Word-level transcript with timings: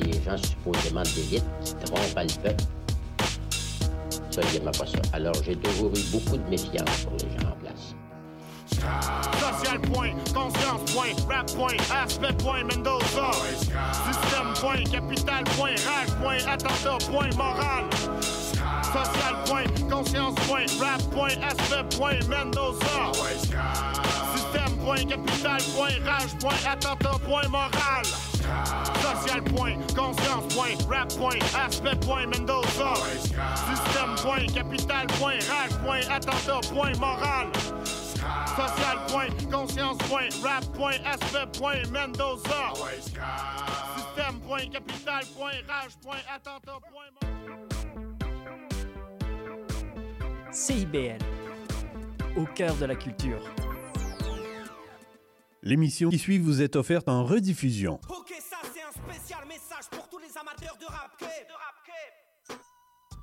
des 0.00 0.22
gens 0.22 0.36
supposément 0.36 1.02
d'élite 1.02 1.44
qui 1.64 1.74
trompent 1.74 2.16
à 2.16 2.24
le 2.24 2.30
peuple. 2.42 2.64
Ça, 4.30 4.40
il 4.54 4.60
pas 4.60 4.72
ça. 4.72 4.98
Alors, 5.12 5.34
j'ai 5.44 5.56
toujours 5.56 5.90
eu 5.94 6.02
beaucoup 6.12 6.36
de 6.36 6.48
méfiance 6.48 7.04
pour 7.04 7.12
les 7.14 7.40
gens 7.40 7.48
en 7.48 7.56
place. 7.56 7.94
Social 8.70 9.80
point, 9.92 10.12
conscience 10.32 10.92
point, 10.92 11.12
rap 11.28 11.46
point, 11.52 11.76
aspect 11.92 12.32
point, 12.38 12.64
Mendoza. 12.64 13.32
Système 13.52 14.54
point, 14.54 14.84
capital 14.84 15.44
point, 15.56 15.74
rage 15.74 16.10
point, 16.22 16.38
attentat 16.46 16.98
point, 17.10 17.36
moral. 17.36 17.84
Social 18.82 19.36
point, 19.46 19.90
conscience 19.90 20.34
point, 20.46 20.66
rap 20.80 21.02
point, 21.10 21.36
aspect 21.42 21.96
point, 21.96 22.28
Mendoza. 22.28 23.12
Système 24.34 24.76
point, 24.84 25.04
capital 25.04 25.60
point, 25.74 25.98
rage 26.06 26.38
point, 26.38 26.70
attentat 26.70 27.18
point, 27.26 27.48
moral. 27.48 28.29
Social 29.00 29.42
point, 29.42 29.94
conscience 29.94 30.54
point, 30.54 30.84
rap 30.88 31.08
point, 31.10 31.42
aspect 31.54 32.00
point, 32.02 32.30
Mendoza. 32.30 32.94
Système 33.54 34.16
point, 34.16 34.52
capital 34.54 35.06
point, 35.18 35.48
rage 35.48 35.72
point, 35.84 36.04
attentat 36.06 36.62
point, 36.72 36.98
moral. 36.98 37.52
Social 38.56 38.98
point, 39.08 39.50
conscience 39.50 39.98
point, 40.08 40.34
rap 40.42 40.64
point, 40.74 41.00
aspect 41.04 41.58
point, 41.58 41.90
Mendoza. 41.90 42.72
Système 43.96 44.40
point, 44.40 44.72
capital 44.72 45.22
point, 45.36 45.56
rage 45.68 45.96
point, 46.02 46.22
attentat 46.34 46.80
point. 46.90 47.10
CIBL, 50.52 51.18
au 52.36 52.44
cœur 52.44 52.74
de 52.74 52.86
la 52.86 52.96
culture. 52.96 53.40
L'émission 55.62 56.08
qui 56.08 56.18
suit 56.18 56.38
vous 56.38 56.62
est 56.62 56.74
offerte 56.74 57.08
en 57.08 57.24
rediffusion. 57.24 58.00
Ok, 58.08 58.32
ça 58.40 58.56
c'est 58.72 58.82
un 58.82 58.92
spécial 58.92 59.46
message 59.46 59.88
pour 59.90 60.08
tous 60.08 60.18
les 60.18 60.36
amateurs 60.38 60.76
de 60.78 60.86
rap 60.86 61.16
cape. 61.18 61.48
De 61.48 61.52
rap. 61.52 61.70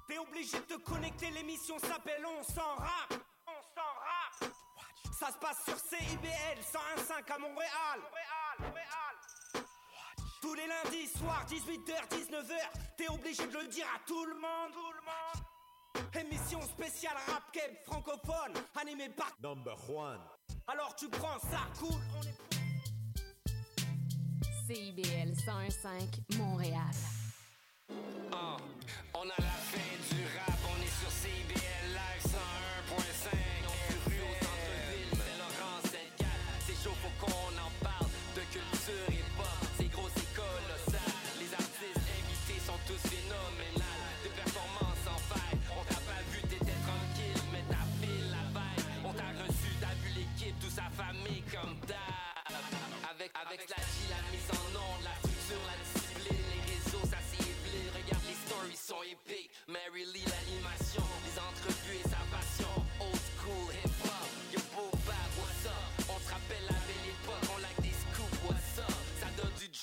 T'es 0.08 0.18
obligé 0.20 0.58
de 0.58 0.76
te 0.76 0.80
connecter, 0.82 1.32
l'émission 1.32 1.78
s'appelle 1.80 2.24
On 2.26 2.44
s'en 2.44 2.76
rap. 2.78 3.14
On 3.48 3.62
s'en 3.76 3.92
rap. 4.06 4.54
Ça 5.20 5.28
se 5.34 5.38
passe 5.40 5.66
sur 5.66 5.78
CIBL 5.78 6.62
101.5 6.62 7.34
à 7.34 7.40
Montréal. 7.40 8.00
Montréal, 8.00 8.58
Montréal. 8.60 9.66
Tous 10.40 10.54
les 10.54 10.68
lundis 10.68 11.08
soirs, 11.18 11.46
18h, 11.50 12.08
19h, 12.10 12.56
t'es 12.98 13.10
obligé 13.10 13.48
de 13.48 13.58
le 13.58 13.68
dire 13.68 13.88
à 13.96 14.00
tout 14.08 14.26
le 14.26 14.36
monde. 14.36 14.72
Tout 14.72 14.92
le 14.94 15.02
monde. 15.02 16.26
Émission 16.26 16.62
spéciale 16.62 17.18
rap 17.28 17.44
francophone, 17.86 18.54
animée 18.76 19.10
par 19.10 19.32
Number 19.42 19.78
one. 19.90 20.22
Alors 20.68 20.94
tu 20.96 21.08
prends 21.10 21.40
ça, 21.40 21.68
cool, 21.80 22.02
on 22.18 22.24
est 22.24 22.36
CIBL 24.68 25.32
101.5 25.34 26.38
Montréal. 26.38 26.82
Ah, 28.34 28.58
on 29.14 29.22
a 29.22 29.26
la 29.26 29.44
fin 29.44 30.16
du 30.16 30.24
rap, 30.38 30.60
on 30.66 30.82
est 30.82 30.96
sur 31.00 31.10
CIBL 31.10 31.94
Live 31.94 32.24
101.5. 32.26 32.77
Avec, 53.50 53.70
la 53.70 53.78
G, 53.78 54.12
la 54.12 54.20
mise 54.28 54.52
en 54.52 54.76
onde, 54.76 55.04
la 55.08 55.16
structure, 55.24 55.64
la 55.64 55.78
discipline, 55.80 56.44
les 56.52 56.64
réseaux, 56.68 57.06
ça 57.08 57.16
éblé. 57.40 57.80
Regarde 57.96 58.24
les 58.28 58.36
stories 58.36 58.76
sont 58.76 59.04
épiques. 59.08 59.52
Mary 59.68 60.04
Lee, 60.12 60.26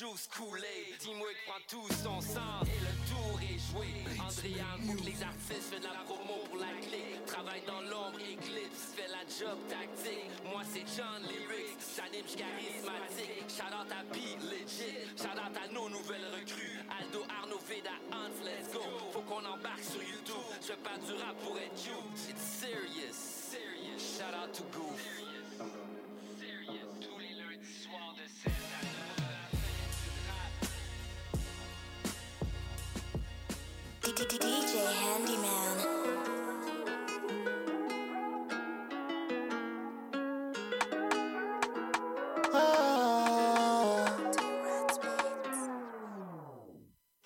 juice 0.05 0.29
coulé. 0.29 0.93
Teamwork 0.99 1.37
prend 1.47 1.63
tout 1.69 1.89
son 2.03 2.21
sens 2.21 2.69
et 2.69 2.81
le 2.81 2.93
tour 3.09 3.41
est 3.41 3.61
joué. 3.73 3.89
André 4.21 4.61
Hambouk, 4.61 5.01
les 5.05 5.23
artistes 5.23 5.73
fait 5.73 5.81
de 5.81 5.89
la 5.89 6.05
promo 6.05 6.45
pour 6.45 6.59
la 6.59 6.73
clé. 6.85 7.17
Travaille 7.27 7.63
dans 7.67 7.81
l'ombre, 7.81 8.21
éclipse, 8.21 8.93
fait 8.97 9.09
la 9.09 9.25
job 9.25 9.57
tactique. 9.69 10.29
Moi 10.45 10.63
c'est 10.69 10.85
John 10.97 11.23
Lyrics, 11.25 11.81
j'anime, 11.97 12.29
charismatique. 12.29 13.49
Shout 13.49 13.73
out 13.73 13.91
à 13.93 14.05
P, 14.13 14.21
legit. 14.45 15.09
Shout 15.17 15.39
out 15.41 15.57
à 15.57 15.67
nos 15.73 15.89
nouvelles 15.89 16.29
recrues. 16.37 16.81
Aldo, 17.01 17.25
Arnaud, 17.41 17.63
Veda, 17.65 17.97
Hans, 18.13 18.37
let's 18.45 18.73
go. 18.73 18.85
Faut 19.13 19.25
qu'on 19.25 19.45
embarque 19.45 19.85
sur 19.85 20.03
YouTube. 20.03 20.45
Je 20.61 20.67
fais 20.69 20.83
pas 20.85 20.99
du 21.01 21.13
rap 21.17 21.37
pour 21.41 21.57
être 21.57 21.81
you. 21.87 21.97
It's 22.29 22.45
serious, 22.61 23.17
serious. 23.17 24.01
Shout 24.01 24.35
out 24.37 24.53
to 24.53 24.65
Goof. 24.77 25.84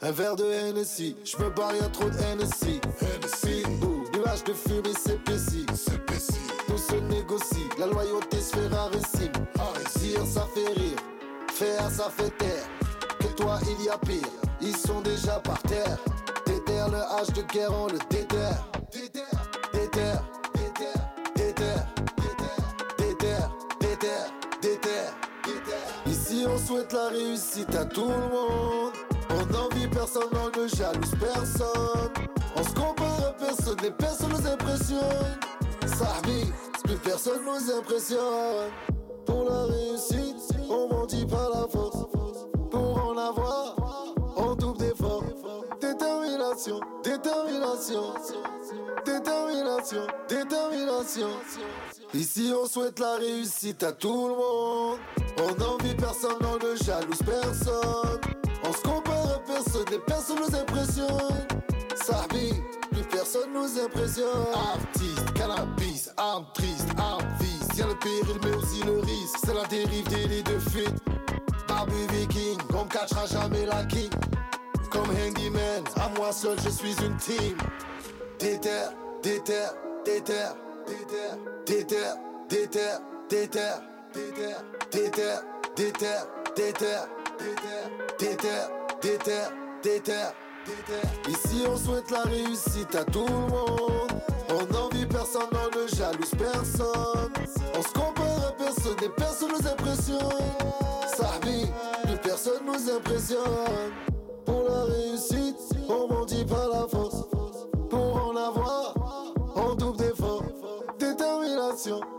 Un 0.00 0.10
verre 0.12 0.36
de 0.36 0.44
Hennessy, 0.44 1.16
je 1.24 1.36
me 1.36 1.50
barre, 1.50 1.74
y'a 1.74 1.88
trop 1.88 2.08
de 2.08 2.16
Hennessy. 2.16 2.80
Hennessy, 3.02 3.62
nuage 4.14 4.44
de 4.44 4.54
fumée 4.54 4.94
s'épaissit. 4.94 5.66
Tout 6.66 6.78
se 6.78 6.94
négocie, 6.94 7.68
la 7.78 7.86
loyauté 7.86 8.40
se 8.40 8.56
fait 8.56 8.68
rarissime. 8.68 9.32
Dire 9.98 10.24
ça 10.24 10.46
fait 10.54 10.72
rire, 10.72 10.98
faire 11.52 11.90
ça 11.90 12.08
fait 12.08 12.30
taire. 12.38 12.66
Que 13.20 13.26
toi 13.36 13.58
il 13.78 13.84
y 13.84 13.90
a 13.90 13.98
pire, 13.98 14.26
ils 14.62 14.76
sont 14.76 15.02
déjà 15.02 15.38
par 15.40 15.60
terre. 15.62 15.98
Le 16.86 16.94
H 16.94 17.32
de 17.34 17.42
guerre, 17.42 17.70
on 17.74 17.86
le 17.86 17.98
déterre. 18.08 18.64
Déterre, 18.92 19.24
déterre, 19.74 20.22
déterre, 20.54 21.06
déterre, 21.34 21.88
déterre, 22.98 23.50
déterre, 24.60 25.12
déterre. 25.44 25.92
Ici 26.06 26.46
on 26.48 26.56
souhaite 26.56 26.92
la 26.92 27.08
réussite 27.08 27.74
à 27.74 27.84
tout 27.84 28.08
le 28.08 28.28
monde. 28.28 28.92
On 29.30 29.44
n'envie 29.52 29.88
personne, 29.88 30.30
on 30.32 30.58
ne 30.58 30.68
jalouse 30.68 31.14
personne. 31.20 32.12
On 32.56 32.62
se 32.62 32.74
compare 32.74 33.26
à 33.26 33.32
personne, 33.32 33.76
les 33.82 33.90
personnes 33.90 34.30
nous 34.30 34.46
impressionnent. 34.46 35.38
Sahbi, 35.84 36.52
plus 36.84 36.96
personne 36.96 37.40
nous 37.44 37.72
impressionne. 37.72 38.70
Pour 39.26 39.44
la 39.44 39.64
réussite, 39.64 40.56
on 40.70 40.88
mendie 40.88 41.26
par 41.26 41.50
la 41.50 41.66
force. 41.68 41.97
Détermination, 47.02 48.12
détermination, 49.04 50.06
détermination. 50.28 51.28
Ici 52.12 52.52
on 52.54 52.66
souhaite 52.66 52.98
la 52.98 53.16
réussite 53.16 53.82
à 53.82 53.92
tout 53.92 54.28
le 54.28 54.34
monde. 54.34 54.98
On 55.38 55.54
n'envie 55.58 55.94
personne, 55.94 56.36
on 56.42 56.56
ne 56.56 56.76
jalouse 56.76 57.22
personne. 57.24 58.20
On 58.64 58.72
se 58.72 58.82
compare 58.82 59.36
à 59.36 59.38
personne, 59.46 59.86
les 59.90 59.98
personnes 60.00 60.40
nous 60.40 60.54
impressionnent. 60.54 61.46
Sahbi, 61.94 62.52
plus 62.90 63.04
personne 63.04 63.52
nous 63.54 63.80
impressionne. 63.80 64.52
Artiste, 64.52 65.32
cannabis, 65.34 66.10
arme 66.18 66.46
triste, 66.52 66.88
arme 66.98 67.24
vice. 67.40 67.78
Y'a 67.78 67.86
le 67.86 67.98
péril, 67.98 68.38
mais 68.44 68.54
aussi 68.56 68.82
le 68.82 68.98
risque. 69.00 69.38
C'est 69.44 69.54
la 69.54 69.64
dérive 69.68 70.08
des 70.08 70.26
lits 70.28 70.42
de 70.42 70.58
fuite. 70.70 70.94
Barbu 71.66 72.06
viking, 72.12 72.58
on 72.74 72.84
me 72.84 72.90
catchera 72.90 73.24
jamais 73.26 73.64
la 73.64 73.84
king. 73.84 74.10
Comme 74.98 75.10
handyman, 75.10 75.84
à 75.94 76.08
moi 76.18 76.32
seul 76.32 76.58
je 76.64 76.70
suis 76.70 76.94
une 77.04 77.16
team. 77.18 77.56
Déterre, 78.40 78.92
déterre, 79.22 79.74
déterre, 80.04 80.56
déterre, 80.84 81.36
déterre, 81.64 82.16
déterre, 82.48 83.00
déterre, 83.28 83.80
déterre, 84.10 84.64
déterre, 84.96 85.44
déterre, 85.76 86.26
déterre, 86.56 87.08
déterre, 88.18 88.70
déterre, 89.00 89.52
déterre, 89.82 90.32
déterre. 90.66 91.12
Ici 91.28 91.64
on 91.68 91.76
souhaite 91.76 92.10
la 92.10 92.22
réussite 92.22 92.92
à 92.96 93.04
tout 93.04 93.24
le 93.24 93.34
monde. 93.34 94.10
On 94.50 94.74
n'envie 94.74 95.06
personne, 95.06 95.42
on 95.52 95.78
ne 95.78 95.86
jalouse 95.86 96.34
personne. 96.36 97.32
On 97.76 97.82
se 97.82 97.92
compare 97.92 98.48
à 98.48 98.52
personne, 98.58 98.96
les 99.00 99.10
personnes 99.10 99.52
nous 99.52 99.68
impressionnent. 99.68 100.18
Sahbi, 101.16 101.66
plus 102.04 102.16
personne 102.16 102.66
nous 102.66 102.90
impressionne. 102.90 104.07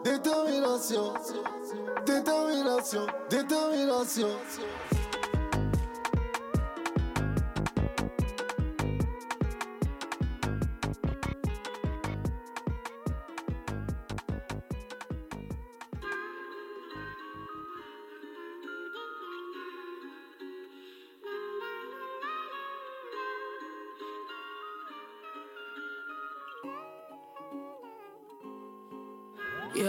Détermination, 0.06 1.14
détermination, 2.06 3.06
détermination. 3.30 4.30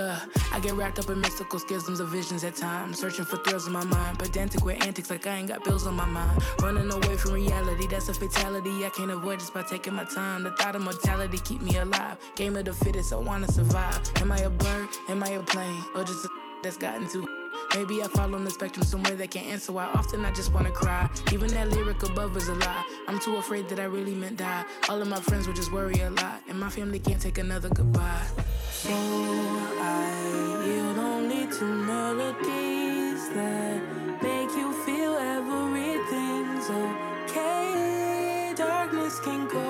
Yeah, 0.00 0.18
I 0.50 0.60
get 0.60 0.72
wrapped 0.72 0.98
up 0.98 1.10
in 1.10 1.20
mystical 1.20 1.58
schisms 1.58 2.00
of 2.00 2.08
visions 2.08 2.42
at 2.42 2.56
times. 2.56 2.98
Searching 2.98 3.26
for 3.26 3.36
thrills 3.36 3.66
in 3.66 3.74
my 3.74 3.84
mind. 3.84 4.18
Pedantic 4.18 4.64
with 4.64 4.82
antics 4.82 5.10
like 5.10 5.26
I 5.26 5.36
ain't 5.36 5.48
got 5.48 5.62
bills 5.62 5.86
on 5.86 5.94
my 5.94 6.06
mind. 6.06 6.42
Running 6.62 6.90
away 6.90 7.16
from 7.18 7.32
reality, 7.34 7.86
that's 7.86 8.08
a 8.08 8.14
fatality. 8.14 8.86
I 8.86 8.88
can't 8.88 9.10
avoid 9.10 9.40
just 9.40 9.52
by 9.52 9.62
taking 9.62 9.92
my 9.92 10.04
time. 10.04 10.44
The 10.44 10.52
thought 10.52 10.74
of 10.74 10.82
mortality 10.82 11.38
keep 11.38 11.60
me 11.60 11.76
alive. 11.76 12.16
Game 12.34 12.56
of 12.56 12.64
the 12.64 12.72
fittest, 12.72 13.12
I 13.12 13.16
wanna 13.16 13.52
survive. 13.52 14.00
Am 14.22 14.32
I 14.32 14.38
a 14.38 14.48
bird? 14.48 14.88
Am 15.10 15.22
I 15.22 15.32
a 15.32 15.42
plane? 15.42 15.84
Or 15.94 16.02
just 16.02 16.24
a 16.24 16.49
that's 16.62 16.76
gotten 16.76 17.08
too. 17.08 17.26
Maybe 17.74 18.02
I 18.02 18.08
fall 18.08 18.34
on 18.34 18.44
the 18.44 18.50
spectrum 18.50 18.84
somewhere 18.84 19.14
that 19.14 19.30
can't 19.30 19.46
answer 19.46 19.72
why 19.72 19.84
often 19.86 20.24
I 20.24 20.32
just 20.32 20.52
wanna 20.52 20.70
cry. 20.70 21.08
Even 21.32 21.48
that 21.54 21.68
lyric 21.70 22.02
above 22.02 22.36
is 22.36 22.48
a 22.48 22.54
lie. 22.54 22.84
I'm 23.06 23.20
too 23.20 23.36
afraid 23.36 23.68
that 23.68 23.78
I 23.78 23.84
really 23.84 24.14
meant 24.14 24.38
die. 24.38 24.64
All 24.88 25.00
of 25.00 25.08
my 25.08 25.20
friends 25.20 25.46
would 25.46 25.56
just 25.56 25.72
worry 25.72 26.00
a 26.00 26.10
lot, 26.10 26.42
and 26.48 26.58
my 26.58 26.68
family 26.68 26.98
can't 26.98 27.20
take 27.20 27.38
another 27.38 27.68
goodbye. 27.68 28.26
So 28.72 28.90
I 28.92 30.62
yield 30.66 30.98
only 30.98 31.46
to 31.58 31.64
melodies 31.64 33.28
that 33.30 33.80
make 34.22 34.50
you 34.56 34.72
feel 34.84 35.14
everything's 35.14 36.68
okay. 36.70 38.52
Darkness 38.56 39.20
can 39.20 39.46
go 39.48 39.69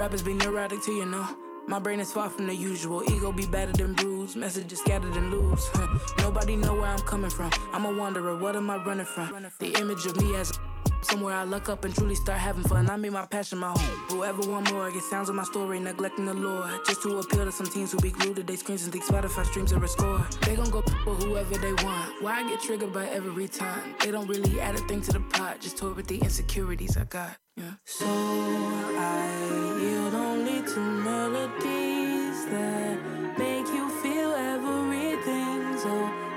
Rappers 0.00 0.22
be 0.22 0.32
neurotic 0.32 0.80
to 0.84 0.92
you 0.92 1.04
know. 1.04 1.28
My 1.66 1.78
brain 1.78 2.00
is 2.00 2.10
far 2.10 2.30
from 2.30 2.46
the 2.46 2.54
usual. 2.54 3.02
Ego 3.12 3.32
be 3.32 3.44
battered 3.44 3.82
and 3.82 3.94
bruised. 3.94 4.34
Messages 4.34 4.78
scattered 4.78 5.14
and 5.14 5.30
loose. 5.30 5.68
Huh. 5.74 5.98
Nobody 6.20 6.56
know 6.56 6.72
where 6.72 6.86
I'm 6.86 7.00
coming 7.00 7.28
from. 7.28 7.50
I'm 7.74 7.84
a 7.84 7.92
wanderer. 7.92 8.34
What 8.38 8.56
am 8.56 8.70
I 8.70 8.82
running 8.82 9.04
from? 9.04 9.46
The 9.58 9.78
image 9.78 10.06
of 10.06 10.16
me 10.16 10.34
as 10.36 10.52
a 10.86 10.89
Somewhere 11.02 11.34
I 11.34 11.44
look 11.44 11.68
up 11.68 11.84
and 11.84 11.94
truly 11.94 12.14
start 12.14 12.38
having 12.38 12.62
fun. 12.64 12.90
I 12.90 12.96
made 12.96 13.12
my 13.12 13.26
passion 13.26 13.58
my 13.58 13.68
home. 13.68 13.98
Whoever 14.08 14.42
want 14.48 14.70
more, 14.72 14.90
get 14.90 15.02
sounds 15.02 15.28
of 15.28 15.34
my 15.34 15.44
story, 15.44 15.80
neglecting 15.80 16.26
the 16.26 16.34
lore. 16.34 16.68
Just 16.86 17.02
to 17.02 17.18
appeal 17.18 17.44
to 17.44 17.52
some 17.52 17.66
teens 17.66 17.92
who 17.92 18.00
be 18.00 18.10
glued 18.10 18.36
to 18.36 18.42
their 18.42 18.56
screens 18.56 18.84
and 18.84 18.92
think 18.92 19.04
Spotify 19.04 19.44
streams 19.46 19.72
are 19.72 19.82
a 19.82 19.88
score. 19.88 20.26
They 20.42 20.56
gon' 20.56 20.70
go 20.70 20.82
for 20.82 21.14
whoever 21.14 21.56
they 21.56 21.72
want. 21.84 22.22
Why 22.22 22.40
I 22.40 22.48
get 22.48 22.60
triggered 22.60 22.92
by 22.92 23.06
every 23.08 23.48
time? 23.48 23.94
They 24.00 24.10
don't 24.10 24.28
really 24.28 24.60
add 24.60 24.74
a 24.74 24.78
thing 24.88 25.00
to 25.02 25.12
the 25.12 25.20
pot, 25.20 25.60
just 25.60 25.78
toy 25.78 25.92
with 25.92 26.06
the 26.06 26.18
insecurities 26.18 26.96
I 26.96 27.04
got. 27.04 27.36
Yeah. 27.56 27.72
So 27.84 28.06
I 28.06 29.78
yield 29.80 30.14
only 30.14 30.62
to 30.62 30.80
melodies 30.80 32.46
that 32.46 32.98
make 33.38 33.66
you 33.66 33.88
feel 34.02 34.32
everything's 34.32 35.84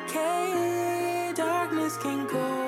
okay. 0.08 1.34
Darkness 1.36 1.98
can 1.98 2.28
go 2.28 2.63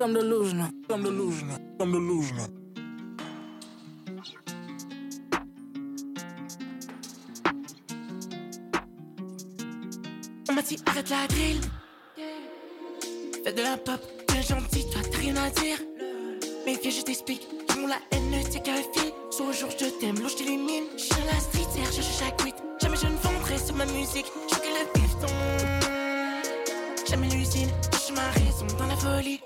I'm 0.00 0.14
delusional. 0.14 0.70
I'm 0.90 1.02
delusional. 1.02 1.58
I'm 1.80 1.90
delusional. 1.90 2.46
On 10.48 10.52
m'a 10.52 10.62
dit 10.62 10.76
arrête 10.86 11.10
la 11.10 11.26
drill. 11.26 11.60
Fais 13.44 13.52
de 13.52 13.62
la 13.62 13.76
pop, 13.76 14.00
bien 14.28 14.40
gentil, 14.40 14.88
toi 14.90 15.00
t'as 15.10 15.18
rien 15.18 15.34
à 15.36 15.50
dire. 15.50 15.78
Mais 16.64 16.78
viens, 16.80 16.90
je 16.92 17.02
t'explique. 17.02 17.48
Tout 17.66 17.88
la 17.88 17.98
haine 18.12 18.30
ne 18.30 18.40
tient 18.48 18.60
qu'à 18.60 18.74
fil. 18.74 19.12
Soit 19.30 19.46
au 19.46 19.52
jour 19.52 19.70
je 19.70 19.86
t'aime, 19.98 20.20
l'eau 20.20 20.28
je 20.28 20.36
t'élimine. 20.36 20.84
Je 20.96 21.02
suis 21.02 21.10
dans 21.10 21.26
la 21.26 21.40
street, 21.40 21.66
je 21.74 21.90
cherche 21.90 22.18
chaque 22.20 22.44
week. 22.44 22.54
Jamais 22.80 22.96
je 22.96 23.06
ne 23.08 23.16
vendrai 23.16 23.58
sur 23.58 23.74
ma 23.74 23.86
musique. 23.86 24.26
Je 24.48 24.54
suis 24.54 24.62
que 24.62 24.68
le 24.68 24.92
piston. 24.92 25.26
Jamais 27.10 27.28
l'usine, 27.30 27.70
je 27.92 27.98
suis 27.98 28.14
ma 28.14 28.30
raison 28.30 28.66
dans 28.78 28.86
la 28.86 28.96
folie. 28.96 29.40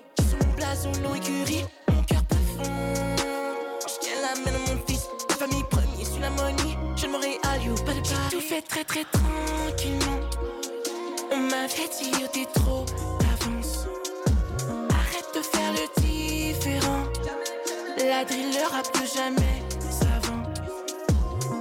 Blason, 0.57 0.93
l'eau 1.03 1.15
écurie. 1.15 1.65
Mon 1.89 2.03
cœur 2.03 2.23
profond. 2.25 2.71
Je 3.87 4.01
tiens 4.01 4.21
la 4.23 4.35
main 4.41 4.59
de 4.59 4.71
mon 4.71 4.87
fils. 4.87 5.09
La 5.29 5.35
famille 5.37 5.65
premier 5.71 6.05
sur 6.05 6.21
la 6.21 6.31
money. 6.31 6.77
Je 6.97 7.07
ne 7.07 7.13
m'aurais 7.13 7.39
à 7.45 7.59
you, 7.59 7.75
pas 7.85 7.95
de 7.95 8.01
pas. 8.01 8.31
Tout 8.31 8.41
fait 8.41 8.63
très 8.63 8.85
très 8.85 9.05
tranquillement. 9.05 10.21
On 11.33 11.39
m'avait 11.39 11.91
dit, 12.01 12.13
oh 12.23 12.29
t'es 12.33 12.47
trop 12.55 12.85
d'avance. 13.21 13.87
Arrête 14.91 15.31
de 15.35 15.43
faire 15.43 15.73
le 15.73 16.01
différent. 16.01 17.05
La 17.99 18.25
drill 18.25 18.49
ne 18.51 18.71
rap 18.71 18.93
plus 18.93 19.13
jamais 19.15 19.63
savant. 19.91 20.43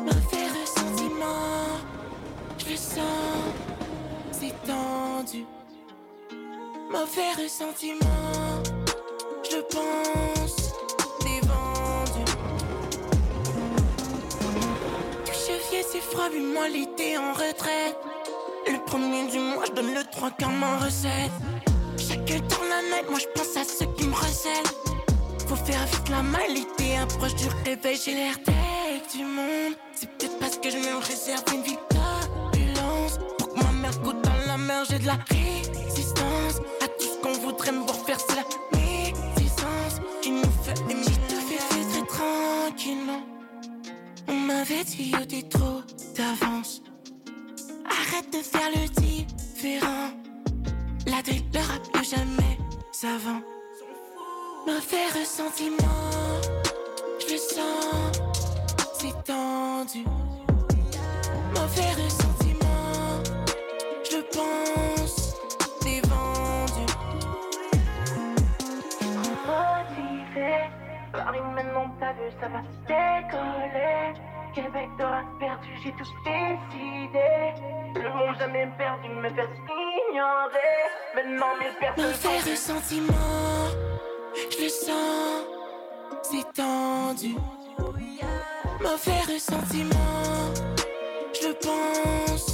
Mauvais 0.05 0.47
ressentiment, 0.59 1.79
je 2.57 2.71
le 2.71 2.75
sens, 2.75 3.53
c'est 4.31 4.53
tendu. 4.65 5.45
Mauvais 6.91 7.31
ressentiment, 7.41 8.63
je 9.49 9.57
pense, 9.73 10.73
t'es 11.21 11.39
vendu. 11.47 12.25
Du 15.25 15.31
chevier, 15.31 15.83
c'est 15.89 16.01
froid, 16.01 16.29
moi 16.53 16.67
l'été 16.67 17.17
en 17.17 17.31
retraite. 17.31 17.97
Le 18.67 18.77
premier 18.85 19.25
du 19.31 19.39
mois, 19.39 19.63
je 19.67 19.71
donne 19.71 19.93
le 19.93 20.03
3 20.11 20.31
comme 20.39 20.63
en 20.63 20.79
recette. 20.79 21.31
Chaque 21.97 22.25
temps 22.25 22.65
la 22.69 22.81
night, 22.81 23.09
moi 23.09 23.19
je 23.19 23.27
pense 23.35 23.55
à 23.55 23.63
ceux 23.63 23.85
qui 23.97 24.05
me 24.05 24.13
recèlent. 24.13 24.73
Faut 25.47 25.55
faire 25.55 25.85
vite 25.85 26.09
la 26.09 26.21
malité, 26.21 26.97
approche 26.97 27.35
du 27.35 27.47
réveil, 27.65 27.97
j'ai 28.03 28.15
l'air 28.15 28.35
tête 28.43 29.15
du 29.15 29.23
monde. 29.23 29.75
C'est 29.95 30.09
peut-être 30.09 30.37
parce 30.39 30.57
que 30.57 30.69
je 30.69 30.77
me 30.77 30.97
réserve 30.97 31.43
une 31.53 31.63
vie. 31.63 31.77
Pour 33.37 33.57
ma 33.57 33.71
mère 33.71 33.97
goûte 34.01 34.21
dans 34.21 34.45
la 34.45 34.57
mer, 34.57 34.83
j'ai 34.89 34.99
de 34.99 35.07
la 35.07 35.17
résistance. 35.29 36.59
Qu'on 37.21 37.33
voudrait 37.33 37.71
me 37.71 37.83
voir 37.83 37.97
faire, 38.05 38.17
c'est 38.19 38.35
la 38.35 38.43
médisance 38.77 40.01
qui 40.21 40.31
nous 40.31 40.51
fait. 40.63 40.75
J'ai 40.89 41.17
tout 41.27 41.41
fait, 41.47 41.57
très 41.91 42.05
tranquillement. 42.07 43.21
On 44.27 44.33
m'avait 44.33 44.83
dit, 44.83 45.13
oh 45.15 45.47
trop 45.49 45.81
d'avance. 46.15 46.81
Arrête 47.85 48.31
de 48.33 48.39
faire 48.39 48.69
le 48.75 48.87
différent. 49.01 50.09
La 51.07 51.21
drill, 51.21 51.43
le 51.53 51.59
rap, 51.59 51.91
plus 51.91 52.09
jamais 52.09 52.57
savant. 52.91 53.41
Mauvais 54.65 55.07
ressentiment, 55.19 55.77
je 57.19 57.33
le 57.33 57.37
sens, 57.37 58.21
c'est 58.99 59.23
tendu. 59.23 60.05
Mauvais 61.55 61.91
ressentiment, 62.03 63.23
je 64.09 64.17
le 64.17 64.23
pense, 64.31 65.00
Paris 71.11 71.39
maintenant 71.55 71.93
t'as 71.99 72.13
vu, 72.13 72.31
ça 72.39 72.47
va 72.47 72.61
décoller. 72.87 74.13
Québec 74.53 74.89
t'auras 74.97 75.23
perdu, 75.39 75.69
j'ai 75.83 75.91
tout 75.91 76.09
décidé. 76.25 77.53
Le 77.95 78.09
monde 78.09 78.35
jamais 78.37 78.67
perdu, 78.77 79.09
me 79.09 79.29
faire 79.29 79.49
ignorer. 80.09 80.81
Maintenant 81.15 81.53
mes 81.59 81.71
personnes. 81.79 82.05
Mauvais 82.05 82.51
ressentiment, 82.51 83.67
je 84.51 84.63
le 84.63 84.69
sens, 84.69 85.45
c'est 86.23 86.53
tendu. 86.53 87.35
Mauvais 88.81 89.21
ressentiment, 89.31 90.53
je 91.33 91.47
le 91.47 91.53
pense, 91.53 92.50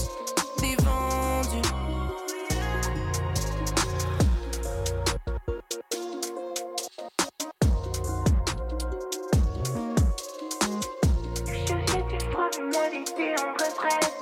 l'été 12.90 13.36
en 13.42 13.52
retraite. 13.54 14.17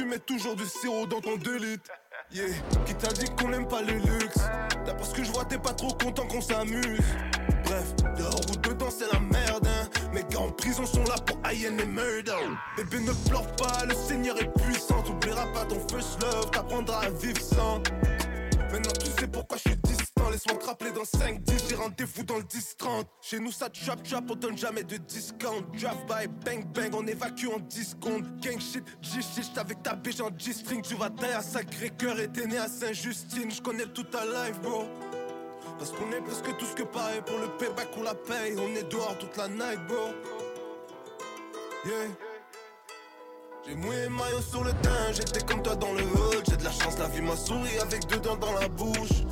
Tu 0.00 0.06
mets 0.06 0.18
toujours 0.18 0.56
du 0.56 0.64
sirop 0.64 1.06
dans 1.06 1.20
ton 1.20 1.36
2 1.36 1.58
litres. 1.58 1.90
Yeah, 2.32 2.46
qui 2.86 2.94
t'a 2.94 3.12
dit 3.12 3.26
qu'on 3.36 3.52
aime 3.52 3.68
pas 3.68 3.82
le 3.82 3.92
luxe 3.92 4.38
D'après 4.86 5.04
ce 5.04 5.14
que 5.14 5.24
je 5.24 5.30
vois, 5.30 5.44
t'es 5.44 5.58
pas 5.58 5.74
trop 5.74 5.92
content 5.92 6.26
qu'on 6.26 6.40
s'amuse. 6.40 7.02
Bref, 7.64 7.94
dehors 8.16 8.40
ou 8.50 8.56
dedans, 8.56 8.88
c'est 8.88 9.12
la 9.12 9.20
merde. 9.20 9.66
Hein. 9.66 9.88
Mes 10.14 10.22
gars 10.22 10.40
en 10.40 10.50
prison 10.52 10.86
sont 10.86 11.04
là 11.04 11.16
pour 11.26 11.38
haïen 11.44 11.76
et 11.76 11.84
murder. 11.84 12.32
Bébé, 12.78 13.00
ne 13.00 13.12
pleure 13.28 13.46
pas, 13.56 13.84
le 13.84 13.94
Seigneur 13.94 14.40
est 14.40 14.50
puissant. 14.62 15.02
T'oublieras 15.02 15.48
pas 15.48 15.66
ton 15.66 15.80
first 15.88 16.22
love, 16.22 16.50
t'apprendras 16.50 17.00
à 17.00 17.10
vivre 17.10 17.42
sans. 17.42 17.82
Maintenant 18.72 18.92
tu 18.98 19.10
sais 19.10 19.26
pourquoi 19.26 19.58
je 19.58 19.70
suis 19.70 19.80
Laisse-moi 20.30 20.58
rappeler 20.64 20.92
dans 20.92 21.04
5 21.04 21.42
10 21.42 21.64
J'ai 21.68 21.74
rendez-vous 21.74 22.22
dans 22.22 22.36
le 22.36 22.44
10-30 22.44 23.04
Chez 23.20 23.40
nous 23.40 23.50
ça 23.50 23.68
chop 23.72 23.98
chop 24.04 24.24
On 24.30 24.34
donne 24.36 24.56
jamais 24.56 24.84
de 24.84 24.96
discount. 24.96 25.62
Drive 25.72 26.06
by 26.06 26.28
bang 26.44 26.64
bang 26.72 26.94
On 26.94 27.06
évacue 27.06 27.48
en 27.54 27.58
10 27.58 27.84
secondes. 27.84 28.40
Gang 28.40 28.60
shit 28.60 28.84
G 29.02 29.20
shit 29.20 29.58
avec 29.58 29.82
ta 29.82 29.94
biche 29.94 30.20
en 30.20 30.30
G-string. 30.36 30.82
Tu 30.82 30.94
vas 30.94 31.10
tailler 31.10 31.34
à 31.34 31.42
Sacré-Cœur 31.42 32.20
Et 32.20 32.28
t'es 32.28 32.46
né 32.46 32.58
à 32.58 32.68
Saint-Justine. 32.68 33.50
Je 33.50 33.60
connais 33.60 33.86
toute 33.86 34.10
ta 34.10 34.24
life 34.24 34.60
bro. 34.60 34.84
Parce 35.78 35.90
qu'on 35.90 36.12
est 36.12 36.20
presque 36.20 36.56
tous 36.58 36.74
que 36.74 36.84
pareil. 36.84 37.20
Pour 37.26 37.38
le 37.38 37.48
payback 37.58 37.88
on 37.96 38.02
la 38.02 38.14
paye. 38.14 38.54
On 38.56 38.76
est 38.76 38.88
dehors 38.90 39.18
toute 39.18 39.36
la 39.36 39.48
night 39.48 39.84
bro. 39.88 40.08
Yeah. 41.84 41.94
J'ai 43.66 43.74
mouillé 43.74 44.08
maillot 44.08 44.40
sur 44.40 44.64
le 44.64 44.72
teint, 44.72 45.12
j'étais 45.12 45.44
comme 45.44 45.62
toi 45.62 45.76
dans 45.76 45.92
le 45.92 46.02
hood 46.02 46.42
J'ai 46.48 46.56
de 46.56 46.64
la 46.64 46.70
chance, 46.70 46.98
la 46.98 47.08
vie 47.08 47.20
m'a 47.20 47.36
souri 47.36 47.78
avec 47.78 48.06
deux 48.06 48.18
dents 48.18 48.36
dans 48.36 48.52
la 48.52 48.68
bouche 48.68 49.24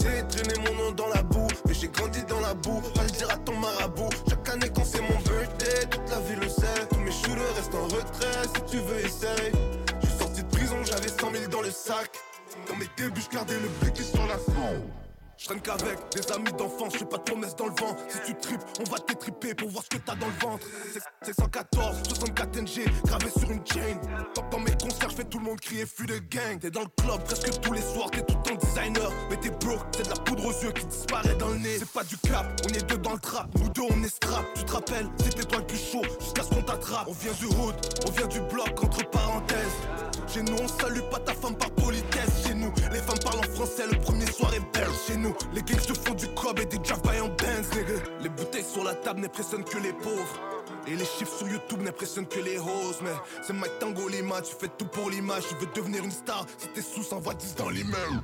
De 0.00 0.28
traîner 0.28 0.58
mon 0.64 0.84
nom 0.84 0.92
dans 0.92 1.08
la 1.08 1.22
boue 1.22 1.46
Mais 1.66 1.74
j'ai 1.74 1.88
grandi 1.88 2.22
dans 2.24 2.40
la 2.40 2.54
boue, 2.54 2.80
va 2.94 3.02
le 3.02 3.10
dire 3.10 3.30
à 3.30 3.36
ton 3.36 3.54
marabout. 3.56 4.08
Chaque 4.28 4.48
année 4.48 4.70
quand 4.74 4.84
c'est 4.84 5.02
mon 5.02 5.08
birthday, 5.08 5.86
toute 5.90 6.08
la 6.10 6.20
ville 6.20 6.38
le 6.40 6.48
sait. 6.48 6.86
Tous 6.90 7.00
mes 7.00 7.12
shooters 7.12 7.54
restent 7.56 7.74
en 7.74 7.84
retrait, 7.84 8.42
si 8.54 8.62
tu 8.70 8.76
veux 8.78 9.04
essaye. 9.04 9.52
Je 10.00 10.06
suis 10.06 10.18
sorti 10.18 10.42
de 10.42 10.48
prison, 10.48 10.76
j'avais 10.84 11.08
100 11.08 11.32
000 11.32 11.50
dans 11.50 11.60
le 11.60 11.70
sac. 11.70 12.10
Dans 12.68 12.76
mes 12.76 12.88
débuts, 12.96 13.20
je 13.20 13.36
gardais 13.36 13.58
le 13.58 13.68
blicky 13.80 14.02
sur 14.02 14.26
la 14.26 14.38
scène 14.38 14.99
je 15.40 15.46
traîne 15.46 15.60
qu'avec 15.62 15.98
des 16.14 16.32
amis 16.32 16.52
d'enfance, 16.52 16.92
j'ai 16.98 17.06
pas 17.06 17.16
de 17.16 17.22
promesses 17.22 17.56
dans 17.56 17.66
le 17.66 17.70
vent. 17.80 17.96
Si 18.08 18.18
tu 18.26 18.38
tripes, 18.38 18.60
on 18.78 18.90
va 18.90 18.98
t'étriper 18.98 19.54
pour 19.54 19.70
voir 19.70 19.82
ce 19.84 19.96
que 19.96 20.02
t'as 20.04 20.14
dans 20.16 20.26
le 20.26 20.32
ventre. 20.46 20.66
C'est- 20.92 21.00
C'est 21.22 21.34
114, 21.38 21.96
64 22.08 22.56
NG, 22.56 22.84
gravé 23.04 23.26
sur 23.30 23.50
une 23.50 23.64
chain. 23.66 23.98
Dans, 24.50 24.58
mes 24.58 24.72
concerts, 24.72 25.10
je 25.10 25.16
fais 25.16 25.24
tout 25.24 25.38
le 25.38 25.44
monde 25.44 25.60
crier 25.60 25.84
fui 25.86 26.06
de 26.06 26.18
gang. 26.18 26.58
T'es 26.58 26.70
dans 26.70 26.80
le 26.80 26.88
club 27.02 27.22
presque 27.24 27.60
tous 27.60 27.72
les 27.72 27.80
soirs, 27.82 28.10
t'es 28.10 28.22
tout 28.22 28.36
le 28.50 28.56
designer. 28.56 29.10
Mais 29.30 29.36
t'es 29.36 29.50
broke, 29.50 29.80
c'est 29.96 30.04
de 30.04 30.08
la 30.10 30.16
poudre 30.16 30.44
aux 30.46 30.62
yeux 30.62 30.72
qui 30.72 30.84
disparaît 30.86 31.34
dans 31.36 31.48
le 31.48 31.58
nez. 31.58 31.78
C'est 31.78 31.88
pas 31.90 32.04
du 32.04 32.16
cap, 32.18 32.46
on 32.64 32.72
est 32.74 32.86
deux 32.88 32.98
dans 32.98 33.12
le 33.12 33.18
trap. 33.18 33.48
Nous 33.58 33.68
deux, 33.70 33.82
on 33.90 34.02
est 34.02 34.08
strap. 34.14 34.44
Tu 34.54 34.64
te 34.64 34.72
rappelles, 34.72 35.08
c'était 35.22 35.44
toi 35.44 35.58
le 35.58 35.66
plus 35.66 35.78
chaud 35.92 36.02
jusqu'à 36.20 36.42
ce 36.42 36.48
qu'on 36.50 36.62
t'attrape. 36.62 37.06
On 37.08 37.12
vient 37.12 37.32
du 37.32 37.46
hood, 37.46 37.74
on 38.06 38.10
vient 38.10 38.26
du 38.26 38.40
bloc, 38.40 38.82
entre 38.82 39.08
parenthèses. 39.10 39.78
Chez 40.32 40.42
nous, 40.42 40.56
on 40.62 40.68
salue 40.68 41.00
pas 41.10 41.18
ta 41.18 41.34
femme 41.34 41.56
par 41.56 41.70
politesse. 41.72 42.46
Chez 42.46 42.54
nous, 42.54 42.72
les 42.92 43.00
femmes 43.00 43.18
parlent 43.22 43.40
en 43.40 43.54
français, 43.54 43.84
le 43.90 43.98
Les 45.52 45.62
gangsters 45.62 45.96
font 45.96 46.14
du 46.14 46.28
cob 46.28 46.60
et 46.60 46.66
des 46.66 46.78
drive-by 46.78 47.20
en 47.20 47.28
Benz, 47.28 47.68
nigga. 47.74 48.00
Les 48.22 48.28
bouteilles 48.28 48.64
sur 48.64 48.84
la 48.84 48.94
table 48.94 49.20
n'impressionnent 49.20 49.64
que 49.64 49.78
les 49.78 49.92
pauvres. 49.92 50.40
Et 50.86 50.94
les 50.94 51.04
chiffres 51.04 51.36
sur 51.36 51.48
YouTube 51.48 51.82
n'impressionnent 51.82 52.28
que 52.28 52.38
les 52.38 52.58
roses. 52.58 53.00
Mais 53.02 53.10
c'est 53.42 53.52
Mike 53.52 53.78
Tango 53.80 54.08
Lima, 54.08 54.40
tu 54.40 54.54
fais 54.58 54.68
tout 54.78 54.86
pour 54.86 55.10
l'image. 55.10 55.42
Tu 55.48 55.54
veux 55.56 55.72
devenir 55.74 56.04
une 56.04 56.12
star, 56.12 56.46
si 56.58 56.68
t'es 56.68 56.80
sous, 56.80 57.12
envoie 57.12 57.34
10 57.34 57.56
dans 57.56 57.70
l'email. 57.70 58.20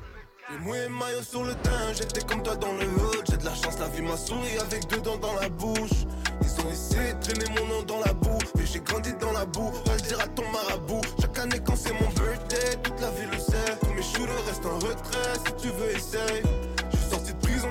J'ai 0.48 0.58
mouillé 0.58 0.88
maillot 0.88 1.22
sur 1.22 1.42
le 1.42 1.54
teint, 1.54 1.92
j'étais 1.92 2.20
comme 2.20 2.40
toi 2.40 2.54
dans 2.54 2.72
le 2.74 2.84
hood 2.84 3.24
J'ai 3.28 3.36
de 3.36 3.44
la 3.44 3.52
chance, 3.52 3.80
la 3.80 3.88
vie 3.88 4.02
m'a 4.02 4.16
souri 4.16 4.56
avec 4.60 4.86
deux 4.86 5.00
dents 5.00 5.16
dans 5.16 5.34
la 5.34 5.48
bouche 5.48 6.06
Ils 6.40 6.64
ont 6.64 6.70
essayé 6.70 7.14
de 7.14 7.18
traîner 7.18 7.60
mon 7.60 7.66
nom 7.66 7.82
dans 7.82 7.98
la 7.98 8.12
boue 8.12 8.38
Mais 8.54 8.64
j'ai 8.64 8.78
grandi 8.78 9.12
dans 9.14 9.32
la 9.32 9.44
boue, 9.44 9.72
va 9.84 9.96
dire 9.96 10.20
à 10.20 10.28
ton 10.28 10.44
marabout 10.52 11.00
Chaque 11.20 11.36
année 11.40 11.58
quand 11.66 11.74
c'est 11.74 11.94
mon 11.94 12.08
birthday, 12.10 12.76
toute 12.80 13.00
la 13.00 13.10
ville 13.10 13.28
le 13.32 13.38
sait 13.40 13.76
Tous 13.80 13.92
mes 13.92 14.02
shooters 14.02 14.46
restent 14.46 14.66
en 14.66 14.78
retrait, 14.78 15.34
si 15.44 15.66
tu 15.66 15.68
veux 15.74 15.90
essaye 15.90 16.42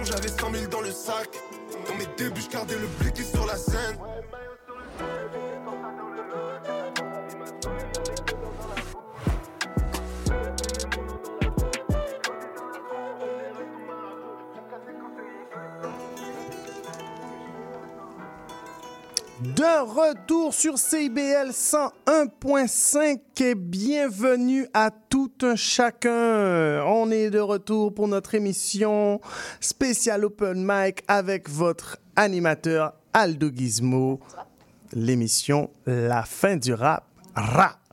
J'avais 0.03 0.27
100 0.27 0.51
000 0.51 0.67
dans 0.67 0.81
le 0.81 0.91
sac. 0.91 1.29
Dans 1.87 1.95
mes 1.95 2.05
débuts, 2.17 2.41
je 2.41 2.49
gardais 2.49 2.75
le 2.75 2.87
blicky 2.99 3.23
sur 3.23 3.45
la 3.45 3.55
scène 3.55 3.97
De 19.41 19.83
retour 19.83 20.53
sur 20.53 20.77
CIBL 20.77 21.49
101.5 21.49 23.19
et 23.43 23.53
bienvenue 23.53 24.65
à 24.73 24.91
tout 24.91 25.33
un 25.41 25.57
chacun. 25.57 26.81
On 26.85 27.11
est 27.11 27.29
de 27.29 27.39
retour 27.39 27.93
pour 27.93 28.07
notre 28.07 28.35
émission 28.35 29.19
spéciale 29.59 30.23
Open 30.23 30.65
Mic 30.65 31.03
avec 31.09 31.49
votre 31.49 31.97
animateur 32.15 32.93
Aldo 33.11 33.49
Gizmo. 33.53 34.21
L'émission 34.93 35.69
La 35.85 36.23
fin 36.23 36.55
du 36.55 36.73
rap, 36.73 37.03
rap. 37.35 37.84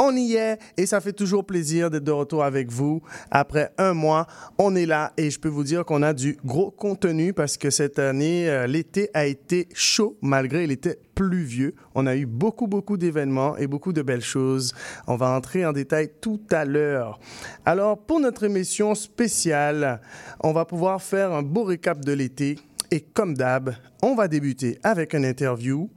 On 0.00 0.14
y 0.14 0.34
est 0.34 0.58
et 0.76 0.86
ça 0.86 1.00
fait 1.00 1.12
toujours 1.12 1.44
plaisir 1.44 1.90
d'être 1.90 2.04
de 2.04 2.12
retour 2.12 2.44
avec 2.44 2.70
vous. 2.70 3.02
Après 3.32 3.72
un 3.78 3.94
mois, 3.94 4.28
on 4.56 4.76
est 4.76 4.86
là 4.86 5.12
et 5.16 5.28
je 5.28 5.40
peux 5.40 5.48
vous 5.48 5.64
dire 5.64 5.84
qu'on 5.84 6.04
a 6.04 6.12
du 6.12 6.38
gros 6.44 6.70
contenu 6.70 7.32
parce 7.32 7.56
que 7.56 7.68
cette 7.70 7.98
année, 7.98 8.48
euh, 8.48 8.68
l'été 8.68 9.10
a 9.12 9.26
été 9.26 9.68
chaud 9.74 10.16
malgré 10.22 10.68
était 10.70 11.00
pluvieux. 11.16 11.74
On 11.96 12.06
a 12.06 12.14
eu 12.14 12.26
beaucoup, 12.26 12.68
beaucoup 12.68 12.96
d'événements 12.96 13.56
et 13.56 13.66
beaucoup 13.66 13.92
de 13.92 14.02
belles 14.02 14.22
choses. 14.22 14.72
On 15.08 15.16
va 15.16 15.30
entrer 15.30 15.66
en 15.66 15.72
détail 15.72 16.10
tout 16.20 16.42
à 16.52 16.64
l'heure. 16.64 17.18
Alors, 17.66 17.98
pour 17.98 18.20
notre 18.20 18.44
émission 18.44 18.94
spéciale, 18.94 20.00
on 20.40 20.52
va 20.52 20.64
pouvoir 20.64 21.02
faire 21.02 21.32
un 21.32 21.42
beau 21.42 21.64
récap 21.64 22.04
de 22.04 22.12
l'été 22.12 22.56
et 22.92 23.00
comme 23.00 23.34
d'hab, 23.34 23.74
on 24.00 24.14
va 24.14 24.28
débuter 24.28 24.78
avec 24.84 25.12
une 25.12 25.24
interview 25.24 25.90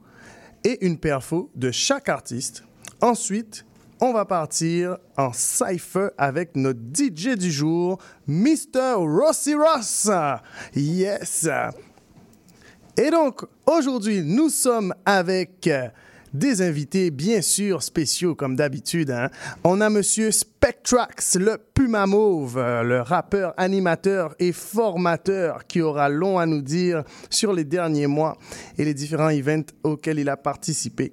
et 0.64 0.84
une 0.84 0.98
perfo 0.98 1.52
de 1.54 1.70
chaque 1.70 2.08
artiste. 2.08 2.64
Ensuite, 3.00 3.64
on 4.02 4.12
va 4.12 4.24
partir 4.24 4.98
en 5.16 5.32
cypher 5.32 6.08
avec 6.18 6.56
notre 6.56 6.80
DJ 6.92 7.36
du 7.36 7.52
jour, 7.52 7.98
Mr. 8.26 8.96
Rossi 8.96 9.54
Ross. 9.54 10.10
Yes. 10.74 11.48
Et 12.96 13.10
donc, 13.10 13.42
aujourd'hui, 13.64 14.22
nous 14.24 14.48
sommes 14.48 14.92
avec 15.06 15.70
des 16.32 16.62
invités, 16.62 17.10
bien 17.10 17.42
sûr, 17.42 17.82
spéciaux 17.82 18.34
comme 18.34 18.56
d'habitude. 18.56 19.10
hein. 19.10 19.30
On 19.64 19.80
a 19.80 19.90
Monsieur 19.90 20.30
Spectrax, 20.30 21.36
le 21.36 21.58
Puma 21.74 22.06
Mauve, 22.06 22.58
euh, 22.58 22.82
le 22.82 23.00
rappeur, 23.00 23.54
animateur 23.56 24.34
et 24.38 24.52
formateur 24.52 25.66
qui 25.66 25.80
aura 25.82 26.08
long 26.08 26.38
à 26.38 26.46
nous 26.46 26.62
dire 26.62 27.02
sur 27.30 27.52
les 27.52 27.64
derniers 27.64 28.06
mois 28.06 28.36
et 28.78 28.84
les 28.84 28.94
différents 28.94 29.30
events 29.30 29.72
auxquels 29.82 30.18
il 30.18 30.28
a 30.28 30.36
participé. 30.36 31.12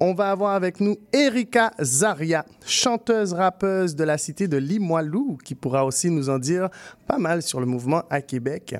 On 0.00 0.12
va 0.12 0.30
avoir 0.30 0.54
avec 0.54 0.80
nous 0.80 0.96
Erika 1.12 1.72
Zaria, 1.80 2.44
chanteuse 2.66 3.32
rappeuse 3.32 3.94
de 3.94 4.04
la 4.04 4.18
cité 4.18 4.48
de 4.48 4.56
Limoilou, 4.56 5.38
qui 5.44 5.54
pourra 5.54 5.84
aussi 5.84 6.10
nous 6.10 6.28
en 6.30 6.38
dire 6.38 6.68
pas 7.06 7.18
mal 7.18 7.42
sur 7.42 7.60
le 7.60 7.66
mouvement 7.66 8.02
à 8.10 8.20
Québec. 8.20 8.74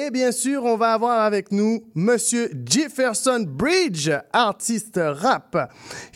Et 0.00 0.12
bien 0.12 0.30
sûr, 0.30 0.62
on 0.64 0.76
va 0.76 0.92
avoir 0.92 1.22
avec 1.22 1.50
nous 1.50 1.82
Monsieur 1.96 2.52
Jefferson 2.64 3.44
Bridge, 3.44 4.12
artiste 4.32 5.00
rap, 5.02 5.72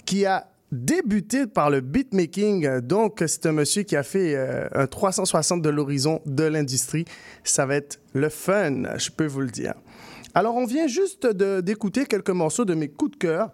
qui 0.06 0.24
a 0.24 0.46
débuté 0.70 1.48
par 1.48 1.68
le 1.68 1.80
beatmaking. 1.80 2.78
Donc, 2.78 3.24
c'est 3.26 3.44
un 3.46 3.50
monsieur 3.50 3.82
qui 3.82 3.96
a 3.96 4.04
fait 4.04 4.36
euh, 4.36 4.68
un 4.72 4.86
360 4.86 5.62
de 5.62 5.68
l'horizon 5.68 6.20
de 6.26 6.44
l'industrie. 6.44 7.06
Ça 7.42 7.66
va 7.66 7.74
être 7.74 7.98
le 8.12 8.28
fun, 8.28 8.84
je 8.98 9.10
peux 9.10 9.26
vous 9.26 9.40
le 9.40 9.50
dire. 9.50 9.74
Alors, 10.32 10.54
on 10.54 10.64
vient 10.64 10.86
juste 10.86 11.26
d'écouter 11.26 12.06
quelques 12.06 12.30
morceaux 12.30 12.64
de 12.64 12.74
mes 12.74 12.86
coups 12.86 13.10
de 13.10 13.16
cœur. 13.16 13.50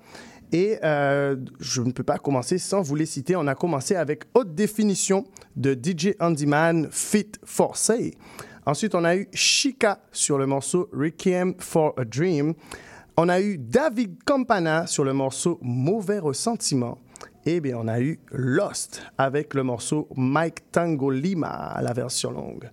Et 0.52 0.76
euh, 0.84 1.36
je 1.58 1.80
ne 1.80 1.92
peux 1.92 2.02
pas 2.02 2.18
commencer 2.18 2.58
sans 2.58 2.82
vous 2.82 2.96
les 2.96 3.06
citer. 3.06 3.34
On 3.34 3.46
a 3.46 3.54
commencé 3.54 3.96
avec 3.96 4.24
Haute 4.34 4.54
Définition 4.54 5.24
de 5.56 5.72
DJ 5.72 6.16
Handyman 6.20 6.88
Fit 6.90 7.32
for 7.44 7.78
Say. 7.78 8.12
Ensuite, 8.68 8.94
on 8.94 9.04
a 9.04 9.16
eu 9.16 9.26
Chica 9.32 9.98
sur 10.12 10.36
le 10.36 10.44
morceau 10.46 10.90
Requiem 10.92 11.54
for 11.58 11.94
a 11.96 12.04
Dream. 12.04 12.52
On 13.16 13.30
a 13.30 13.40
eu 13.40 13.56
David 13.56 14.22
Campana 14.26 14.86
sur 14.86 15.04
le 15.04 15.14
morceau 15.14 15.58
Mauvais 15.62 16.18
Ressentiment. 16.18 16.98
Et 17.46 17.60
bien, 17.60 17.78
on 17.80 17.88
a 17.88 17.98
eu 17.98 18.20
Lost 18.30 19.00
avec 19.16 19.54
le 19.54 19.62
morceau 19.62 20.06
Mike 20.14 20.70
Tango 20.70 21.10
Lima, 21.10 21.80
la 21.82 21.94
version 21.94 22.30
longue. 22.30 22.68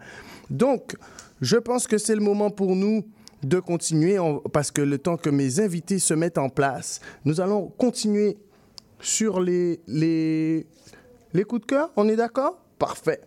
Donc, 0.50 0.98
je 1.40 1.56
pense 1.56 1.88
que 1.88 1.98
c'est 1.98 2.16
le 2.16 2.20
moment 2.22 2.50
pour 2.50 2.75
nous 2.75 3.06
de 3.42 3.62
continuer 3.62 4.20
on- 4.20 4.40
parce 4.40 4.72
que 4.72 4.82
le 4.82 4.98
temps 4.98 5.16
que 5.16 5.30
mes 5.30 5.62
invités 5.62 6.00
se 6.00 6.14
mettent 6.14 6.38
en 6.38 6.50
place, 6.50 7.00
nous 7.24 7.40
allons 7.40 7.68
continuer 7.78 8.38
sur 9.00 9.40
les, 9.40 9.80
les, 9.88 10.68
les 11.32 11.44
coups 11.46 11.62
de 11.62 11.68
cœur. 11.68 11.90
On 11.96 12.10
est 12.10 12.18
d'accord? 12.18 12.60
Parfait. 12.78 13.22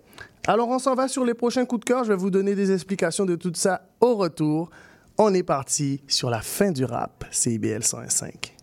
Alors, 0.49 0.71
on 0.71 0.79
s'en 0.79 0.95
va 0.95 1.09
sur 1.09 1.27
les 1.27 1.35
prochains 1.35 1.67
coups 1.67 1.81
de 1.81 1.85
cœur. 1.85 2.05
Je 2.05 2.09
vais 2.09 2.17
vous 2.17 2.31
donner 2.31 2.55
des 2.55 2.73
explications 2.73 3.27
de 3.27 3.37
tout 3.37 3.53
ça 3.55 3.83
au 4.01 4.15
retour. 4.15 4.71
On 5.19 5.35
est 5.35 5.43
parti 5.43 6.01
sur 6.09 6.31
la 6.31 6.41
fin 6.41 6.73
du 6.73 6.87
rap, 6.87 7.27
CIBL 7.31 7.83
105. 7.85 8.55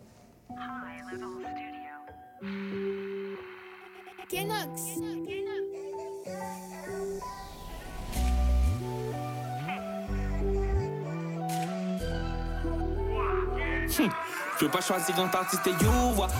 Je 14.58 14.64
veux 14.64 14.72
pas 14.72 14.80
choisir 14.80 15.16
un 15.20 15.38
artiste 15.38 15.68
et 15.68 15.84
you 15.84 15.92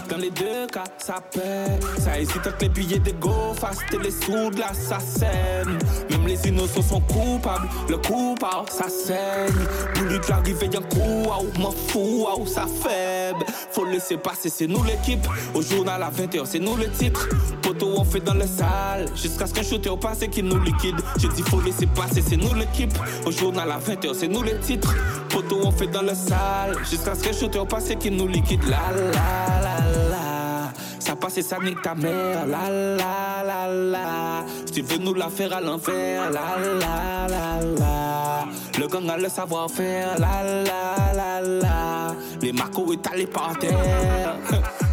Dans 0.10 0.16
les 0.16 0.30
deux 0.30 0.68
cas 0.72 0.86
ça 0.98 1.16
paie 1.34 1.78
Ça 2.00 2.18
hésite 2.18 2.48
entre 2.48 2.58
les 2.62 2.70
billets 2.70 3.00
de 3.00 3.12
go 3.12 3.54
Face 3.60 3.80
et 3.92 3.98
les 3.98 4.12
sous 4.12 4.52
de 4.52 4.60
l'assassin. 4.60 5.66
Même 6.10 6.26
les 6.26 6.48
innocents 6.48 6.82
sont 6.82 7.02
coupables 7.02 7.68
Le 7.90 7.98
coupable 7.98 8.70
ça 8.70 8.88
saigne. 8.88 9.54
Voulu 9.96 10.20
que 10.22 10.30
l'arrivée 10.30 10.70
d'un 10.70 10.82
coup 10.82 11.24
Waouh 11.28 11.52
m'en 11.60 11.72
fous 11.72 12.24
waouh 12.24 12.48
ça 12.48 12.68
faible. 12.68 13.44
Faut 13.72 13.86
laisser 13.86 14.16
passer 14.16 14.50
c'est 14.50 14.68
nous 14.68 14.84
l'équipe. 14.84 15.28
Au 15.54 15.62
journal 15.62 16.02
à 16.02 16.10
20h 16.10 16.46
c'est 16.46 16.60
nous 16.60 16.78
le 16.78 16.90
titre. 16.92 17.28
Poteau 17.62 17.96
on 17.98 18.06
fait 18.06 18.22
dans 18.22 18.34
le 18.34 18.48
salle 18.48 19.10
Jusqu'à 19.16 19.46
ce 19.46 19.54
qu'un 19.54 19.64
shooter 19.64 19.90
au 19.90 19.98
passé 19.98 20.30
qui 20.30 20.42
nous 20.42 20.60
liquide. 20.60 21.02
J'ai 21.18 21.28
dit 21.28 21.42
faut 21.42 21.60
laisser 21.60 21.88
passer 21.88 22.22
c'est 22.26 22.38
nous 22.38 22.54
l'équipe. 22.54 22.94
Au 23.26 23.32
journal 23.32 23.70
à 23.70 23.80
20h 23.80 24.14
c'est 24.14 24.30
nous 24.30 24.42
les 24.42 24.58
titres. 24.60 24.96
Poteau 25.30 25.60
on 25.66 25.72
fait 25.72 25.88
dans 25.88 26.02
le 26.02 26.16
salle 26.16 26.78
Jusqu'à 26.90 27.14
ce 27.14 27.22
qu'un 27.22 27.34
shooter 27.34 27.60
au 27.60 27.66
passé 27.66 27.98
qui 27.98 28.05
nous 28.10 28.28
liquide. 28.28 28.64
La 28.64 28.92
la 28.92 29.62
la 29.62 30.10
la. 30.10 30.74
Ça 31.00 31.16
passe 31.16 31.38
et 31.38 31.42
ça 31.42 31.58
nique 31.60 31.82
ta 31.82 31.96
mère. 31.96 32.46
La 32.46 32.70
la 32.70 33.44
la 33.44 33.68
la. 33.68 34.46
Si 34.66 34.74
tu 34.74 34.82
veux 34.82 34.98
nous 34.98 35.14
la 35.14 35.30
faire 35.30 35.54
à 35.54 35.62
l'envers 35.62 36.32
La 36.32 36.58
la 36.60 37.28
la 37.28 37.62
la. 37.80 38.46
Le 38.80 38.88
gang 38.88 39.10
a 39.10 39.18
le 39.18 39.30
savoir-faire. 39.30 40.20
La 40.20 40.44
la 40.44 41.14
la 41.14 41.42
la. 41.42 42.16
Les 42.42 42.52
marcos 42.52 42.94
étalés 42.94 43.28
par 43.28 43.58
terre 43.58 44.36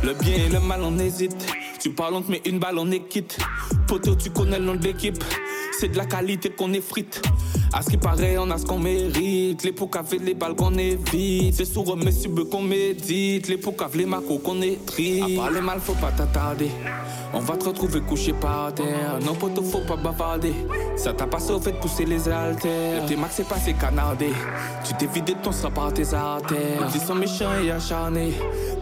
Le 0.02 0.14
bien 0.14 0.34
et 0.34 0.48
le 0.48 0.60
mal 0.60 0.80
on 0.82 0.98
hésite 0.98 1.46
Tu 1.80 1.90
parles 1.90 2.14
on 2.14 2.22
te 2.22 2.30
met 2.30 2.42
une 2.44 2.58
balle 2.58 2.78
on 2.78 2.90
est 2.90 3.08
quitte 3.08 3.38
Poteau 3.86 4.16
tu 4.16 4.30
connais 4.30 4.58
le 4.58 4.64
nom 4.64 4.74
de 4.74 4.82
l'équipe 4.82 5.22
c'est 5.82 5.88
de 5.88 5.96
la 5.96 6.06
qualité 6.06 6.50
qu'on 6.50 6.72
effrite. 6.74 7.20
À 7.72 7.82
ce 7.82 7.90
qui 7.90 7.96
paraît, 7.96 8.36
on 8.38 8.48
a 8.52 8.58
ce 8.58 8.64
qu'on 8.64 8.78
mérite. 8.78 9.64
Les 9.64 9.72
pots 9.72 9.90
les 10.24 10.34
balles 10.34 10.54
qu'on 10.54 10.74
évite. 10.74 11.56
C'est 11.56 11.64
sur 11.64 11.96
mais 11.96 12.12
sub 12.12 12.38
qu'on 12.48 12.62
médite. 12.62 13.48
Les 13.48 13.56
pots 13.56 13.74
les 13.94 14.06
macos 14.06 14.38
qu'on 14.44 14.60
triste. 14.86 15.24
À 15.24 15.42
parler 15.42 15.60
mal, 15.60 15.80
faut 15.80 15.94
pas 15.94 16.12
t'attarder. 16.12 16.70
On 17.34 17.40
va 17.40 17.56
te 17.56 17.64
retrouver 17.64 18.00
couché 18.02 18.32
par 18.34 18.74
terre. 18.74 19.18
Non, 19.24 19.34
poteau, 19.34 19.62
faut 19.62 19.80
pas 19.80 19.96
bavarder. 19.96 20.52
Ça 20.96 21.14
t'a 21.14 21.26
pas 21.26 21.40
sauvé 21.40 21.72
de 21.72 21.78
pousser 21.78 22.04
les 22.04 22.28
haltères. 22.28 23.06
Tes 23.06 23.16
max, 23.16 23.34
c'est 23.36 23.48
passé 23.48 23.72
canardé. 23.72 24.28
Tu 24.84 24.94
t'es 24.94 25.06
vidé 25.06 25.34
de 25.34 25.38
ton 25.38 25.50
sang 25.50 25.70
par 25.70 25.92
tes 25.92 26.12
artères. 26.14 26.86
Ils 26.94 27.00
sont 27.00 27.14
méchants 27.14 27.58
et 27.64 27.70
acharnés. 27.70 28.34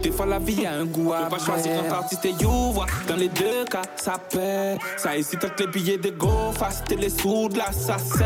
Des 0.03 0.11
fois, 0.11 0.25
la 0.25 0.39
vie 0.39 0.65
a 0.65 0.73
un 0.73 0.85
goût 0.85 1.10
à 1.13 1.25
pas 1.29 1.39
choisir 1.39 1.83
ton 1.83 1.91
artiste 1.91 2.25
et 2.25 2.33
you 2.41 2.71
vois. 2.73 2.85
Dans 3.07 3.15
les 3.15 3.29
deux 3.29 3.65
cas, 3.69 3.81
ça 3.95 4.17
paie. 4.29 4.77
Ça 4.97 5.17
hésite 5.17 5.43
entre 5.43 5.55
les 5.59 5.67
billets 5.67 5.97
de 5.97 6.09
go 6.09 6.51
face 6.57 6.83
et 6.89 6.95
les 6.95 7.09
sous 7.09 7.49
de 7.49 7.57
l'assassin. 7.57 8.25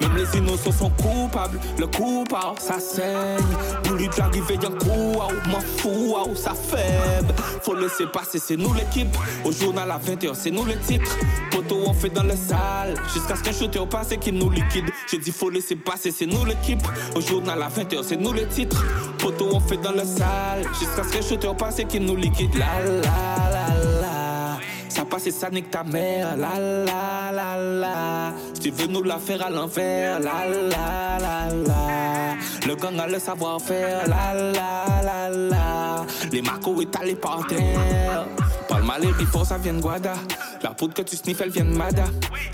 Même 0.00 0.16
les 0.16 0.38
innocents 0.38 0.72
sont 0.72 0.90
coupables. 0.90 1.58
Le 1.78 1.86
coupable, 1.86 2.58
ça 2.58 2.78
saigne. 2.78 3.44
Voulu 3.84 4.08
que 4.08 4.18
l'arrivée 4.18 4.56
d'un 4.56 4.70
coup, 4.70 5.12
waouh, 5.16 5.32
m'en 5.50 5.60
fous, 5.78 6.12
waouh, 6.12 6.34
ça 6.34 6.54
faible. 6.54 7.34
Faut 7.62 7.74
laisser 7.74 8.06
passer, 8.06 8.38
c'est 8.38 8.56
nous 8.56 8.72
l'équipe. 8.74 9.14
Au 9.44 9.52
journal 9.52 9.90
à 9.90 9.98
20h, 9.98 10.34
c'est 10.34 10.50
nous 10.50 10.64
le 10.64 10.78
titre. 10.78 11.16
Poteau, 11.50 11.82
on 11.86 11.94
fait 11.94 12.10
dans 12.10 12.22
le 12.22 12.36
salle. 12.36 12.94
Jusqu'à 13.12 13.36
ce 13.36 13.42
qu'un 13.42 13.52
shooter 13.52 13.78
au 13.78 13.86
passé 13.86 14.16
qui 14.16 14.32
nous 14.32 14.50
liquide. 14.50 14.90
J'ai 15.10 15.18
dit, 15.18 15.30
faut 15.30 15.50
laisser 15.50 15.76
passer, 15.76 16.10
c'est 16.10 16.26
nous 16.26 16.44
l'équipe. 16.44 16.82
Au 17.14 17.20
journal 17.20 17.62
à 17.62 17.68
20h, 17.68 18.02
c'est 18.02 18.16
nous 18.16 18.32
le 18.32 18.46
titre. 18.48 18.84
Poteau, 19.18 19.50
on 19.52 19.60
fait 19.60 19.76
dans 19.76 19.92
le 19.92 20.04
salle. 20.04 20.64
Jusqu'à 20.78 21.04
ce 21.04 21.12
qu'un 21.12 21.22
shooter 21.22 21.48
au 21.48 21.54
passé 21.54 21.84
qui 21.92 22.00
nous 22.00 22.16
liquide. 22.16 22.54
La 22.54 22.80
la 22.80 23.50
la 23.54 23.66
la. 24.00 24.58
Ça 24.88 25.04
passe 25.04 25.26
et 25.26 25.30
ça 25.30 25.50
nique 25.50 25.70
ta 25.70 25.84
mère. 25.84 26.36
La 26.38 26.58
la 26.58 27.30
la 27.30 27.56
la. 27.58 28.32
Si 28.54 28.60
tu 28.62 28.70
veux 28.70 28.86
nous 28.86 29.02
la 29.02 29.18
faire 29.18 29.44
à 29.44 29.50
l'envers. 29.50 30.18
La 30.18 30.46
la 30.48 31.18
la 31.20 31.54
la. 31.54 32.66
Le 32.66 32.74
gang 32.76 32.98
a 32.98 33.06
le 33.06 33.18
savoir-faire. 33.18 34.08
La 34.08 34.32
la 34.32 35.02
la 35.02 35.28
la. 35.28 36.06
Les 36.32 36.40
marcos 36.40 36.80
étalés 36.80 37.14
par 37.14 37.46
terre. 37.46 38.26
Parle 38.68 38.84
mal 38.84 39.04
et 39.04 39.44
ça 39.44 39.58
vient 39.58 39.74
de 39.74 39.82
Guada. 39.82 40.14
La 40.62 40.70
poudre 40.70 40.94
que 40.94 41.02
tu 41.02 41.16
sniffes, 41.16 41.42
elle 41.42 41.50
vient 41.50 41.66
de 41.66 41.76
Mada. 41.76 42.04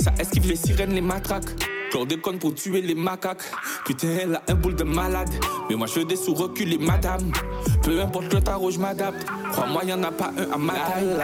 Ça 0.01 0.13
esquive 0.19 0.49
les 0.49 0.57
sirènes, 0.57 0.95
les 0.95 1.01
matraques. 1.01 1.55
Genre 1.93 2.07
de 2.07 2.17
conne 2.17 2.39
pour 2.39 2.55
tuer 2.55 2.83
les 2.83 2.95
macaques. 2.95 3.43
Putain, 3.87 4.09
elle 4.23 4.35
a 4.35 4.43
un 4.49 4.55
boule 4.55 4.75
de 4.75 4.85
malade. 4.85 5.31
Mais 5.69 5.77
moi, 5.77 5.87
je 5.87 6.01
veux 6.01 6.05
des 6.05 6.17
sous 6.17 6.35
reculer, 6.35 6.79
madame. 6.79 7.33
Peu 7.83 8.01
importe 8.01 8.33
le 8.33 8.41
tarot, 8.41 8.71
je 8.71 8.79
m'adapte. 8.79 9.25
Crois-moi, 9.53 9.85
y'en 9.85 10.03
a 10.03 10.11
pas 10.11 10.31
un 10.37 10.53
à 10.53 10.59
ma 10.59 10.75
taille. 10.75 11.17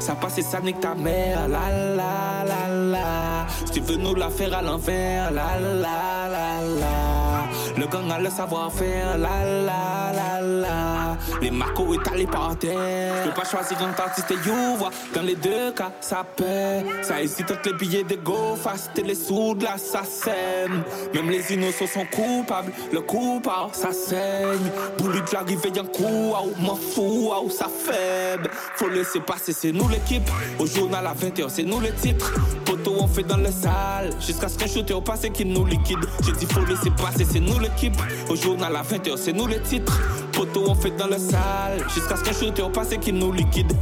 Ça 0.00 0.14
passe 0.14 0.36
et 0.36 0.42
ça 0.42 0.60
nique 0.60 0.80
ta 0.80 0.94
mère. 0.94 1.48
La 1.48 1.70
la 1.70 2.44
la 2.44 2.74
la. 2.74 3.46
Si 3.64 3.72
tu 3.72 3.80
veux 3.80 3.96
nous 3.96 4.14
la 4.14 4.28
faire 4.28 4.52
à 4.54 4.60
l'envers. 4.60 5.30
La 5.30 5.58
la 5.58 6.28
la 6.28 6.60
la. 6.60 7.80
Le 7.80 7.86
gang 7.86 8.10
a 8.10 8.18
le 8.20 8.28
savoir-faire. 8.28 9.16
La 9.16 9.44
la 9.44 10.12
la 10.12 10.40
la. 10.42 11.03
Les 11.40 11.50
marcos 11.50 11.94
étalés 11.94 12.26
par 12.26 12.56
terre. 12.58 13.14
Je 13.24 13.28
peux 13.28 13.34
pas 13.34 13.48
choisir 13.48 13.78
un 13.82 14.02
artiste 14.02 14.30
et 14.30 14.48
you 14.48 14.76
vois. 14.76 14.90
Dans 15.14 15.22
les 15.22 15.36
deux 15.36 15.72
cas, 15.72 15.92
ça 16.00 16.24
paie. 16.36 16.84
Ça 17.02 17.22
hésite 17.22 17.50
entre 17.50 17.70
les 17.70 17.74
billets 17.74 18.04
de 18.04 18.16
go 18.16 18.56
face 18.56 18.90
et 18.96 19.02
les 19.02 19.14
sous 19.14 19.54
de 19.54 19.64
l'assassin. 19.64 20.32
Même 21.14 21.30
les 21.30 21.52
innocents 21.52 21.86
sont 21.86 22.06
coupables. 22.06 22.72
Le 22.92 23.00
coupable, 23.00 23.70
ça 23.72 23.92
saigne. 23.92 24.70
Voulu 24.98 25.22
que 25.22 25.34
l'arrivée 25.34 25.70
d'un 25.70 25.84
coup, 25.84 26.30
waouh, 26.32 26.52
m'en 26.58 26.76
fous, 26.76 27.28
waouh, 27.28 27.50
ça 27.50 27.66
faible. 27.68 28.50
Faut 28.76 28.88
laisser 28.88 29.20
passer, 29.20 29.52
c'est 29.52 29.72
nous 29.72 29.88
l'équipe. 29.88 30.28
Au 30.58 30.66
journal 30.66 31.06
à 31.06 31.14
20h, 31.14 31.48
c'est 31.48 31.62
nous 31.62 31.80
le 31.80 31.92
titre. 31.92 32.32
Poteau, 32.64 32.94
on 33.00 33.06
fait 33.06 33.22
dans 33.22 33.36
le 33.36 33.50
salle. 33.50 34.10
Jusqu'à 34.20 34.48
ce 34.48 34.58
qu'un 34.58 34.66
shooter 34.66 34.94
au 34.94 35.00
passé 35.00 35.30
qui 35.30 35.44
nous 35.44 35.64
liquide. 35.64 35.98
J'ai 36.24 36.32
dit, 36.32 36.46
faut 36.46 36.64
laisser 36.64 36.90
passer, 36.90 37.26
c'est 37.30 37.40
nous 37.40 37.58
l'équipe. 37.58 37.96
Au 38.28 38.36
journal 38.36 38.74
à 38.76 38.82
20h, 38.82 39.16
c'est 39.16 39.32
nous 39.32 39.46
le 39.46 39.60
titre. 39.60 40.00
Poteau, 40.32 40.64
on 40.68 40.74
fait 40.74 40.90
dans 40.90 41.03
le 41.06 41.18
salle. 41.18 41.84
Jusqu'à 41.94 42.16
ce 42.16 42.24
qu'un 42.24 42.32
shooter 42.32 42.62
au 42.62 42.70
passé 42.70 42.98
qui 42.98 43.12
nous 43.12 43.32
liquide. 43.32 43.72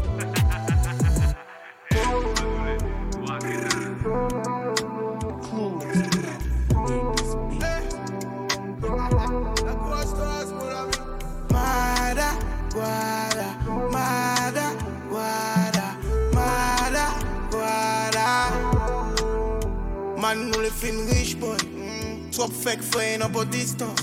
Trop 22.32 22.48
que 22.48 22.82
frère, 22.82 23.18
n'a 23.18 23.28
pas 23.28 23.44
distance. 23.44 24.00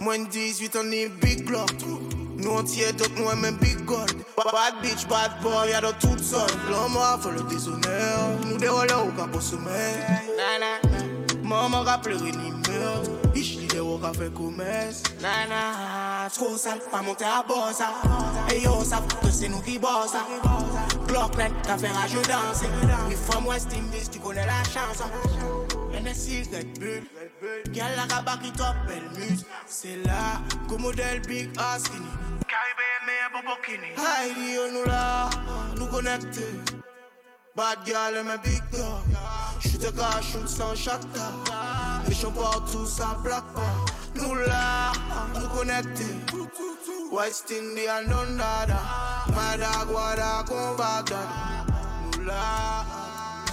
Moins 0.00 0.18
de 0.18 0.28
18, 0.28 0.76
on 0.82 0.90
est 0.90 1.08
big 1.08 1.44
glock. 1.44 1.70
Non 2.42 2.66
tiye 2.66 2.92
tot 2.98 3.14
mwen 3.18 3.40
men 3.40 3.56
big 3.62 3.84
gun. 3.86 4.08
Bad 4.36 4.82
bitch, 4.82 5.06
bad 5.08 5.40
boy, 5.42 5.70
yado 5.70 5.92
tout 6.00 6.18
son. 6.18 6.48
Loma 6.70 7.16
fò 7.22 7.30
le 7.30 7.42
dezonè 7.50 7.98
oh. 8.18 8.36
Nou 8.46 8.58
de 8.58 8.68
wole 8.68 8.94
ou 8.98 9.12
ka 9.16 9.28
posome 9.30 9.80
Maman 11.42 11.84
ka 11.84 11.98
ple 12.02 12.16
renime 12.18 12.78
oh. 12.88 13.02
Ich 13.34 13.54
li 13.60 13.66
de 13.70 13.80
wò 13.80 13.98
ka 14.02 14.12
fe 14.16 14.30
komes 14.34 15.02
Tro 16.34 16.56
sal, 16.56 16.80
pa 16.90 17.02
monte 17.02 17.24
a 17.24 17.42
bosa 17.46 17.92
E 18.52 18.62
yo 18.64 18.80
sa 18.84 19.02
fò 19.04 19.22
ke 19.22 19.32
se 19.32 19.48
nou 19.48 19.62
ki 19.62 19.78
bosa 19.78 20.24
Glock 21.12 21.36
9 21.36 21.62
ka 21.66 21.76
fe 21.76 21.88
raje 21.92 22.22
danse. 22.24 22.66
Mi 23.08 23.16
fòm 23.26 23.46
West 23.46 23.72
Indies, 23.76 24.08
ti 24.08 24.18
konè 24.18 24.46
la 24.46 24.62
chanson. 24.72 25.61
Hennessy, 26.02 26.42
Red 26.52 26.80
Bull. 26.80 27.72
Girl 27.72 27.94
la 27.96 28.36
qui 28.38 28.50
top. 28.52 28.74
C'est 29.66 29.96
là, 30.04 30.40
modèle 30.78 31.20
big 31.28 31.48
ass 31.56 31.84
skinny. 31.84 32.06
Caribbean 32.48 33.02
meilleur 33.06 33.30
pour 33.30 33.42
Bokini. 33.46 33.90
Heidi, 33.96 34.58
nous 34.72 34.84
là, 34.84 35.30
nous 35.76 35.86
connecter. 35.86 36.54
Bad 37.54 37.78
girl, 37.86 38.16
I'm 38.16 38.30
a 38.30 38.38
big 38.38 38.62
dog. 38.72 39.04
Car, 39.96 40.22
shoot 40.22 40.48
sans 40.48 40.74
champs 40.74 40.98
partout, 42.34 42.86
ça 42.86 43.16
plaque. 43.22 43.44
Nous 44.16 44.34
là, 44.34 44.92
nous 45.38 45.48
connecter. 45.56 46.16
West 47.12 47.52
Indian, 47.52 48.08
non 48.08 48.36
nada. 48.36 48.80
Mada, 49.36 49.84
guada, 49.86 50.44
combat. 50.48 51.04
Nous 52.16 52.24
là, 52.24 52.84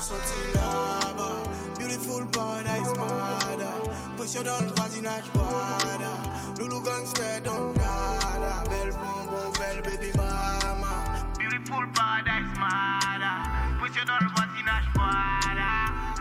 nous 0.09 0.53
là-bas. 0.55 1.48
Beautiful 1.89 2.27
paradise, 2.27 2.93
mada. 2.97 3.71
Push 4.15 4.35
dans 4.43 4.61
le 4.61 4.71
voisinage, 4.77 5.23
wada. 5.33 6.11
Loulou 6.59 6.81
gangster, 6.83 7.41
don't 7.43 7.75
nada. 7.75 8.63
Belle 8.69 8.91
bonbon, 8.91 9.51
belle 9.57 9.81
baby 9.81 10.11
mama. 10.15 10.93
Beautiful 11.39 11.87
paradise, 11.95 12.53
mada. 12.59 13.31
Push 13.79 14.05
dans 14.05 14.19
le 14.21 14.29
voisinage, 14.35 14.87
wada. 14.95 15.69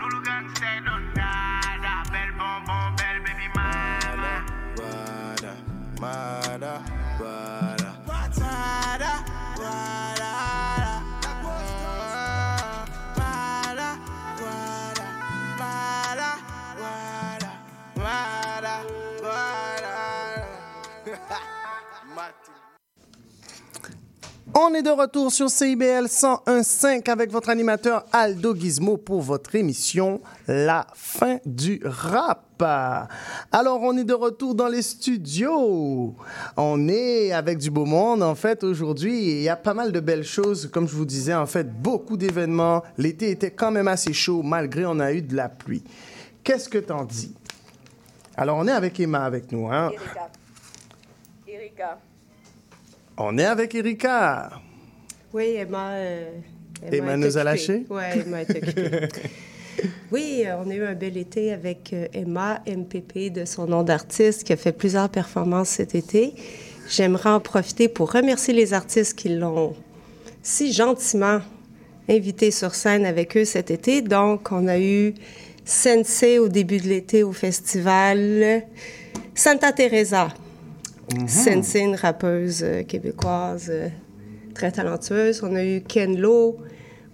Loulou 0.01 0.21
gangster, 0.23 0.81
don't 0.87 1.13
nada. 1.15 2.01
Belle 2.11 2.33
bonbon, 2.39 2.95
belle 2.97 3.21
baby 3.21 3.47
mama. 3.53 4.41
Wada, 4.75 5.53
mada, 6.01 6.48
On 24.55 24.73
est 24.73 24.81
de 24.81 24.89
retour 24.89 25.31
sur 25.31 25.49
CIBL 25.49 26.05
101.5 26.05 27.09
avec 27.09 27.31
votre 27.31 27.49
animateur 27.49 28.05
Aldo 28.11 28.55
Gizmo 28.55 28.97
pour 28.97 29.21
votre 29.21 29.53
émission 29.55 30.21
La 30.47 30.87
fin 30.95 31.37
du 31.45 31.79
rap. 31.85 32.45
Alors, 33.51 33.81
on 33.83 33.95
est 33.95 34.03
de 34.03 34.13
retour 34.13 34.55
dans 34.55 34.67
les 34.67 34.81
studios. 34.81 36.15
On 36.57 36.87
est 36.89 37.31
avec 37.31 37.59
du 37.59 37.69
beau 37.69 37.85
monde, 37.85 38.23
en 38.23 38.35
fait, 38.35 38.63
aujourd'hui. 38.63 39.17
Il 39.17 39.41
y 39.41 39.49
a 39.49 39.55
pas 39.55 39.73
mal 39.73 39.91
de 39.91 39.99
belles 39.99 40.25
choses. 40.25 40.67
Comme 40.71 40.87
je 40.87 40.95
vous 40.95 41.05
disais, 41.05 41.33
en 41.33 41.45
fait, 41.45 41.71
beaucoup 41.71 42.17
d'événements. 42.17 42.83
L'été 42.97 43.29
était 43.29 43.51
quand 43.51 43.71
même 43.71 43.87
assez 43.87 44.13
chaud, 44.13 44.41
malgré 44.41 44.85
on 44.85 44.99
a 44.99 45.13
eu 45.13 45.21
de 45.21 45.35
la 45.35 45.47
pluie. 45.47 45.83
Qu'est-ce 46.43 46.67
que 46.67 46.79
t'en 46.79 47.05
dis? 47.05 47.35
Alors, 48.35 48.57
on 48.57 48.67
est 48.67 48.71
avec 48.71 48.99
Emma 48.99 49.23
avec 49.23 49.51
nous, 49.51 49.67
hein? 49.71 49.91
Erika. 49.93 50.29
Erika. 51.47 51.99
On 53.21 53.37
est 53.37 53.43
avec 53.43 53.75
Erika. 53.75 54.49
Oui, 55.33 55.55
Emma. 55.57 55.89
euh, 55.91 56.29
Emma 56.89 57.17
nous 57.17 57.37
a 57.37 57.43
lâchés? 57.43 57.85
Oui, 57.89 58.01
Emma 58.15 58.43
est 58.43 58.49
occupée. 58.49 59.09
oui, 60.13 60.43
euh, 60.45 60.55
on 60.63 60.69
a 60.69 60.73
eu 60.73 60.85
un 60.85 60.93
bel 60.93 61.17
été 61.17 61.51
avec 61.51 61.91
euh, 61.91 62.07
Emma 62.13 62.61
MPP 62.65 63.33
de 63.33 63.43
son 63.43 63.67
nom 63.67 63.83
d'artiste 63.83 64.45
qui 64.45 64.53
a 64.53 64.55
fait 64.55 64.71
plusieurs 64.71 65.09
performances 65.09 65.67
cet 65.67 65.95
été. 65.95 66.33
J'aimerais 66.87 67.31
en 67.31 67.41
profiter 67.41 67.89
pour 67.89 68.13
remercier 68.13 68.53
les 68.53 68.73
artistes 68.73 69.17
qui 69.17 69.27
l'ont 69.27 69.75
si 70.41 70.71
gentiment 70.71 71.41
invité 72.07 72.51
sur 72.51 72.73
scène 72.73 73.05
avec 73.05 73.35
eux 73.35 73.43
cet 73.43 73.69
été. 73.69 74.01
Donc, 74.01 74.53
on 74.53 74.65
a 74.65 74.79
eu 74.79 75.13
Sensei 75.65 76.39
au 76.39 76.47
début 76.47 76.77
de 76.77 76.87
l'été 76.87 77.23
au 77.23 77.33
festival 77.33 78.63
Santa 79.35 79.73
Teresa. 79.73 80.29
Sensei, 81.27 81.79
une 81.81 81.95
rappeuse 81.95 82.61
euh, 82.63 82.83
québécoise 82.83 83.67
euh, 83.69 83.87
très 84.53 84.71
talentueuse. 84.71 85.41
On 85.43 85.55
a 85.55 85.63
eu 85.63 85.81
Ken 85.81 86.17
Lo, 86.19 86.57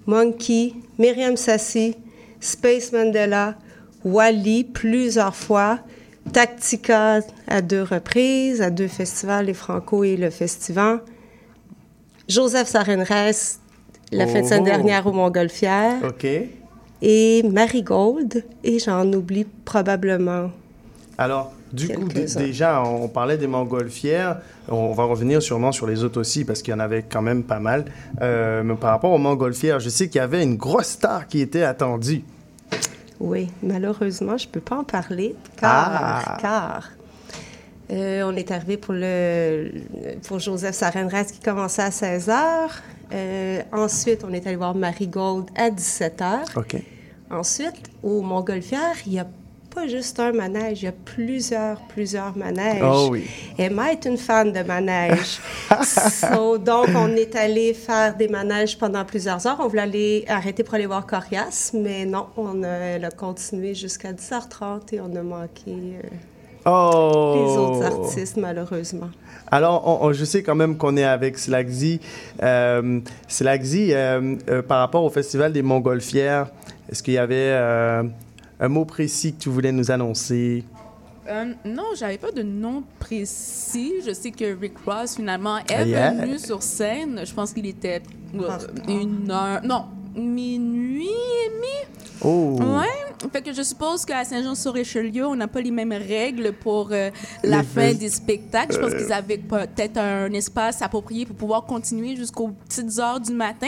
Monkey, 0.06 0.74
Myriam 1.00 1.38
Sassi, 1.38 1.96
Space 2.40 2.92
Mandela, 2.92 3.56
Wally 4.04 4.64
plusieurs 4.66 5.36
fois, 5.36 5.80
Tactica 6.34 7.20
à 7.48 7.62
deux 7.62 7.84
reprises, 7.84 8.62
à 8.62 8.70
deux 8.72 8.88
festivals, 8.88 9.46
les 9.46 9.54
Franco 9.54 10.04
et 10.04 10.18
le 10.18 10.30
Festival. 10.30 11.02
Joseph 12.28 12.68
Sarenres, 12.68 13.60
la 14.12 14.26
fin 14.28 14.42
de 14.42 14.46
semaine 14.48 14.62
Oh. 14.62 14.66
dernière 14.66 15.06
au 15.08 15.12
Montgolfière. 15.12 16.04
OK. 16.04 16.26
Et 17.02 17.44
Marigold, 17.44 18.44
et 18.64 18.80
j'en 18.80 19.12
oublie 19.14 19.46
probablement. 19.66 20.50
Alors, 21.18 21.54
du 21.76 21.90
coup, 21.90 22.08
déjà, 22.08 22.82
on 22.84 23.08
parlait 23.08 23.38
des 23.38 23.48
montgolfières. 23.48 24.40
On 24.68 24.94
va 24.94 25.04
revenir 25.04 25.42
sûrement 25.42 25.72
sur 25.72 25.86
les 25.88 26.04
autres 26.04 26.20
aussi, 26.20 26.46
parce 26.46 26.62
qu'il 26.62 26.72
y 26.72 26.76
en 26.76 26.80
avait 26.80 27.04
quand 27.04 27.22
même 27.22 27.44
pas 27.44 27.60
mal. 27.60 27.86
Euh, 28.22 28.64
mais 28.64 28.76
par 28.76 28.92
rapport 28.92 29.12
aux 29.12 29.18
montgolfières, 29.18 29.80
je 29.80 29.90
sais 29.90 30.08
qu'il 30.08 30.18
y 30.20 30.24
avait 30.24 30.42
une 30.44 30.56
grosse 30.56 30.88
star 30.88 31.28
qui 31.28 31.42
était 31.42 31.64
attendue. 31.64 32.24
Oui, 33.20 33.50
malheureusement, 33.64 34.38
je 34.38 34.48
ne 34.48 34.52
peux 34.52 34.60
pas 34.60 34.78
en 34.78 34.84
parler 34.84 35.36
car, 35.58 35.90
Ah. 35.94 36.38
car 36.42 36.90
euh, 37.92 38.24
on 38.26 38.36
est 38.36 38.52
arrivé 38.52 38.78
pour, 38.78 38.94
le, 38.94 39.72
pour 40.28 40.40
Joseph 40.40 40.76
Sarenras 40.76 41.26
qui 41.26 41.40
commençait 41.40 41.84
à 41.84 41.92
16 41.92 42.30
h. 42.30 43.64
ensuite, 43.72 44.26
on 44.28 44.34
est 44.34 44.46
allé 44.48 44.56
voir 44.58 44.76
Marigold 44.76 45.46
à 45.56 45.70
17 45.70 46.20
h. 46.20 46.60
OK. 46.60 46.76
Ensuite, 47.32 47.90
au 48.04 48.22
Montgolfière, 48.22 48.96
il 49.06 49.14
n'y 49.14 49.20
a 49.20 49.28
pas 49.76 49.88
juste 49.88 50.20
un 50.20 50.32
manège, 50.32 50.82
il 50.82 50.86
y 50.86 50.88
a 50.88 50.94
plusieurs, 50.94 51.80
plusieurs 51.90 52.36
manèges. 52.38 52.82
Oh 52.84 53.10
oui. 53.12 53.26
Emma 53.58 53.92
est 53.92 54.06
une 54.06 54.18
fan 54.18 54.52
de 54.52 54.62
manège. 54.64 55.40
So, 55.84 56.58
donc, 56.58 56.88
on 56.96 57.10
est 57.16 57.36
allé 57.36 57.74
faire 57.74 58.16
des 58.16 58.28
manèges 58.28 58.78
pendant 58.78 59.04
plusieurs 59.04 59.46
heures. 59.46 59.58
On 59.60 59.68
voulait 59.68 59.82
aller 59.82 60.26
arrêter 60.28 60.64
pour 60.64 60.76
aller 60.76 60.86
voir 60.86 61.06
Corias, 61.06 61.72
mais 61.74 62.06
non, 62.06 62.28
on 62.38 62.64
a, 62.64 62.68
elle 62.68 63.06
a 63.06 63.12
continué 63.12 63.74
jusqu'à 63.74 64.14
10h30 64.14 64.94
et 64.94 65.02
on 65.02 65.14
a 65.16 65.22
manqué 65.24 65.68
euh, 65.68 66.08
Oh! 66.68 67.34
les 67.36 67.58
autres 67.58 67.84
artistes, 67.86 68.38
malheureusement. 68.38 69.10
Alors, 69.52 69.84
on- 69.88 70.08
on- 70.08 70.14
je 70.14 70.26
sais 70.26 70.42
quand 70.42 70.56
même 70.56 70.78
qu'on 70.78 70.98
est 70.98 71.04
avec 71.04 71.38
Slagzy. 71.38 72.00
Euh, 72.42 73.00
euh, 73.42 74.36
euh, 74.50 74.62
par 74.64 74.80
rapport 74.80 75.04
au 75.04 75.10
Festival 75.10 75.52
des 75.54 75.62
Montgolfières, 75.62 76.48
est-ce 76.92 77.04
qu'il 77.04 77.14
y 77.16 77.18
avait 77.20 77.54
un 78.60 78.68
mot 78.68 78.86
précis 78.86 79.34
que 79.34 79.40
tu 79.42 79.50
voulais 79.50 79.72
nous 79.72 79.92
annoncer? 79.92 80.64
Euh, 81.28 81.54
non, 81.66 81.86
j'avais 81.98 82.20
pas 82.20 82.32
de 82.32 82.44
nom 82.44 82.84
précis. 83.00 83.94
Je 84.06 84.14
sais 84.14 84.30
que 84.32 84.58
Rick 84.60 84.78
Ross, 84.86 85.16
finalement, 85.16 85.58
est 85.58 85.64
Ah, 85.74 85.84
yeah. 85.84 86.12
venu 86.14 86.38
sur 86.38 86.62
scène. 86.62 87.22
Je 87.26 87.34
pense 87.34 87.52
qu'il 87.54 87.66
était 87.66 88.02
euh, 88.40 88.58
une 88.88 89.32
heure... 89.32 89.62
Non, 89.64 89.86
minuit 90.16 91.06
et 91.08 91.50
demi. 91.50 91.96
Oh! 92.24 92.58
Ouais. 92.80 92.88
Fait 93.32 93.42
que 93.42 93.54
je 93.54 93.62
suppose 93.64 94.06
qu'à 94.06 94.24
Saint-Jean-sur-Richelieu, 94.24 95.26
on 95.26 95.36
n'a 95.36 95.48
pas 95.48 95.60
les 95.62 95.72
mêmes 95.72 95.92
règles 95.94 96.54
pour 96.54 96.90
euh, 96.92 97.10
la 97.44 97.58
Les 97.60 97.64
fin 97.64 97.94
des 97.94 98.10
spectacles. 98.10 98.74
Je 98.76 98.80
pense 98.80 98.92
Euh. 98.94 98.98
qu'ils 98.98 99.12
avaient 99.14 99.38
peut-être 99.38 99.98
un 99.98 100.32
espace 100.34 100.82
approprié 100.82 101.26
pour 101.26 101.36
pouvoir 101.36 101.66
continuer 101.66 102.16
jusqu'aux 102.16 102.50
petites 102.50 103.00
heures 103.00 103.20
du 103.20 103.34
matin. 103.34 103.68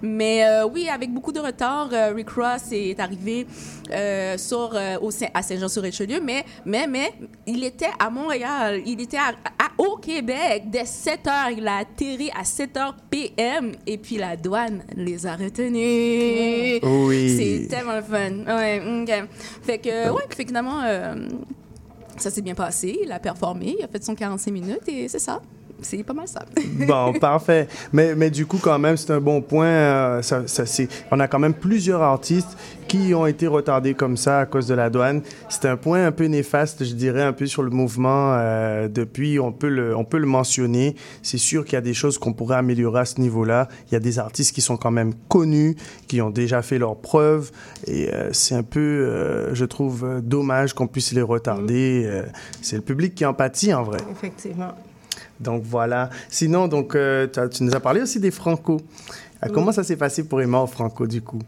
Mais 0.00 0.44
euh, 0.44 0.66
oui, 0.66 0.88
avec 0.88 1.12
beaucoup 1.12 1.32
de 1.32 1.40
retard, 1.40 1.90
Rick 2.14 2.30
Ross 2.30 2.62
est 2.72 2.98
arrivé 2.98 3.46
sur, 4.38 4.76
au 5.02 5.10
Saint- 5.10 5.30
à 5.34 5.42
Saint-Jean-sur-Richelieu. 5.42 6.20
Mais, 6.22 6.44
mais, 6.64 6.86
mais, 6.86 7.12
il 7.46 7.62
était 7.64 7.90
à 7.98 8.10
Montréal. 8.10 8.80
Il 8.86 9.00
était 9.00 9.18
à, 9.18 9.28
à- 9.58 9.70
au 9.78 9.96
Québec 9.96 10.64
dès 10.66 10.86
7 10.86 11.26
heures. 11.26 11.50
Il 11.56 11.66
a 11.68 11.78
atterri 11.78 12.30
à 12.38 12.44
7 12.44 12.76
heures 12.76 12.96
PM. 13.10 13.72
Et 13.86 13.98
puis 13.98 14.16
la 14.16 14.36
douane 14.36 14.82
les 14.96 15.26
a 15.26 15.36
retenus. 15.36 15.83
Oui. 16.82 17.36
C'est 17.36 17.68
tellement 17.68 17.96
le 17.96 18.02
fun. 18.02 18.44
Ouais, 18.46 18.82
ok. 19.02 19.28
Fait 19.62 19.78
que, 19.78 20.10
ouais, 20.10 20.22
fait 20.30 20.44
que 20.44 20.48
finalement, 20.48 20.80
euh, 20.84 21.14
ça 22.16 22.30
s'est 22.30 22.42
bien 22.42 22.54
passé. 22.54 23.00
Il 23.02 23.12
a 23.12 23.18
performé, 23.18 23.76
il 23.78 23.84
a 23.84 23.88
fait 23.88 24.02
son 24.02 24.14
45 24.14 24.50
minutes 24.50 24.88
et 24.88 25.08
c'est 25.08 25.18
ça. 25.18 25.40
C'est 25.84 26.02
pas 26.02 26.12
mal 26.14 26.26
ça. 26.28 26.40
Bon, 26.86 27.12
parfait. 27.18 27.68
Mais, 27.92 28.14
mais 28.14 28.30
du 28.30 28.46
coup, 28.46 28.58
quand 28.60 28.78
même, 28.78 28.96
c'est 28.96 29.12
un 29.12 29.20
bon 29.20 29.40
point. 29.42 29.66
euh, 29.66 30.22
ça, 30.22 30.42
ça, 30.46 30.66
c'est- 30.66 30.88
on 31.10 31.20
a 31.20 31.28
quand 31.28 31.38
même 31.38 31.54
plusieurs 31.54 32.02
artistes 32.02 32.56
qui 32.88 33.14
ont 33.14 33.26
été 33.26 33.46
retardés 33.46 33.94
comme 33.94 34.16
ça 34.16 34.40
à 34.40 34.46
cause 34.46 34.66
de 34.66 34.74
la 34.74 34.90
douane. 34.90 35.22
C'est 35.48 35.66
un 35.66 35.76
point 35.76 36.06
un 36.06 36.12
peu 36.12 36.24
néfaste, 36.26 36.84
je 36.84 36.94
dirais, 36.94 37.22
un 37.22 37.32
peu 37.32 37.46
sur 37.46 37.62
le 37.62 37.70
mouvement. 37.70 38.34
euh, 38.34 38.88
depuis, 38.88 39.38
on 39.40 39.52
peut, 39.52 39.68
le, 39.68 39.96
on 39.96 40.04
peut 40.04 40.18
le 40.18 40.26
mentionner. 40.26 40.94
C'est 41.22 41.38
sûr 41.38 41.64
qu'il 41.64 41.74
y 41.74 41.76
a 41.76 41.80
des 41.80 41.94
choses 41.94 42.18
qu'on 42.18 42.32
pourrait 42.32 42.56
améliorer 42.56 43.00
à 43.00 43.04
ce 43.04 43.20
niveau-là. 43.20 43.68
Il 43.88 43.92
y 43.94 43.96
a 43.96 44.00
des 44.00 44.18
artistes 44.18 44.54
qui 44.54 44.60
sont 44.60 44.76
quand 44.76 44.90
même 44.90 45.12
connus, 45.28 45.76
qui 46.08 46.20
ont 46.20 46.30
déjà 46.30 46.62
fait 46.62 46.78
leurs 46.78 46.96
preuves. 46.96 47.50
Et 47.86 48.12
euh, 48.12 48.30
c'est 48.32 48.54
un 48.54 48.62
peu, 48.62 48.80
euh, 48.80 49.54
je 49.54 49.64
trouve, 49.64 50.20
dommage 50.22 50.72
qu'on 50.74 50.86
puisse 50.86 51.12
les 51.12 51.22
retarder. 51.22 52.02
Euh, 52.06 52.22
c'est 52.62 52.76
le 52.76 52.82
public 52.82 53.14
qui 53.14 53.24
en 53.24 53.34
pâtit, 53.34 53.72
en 53.74 53.82
vrai. 53.82 53.98
Effectivement. 54.10 54.72
Donc 55.44 55.62
voilà. 55.62 56.10
Sinon, 56.28 56.66
donc, 56.68 56.94
euh, 56.96 57.28
tu 57.52 57.62
nous 57.62 57.74
as 57.74 57.80
parlé 57.80 58.00
aussi 58.02 58.18
des 58.18 58.30
Franco. 58.32 58.80
Euh, 59.44 59.48
Comment 59.52 59.72
ça 59.72 59.84
s'est 59.84 59.96
passé 59.96 60.24
pour 60.24 60.40
Emma 60.42 60.58
au 60.60 60.66
Franco, 60.66 61.06
du 61.06 61.20
coup? 61.22 61.38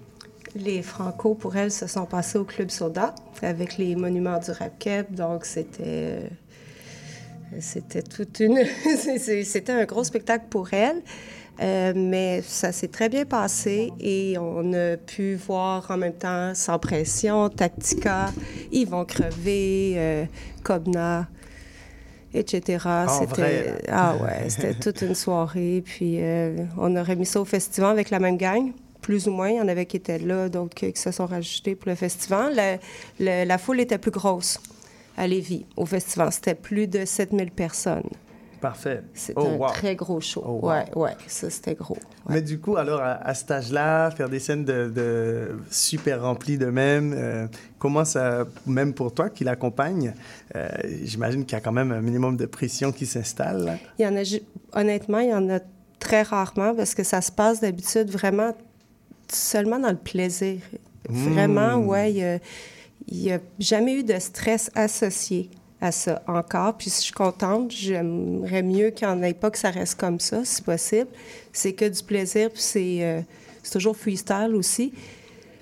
Les 0.55 0.83
Franco, 0.83 1.35
pour 1.35 1.57
elle, 1.57 1.71
se 1.71 1.87
sont 1.87 2.07
passés 2.07 2.39
au 2.39 2.45
Club 2.45 2.71
Soda 2.71 3.15
avec 3.43 3.77
les 3.79 3.97
monuments 3.97 4.39
du 4.39 4.51
rap 4.53 4.79
keb. 4.79 5.07
Donc, 5.15 5.45
c'était. 5.45 5.83
euh, 5.85 6.29
C'était 7.61 8.03
toute 8.03 8.41
une. 8.41 8.59
C'était 9.45 9.73
un 9.73 9.85
gros 9.85 10.05
spectacle 10.05 10.47
pour 10.51 10.73
elle. 10.73 11.03
Euh, 11.59 11.95
mais 11.97 12.43
ça 12.47 12.71
s'est 12.71 12.89
très 12.89 13.09
bien 13.09 13.25
passé 13.25 13.91
et 13.99 14.37
on 14.39 14.75
a 14.75 14.99
pu 14.99 15.37
voir 15.37 15.91
en 15.91 15.97
même 15.97 16.13
temps 16.13 16.53
Sans 16.55 16.79
Pression, 16.79 17.49
Tactica, 17.49 18.27
Ils 18.73 18.87
vont 18.87 19.07
crever, 19.07 19.95
euh, 19.97 20.25
Cobna, 20.63 21.27
etc. 22.39 22.85
En 22.87 23.07
vrai, 23.07 23.27
c'était 23.75 23.75
ah 23.91 24.17
ouais, 24.17 24.49
c'était 24.49 24.75
toute 24.81 25.03
une 25.03 25.15
soirée. 25.15 25.83
Puis 25.85 26.17
euh, 26.21 26.57
on 26.79 26.95
a 26.97 27.03
remis 27.03 27.27
ça 27.27 27.41
au 27.41 27.45
festival 27.45 27.91
avec 27.93 28.11
la 28.11 28.19
même 28.19 28.37
gang, 28.37 28.73
plus 29.01 29.27
ou 29.29 29.31
moins. 29.33 29.51
Il 29.51 29.57
y 29.57 29.61
en 29.61 29.69
avait 29.69 29.87
qui 29.87 29.97
étaient 29.97 30.19
là, 30.19 30.49
donc 30.49 30.71
qui 30.75 30.93
se 30.95 31.11
sont 31.11 31.27
rajoutés 31.27 31.75
pour 31.75 31.89
le 31.89 31.95
festival. 31.95 32.55
La, 32.55 32.79
la- 33.21 33.45
la 33.45 33.59
foule 33.59 33.81
était 33.81 33.99
plus 33.99 34.11
grosse 34.11 34.61
à 35.17 35.27
Lévis 35.27 35.65
au 35.77 35.87
festival. 35.87 36.31
C'était 36.33 36.55
plus 36.55 36.87
de 36.87 37.05
7000 37.05 37.51
personnes. 37.51 38.09
Parfait. 38.67 39.03
C'était 39.15 39.41
Oh, 39.41 39.47
un 39.47 39.57
wow. 39.59 39.69
très 39.69 39.95
gros 39.95 40.21
show. 40.21 40.43
Oh, 40.45 40.59
wow. 40.63 40.69
Ouais, 40.71 40.85
ouais, 40.97 41.17
ça 41.29 41.49
c'était 41.51 41.75
gros. 41.77 41.97
Mais 42.29 42.43
du 42.43 42.59
coup, 42.59 42.77
alors, 42.77 43.01
à, 43.01 43.13
à 43.25 43.33
cet 43.35 43.51
âge-là, 43.53 44.11
faire 44.11 44.29
des 44.29 44.41
scènes 44.41 44.65
de, 44.65 44.91
de 44.93 45.57
super 45.71 46.23
remplies 46.23 46.59
d'eux-mêmes, 46.59 47.15
euh, 47.17 47.47
comment 47.79 48.05
ça, 48.05 48.45
même 48.67 48.93
pour 48.93 49.15
toi 49.15 49.31
qui 49.31 49.45
l'accompagne, 49.45 50.15
euh, 50.57 50.69
j'imagine 51.05 51.45
qu'il 51.45 51.53
y 51.57 51.61
a 51.61 51.61
quand 51.61 51.71
même 51.71 51.93
un 51.93 52.01
minimum 52.01 52.37
de 52.37 52.47
pression 52.47 52.91
qui 52.91 53.07
s'installe. 53.07 53.79
Il 54.01 54.03
y 54.05 54.09
en 54.09 54.17
a, 54.17 54.23
honnêtement, 54.81 55.21
il 55.21 55.29
y 55.29 55.35
en 55.35 55.49
a 55.49 55.61
très 56.01 56.23
rarement 56.23 56.75
parce 56.75 56.95
que 56.97 57.05
ça 57.05 57.21
se 57.21 57.31
passe 57.31 57.61
d'habitude 57.61 58.11
vraiment 58.11 58.53
seulement 59.33 59.79
dans 59.79 59.91
le 59.91 59.97
plaisir. 59.97 60.59
Vraiment, 61.09 61.79
Mm. 61.79 61.87
ouais, 61.89 62.11
il 62.13 62.17
y 62.19 62.25
a- 62.25 62.39
il 63.09 63.19
n'y 63.23 63.33
a, 63.33 63.39
jamais 63.61 63.95
eu 64.01 64.03
de 64.03 64.19
stress 64.19 64.71
associé 64.75 65.51
à 65.81 65.93
ça 65.93 66.23
encore. 66.27 66.77
Puis 66.77 66.91
je 66.91 66.97
suis 66.97 67.13
contente, 67.13 67.71
j'aimerais 67.71 68.63
mieux 68.63 68.91
qu'il 68.91 69.09
n'y 69.09 69.15
en 69.15 69.23
ait 69.23 69.35
pas 69.35 69.51
que 69.51 69.59
ça 69.59 69.71
reste 69.71 69.99
comme 69.99 70.21
ça, 70.21 70.45
si 70.45 70.63
possible. 70.63 71.09
C'est 71.53 71.73
que 71.73 71.85
du 71.85 72.03
plaisir, 72.03 72.51
puis 72.51 72.63
c'est 72.63 72.99
euh, 73.03 73.21
c'est 73.63 73.73
toujours 73.73 73.97
freestyle 73.97 74.55
aussi. 74.55 74.93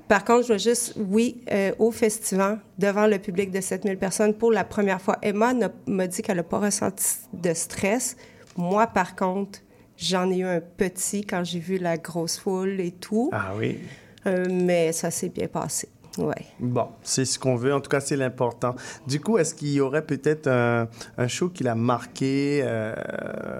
Par 0.09 0.24
contre, 0.24 0.46
je 0.46 0.53
veux 0.53 0.59
juste, 0.59 0.94
oui, 0.96 1.40
euh, 1.50 1.72
au 1.79 1.90
festival, 1.90 2.61
devant 2.79 3.07
le 3.07 3.18
public 3.18 3.50
de 3.50 3.61
7000 3.61 3.96
personnes, 3.96 4.35
pour 4.35 4.53
la 4.53 4.64
première 4.64 5.00
fois, 5.00 5.16
Emma 5.22 5.55
m'a 5.87 6.07
dit 6.07 6.20
qu'elle 6.20 6.37
n'a 6.37 6.42
pas 6.42 6.59
ressenti 6.59 7.05
de 7.33 7.55
stress. 7.55 8.16
Moi, 8.57 8.87
par 8.87 9.16
contre, 9.16 9.61
j'en 9.96 10.31
ai 10.31 10.38
eu 10.38 10.44
un 10.44 10.61
petit 10.61 11.24
quand 11.24 11.42
j'ai 11.42 11.59
vu 11.59 11.79
la 11.79 11.96
grosse 11.96 12.38
foule 12.38 12.81
et 12.81 12.92
tout. 12.92 13.31
Ah 13.33 13.55
oui. 13.57 13.79
Euh, 14.27 14.46
mais 14.50 14.92
ça 14.92 15.11
s'est 15.11 15.31
bien 15.31 15.48
passé. 15.48 15.88
Ouais. 16.18 16.46
Bon, 16.61 16.88
c'est 17.03 17.24
ce 17.24 17.38
qu'on 17.38 17.57
veut. 17.57 17.74
En 17.74 17.81
tout 17.81 17.88
cas, 17.88 18.00
c'est 18.00 18.16
l'important. 18.16 18.77
Du 19.07 19.20
coup, 19.20 19.37
est-ce 19.38 19.55
qu'il 19.55 19.72
y 19.72 19.81
aurait 19.81 20.07
peut-être 20.07 20.46
un, 20.46 20.88
un 21.18 21.29
show 21.29 21.48
qui 21.48 21.64
l'a 21.64 21.74
marqué, 21.74 22.61
euh, 22.62 22.94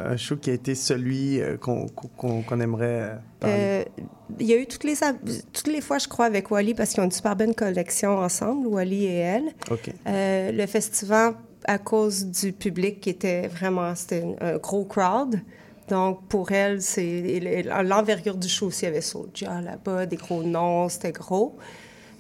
un 0.07 0.17
show 0.17 0.37
qui 0.37 0.51
a 0.51 0.53
été 0.53 0.75
celui 0.75 1.41
euh, 1.41 1.57
qu'on 1.57 1.87
qu'on 1.87 2.61
aimerait 2.61 3.01
euh, 3.03 3.15
parler? 3.41 3.57
Euh, 3.59 3.85
il 4.39 4.47
y 4.47 4.53
a 4.53 4.57
eu 4.57 4.67
toutes 4.67 4.85
les, 4.85 4.95
toutes 5.53 5.67
les 5.67 5.81
fois, 5.81 5.99
je 5.99 6.09
crois, 6.09 6.27
avec 6.27 6.51
Wally, 6.51 6.75
parce 6.75 6.91
qu'ils 6.91 7.01
ont 7.01 7.07
une 7.07 7.11
super 7.11 7.35
bonne 7.37 7.55
collection 7.55 8.19
ensemble, 8.19 8.67
Wally 8.69 9.05
et 9.05 9.19
elle. 9.19 9.47
OK. 9.71 9.91
Euh, 10.07 10.53
le 10.53 10.67
festival, 10.67 11.35
à 11.65 11.79
cause 11.79 12.27
du 12.27 12.53
public 12.53 13.01
qui 13.01 13.11
était 13.11 13.49
vraiment, 13.49 13.95
c'était 13.95 14.25
un 14.41 14.59
gros 14.59 14.85
crowd. 14.85 15.41
Donc, 15.89 16.29
pour 16.29 16.51
elle, 16.53 16.81
c'est 16.81 17.65
l'envergure 17.85 18.37
du 18.37 18.49
show 18.49 18.69
aussi. 18.69 18.85
Il 18.85 18.87
y 18.87 18.89
avait 18.89 19.03
Soulja 19.03 19.61
là-bas, 19.61 20.07
des 20.07 20.17
gros 20.17 20.43
noms, 20.43 20.89
c'était 20.89 21.13
gros. 21.13 21.59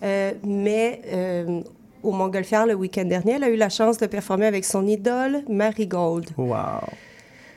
Euh, 0.03 0.33
mais 0.45 1.01
euh, 1.13 1.61
au 2.03 2.13
Montgolfière, 2.13 2.67
le 2.67 2.75
week-end 2.75 3.05
dernier, 3.05 3.33
elle 3.35 3.45
a 3.45 3.49
eu 3.49 3.57
la 3.57 3.69
chance 3.71 3.97
de 3.99 4.07
performer 4.07 4.47
avec 4.47 4.65
son 4.65 4.87
idole, 4.87 5.43
Marigold. 5.49 6.31
Wow. 6.37 6.57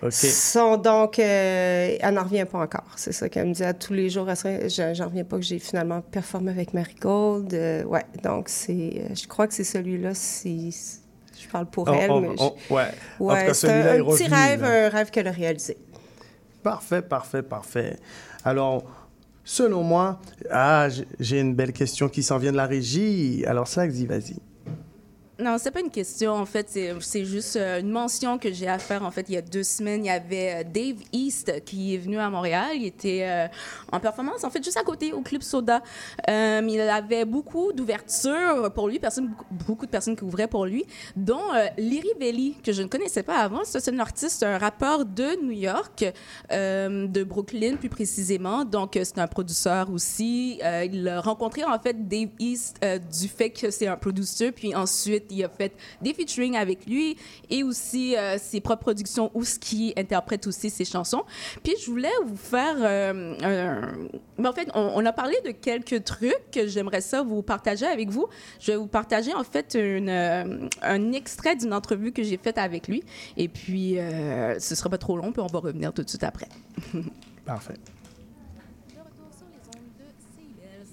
OK. 0.03 0.11
Son, 0.11 0.77
donc, 0.77 1.17
euh, 1.17 1.97
elle 1.99 2.13
n'en 2.13 2.23
revient 2.23 2.45
pas 2.49 2.59
encore. 2.59 2.85
C'est 2.97 3.11
ça 3.11 3.27
qu'elle 3.29 3.47
me 3.47 3.53
dit 3.53 3.63
à 3.63 3.73
tous 3.73 3.93
les 3.93 4.09
jours. 4.11 4.27
J'en 4.27 5.05
reviens 5.05 5.23
pas 5.23 5.37
que 5.37 5.41
j'ai 5.43 5.57
finalement 5.57 6.01
performé 6.01 6.51
avec 6.51 6.73
Marigold. 6.73 7.51
Euh, 7.53 7.83
ouais, 7.83 8.03
donc 8.23 8.47
c'est, 8.47 8.71
euh, 8.73 9.15
je 9.15 9.27
crois 9.27 9.47
que 9.47 9.55
c'est 9.55 9.63
celui-là. 9.63 10.11
Si, 10.13 10.99
je 11.41 11.47
parle 11.47 11.65
pour 11.65 11.87
On- 11.89 11.93
elle, 11.93 12.11
on- 12.11 12.21
mais 12.21 12.29
je- 12.37 12.43
on- 12.43 12.75
ouais. 12.75 12.83
Ouais, 13.19 13.53
c'est 13.55 13.69
un, 13.69 13.81
petit 14.03 14.23
revenu, 14.25 14.33
rêve, 14.35 14.61
là. 14.61 14.85
un 14.85 14.89
rêve 14.89 15.09
qu'elle 15.09 15.27
a 15.27 15.31
réalisé. 15.31 15.77
Parfait, 16.61 17.01
parfait, 17.01 17.41
parfait. 17.41 17.95
Alors, 18.45 18.83
selon 19.47 19.81
moi, 19.81 20.19
ah, 20.51 20.89
j'ai 21.19 21.39
une 21.39 21.55
belle 21.55 21.71
question 21.71 22.09
qui 22.09 22.21
s'en 22.21 22.37
vient 22.37 22.51
de 22.51 22.57
la 22.57 22.67
régie. 22.67 23.45
Alors, 23.47 23.67
Slagsy, 23.67 24.05
vas-y. 24.05 24.35
Non, 25.39 25.57
c'est 25.59 25.69
pas 25.69 25.81
une 25.81 25.91
question. 25.91 26.33
En 26.33 26.47
fait, 26.47 26.79
c'est 26.99 27.25
juste 27.25 27.57
euh, 27.57 27.79
une 27.79 27.91
mention 27.91 28.39
que 28.39 28.51
j'ai 28.51 28.67
à 28.67 28.79
faire. 28.79 29.03
En 29.03 29.11
fait, 29.11 29.29
il 29.29 29.35
y 29.35 29.37
a 29.37 29.41
deux 29.43 29.61
semaines, 29.61 30.03
il 30.03 30.07
y 30.07 30.11
avait 30.11 30.55
euh, 30.55 30.63
Dave 30.63 30.97
East 31.13 31.63
qui 31.63 31.93
est 31.93 31.99
venu 31.99 32.17
à 32.17 32.27
Montréal. 32.31 32.69
Il 32.73 32.85
était 32.85 33.21
euh, 33.21 33.47
en 33.91 33.99
performance, 33.99 34.43
en 34.43 34.49
fait, 34.49 34.63
juste 34.63 34.77
à 34.77 34.83
côté 34.83 35.13
au 35.13 35.21
Club 35.21 35.43
Soda. 35.43 35.83
Euh, 36.27 36.67
il 36.67 36.81
avait 36.81 37.23
beaucoup 37.25 37.71
d'ouverture 37.71 38.71
pour 38.73 38.87
lui, 38.87 38.97
personne, 38.97 39.31
beaucoup 39.67 39.85
de 39.85 39.91
personnes 39.91 40.15
qui 40.15 40.23
ouvraient 40.23 40.47
pour 40.47 40.65
lui, 40.65 40.85
dont 41.15 41.53
euh, 41.53 41.67
Liri 41.77 42.09
Belli, 42.19 42.55
que 42.63 42.71
je 42.71 42.81
ne 42.81 42.87
connaissais 42.87 43.21
pas 43.21 43.37
avant. 43.37 43.61
C'est 43.63 43.89
un 43.89 43.99
artiste, 43.99 44.41
un 44.41 44.57
rappeur 44.57 45.05
de 45.05 45.39
New 45.43 45.51
York, 45.51 46.03
euh, 46.51 47.07
de 47.07 47.23
Brooklyn 47.23 47.75
plus 47.75 47.89
précisément. 47.89 48.65
Donc, 48.65 48.93
c'est 49.03 49.19
un 49.19 49.27
producteur 49.27 49.91
aussi. 49.91 50.59
Il 50.91 51.07
a 51.07 51.21
rencontré, 51.21 51.63
en 51.63 51.77
fait, 51.77 52.07
Dave 52.07 52.29
East 52.39 52.79
du 52.81 53.27
fait 53.27 53.51
que 53.51 53.69
c'est 53.69 53.85
un 53.85 53.97
producteur. 53.97 54.51
Puis 54.51 54.73
ensuite, 54.73 55.26
il 55.31 55.43
a 55.43 55.49
fait 55.49 55.73
des 56.01 56.13
featuring 56.13 56.55
avec 56.55 56.85
lui 56.85 57.17
et 57.49 57.63
aussi 57.63 58.15
euh, 58.15 58.37
ses 58.37 58.61
propres 58.61 58.81
productions 58.83 59.31
où 59.33 59.43
ce 59.43 59.59
qui 59.59 59.93
interprète 59.97 60.47
aussi 60.47 60.69
ses 60.69 60.85
chansons. 60.85 61.23
Puis 61.63 61.73
je 61.83 61.89
voulais 61.89 62.11
vous 62.25 62.37
faire... 62.37 62.75
euh, 62.79 63.35
un- 63.43 63.97
mais 64.37 64.47
en 64.47 64.53
fait, 64.53 64.69
on, 64.75 65.05
a 65.05 65.11
parlé 65.13 65.35
de 65.45 65.51
quelques 65.51 66.03
trucs 66.03 66.51
que 66.51 66.67
j'aimerais 66.67 67.01
ça 67.01 67.23
vous 67.23 67.41
partager 67.41 67.85
avec 67.85 68.09
vous. 68.09 68.27
Je 68.59 68.71
vais 68.71 68.77
vous 68.77 68.87
partager 68.87 69.33
en 69.33 69.43
fait 69.43 69.75
euh, 69.75 70.67
un 70.81 71.11
extrait 71.11 71.55
d'une 71.55 71.73
entrevue 71.73 72.11
que 72.11 72.23
j'ai 72.23 72.37
faite 72.37 72.57
avec 72.57 72.87
lui. 72.87 73.03
Et 73.35 73.47
puis, 73.47 73.97
euh, 73.99 74.59
ce 74.59 74.75
sera 74.75 74.89
pas 74.89 74.97
trop 74.97 75.17
long, 75.17 75.31
puis 75.31 75.41
on 75.41 75.47
va 75.47 75.59
revenir 75.59 75.91
tout 75.93 76.03
de 76.03 76.09
suite 76.09 76.23
après. 76.23 76.47
Parfait. 77.45 77.75
CIBL 80.35 80.85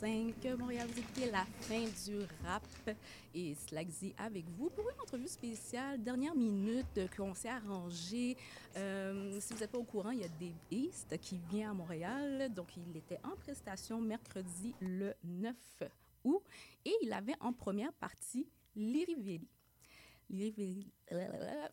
105, 0.00 0.58
Montréal, 0.58 0.86
vous 0.92 1.00
écoutez 1.00 1.30
la 1.30 1.44
fin 1.60 1.84
du 2.06 2.18
rap 2.44 2.62
et 3.34 3.54
Slagsy 3.54 4.14
avec 4.16 4.44
vous 4.56 4.70
pour 4.70 4.88
une 4.88 5.00
entrevue 5.00 5.26
spéciale, 5.26 6.00
dernière 6.02 6.36
minute 6.36 7.00
qu'on 7.16 7.34
s'est 7.34 7.48
arrangé. 7.48 8.36
Euh, 8.76 9.38
si 9.40 9.54
vous 9.54 9.60
n'êtes 9.60 9.70
pas 9.72 9.78
au 9.78 9.84
courant, 9.84 10.10
il 10.10 10.20
y 10.20 10.24
a 10.24 10.28
Dave 10.28 10.52
East 10.70 11.18
qui 11.20 11.40
vient 11.50 11.70
à 11.72 11.74
Montréal. 11.74 12.52
Donc, 12.54 12.68
il 12.76 12.96
était 12.96 13.18
en 13.24 13.36
prestation 13.36 14.00
mercredi 14.00 14.72
le 14.80 15.14
9 15.24 15.54
août 16.24 16.42
et 16.84 16.92
il 17.02 17.12
avait 17.12 17.36
en 17.40 17.52
première 17.52 17.92
partie 17.94 18.46
Liri 18.76 19.16
Veli. 19.16 19.48
Liri 20.30 20.52
Veli, 20.54 20.92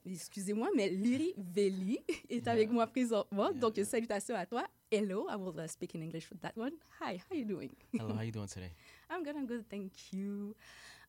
excusez-moi, 0.05 0.69
mais 0.75 0.89
Liri 0.89 1.33
Veli 1.37 1.99
est 2.29 2.47
avec 2.47 2.71
moi 2.71 2.87
présentement. 2.87 3.51
Donc, 3.51 3.79
salutations 3.83 4.35
à 4.35 4.45
toi. 4.45 4.65
Hello, 4.95 5.27
I 5.29 5.35
will 5.35 5.59
uh, 5.59 5.67
speak 5.67 5.93
in 5.95 6.01
English 6.01 6.23
for 6.25 6.35
that 6.35 6.55
one. 6.55 6.71
Hi, 6.99 7.17
how 7.17 7.35
are 7.35 7.37
you 7.37 7.43
doing? 7.45 7.71
Hello, 7.91 8.13
how 8.13 8.21
are 8.21 8.23
you 8.23 8.31
doing 8.31 8.47
today? 8.47 8.71
I'm 9.09 9.23
good, 9.25 9.35
I'm 9.35 9.45
good, 9.45 9.69
thank 9.69 9.91
you. 10.13 10.55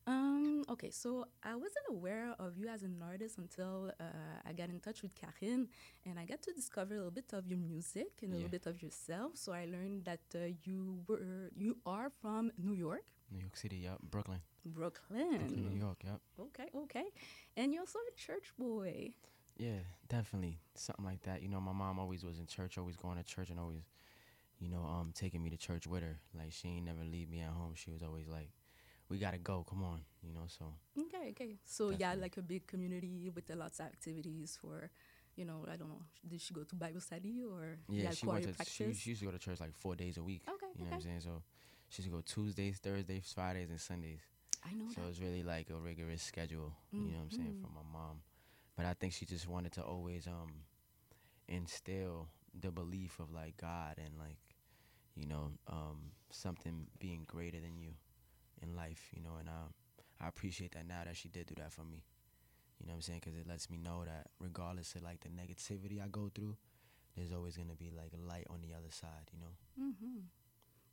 Um, 0.09 0.65
okay, 0.69 0.91
so 0.91 1.27
I 1.45 1.55
wasn't 1.55 1.87
aware 1.91 2.35
of 2.41 2.59
you 2.59 2.67
as 2.69 2.83
an 2.83 2.97
artist 3.13 3.39
until 3.39 3.93
uh, 4.01 4.05
I 4.49 4.53
got 4.55 4.71
in 4.71 4.81
touch 4.81 5.03
with 5.03 5.13
Karin 5.15 5.69
and 6.05 6.19
I 6.19 6.25
got 6.25 6.43
to 6.43 6.53
discover 6.53 6.95
a 6.95 6.97
little 6.97 7.13
bit 7.13 7.33
of 7.33 7.47
your 7.47 7.59
music 7.59 8.09
and 8.23 8.33
a 8.33 8.35
Yeah. 8.35 8.43
little 8.43 8.51
bit 8.59 8.67
of 8.67 8.83
yourself. 8.83 9.33
So 9.37 9.53
I 9.53 9.67
learned 9.67 10.05
that 10.11 10.27
uh, 10.35 10.39
you 10.65 10.99
were 11.07 11.51
you 11.57 11.77
are 11.87 12.11
from 12.21 12.51
New 12.59 12.75
York, 12.75 13.05
New 13.31 13.41
York 13.47 13.57
City, 13.57 13.79
yep. 13.87 13.99
Brooklyn. 14.11 14.41
Brooklyn. 14.65 15.39
Brooklyn, 15.39 15.71
New 15.71 15.79
York, 15.87 15.99
yep. 16.05 16.21
Okay, 16.41 16.69
okay. 16.75 17.07
And 17.57 17.73
you're 17.73 17.83
also 17.87 18.01
a 18.13 18.15
church 18.27 18.49
boy. 18.59 19.15
Yeah, 19.57 19.81
definitely 20.09 20.59
something 20.75 21.05
like 21.05 21.23
that. 21.23 21.43
You 21.43 21.49
know, 21.49 21.61
my 21.61 21.73
mom 21.73 21.99
always 21.99 22.25
was 22.25 22.39
in 22.39 22.47
church, 22.47 22.77
always 22.79 22.97
going 22.97 23.17
to 23.17 23.25
church, 23.25 23.49
and 23.51 23.59
always, 23.59 23.83
you 24.61 24.69
know, 24.69 24.85
um, 24.85 25.13
taking 25.15 25.43
me 25.43 25.51
to 25.51 25.57
church 25.57 25.87
with 25.87 26.03
her. 26.03 26.19
Like 26.37 26.53
she 26.53 26.69
ain't 26.69 26.85
never 26.85 27.03
leave 27.05 27.31
me 27.31 27.41
at 27.41 27.51
home. 27.51 27.73
She 27.75 27.91
was 27.91 28.03
always 28.03 28.29
like, 28.29 28.51
"We 29.09 29.19
gotta 29.19 29.39
go, 29.39 29.65
come 29.69 29.83
on," 29.83 30.03
you 30.23 30.33
know. 30.35 30.45
So 30.47 30.67
Okay, 30.99 31.31
okay. 31.31 31.57
So 31.65 31.91
yeah, 31.91 32.15
like 32.15 32.37
a 32.37 32.43
big 32.43 32.67
community 32.67 33.31
with 33.35 33.49
a 33.51 33.57
lots 33.57 33.81
of 33.81 33.87
activities 33.87 34.59
for, 34.61 34.91
you 35.37 35.45
know, 35.45 35.65
I 35.71 35.77
don't 35.77 35.89
know. 35.89 36.03
Did 36.27 36.41
she 36.41 36.53
go 36.55 36.63
to 36.63 36.75
Bible 36.75 37.01
study 37.01 37.43
or 37.45 37.79
yeah, 37.89 38.11
she 38.11 38.27
went 38.27 38.45
to 38.45 38.65
she, 38.65 38.93
she 38.95 39.11
used 39.11 39.21
to 39.21 39.27
go 39.27 39.33
to 39.33 39.39
church 39.39 39.61
like 39.61 39.75
four 39.75 39.95
days 39.95 40.17
a 40.17 40.23
week. 40.23 40.43
Okay, 40.49 40.67
you 40.79 40.85
know 40.85 40.91
what 40.91 40.97
I'm 40.97 41.03
saying. 41.03 41.21
So 41.21 41.43
she 41.89 42.03
used 42.03 42.11
to 42.11 42.17
go 42.17 42.23
Tuesdays, 42.25 42.79
Thursdays, 42.79 43.33
Fridays, 43.35 43.71
and 43.71 43.81
Sundays. 43.81 44.21
I 44.65 44.75
know 44.75 44.87
So 44.95 45.03
that. 45.03 45.09
it's 45.09 45.21
really 45.21 45.43
like 45.43 45.71
a 45.71 45.77
rigorous 45.77 46.23
schedule. 46.23 46.73
You 46.93 47.13
know 47.13 47.19
what 47.19 47.25
I'm 47.25 47.31
saying 47.31 47.55
from 47.61 47.71
my 47.75 47.99
mom. 47.99 48.21
But 48.77 48.87
I 48.87 48.95
think 48.95 49.13
she 49.13 49.25
just 49.27 49.49
wanted 49.49 49.73
to 49.73 49.83
always 49.83 50.27
um 50.27 50.53
instill 51.49 52.29
the 52.61 52.71
belief 52.71 53.19
of 53.21 53.33
like 53.33 53.57
God 53.59 53.97
and 53.99 54.19
like 54.19 54.39
you 55.17 55.27
know, 55.27 55.51
um, 55.69 56.13
something 56.31 56.87
being 56.99 57.25
greater 57.27 57.59
than 57.61 57.79
you 57.79 57.91
in 58.63 58.77
life, 58.77 59.11
you 59.17 59.23
know, 59.23 59.37
and 59.41 59.49
um, 59.49 59.73
I 60.21 60.29
appreciate 60.29 60.73
that 60.73 60.87
now 60.87 61.03
that 61.07 61.17
she 61.17 61.29
did 61.29 61.47
do 61.47 61.55
that 61.57 61.73
for 61.73 61.85
me. 61.85 62.05
You 62.81 62.87
know 62.87 62.93
what 62.93 62.97
I'm 62.97 63.03
saying? 63.03 63.21
Because 63.25 63.39
it 63.39 63.49
lets 63.49 63.71
me 63.71 63.79
know 63.79 64.05
that 64.05 64.29
regardless 64.41 64.95
of 64.95 65.03
like 65.03 65.21
the 65.21 65.31
negativity 65.31 66.03
I 66.03 66.09
go 66.09 66.31
through, 66.35 66.57
there's 67.17 67.33
always 67.33 67.57
going 67.57 67.71
to 67.71 67.75
be 67.77 67.91
like 67.97 68.13
a 68.15 68.29
light 68.29 68.47
on 68.51 68.61
the 68.61 68.75
other 68.75 68.91
side, 68.91 69.31
you 69.33 69.41
know? 69.41 69.55
Mhm. 69.81 70.25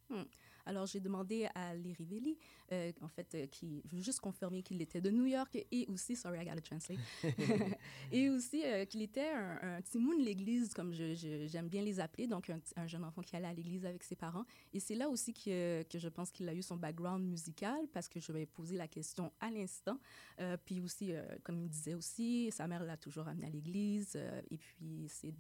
Hmm. 0.10 0.24
Alors, 0.66 0.86
j'ai 0.86 1.02
demandé 1.02 1.48
à 1.56 1.72
Rivelli, 1.72 2.38
euh, 2.72 2.94
en 3.02 3.10
fait, 3.10 3.36
euh, 3.36 3.48
qui, 3.48 3.84
je 3.92 3.98
juste 3.98 4.22
confirmer 4.22 4.64
qu'il 4.64 4.82
était 4.82 5.02
de 5.02 5.10
New 5.10 5.26
York 5.26 5.58
et 5.72 5.86
aussi, 5.90 6.16
sorry, 6.16 6.40
I 6.42 6.46
gotta 6.46 6.62
translate, 6.62 7.00
et 8.14 8.30
aussi 8.30 8.64
euh, 8.64 8.86
qu'il 8.86 9.02
était 9.02 9.28
un, 9.30 9.60
un 9.62 9.82
timoun 9.82 10.18
de 10.20 10.24
l'église, 10.24 10.74
comme 10.74 10.94
je- 10.94 11.16
je- 11.16 11.48
j'aime 11.48 11.68
bien 11.68 11.82
les 11.82 12.00
appeler, 12.00 12.28
donc 12.28 12.50
un, 12.50 12.60
un 12.78 12.88
jeune 12.88 13.04
enfant 13.04 13.22
qui 13.22 13.36
allait 13.36 13.48
à 13.48 13.54
l'église 13.54 13.86
avec 13.86 14.04
ses 14.04 14.16
parents. 14.16 14.46
Et 14.72 14.80
c'est 14.80 14.96
là 14.96 15.10
aussi 15.10 15.34
que, 15.34 15.84
que 15.84 16.00
je 16.00 16.08
pense 16.08 16.32
qu'il 16.32 16.48
a 16.48 16.54
eu 16.54 16.62
son 16.62 16.78
background 16.78 17.26
musical, 17.28 17.86
parce 17.92 18.08
que 18.08 18.22
je 18.22 18.32
vais 18.32 18.46
poser 18.46 18.78
la 18.78 18.88
question 18.88 19.34
à 19.42 19.52
l'instant. 19.52 20.00
Euh, 20.40 20.56
puis 20.64 20.80
aussi, 20.80 21.12
comme 21.44 21.60
il 21.60 21.68
disait 21.68 21.94
aussi, 21.94 22.52
sa 22.52 22.68
mère 22.70 22.84
l'a 22.86 22.96
toujours 22.96 23.28
amené 23.28 23.48
à 23.48 23.50
l'église, 23.50 24.16
et 24.50 24.58
puis 24.58 25.08
c'est 25.10 25.34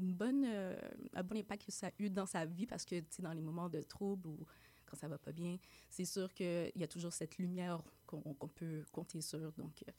une 0.00 0.14
bonne, 0.14 0.44
euh, 0.46 0.76
un 1.14 1.22
bon 1.22 1.36
impact 1.36 1.66
que 1.66 1.72
ça 1.72 1.88
a 1.88 1.90
eu 1.98 2.10
dans 2.10 2.26
sa 2.26 2.46
vie 2.46 2.66
parce 2.66 2.84
que, 2.84 2.98
tu 3.00 3.06
sais, 3.10 3.22
dans 3.22 3.32
les 3.32 3.42
moments 3.42 3.68
de 3.68 3.82
trouble 3.82 4.28
ou 4.28 4.38
quand 4.86 4.96
ça 4.96 5.08
va 5.08 5.18
pas 5.18 5.32
bien, 5.32 5.58
c'est 5.88 6.04
sûr 6.04 6.32
qu'il 6.34 6.72
y 6.74 6.82
a 6.82 6.88
toujours 6.88 7.12
cette 7.12 7.38
lumière 7.38 7.80
qu'on 8.06 8.48
peut 8.48 8.84
compter 8.90 9.20
sur. 9.20 9.52
Donc, 9.52 9.84
euh, 9.88 9.92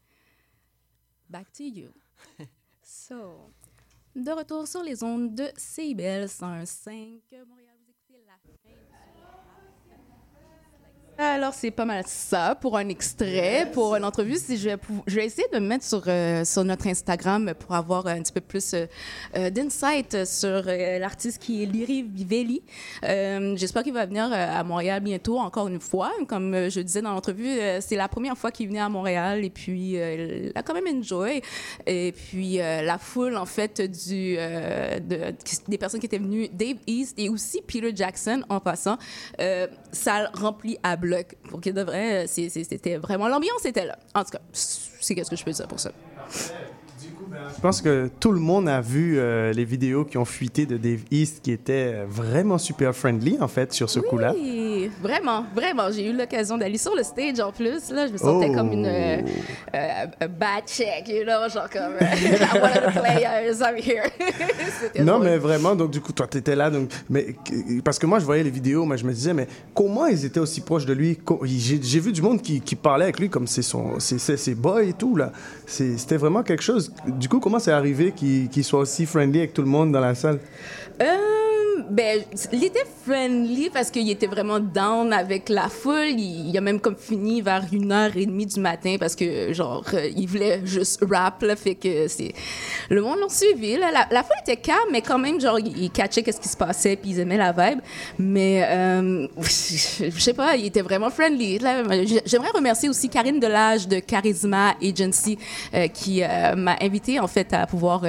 back 1.29 1.51
to 1.53 1.63
you. 1.63 1.91
so, 2.83 3.53
de 4.15 4.31
retour 4.31 4.67
sur 4.67 4.83
les 4.83 5.03
ondes 5.03 5.33
de 5.33 5.49
CBL 5.55 6.27
105 6.27 7.21
Montréal, 7.47 7.77
vous 7.79 7.91
écoutez 7.91 8.25
la 8.25 8.37
fin 8.39 8.90
alors, 11.17 11.53
c'est 11.53 11.69
pas 11.71 11.85
mal 11.85 12.03
ça 12.07 12.55
pour 12.59 12.77
un 12.77 12.89
extrait, 12.89 13.69
pour 13.73 13.95
une 13.95 14.03
entrevue. 14.05 14.37
Si 14.37 14.57
je, 14.57 14.69
vais 14.69 14.77
pou- 14.77 15.03
je 15.05 15.15
vais 15.17 15.25
essayer 15.25 15.47
de 15.53 15.59
me 15.59 15.67
mettre 15.67 15.85
sur, 15.85 16.01
euh, 16.07 16.43
sur 16.43 16.63
notre 16.63 16.87
Instagram 16.87 17.53
pour 17.59 17.75
avoir 17.75 18.07
un 18.07 18.21
petit 18.23 18.31
peu 18.31 18.41
plus 18.41 18.73
euh, 18.73 18.85
euh, 19.35 19.49
d'insight 19.51 20.25
sur 20.25 20.63
euh, 20.67 20.97
l'artiste 20.97 21.37
qui 21.39 21.61
est 21.61 21.65
Liri 21.67 22.01
Vivelli. 22.03 22.63
Euh, 23.03 23.55
J'espère 23.55 23.83
qu'il 23.83 23.93
va 23.93 24.07
venir 24.07 24.25
euh, 24.25 24.59
à 24.59 24.63
Montréal 24.63 25.01
bientôt, 25.01 25.37
encore 25.37 25.67
une 25.67 25.79
fois. 25.79 26.11
Comme 26.27 26.55
euh, 26.55 26.69
je 26.71 26.79
disais 26.79 27.03
dans 27.03 27.13
l'entrevue, 27.13 27.47
euh, 27.59 27.79
c'est 27.81 27.95
la 27.97 28.07
première 28.07 28.37
fois 28.37 28.51
qu'il 28.51 28.67
venait 28.69 28.79
à 28.79 28.89
Montréal 28.89 29.45
et 29.45 29.51
puis 29.51 29.99
euh, 29.99 30.49
il 30.49 30.51
a 30.57 30.63
quand 30.63 30.73
même 30.73 30.87
enjoy. 30.97 31.41
Et 31.85 32.13
puis 32.13 32.59
euh, 32.59 32.81
la 32.81 32.97
foule, 32.97 33.37
en 33.37 33.45
fait, 33.45 33.79
du, 33.81 34.35
euh, 34.39 34.99
de- 34.99 35.35
des 35.67 35.77
personnes 35.77 35.99
qui 35.99 36.07
étaient 36.07 36.17
venues, 36.17 36.49
Dave 36.51 36.77
East 36.87 37.13
et 37.19 37.29
aussi 37.29 37.61
Peter 37.61 37.91
Jackson 37.95 38.41
en 38.49 38.59
passant, 38.59 38.97
euh, 39.39 39.67
salle 39.91 40.31
remplie 40.33 40.77
à 40.81 40.95
Pour 41.49 41.59
qu'il 41.61 41.73
de 41.73 41.81
vrai, 41.81 42.25
c'est- 42.27 42.49
c'est- 42.49 42.63
c'était 42.63 42.97
vraiment 42.97 43.27
l'ambiance 43.27 43.65
était 43.65 43.85
là. 43.85 43.97
En 44.15 44.23
tout 44.23 44.31
cas, 44.31 44.41
c'est 44.53 45.15
qu'est-ce 45.15 45.29
que 45.29 45.35
je 45.35 45.43
peux 45.43 45.51
dire 45.51 45.67
pour 45.67 45.79
ça. 45.79 45.91
Je 47.55 47.61
pense 47.61 47.81
que 47.81 48.09
tout 48.19 48.31
le 48.31 48.39
monde 48.39 48.67
a 48.67 48.81
vu 48.81 49.17
euh, 49.17 49.53
les 49.53 49.65
vidéos 49.65 50.05
qui 50.05 50.17
ont 50.17 50.25
fuité 50.25 50.65
de 50.65 50.77
Dave 50.77 50.99
East 51.11 51.41
qui 51.41 51.51
étaient 51.51 52.03
vraiment 52.07 52.57
super 52.57 52.95
friendly, 52.95 53.37
en 53.39 53.47
fait, 53.47 53.73
sur 53.73 53.89
ce 53.89 53.99
coup-là. 53.99 54.33
Oui, 54.35 54.89
vraiment, 55.01 55.45
vraiment. 55.55 55.91
J'ai 55.91 56.09
eu 56.09 56.13
l'occasion 56.15 56.57
d'aller 56.57 56.77
sur 56.77 56.95
le 56.95 57.03
stage 57.03 57.39
en 57.39 57.51
plus. 57.51 57.91
Là, 57.91 58.07
je 58.07 58.13
me 58.13 58.17
sentais 58.17 58.47
Oh. 58.49 58.53
comme 58.55 58.71
une 58.71 58.85
euh, 58.85 59.21
euh, 59.75 60.05
a 60.19 60.27
bad 60.27 60.63
check, 60.67 61.07
you 61.07 61.23
know, 61.23 61.47
genre 61.49 61.69
comme 61.69 61.93
euh, 62.01 62.61
one 62.61 62.71
of 62.87 62.93
the 62.93 62.99
players, 62.99 63.61
I'm 63.61 63.77
here. 63.77 64.09
Non, 64.99 65.13
drôle. 65.19 65.23
mais 65.25 65.37
vraiment, 65.37 65.75
donc 65.75 65.91
du 65.91 66.01
coup, 66.01 66.11
toi, 66.11 66.27
t'étais 66.27 66.55
là, 66.55 66.69
donc, 66.69 66.89
mais, 67.09 67.35
parce 67.83 67.99
que 67.99 68.05
moi, 68.05 68.19
je 68.19 68.25
voyais 68.25 68.43
les 68.43 68.49
vidéos, 68.49 68.85
mais 68.85 68.97
je 68.97 69.05
me 69.05 69.13
disais, 69.13 69.33
mais 69.33 69.47
comment 69.73 70.07
ils 70.07 70.25
étaient 70.25 70.39
aussi 70.39 70.61
proches 70.61 70.85
de 70.85 70.93
lui? 70.93 71.19
J'ai 71.43 71.99
vu 71.99 72.11
du 72.11 72.21
monde 72.21 72.41
qui, 72.41 72.61
qui 72.61 72.75
parlait 72.75 73.05
avec 73.05 73.19
lui 73.19 73.29
comme 73.29 73.47
c'est 73.47 73.61
son, 73.61 73.99
c'est 73.99 74.55
boys 74.55 74.83
et 74.83 74.93
tout, 74.93 75.15
là. 75.15 75.31
C'était 75.65 76.17
vraiment 76.17 76.43
quelque 76.43 76.63
chose. 76.63 76.91
Du 77.21 77.29
coup, 77.29 77.39
comment 77.39 77.59
c'est 77.59 77.71
arrivé 77.71 78.13
qu'il 78.13 78.63
soit 78.63 78.79
aussi 78.79 79.05
friendly 79.05 79.37
avec 79.37 79.53
tout 79.53 79.61
le 79.61 79.67
monde 79.67 79.91
dans 79.91 79.99
la 79.99 80.15
salle? 80.15 80.39
Euh, 80.99 81.40
ben, 81.89 82.21
il 82.51 82.63
était 82.63 82.85
friendly 83.05 83.69
parce 83.69 83.89
qu'il 83.89 84.09
était 84.09 84.27
vraiment 84.27 84.59
down 84.59 85.11
avec 85.13 85.49
la 85.49 85.69
foule. 85.69 86.17
Il, 86.17 86.57
a 86.57 86.61
même 86.61 86.79
comme 86.79 86.95
fini 86.95 87.41
vers 87.41 87.63
une 87.71 87.91
heure 87.91 88.15
et 88.15 88.25
demie 88.25 88.45
du 88.45 88.59
matin 88.59 88.95
parce 88.99 89.15
que, 89.15 89.53
genre, 89.53 89.83
euh, 89.93 90.09
il 90.15 90.27
voulait 90.27 90.61
juste 90.65 91.03
rap, 91.09 91.41
là, 91.41 91.55
fait 91.55 91.75
que 91.75 92.07
c'est... 92.07 92.33
Le 92.89 93.01
monde 93.01 93.19
l'a 93.19 93.29
suivi, 93.29 93.77
là. 93.77 93.91
La, 93.91 94.07
la 94.11 94.23
foule 94.23 94.35
était 94.41 94.57
calme, 94.57 94.89
mais 94.91 95.01
quand 95.01 95.19
même, 95.19 95.39
genre, 95.39 95.59
il, 95.59 95.77
il 95.77 95.91
catchait 95.91 96.23
qu'est-ce 96.23 96.41
qui 96.41 96.49
se 96.49 96.57
passait, 96.57 96.95
puis 96.95 97.11
ils 97.11 97.19
aimaient 97.19 97.37
la 97.37 97.51
vibe. 97.51 97.79
Mais, 98.19 98.63
euh, 98.67 99.27
je 99.41 100.19
sais 100.19 100.33
pas, 100.33 100.55
il 100.55 100.65
était 100.65 100.81
vraiment 100.81 101.09
friendly. 101.09 101.59
J'aimerais 102.25 102.51
remercier 102.53 102.89
aussi 102.89 103.09
Karine 103.09 103.39
Delage 103.39 103.87
de 103.87 103.99
Charisma 103.99 104.75
Agency 104.81 105.37
euh, 105.73 105.87
qui 105.87 106.23
euh, 106.23 106.55
m'a 106.55 106.75
invité, 106.81 107.19
en 107.19 107.27
fait, 107.27 107.53
à 107.53 107.65
pouvoir 107.67 108.03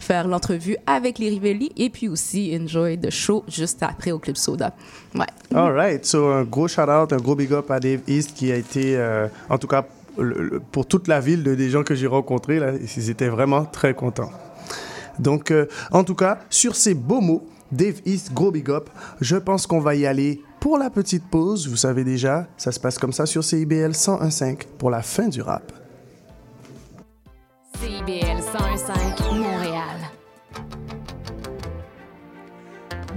faire 0.00 0.26
l'entrevue 0.26 0.76
avec 0.86 1.18
les 1.18 1.28
Rivelli 1.30 1.72
et 1.76 1.90
puis 1.90 2.08
aussi 2.08 2.56
enjoy 2.60 2.98
the 2.98 3.10
show 3.18 3.44
juste 3.48 3.82
après 3.82 4.10
au 4.12 4.18
Club 4.18 4.36
Soda. 4.36 4.72
Ouais. 5.14 5.26
All 5.54 5.72
right. 5.72 6.04
So, 6.04 6.26
un 6.28 6.44
gros 6.44 6.68
shout-out, 6.68 7.12
un 7.12 7.16
gros 7.18 7.34
big 7.34 7.52
up 7.52 7.70
à 7.70 7.80
Dave 7.80 8.00
East 8.06 8.34
qui 8.34 8.50
a 8.52 8.56
été, 8.56 8.96
euh, 8.96 9.28
en 9.50 9.58
tout 9.58 9.66
cas, 9.66 9.84
le- 10.18 10.42
le- 10.42 10.60
pour 10.60 10.86
toute 10.86 11.06
la 11.08 11.20
ville, 11.20 11.42
de, 11.42 11.54
des 11.54 11.70
gens 11.70 11.82
que 11.84 11.94
j'ai 11.94 12.06
rencontrés, 12.06 12.58
là, 12.58 12.72
ils 12.96 13.10
étaient 13.10 13.28
vraiment 13.28 13.64
très 13.64 13.94
contents. 13.94 14.30
Donc, 15.18 15.50
euh, 15.50 15.66
en 15.92 16.04
tout 16.04 16.14
cas, 16.14 16.38
sur 16.50 16.74
ces 16.76 16.94
beaux 16.94 17.20
mots, 17.20 17.46
Dave 17.72 18.00
East, 18.06 18.32
gros 18.32 18.50
big 18.50 18.70
up, 18.70 18.88
je 19.20 19.36
pense 19.36 19.66
qu'on 19.66 19.80
va 19.80 19.94
y 19.94 20.06
aller 20.06 20.42
pour 20.60 20.78
la 20.78 20.90
petite 20.90 21.24
pause. 21.28 21.68
Vous 21.68 21.76
savez 21.76 22.02
déjà, 22.04 22.46
ça 22.56 22.72
se 22.72 22.80
passe 22.80 22.98
comme 22.98 23.12
ça 23.12 23.26
sur 23.26 23.44
CIBL 23.44 23.92
101.5 23.94 24.64
pour 24.78 24.90
la 24.90 25.02
fin 25.02 25.28
du 25.28 25.42
rap. 25.42 25.70
CIBL 27.80 28.40
101.5 28.40 29.34
Montréal. 29.34 29.98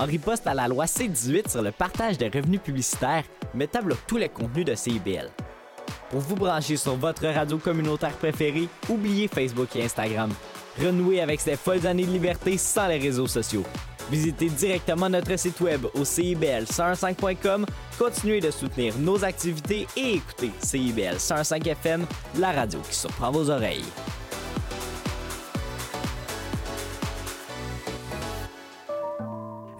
En 0.00 0.06
riposte 0.06 0.46
à 0.46 0.54
la 0.54 0.66
loi 0.66 0.86
C-18 0.86 1.50
sur 1.50 1.60
le 1.60 1.72
partage 1.72 2.16
des 2.16 2.30
revenus 2.30 2.62
publicitaires, 2.62 3.24
Meta 3.52 3.82
bloque 3.82 4.06
tous 4.06 4.16
les 4.16 4.30
contenus 4.30 4.64
de 4.64 4.74
CIBL. 4.74 5.28
Pour 6.08 6.20
vous 6.20 6.36
brancher 6.36 6.78
sur 6.78 6.96
votre 6.96 7.26
radio 7.26 7.58
communautaire 7.58 8.14
préférée, 8.14 8.66
oubliez 8.88 9.28
Facebook 9.28 9.76
et 9.76 9.84
Instagram. 9.84 10.30
Renouez 10.82 11.20
avec 11.20 11.38
ces 11.38 11.54
folles 11.54 11.86
années 11.86 12.06
de 12.06 12.12
liberté 12.12 12.56
sans 12.56 12.88
les 12.88 12.96
réseaux 12.96 13.26
sociaux. 13.26 13.64
Visitez 14.10 14.48
directement 14.48 15.10
notre 15.10 15.38
site 15.38 15.60
web 15.60 15.84
au 15.92 16.02
CIBL105.com, 16.02 17.66
continuez 17.98 18.40
de 18.40 18.50
soutenir 18.50 18.94
nos 18.98 19.22
activités 19.22 19.86
et 19.98 20.14
écoutez 20.14 20.50
CIBL 20.60 21.18
105 21.18 21.66
FM, 21.66 22.06
la 22.38 22.52
radio 22.52 22.80
qui 22.88 22.96
surprend 22.96 23.30
vos 23.30 23.50
oreilles. 23.50 23.84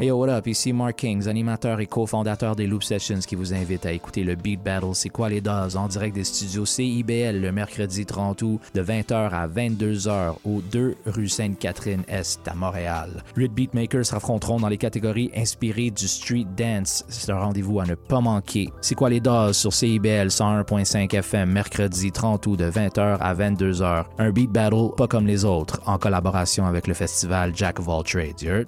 Hey 0.01 0.07
yo, 0.07 0.17
what 0.17 0.31
up? 0.31 0.47
Ici 0.47 0.73
Mark 0.73 0.97
Kings, 0.97 1.29
animateur 1.29 1.79
et 1.79 1.87
cofondateur 1.87 2.57
des 2.57 2.67
Loop 2.67 2.83
Sessions 2.83 3.19
qui 3.19 3.35
vous 3.35 3.53
invite 3.53 3.85
à 3.85 3.93
écouter 3.93 4.25
le 4.25 4.35
Beat 4.35 4.63
Battle 4.63 4.95
C'est 4.95 5.11
quoi 5.11 5.29
les 5.29 5.43
doses? 5.43 5.77
En 5.77 5.89
direct 5.89 6.15
des 6.15 6.25
studios 6.25 6.65
CIBL 6.65 7.39
le 7.39 7.53
mercredi 7.53 8.07
30 8.07 8.41
août 8.41 8.61
de 8.73 8.83
20h 8.83 9.13
à 9.13 9.47
22h 9.47 10.37
au 10.47 10.63
2 10.63 10.97
rue 11.05 11.29
Sainte-Catherine-Est 11.29 12.49
à 12.49 12.55
Montréal. 12.55 13.23
Huit 13.37 13.53
beatmakers 13.53 14.07
s'affronteront 14.07 14.59
dans 14.59 14.71
les 14.71 14.79
catégories 14.79 15.31
inspirées 15.37 15.91
du 15.91 16.09
street 16.09 16.47
dance. 16.57 17.05
C'est 17.11 17.31
un 17.31 17.39
rendez-vous 17.39 17.81
à 17.81 17.85
ne 17.85 17.95
pas 17.95 18.23
manquer. 18.23 18.71
C'est 18.81 18.95
quoi 18.95 19.11
les 19.11 19.21
doses 19.21 19.59
sur 19.59 19.75
CIBL 19.75 20.29
101.5 20.29 21.15
FM 21.15 21.51
mercredi 21.51 22.11
30 22.11 22.47
août 22.47 22.57
de 22.57 22.71
20h 22.71 23.19
à 23.19 23.35
22h. 23.35 24.05
Un 24.17 24.31
beat 24.31 24.51
battle 24.51 24.95
pas 24.97 25.09
comme 25.09 25.27
les 25.27 25.45
autres 25.45 25.79
en 25.85 25.99
collaboration 25.99 26.65
avec 26.65 26.87
le 26.87 26.95
festival 26.95 27.53
Jack 27.55 27.81
of 27.81 27.89
All 27.91 28.03
Trades. 28.03 28.67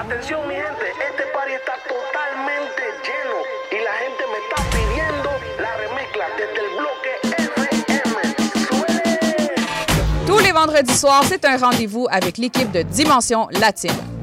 Atención 0.00 0.48
mi 0.48 0.54
gente, 0.54 0.86
este 1.10 1.24
party 1.34 1.52
está 1.52 1.74
totalmente 1.86 2.82
lleno 3.04 3.36
y 3.70 3.84
la 3.84 3.92
gente 3.92 4.24
me 4.32 4.38
está 4.38 4.56
pidiendo 4.70 5.28
la 5.60 5.76
remezcla 5.76 6.24
desde 6.38 6.58
el 6.58 6.70
bloque 6.78 7.10
FM. 7.36 8.34
Tous 10.26 10.38
les 10.38 10.52
vendredis 10.52 10.98
soirs, 10.98 11.24
c'est 11.28 11.44
un 11.44 11.58
rendez-vous 11.58 12.06
avec 12.10 12.38
l'équipe 12.38 12.70
de 12.72 12.80
Dimension 12.80 13.48
Latine. 13.50 14.09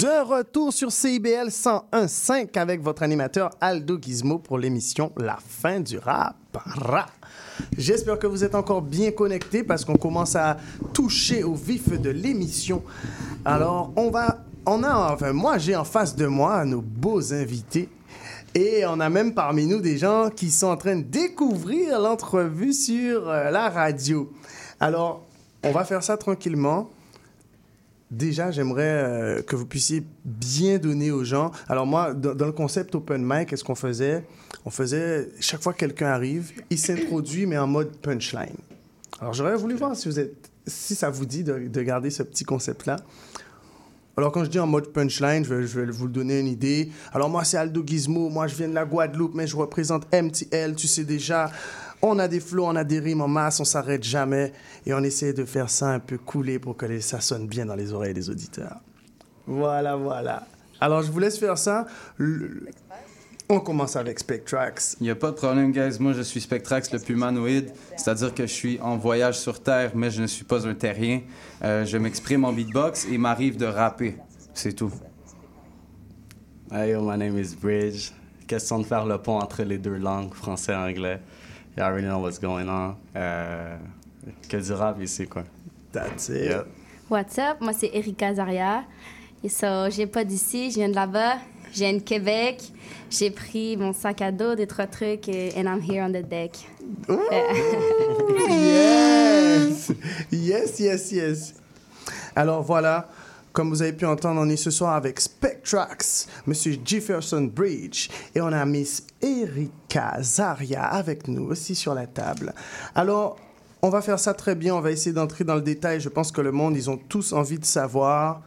De 0.00 0.24
retour 0.24 0.72
sur 0.72 0.90
CIBL 0.90 1.48
101.5 1.48 2.58
avec 2.58 2.80
votre 2.80 3.02
animateur 3.02 3.50
Aldo 3.60 3.98
Gizmo 4.00 4.38
pour 4.38 4.56
l'émission 4.56 5.12
La 5.18 5.36
fin 5.46 5.78
du 5.80 5.98
rap. 5.98 6.36
J'espère 7.76 8.18
que 8.18 8.26
vous 8.26 8.42
êtes 8.42 8.54
encore 8.54 8.80
bien 8.80 9.10
connectés 9.10 9.62
parce 9.62 9.84
qu'on 9.84 9.98
commence 9.98 10.36
à 10.36 10.56
toucher 10.94 11.44
au 11.44 11.52
vif 11.52 12.00
de 12.00 12.08
l'émission. 12.08 12.82
Alors, 13.44 13.92
on 13.94 14.10
va, 14.10 14.38
on 14.64 14.82
a, 14.84 15.12
enfin, 15.12 15.34
moi 15.34 15.58
j'ai 15.58 15.76
en 15.76 15.84
face 15.84 16.16
de 16.16 16.24
moi 16.24 16.64
nos 16.64 16.80
beaux 16.80 17.34
invités. 17.34 17.90
Et 18.54 18.86
on 18.86 19.00
a 19.00 19.10
même 19.10 19.34
parmi 19.34 19.66
nous 19.66 19.80
des 19.80 19.98
gens 19.98 20.30
qui 20.34 20.50
sont 20.50 20.68
en 20.68 20.78
train 20.78 20.96
de 20.96 21.02
découvrir 21.02 22.00
l'entrevue 22.00 22.72
sur 22.72 23.28
euh, 23.28 23.50
la 23.50 23.68
radio. 23.68 24.32
Alors, 24.80 25.26
on 25.62 25.72
va 25.72 25.84
faire 25.84 26.02
ça 26.02 26.16
tranquillement. 26.16 26.88
Déjà, 28.10 28.50
j'aimerais 28.50 28.82
euh, 28.82 29.42
que 29.42 29.54
vous 29.54 29.66
puissiez 29.66 30.02
bien 30.24 30.78
donner 30.78 31.12
aux 31.12 31.22
gens. 31.22 31.52
Alors 31.68 31.86
moi, 31.86 32.12
dans, 32.12 32.46
le 32.46 32.52
concept 32.52 32.94
open 32.96 33.22
mic, 33.24 33.48
qu'est-ce 33.48 33.62
qu'on 33.62 33.76
faisait? 33.76 34.24
On 34.64 34.70
faisait, 34.70 35.28
chaque 35.38 35.62
fois 35.62 35.72
que 35.72 35.78
quelqu'un 35.78 36.08
arrive, 36.08 36.50
il 36.70 36.78
s'introduit, 36.78 37.46
mais 37.46 37.56
en 37.56 37.68
mode 37.68 37.96
punchline. 37.98 38.56
Alors 39.20 39.32
j'aurais 39.32 39.56
voulu 39.56 39.76
voir 39.76 39.94
si, 39.94 40.08
vous 40.08 40.18
êtes, 40.18 40.50
si 40.66 40.96
ça 40.96 41.08
vous 41.08 41.24
dit 41.24 41.44
de, 41.44 41.68
de 41.68 41.82
garder 41.82 42.10
ce 42.10 42.24
petit 42.24 42.44
concept-là. 42.44 42.96
Alors 44.16 44.32
quand 44.32 44.44
je 44.44 44.50
dis 44.50 44.58
en 44.58 44.66
mode 44.66 44.88
punchline, 44.88 45.44
je 45.44 45.62
je 45.62 45.80
vais 45.80 45.86
vous 45.86 46.08
donner 46.08 46.40
une 46.40 46.48
idée. 46.48 46.90
Alors 47.12 47.30
moi, 47.30 47.44
c'est 47.44 47.58
Aldo 47.58 47.82
Gizmo, 47.86 48.28
moi 48.28 48.48
je 48.48 48.56
viens 48.56 48.68
de 48.68 48.74
la 48.74 48.84
Guadeloupe, 48.84 49.34
mais 49.34 49.46
je 49.46 49.56
représente 49.56 50.12
MTL, 50.12 50.74
tu 50.74 50.88
sais 50.88 51.04
déjà. 51.04 51.50
On 52.02 52.18
a 52.18 52.28
des 52.28 52.40
flots, 52.40 52.64
on 52.66 52.76
a 52.76 52.84
des 52.84 52.98
rimes 52.98 53.20
en 53.20 53.28
masse, 53.28 53.60
on 53.60 53.64
s'arrête 53.64 54.02
jamais 54.02 54.52
et 54.86 54.94
on 54.94 55.00
essaie 55.02 55.32
de 55.34 55.44
faire 55.44 55.68
ça 55.68 55.88
un 55.90 55.98
peu 56.00 56.16
couler 56.18 56.58
pour 56.58 56.76
que 56.76 57.00
ça 57.00 57.20
sonne 57.20 57.46
bien 57.46 57.66
dans 57.66 57.74
les 57.74 57.92
oreilles 57.92 58.14
des 58.14 58.30
auditeurs. 58.30 58.76
Voilà, 59.46 59.96
voilà. 59.96 60.46
Alors 60.80 61.02
je 61.02 61.10
vous 61.12 61.18
laisse 61.18 61.38
faire 61.38 61.58
ça. 61.58 61.86
Le- 62.16 62.68
On 63.50 63.60
commence 63.60 63.96
avec 63.96 64.18
Spectrax. 64.20 64.96
Il 65.00 65.04
n'y 65.04 65.10
a 65.10 65.14
pas 65.16 65.30
de 65.32 65.36
problème, 65.36 65.72
guys. 65.72 65.98
Moi, 65.98 66.12
je 66.12 66.22
suis 66.22 66.40
Spectrax, 66.40 66.92
le 66.92 67.00
humanoïde. 67.10 67.72
C'est-à-dire 67.96 68.32
que 68.32 68.44
je 68.46 68.52
suis 68.52 68.78
en 68.80 68.96
voyage 68.96 69.38
sur 69.38 69.60
Terre, 69.60 69.90
mais 69.96 70.08
je 70.10 70.22
ne 70.22 70.26
suis 70.28 70.44
pas 70.44 70.66
un 70.68 70.74
terrien. 70.74 71.20
Euh, 71.64 71.84
je 71.84 71.98
m'exprime 71.98 72.44
en 72.44 72.52
beatbox 72.52 73.06
et 73.06 73.14
il 73.14 73.18
m'arrive 73.18 73.56
de 73.56 73.66
rapper. 73.66 74.16
C'est 74.54 74.72
tout. 74.72 74.92
Hey, 76.72 76.92
yo, 76.92 77.00
my 77.02 77.18
name 77.18 77.36
is 77.38 77.56
Bridge. 77.60 78.12
Question 78.46 78.78
de 78.78 78.84
faire 78.84 79.04
le 79.04 79.18
pont 79.18 79.38
entre 79.40 79.64
les 79.64 79.78
deux 79.78 79.96
langues, 79.96 80.32
français 80.32 80.72
et 80.72 80.76
anglais. 80.76 81.20
You 81.80 81.86
already 81.86 82.08
know 82.08 82.18
what's 82.18 82.38
going 82.38 82.68
on. 82.68 82.94
Euh, 83.16 83.78
que 84.50 84.58
du 84.58 84.72
rap 84.74 85.00
ici, 85.00 85.26
quoi. 85.26 85.44
That's 85.92 86.28
it. 86.28 86.50
Yep. 86.50 86.66
What's 87.08 87.38
up? 87.38 87.58
Moi, 87.62 87.72
c'est 87.72 87.90
Erika 87.94 88.34
Zaria. 88.34 88.84
Et 89.42 89.48
ça, 89.48 89.88
j'ai 89.88 90.06
pas 90.06 90.22
d'ici, 90.22 90.70
je 90.70 90.74
viens 90.74 90.90
de 90.90 90.94
là-bas. 90.94 91.36
Je 91.72 91.78
viens 91.78 91.94
de 91.94 92.00
Québec. 92.00 92.70
J'ai 93.08 93.30
pris 93.30 93.78
mon 93.78 93.94
sac 93.94 94.20
à 94.20 94.30
dos, 94.30 94.54
des 94.56 94.66
trois 94.66 94.86
trucs, 94.86 95.26
et 95.30 95.54
and 95.56 95.62
I'm 95.62 95.80
here 95.80 96.04
on 96.04 96.10
the 96.10 96.22
deck. 96.22 96.58
Yes! 98.50 99.90
Yes, 100.30 100.80
yes, 100.80 101.12
yes. 101.12 101.54
Alors 102.36 102.62
voilà, 102.62 103.08
comme 103.52 103.70
vous 103.70 103.82
avez 103.82 103.92
pu 103.92 104.06
entendre, 104.06 104.40
on 104.40 104.48
est 104.48 104.56
ce 104.56 104.70
soir 104.70 104.94
avec 104.94 105.20
Spectrax, 105.20 106.28
Monsieur 106.46 106.76
Jefferson 106.84 107.50
Bridge, 107.52 108.08
et 108.34 108.40
on 108.40 108.46
a 108.46 108.64
Miss 108.64 109.04
Erika 109.20 110.18
Zaria 110.22 110.84
avec 110.84 111.26
nous 111.28 111.44
aussi 111.44 111.74
sur 111.74 111.94
la 111.94 112.06
table. 112.06 112.54
Alors, 112.94 113.38
on 113.82 113.88
va 113.88 114.02
faire 114.02 114.18
ça 114.18 114.34
très 114.34 114.54
bien, 114.54 114.74
on 114.74 114.80
va 114.80 114.90
essayer 114.90 115.12
d'entrer 115.12 115.44
dans 115.44 115.54
le 115.54 115.62
détail. 115.62 116.00
Je 116.00 116.08
pense 116.08 116.32
que 116.32 116.40
le 116.40 116.52
monde, 116.52 116.76
ils 116.76 116.90
ont 116.90 116.98
tous 116.98 117.32
envie 117.32 117.58
de 117.58 117.64
savoir 117.64 118.42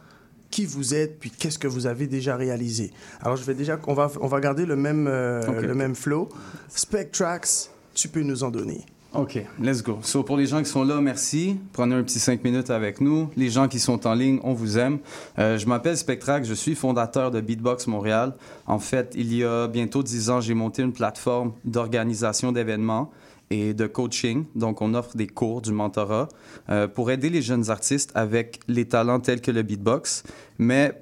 qui 0.50 0.64
vous 0.66 0.94
êtes, 0.94 1.18
puis 1.18 1.30
qu'est-ce 1.30 1.58
que 1.58 1.66
vous 1.66 1.86
avez 1.86 2.06
déjà 2.06 2.36
réalisé. 2.36 2.92
Alors, 3.20 3.36
je 3.36 3.44
vais 3.44 3.54
déjà, 3.54 3.78
on 3.88 3.94
va, 3.94 4.10
on 4.20 4.28
va 4.28 4.40
garder 4.40 4.64
le 4.64 4.76
même, 4.76 5.06
euh, 5.08 5.60
le 5.60 5.74
même 5.74 5.96
flow. 5.96 6.28
Spectrax, 6.68 7.70
tu 7.92 8.08
peux 8.08 8.22
nous 8.22 8.44
en 8.44 8.50
donner. 8.50 8.86
OK, 9.14 9.38
let's 9.60 9.80
go. 9.80 10.00
So, 10.02 10.24
pour 10.24 10.36
les 10.36 10.46
gens 10.46 10.58
qui 10.58 10.68
sont 10.68 10.82
là, 10.82 11.00
merci. 11.00 11.56
Prenez 11.72 11.94
un 11.94 12.02
petit 12.02 12.18
cinq 12.18 12.42
minutes 12.42 12.70
avec 12.70 13.00
nous. 13.00 13.30
Les 13.36 13.48
gens 13.48 13.68
qui 13.68 13.78
sont 13.78 14.08
en 14.08 14.14
ligne, 14.14 14.40
on 14.42 14.54
vous 14.54 14.76
aime. 14.76 14.98
Euh, 15.38 15.56
je 15.56 15.66
m'appelle 15.66 15.96
Spectrax, 15.96 16.48
je 16.48 16.54
suis 16.54 16.74
fondateur 16.74 17.30
de 17.30 17.40
Beatbox 17.40 17.86
Montréal. 17.86 18.34
En 18.66 18.80
fait, 18.80 19.14
il 19.16 19.32
y 19.32 19.44
a 19.44 19.68
bientôt 19.68 20.02
dix 20.02 20.30
ans, 20.30 20.40
j'ai 20.40 20.54
monté 20.54 20.82
une 20.82 20.92
plateforme 20.92 21.52
d'organisation 21.64 22.50
d'événements 22.50 23.12
et 23.50 23.72
de 23.72 23.86
coaching. 23.86 24.46
Donc, 24.56 24.82
on 24.82 24.94
offre 24.94 25.16
des 25.16 25.28
cours, 25.28 25.62
du 25.62 25.70
mentorat, 25.70 26.26
euh, 26.68 26.88
pour 26.88 27.12
aider 27.12 27.30
les 27.30 27.40
jeunes 27.40 27.70
artistes 27.70 28.10
avec 28.16 28.58
les 28.66 28.88
talents 28.88 29.20
tels 29.20 29.40
que 29.40 29.52
le 29.52 29.62
beatbox, 29.62 30.24
mais 30.58 31.00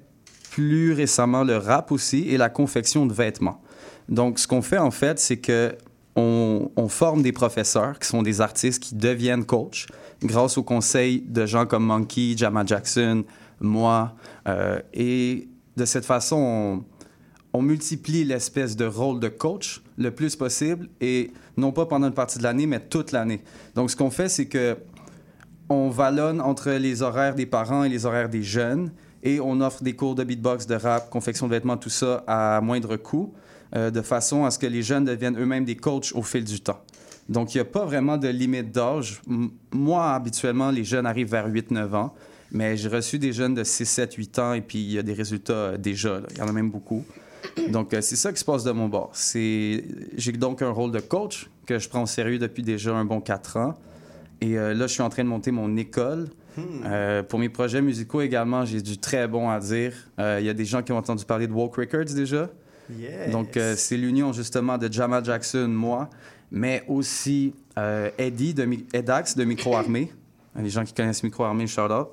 plus 0.51 0.93
récemment 0.93 1.45
le 1.45 1.57
rap 1.57 1.91
aussi 1.91 2.29
et 2.29 2.37
la 2.37 2.51
confection 2.51 3.07
de 3.07 3.15
vêtements. 3.15 3.63
Donc, 4.11 4.39
ce 4.39 4.47
qu'on 4.47 4.61
fait 4.61 4.77
en 4.77 4.91
fait, 4.91 5.19
c'est 5.19 5.39
que 5.39 5.75
on, 6.17 6.89
forme 6.89 7.23
des 7.23 7.33
professeurs 7.33 7.99
qui 7.99 8.09
sont 8.09 8.23
des 8.23 8.41
artistes 8.41 8.83
qui 8.83 8.95
deviennent 8.95 9.45
coachs 9.45 9.87
grâce 10.23 10.59
au 10.59 10.63
conseil 10.63 11.23
de 11.23 11.47
gens 11.47 11.67
comme 11.67 11.85
Monkey, 11.85 12.35
Jama 12.37 12.65
Jackson, 12.67 13.25
moi. 13.61 14.15
euh, 14.47 14.81
et 14.93 15.49
de 15.77 15.85
cette 15.85 16.05
façon, 16.05 16.37
on, 16.37 16.85
on 17.59 17.63
multiplie 17.63 18.25
l'espèce 18.25 18.77
de 18.77 18.85
rôle 18.85 19.21
de 19.21 19.29
coach 19.29 19.83
le 19.97 20.11
plus 20.11 20.37
possible 20.37 20.89
et 21.01 21.33
non 21.57 21.73
pas 21.73 21.87
pendant 21.87 22.09
une 22.09 22.15
partie 22.15 22.39
de 22.39 22.43
l'année, 22.43 22.67
mais 22.67 22.81
toute 22.81 23.13
l'année. 23.13 23.43
Donc, 23.75 23.91
ce 23.91 23.97
qu'on 23.97 24.11
fait, 24.11 24.29
c'est 24.29 24.47
que 24.47 24.77
on 25.69 25.89
vallonne 25.89 26.41
entre 26.41 26.73
les 26.73 27.03
horaires 27.03 27.35
des 27.35 27.47
parents 27.47 27.85
et 27.85 27.89
les 27.89 28.05
horaires 28.05 28.29
des 28.29 28.43
jeunes 28.43 28.93
et 29.23 29.41
on 29.41 29.61
offre 29.61 29.83
des 29.83 29.95
cours 29.95 30.15
de 30.15 30.25
beatbox, 30.25 30.67
de 30.67 30.75
rap, 30.75 31.09
confection 31.09 31.47
de 31.47 31.53
vêtements, 31.53 31.77
tout 31.77 31.91
ça 31.91 32.25
à 32.27 32.61
moindre 32.61 32.97
coût, 32.97 33.33
euh, 33.75 33.91
de 33.91 34.03
façon 34.03 34.45
à 34.45 34.51
ce 34.51 34.59
que 34.59 34.67
les 34.67 34.83
jeunes 34.83 35.05
deviennent 35.05 35.39
eux-mêmes 35.39 35.65
des 35.65 35.77
coachs 35.77 36.13
au 36.15 36.23
fil 36.23 36.45
du 36.45 36.61
temps. 36.61 36.81
Donc, 37.29 37.55
il 37.55 37.59
n'y 37.59 37.63
a 37.63 37.67
pas 37.67 37.85
vraiment 37.85 38.17
de 38.17 38.29
limite 38.29 38.73
d'âge. 38.73 39.23
Moi, 39.73 40.13
habituellement, 40.13 40.71
les 40.71 40.85
jeunes 40.85 41.07
arrivent 41.07 41.31
vers 41.31 41.49
8-9 41.49 41.95
ans, 41.95 42.15
mais 42.51 42.77
j'ai 42.77 42.89
reçu 42.89 43.19
des 43.19 43.33
jeunes 43.33 43.55
de 43.55 43.65
6, 43.65 43.87
7, 43.87 44.15
8 44.15 44.39
ans 44.39 44.53
et 44.55 44.61
puis 44.61 44.79
il 44.79 44.93
y 44.93 44.99
a 44.99 45.03
des 45.03 45.15
résultats 45.15 45.53
euh, 45.53 45.77
déjà. 45.77 46.21
Il 46.33 46.39
y 46.39 46.43
en 46.43 46.49
a 46.49 46.53
même 46.53 46.71
beaucoup. 46.71 47.05
Donc, 47.69 47.95
euh, 47.95 48.01
c'est 48.01 48.17
ça 48.17 48.33
qui 48.33 48.39
se 48.39 48.45
passe 48.45 48.65
de 48.65 48.73
mon 48.73 48.89
bord. 48.89 49.11
C'est... 49.13 49.85
J'ai 50.17 50.33
donc 50.33 50.63
un 50.63 50.71
rôle 50.71 50.93
de 50.93 51.01
coach 51.01 51.49
que 51.67 51.79
je 51.79 51.89
prends 51.89 52.03
au 52.03 52.07
sérieux 52.07 52.39
depuis 52.39 52.63
déjà 52.63 52.95
un 52.95 53.05
bon 53.05 53.21
4 53.21 53.57
ans. 53.57 53.75
Et 54.41 54.59
euh, 54.59 54.75
là, 54.75 54.87
je 54.87 54.93
suis 54.93 55.03
en 55.03 55.09
train 55.09 55.25
de 55.25 55.29
monter 55.29 55.51
mon 55.51 55.77
école. 55.77 56.29
Euh, 56.85 57.23
pour 57.23 57.39
mes 57.39 57.49
projets 57.49 57.81
musicaux 57.81 58.21
également, 58.21 58.67
j'ai 58.67 58.83
du 58.83 58.99
très 58.99 59.27
bon 59.27 59.49
à 59.49 59.59
dire. 59.59 59.95
Il 60.19 60.45
y 60.45 60.51
a 60.51 60.55
des 60.55 60.67
gens 60.67 60.83
qui 60.83 60.93
ont 60.93 60.99
entendu 60.99 61.25
parler 61.25 61.47
de 61.47 61.53
Walk 61.53 61.77
Records 61.77 62.15
déjà. 62.15 62.51
Yes. 62.91 63.31
Donc, 63.31 63.57
euh, 63.57 63.75
c'est 63.77 63.97
l'union 63.97 64.33
justement 64.33 64.77
de 64.79 64.93
Jamal 64.93 65.25
Jackson, 65.25 65.69
moi, 65.69 66.11
mais 66.51 66.85
aussi 66.89 67.55
euh, 67.79 68.11
Eddie 68.19 68.55
de 68.55 68.65
Mi- 68.65 68.87
Edax 68.93 69.37
de 69.37 69.45
Micro 69.45 69.77
Armée. 69.77 70.13
Les 70.57 70.69
gens 70.71 70.85
qui 70.85 70.93
connaissent 70.93 71.23
Micro 71.23 71.45
Armée, 71.45 71.67
shout 71.67 71.83
out. 71.91 72.09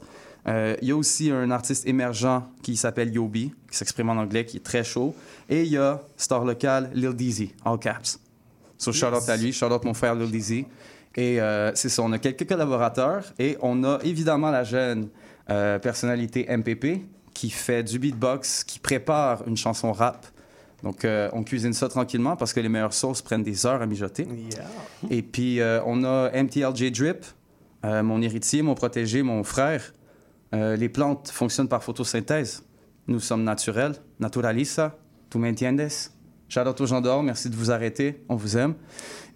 Euh, 0.47 0.75
Il 0.81 0.87
y 0.87 0.91
a 0.91 0.95
aussi 0.95 1.31
un 1.31 1.51
artiste 1.51 1.85
émergent 1.87 2.43
qui 2.61 2.77
s'appelle 2.77 3.13
Yobi, 3.13 3.51
qui 3.69 3.77
s'exprime 3.77 4.09
en 4.09 4.13
anglais, 4.17 4.45
qui 4.45 4.57
est 4.57 4.63
très 4.63 4.83
chaud. 4.85 5.13
Et 5.49 5.63
il 5.63 5.69
y 5.71 5.77
a 5.77 6.01
star 6.15 6.45
local 6.45 6.89
Lil 6.93 7.13
Dizzy, 7.13 7.53
all 7.65 7.77
caps. 7.77 8.19
So 8.77 8.93
shout 8.93 9.07
out 9.07 9.15
Yes. 9.15 9.29
à 9.29 9.35
lui, 9.37 9.51
shout 9.51 9.65
out 9.65 9.83
mon 9.83 9.93
frère 9.93 10.15
Lil 10.15 10.31
Dizzy. 10.31 10.65
Et 11.15 11.39
c'est 11.73 11.89
ça, 11.89 12.01
on 12.03 12.11
a 12.13 12.17
quelques 12.19 12.47
collaborateurs 12.47 13.25
et 13.39 13.57
on 13.61 13.83
a 13.83 13.99
évidemment 14.03 14.51
la 14.51 14.63
jeune 14.63 15.09
personnalité 15.81 16.45
MPP 16.49 17.01
qui 17.33 17.49
fait 17.49 17.83
du 17.83 17.99
beatbox, 17.99 18.63
qui 18.63 18.79
prépare 18.79 19.45
une 19.47 19.57
chanson 19.57 19.91
rap. 19.91 20.25
Donc 20.83 21.03
euh, 21.03 21.29
on 21.33 21.43
cuisine 21.43 21.73
ça 21.73 21.89
tranquillement 21.89 22.35
parce 22.35 22.53
que 22.53 22.59
les 22.59 22.69
meilleures 22.69 22.93
sauces 22.93 23.21
prennent 23.21 23.43
des 23.43 23.65
heures 23.65 23.81
à 23.81 23.85
mijoter. 23.85 24.27
Et 25.09 25.21
puis 25.21 25.59
euh, 25.59 25.81
on 25.85 26.03
a 26.03 26.31
MTLJ 26.31 26.91
Drip, 26.91 27.25
euh, 27.85 28.03
mon 28.03 28.21
héritier, 28.21 28.61
mon 28.61 28.75
protégé, 28.75 29.23
mon 29.23 29.43
frère. 29.43 29.93
Les 30.51 30.89
plantes 30.89 31.29
fonctionnent 31.29 31.67
par 31.67 31.83
photosynthèse. 31.83 32.63
Nous 33.07 33.19
sommes 33.19 33.43
naturels, 33.43 33.93
naturalista, 34.19 34.97
tu 35.29 35.37
m'entiendes? 35.37 35.87
Shout 36.47 36.61
out 36.61 36.81
aux 36.81 36.87
gens 36.87 37.01
dehors, 37.01 37.21
merci 37.21 37.51
de 37.51 37.55
vous 37.55 37.69
arrêter, 37.69 38.23
on 38.27 38.35
vous 38.35 38.57
aime. 38.57 38.73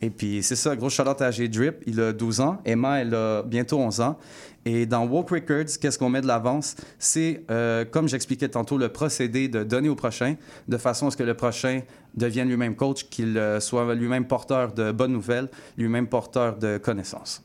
Et 0.01 0.09
puis 0.09 0.41
c'est 0.41 0.55
ça, 0.55 0.75
gros 0.75 0.89
shout 0.89 1.07
out 1.07 1.21
à 1.21 1.29
J 1.29 1.49
Drip, 1.49 1.83
il 1.85 2.01
a 2.01 2.13
12 2.13 2.39
ans, 2.39 2.57
Emma 2.65 2.99
elle 2.99 3.13
a 3.13 3.43
bientôt 3.43 3.77
11 3.77 4.01
ans. 4.01 4.17
Et 4.65 4.85
dans 4.85 5.05
Woke 5.05 5.31
Records, 5.31 5.77
qu'est-ce 5.81 5.99
qu'on 5.99 6.09
met 6.09 6.21
de 6.21 6.27
l'avance? 6.27 6.75
C'est, 6.97 7.43
euh, 7.51 7.83
comme 7.83 8.07
j'expliquais 8.07 8.47
tantôt, 8.47 8.77
le 8.77 8.89
procédé 8.89 9.49
de 9.49 9.63
donner 9.63 9.89
au 9.89 9.95
prochain, 9.95 10.35
de 10.67 10.77
façon 10.77 11.07
à 11.07 11.11
ce 11.11 11.17
que 11.17 11.23
le 11.23 11.33
prochain 11.33 11.81
devienne 12.15 12.47
lui-même 12.47 12.75
coach, 12.75 13.09
qu'il 13.09 13.37
euh, 13.37 13.59
soit 13.59 13.93
lui-même 13.93 14.25
porteur 14.25 14.71
de 14.71 14.91
bonnes 14.91 15.11
nouvelles, 15.11 15.49
lui-même 15.77 16.07
porteur 16.07 16.57
de 16.57 16.77
connaissances. 16.77 17.43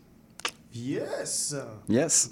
Yes! 0.75 1.57
Yes! 1.89 2.29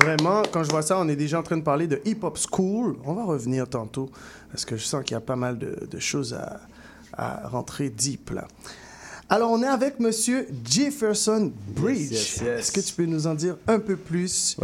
Vraiment, 0.00 0.42
quand 0.50 0.64
je 0.64 0.70
vois 0.70 0.82
ça, 0.82 0.98
on 0.98 1.08
est 1.08 1.16
déjà 1.16 1.38
en 1.38 1.42
train 1.42 1.58
de 1.58 1.62
parler 1.62 1.86
de 1.86 2.00
Hip 2.04 2.18
Hop 2.22 2.38
School. 2.50 2.96
On 3.04 3.12
va 3.12 3.24
revenir 3.24 3.68
tantôt 3.68 4.10
parce 4.50 4.64
que 4.64 4.76
je 4.76 4.84
sens 4.84 5.04
qu'il 5.04 5.14
y 5.14 5.18
a 5.18 5.20
pas 5.20 5.36
mal 5.36 5.58
de, 5.58 5.86
de 5.88 5.98
choses 5.98 6.34
à, 6.34 6.60
à 7.12 7.46
rentrer 7.48 7.90
deep 7.90 8.30
là. 8.30 8.48
Alors, 9.30 9.50
on 9.50 9.62
est 9.62 9.66
avec 9.66 10.00
Monsieur 10.00 10.46
Jefferson 10.68 11.50
Bridge. 11.68 12.10
Yes, 12.10 12.10
yes, 12.10 12.40
yes. 12.42 12.58
Est-ce 12.60 12.72
que 12.72 12.80
tu 12.80 12.92
peux 12.92 13.06
nous 13.06 13.26
en 13.26 13.34
dire 13.34 13.56
un 13.66 13.78
peu 13.78 13.96
plus 13.96 14.56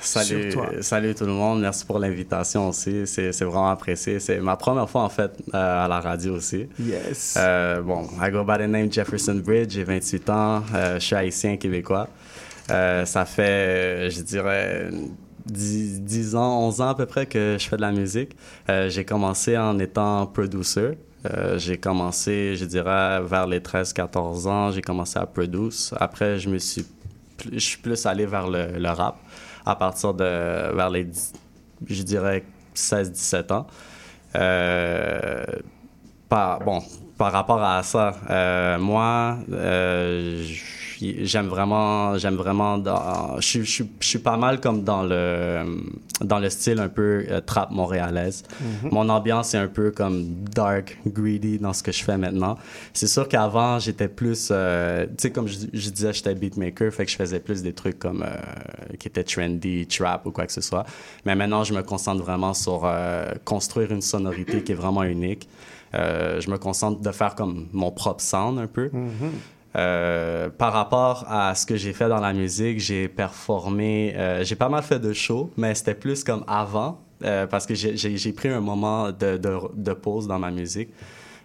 Salut, 0.00 0.50
sur 0.50 0.62
toi? 0.62 0.70
salut 0.82 1.14
tout 1.14 1.24
le 1.24 1.32
monde. 1.32 1.60
Merci 1.60 1.84
pour 1.86 2.00
l'invitation 2.00 2.68
aussi. 2.68 3.06
C'est 3.06 3.30
vraiment 3.42 3.70
apprécié. 3.70 4.18
C'est 4.18 4.40
ma 4.40 4.56
première 4.56 4.90
fois 4.90 5.02
en 5.02 5.08
fait 5.08 5.30
euh, 5.54 5.84
à 5.84 5.86
la 5.86 6.00
radio 6.00 6.34
aussi. 6.34 6.66
Yes. 6.80 7.36
Euh, 7.38 7.80
bon, 7.80 8.08
I 8.20 8.30
go 8.32 8.42
by 8.44 8.58
the 8.58 8.68
name 8.68 8.92
Jefferson 8.92 9.36
Bridge. 9.36 9.72
J'ai 9.74 9.84
28 9.84 10.30
ans. 10.30 10.62
Euh, 10.74 10.98
je 10.98 11.04
suis 11.06 11.16
haïtien 11.16 11.56
québécois. 11.56 12.08
Ça 12.68 13.24
fait, 13.24 14.10
je 14.10 14.20
dirais, 14.22 14.90
10, 15.46 16.00
10 16.00 16.34
ans, 16.36 16.66
11 16.66 16.80
ans 16.80 16.88
à 16.88 16.94
peu 16.94 17.06
près 17.06 17.26
que 17.26 17.56
je 17.58 17.68
fais 17.68 17.76
de 17.76 17.82
la 17.82 17.92
musique. 17.92 18.36
J'ai 18.88 19.04
commencé 19.04 19.56
en 19.56 19.78
étant 19.78 20.26
producer. 20.26 20.98
Euh, 21.24 21.58
j'ai 21.58 21.78
commencé, 21.78 22.56
je 22.56 22.64
dirais, 22.64 23.20
vers 23.22 23.46
les 23.46 23.60
13-14 23.60 24.48
ans, 24.48 24.70
j'ai 24.72 24.82
commencé 24.82 25.18
à 25.18 25.26
produce. 25.26 25.94
Après, 25.98 26.38
je 26.38 26.48
me 26.48 26.58
suis, 26.58 26.84
plus- 27.82 28.06
allé 28.06 28.26
vers 28.26 28.48
le, 28.48 28.88
rap 28.88 29.16
à 29.64 29.76
partir 29.76 30.14
de, 30.14 30.24
vers 30.74 30.90
les, 30.90 31.04
10 31.04 31.32
je 31.86 32.02
dirais, 32.02 32.44
16-17 32.74 33.52
ans. 33.52 33.66
Euh, 34.34 35.44
bon, 36.28 36.82
par 37.18 37.32
rapport 37.32 37.62
à 37.62 37.82
ça, 37.82 38.14
euh, 38.30 38.78
moi, 38.78 39.38
je 39.48 40.81
j'aime 41.22 41.48
vraiment, 41.48 42.16
j'aime 42.18 42.36
vraiment, 42.36 42.78
dans- 42.78 43.40
je, 43.40 43.46
suis- 43.46 43.64
je, 43.64 43.82
je 44.00 44.06
suis 44.06 44.18
pas 44.18 44.36
mal 44.36 44.60
comme 44.60 44.84
dans 44.84 45.02
le, 45.02 45.64
dans 46.20 46.38
le 46.38 46.48
style 46.50 46.78
un 46.80 46.88
peu 46.88 47.24
euh, 47.28 47.40
trap 47.40 47.70
montréalaise. 47.70 48.42
Mhm. 48.60 48.90
Mon 48.92 49.08
ambiance 49.08 49.54
est 49.54 49.58
un 49.58 49.68
peu 49.68 49.90
comme 49.90 50.24
dark, 50.54 50.98
greedy 51.06 51.58
dans 51.58 51.72
ce 51.72 51.82
que 51.82 51.92
je 51.92 52.02
fais 52.04 52.16
maintenant. 52.16 52.56
C'est 52.92 53.06
sûr 53.08 53.26
qu'avant, 53.28 53.78
j'étais 53.78 54.08
plus, 54.08 54.48
euh, 54.50 55.06
tu 55.06 55.12
sais, 55.18 55.30
comme 55.30 55.48
je, 55.48 55.58
je 55.72 55.90
disais, 55.90 56.12
j'étais 56.12 56.34
beatmaker, 56.34 56.92
fait 56.92 57.04
que 57.06 57.10
je 57.10 57.16
faisais 57.16 57.40
plus 57.40 57.62
des 57.62 57.72
trucs 57.72 57.98
comme, 57.98 58.22
euh, 58.22 58.94
qui 58.98 59.08
étaient 59.08 59.24
trendy, 59.24 59.86
trap 59.86 60.26
ou 60.26 60.30
quoi 60.30 60.46
que 60.46 60.52
ce 60.52 60.60
soit. 60.60 60.84
Mais 61.26 61.34
maintenant, 61.34 61.64
je 61.64 61.74
me 61.74 61.82
concentre 61.82 62.22
vraiment 62.22 62.54
sur 62.54 62.88
construire 63.44 63.90
une 63.92 64.02
sonorité 64.02 64.62
qui 64.62 64.72
est 64.72 64.76
vraiment 64.76 65.02
unique. 65.04 65.48
Je 65.94 66.50
me 66.50 66.56
concentre 66.58 67.00
de 67.00 67.10
faire 67.12 67.34
comme 67.34 67.66
mon 67.72 67.90
propre 67.90 68.22
sound 68.22 68.58
un 68.58 68.66
peu. 68.66 68.90
Euh, 69.74 70.50
par 70.50 70.72
rapport 70.72 71.24
à 71.28 71.54
ce 71.54 71.64
que 71.64 71.76
j'ai 71.76 71.92
fait 71.92 72.08
dans 72.08 72.20
la 72.20 72.32
musique, 72.32 72.78
j'ai 72.78 73.08
performé, 73.08 74.14
euh, 74.16 74.44
j'ai 74.44 74.56
pas 74.56 74.68
mal 74.68 74.82
fait 74.82 74.98
de 74.98 75.12
shows, 75.12 75.50
mais 75.56 75.74
c'était 75.74 75.94
plus 75.94 76.24
comme 76.24 76.44
avant, 76.46 77.00
euh, 77.24 77.46
parce 77.46 77.66
que 77.66 77.74
j'ai- 77.74 78.32
pris 78.32 78.48
un 78.48 78.60
moment 78.60 79.10
de, 79.12 79.92
pause 79.94 80.26
dans 80.26 80.38
ma 80.38 80.50
musique. 80.50 80.90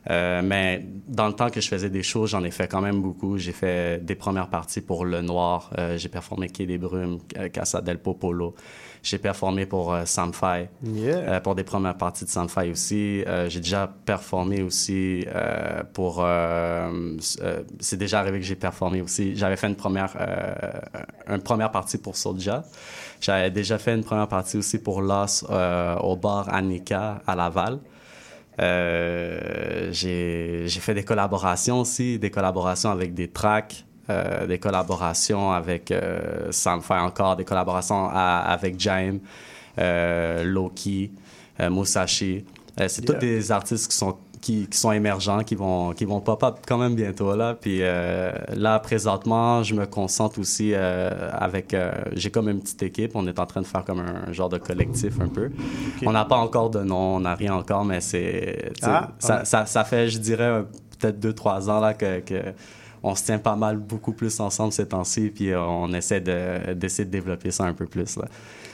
Euh, 0.09 0.41
mais 0.41 0.85
dans 1.07 1.27
le 1.27 1.33
temps 1.33 1.49
que 1.49 1.59
je 1.59 1.67
faisais 1.67 1.89
des 1.89 2.03
shows, 2.03 2.27
j'en 2.27 2.43
ai 2.43 2.51
fait 2.51 2.67
quand 2.67 2.81
même 2.81 3.01
beaucoup. 3.01 3.37
J'ai 3.37 3.51
fait 3.51 4.03
des 4.03 4.15
premières 4.15 4.47
parties 4.49 4.79
pour 4.79 5.03
Le 5.03 5.21
Noir. 5.21 5.69
J'ai 5.97 6.07
performé 6.07 6.47
Quai 6.47 6.65
des 6.65 6.77
Brumes, 6.77 7.19
Casa 7.51 7.81
del 7.81 7.97
Popolo. 7.99 8.55
J'ai 9.09 9.19
performé 9.19 9.65
pour 9.65 9.93
euh, 9.93 10.03
Samfai, 10.03 10.69
euh, 10.85 11.39
pour 11.39 11.55
des 11.55 11.63
premières 11.63 11.95
parties 11.95 12.25
de 12.25 12.29
Samfai 12.29 12.69
aussi. 12.69 13.23
Euh, 13.25 13.47
j'ai 13.47 13.61
déjà 13.61 13.87
performé 13.87 14.61
aussi 14.61 15.25
euh, 15.33 15.81
pour... 15.93 16.25
c'est 17.79 17.95
déjà 17.95 18.19
arrivé 18.19 18.39
que 18.39 18.45
j'ai 18.45 18.57
performé 18.57 19.01
aussi. 19.01 19.33
J'avais 19.37 19.55
fait 19.55 19.67
une 19.67 19.77
première, 19.77 20.13
une 21.29 21.41
première 21.41 21.71
partie 21.71 21.97
pour 21.97 22.17
Soulja. 22.17 22.63
J'avais 23.21 23.49
déjà 23.49 23.77
fait 23.77 23.95
une 23.95 24.03
première 24.03 24.27
partie 24.27 24.57
aussi 24.57 24.77
pour 24.77 25.01
Lost 25.01 25.45
euh, 25.49 25.95
au 25.99 26.17
bar 26.17 26.53
Annika 26.53 27.21
à 27.25 27.33
Laval. 27.33 27.79
Euh, 28.59 29.89
j'ai 29.91 30.67
fait 30.67 30.93
des 30.93 31.03
collaborations 31.03 31.79
aussi, 31.79 32.19
des 32.19 32.29
collaborations 32.29 32.91
avec 32.91 33.13
des 33.13 33.29
tracks, 33.29 33.85
euh, 34.09 34.47
des 34.47 34.57
collaborations 34.59 35.51
avec 35.51 35.91
euh, 35.91 36.47
Sam 36.51 36.81
fait 36.81 36.93
encore, 36.93 37.35
des 37.35 37.43
collaborations 37.45 38.09
à- 38.09 38.43
avec 38.47 38.79
Jaime, 38.79 39.19
euh, 39.79 40.43
Loki, 40.43 41.11
euh, 41.59 41.69
Musashi. 41.69 42.45
C'est 42.87 43.03
tous 43.03 43.13
des 43.15 43.51
artistes 43.51 43.89
qui 43.89 43.97
sont 43.97 44.17
qui, 44.39 44.67
qui 44.67 44.77
sont 44.77 44.91
émergents, 44.91 45.43
qui 45.43 45.55
vont 45.55 45.93
qui 45.93 46.05
vont 46.05 46.21
pop 46.21 46.41
up 46.43 46.57
quand 46.67 46.77
même 46.77 46.93
bientôt 46.93 47.35
là. 47.35 47.55
Puis 47.59 47.79
là 47.79 48.79
présentement, 48.79 49.63
je 49.63 49.73
me 49.73 49.87
concentre 49.87 50.39
aussi 50.39 50.75
avec. 50.75 51.75
J'ai 52.13 52.29
comme 52.29 52.49
une 52.49 52.59
petite 52.61 52.83
équipe. 52.83 53.11
On 53.15 53.25
est 53.27 53.39
en 53.39 53.47
train 53.47 53.61
de 53.61 53.65
faire 53.65 53.83
comme 53.83 53.99
un, 53.99 54.31
genre 54.31 54.47
de 54.49 54.59
collectif 54.59 55.19
un 55.19 55.27
peu. 55.27 55.49
On 56.05 56.11
n'a 56.11 56.23
pas 56.25 56.37
encore 56.37 56.69
de 56.69 56.83
nom, 56.83 57.15
on 57.15 57.19
n'a 57.21 57.33
rien 57.33 57.55
encore, 57.55 57.83
mais 57.83 57.99
c'est 57.99 58.71
Ah, 58.83 59.09
ça, 59.17 59.37
ouais. 59.39 59.45
ça, 59.45 59.65
ça 59.65 59.83
fait, 59.83 60.07
je 60.07 60.19
dirais, 60.19 60.63
peut-être 60.99 61.19
deux 61.19 61.33
trois 61.33 61.67
ans 61.71 61.79
là 61.79 61.95
que, 61.95 62.19
que 62.19 62.41
on 63.07 63.15
se 63.15 63.23
tient 63.23 63.39
pas 63.39 63.55
mal 63.55 63.77
beaucoup 63.77 64.13
plus 64.13 64.39
ensemble 64.39 64.71
ces 64.73 64.87
temps-ci, 64.87 65.29
puis 65.33 65.51
euh, 65.51 65.61
on 65.61 65.91
essaie 65.93 66.21
de 66.21 66.73
d'essayer 66.73 67.05
de 67.05 67.11
développer 67.11 67.51
ça 67.51 67.63
un 67.65 67.73
peu 67.73 67.85
plus 67.85 68.15
là. 68.17 68.25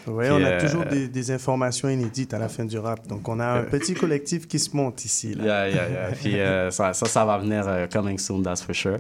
Oui, 0.06 0.26
Puis, 0.26 0.34
on 0.34 0.44
a 0.44 0.48
euh, 0.50 0.60
toujours 0.60 0.86
des, 0.86 1.08
des 1.08 1.32
informations 1.32 1.88
inédites 1.88 2.34
à 2.34 2.38
la 2.40 2.50
fin 2.50 2.66
du 2.66 2.78
rap. 2.78 3.08
Donc, 3.08 3.28
on 3.30 3.40
a 3.40 3.46
un 3.46 3.58
Euh. 3.60 3.64
petit 3.64 3.94
collectif 3.94 4.48
qui 4.50 4.60
se 4.60 4.76
monte 4.76 5.06
ici. 5.06 5.34
Là. 5.34 5.44
Yeah, 5.46 5.70
yeah, 5.70 5.90
yeah. 5.90 6.12
Puis 6.22 6.40
euh, 6.40 6.72
ça, 6.72 6.92
ça, 6.94 7.06
ça 7.06 7.24
va 7.24 7.38
venir 7.38 7.64
euh, 7.68 7.88
coming 7.88 8.18
soon, 8.18 8.42
that's 8.44 8.62
for 8.62 8.76
sure. 8.76 9.00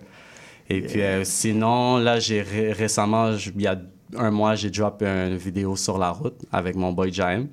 Et 0.69 0.79
puis 0.79 1.01
euh, 1.01 1.25
sinon, 1.25 1.97
là, 1.97 2.19
j'ai 2.19 2.41
ré- 2.41 2.71
récemment, 2.71 3.31
il 3.33 3.61
y 3.61 3.67
a 3.67 3.75
un 4.17 4.31
mois, 4.31 4.55
j'ai 4.55 4.69
drop 4.69 5.01
une 5.03 5.35
vidéo 5.35 5.75
sur 5.75 5.97
la 5.97 6.11
route 6.11 6.37
avec 6.53 6.75
mon 6.77 6.93
boy 6.93 7.11
Jaime. 7.11 7.47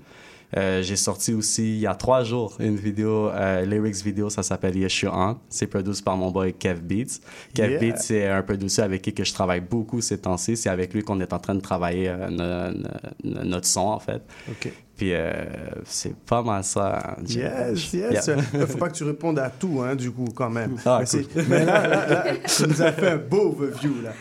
Euh, 0.56 0.82
j'ai 0.82 0.96
sorti 0.96 1.32
aussi, 1.32 1.74
il 1.74 1.80
y 1.80 1.86
a 1.86 1.94
trois 1.94 2.24
jours, 2.24 2.56
une 2.58 2.76
vidéo, 2.76 3.28
euh, 3.28 3.64
lyrics 3.64 4.02
vidéo, 4.04 4.30
ça 4.30 4.42
s'appelle 4.42 4.76
Yes 4.76 5.00
You 5.02 5.10
On. 5.12 5.36
C'est 5.48 5.68
produit 5.68 6.00
par 6.04 6.16
mon 6.16 6.30
boy 6.30 6.52
Kev 6.54 6.80
Beats. 6.80 7.20
Kev 7.54 7.70
Yeah. 7.70 7.78
Beats, 7.80 7.98
c'est 8.02 8.26
un 8.26 8.42
producer 8.42 8.82
avec 8.82 9.02
qui 9.02 9.12
que 9.14 9.22
je 9.24 9.32
travaille 9.32 9.60
beaucoup 9.60 10.00
ces 10.00 10.18
temps-ci. 10.18 10.56
C'est 10.56 10.68
avec 10.68 10.92
lui 10.92 11.02
qu'on 11.02 11.20
est 11.20 11.32
en 11.32 11.38
train 11.38 11.54
de 11.54 11.60
travailler 11.60 12.08
euh, 12.08 12.28
no- 12.30 12.78
no- 13.24 13.44
notre 13.44 13.66
son, 13.66 13.80
en 13.80 14.00
fait. 14.00 14.22
Puis 15.00 15.14
euh, 15.14 15.32
c'est 15.86 16.14
pas 16.14 16.42
mal 16.42 16.62
ça. 16.62 17.16
Yes, 17.26 17.94
Yeah. 17.94 18.12
yes. 18.12 18.30
Il 18.52 18.66
faut 18.66 18.76
pas 18.76 18.90
que 18.90 18.96
tu 18.96 19.04
répondes 19.04 19.38
à 19.38 19.48
tout, 19.48 19.80
hein, 19.82 19.94
du 19.96 20.10
coup, 20.10 20.26
quand 20.34 20.50
même. 20.50 20.76
Ah, 20.84 21.00
mais, 21.00 21.22
cool. 21.22 21.44
mais 21.48 21.64
là, 21.64 21.88
là, 21.88 22.06
là, 22.06 22.24
tu 22.44 22.68
nous 22.68 22.82
as 22.82 22.92
fait 22.92 23.08
un 23.08 23.16
beau 23.16 23.48
overview, 23.48 23.94
là. 24.02 24.12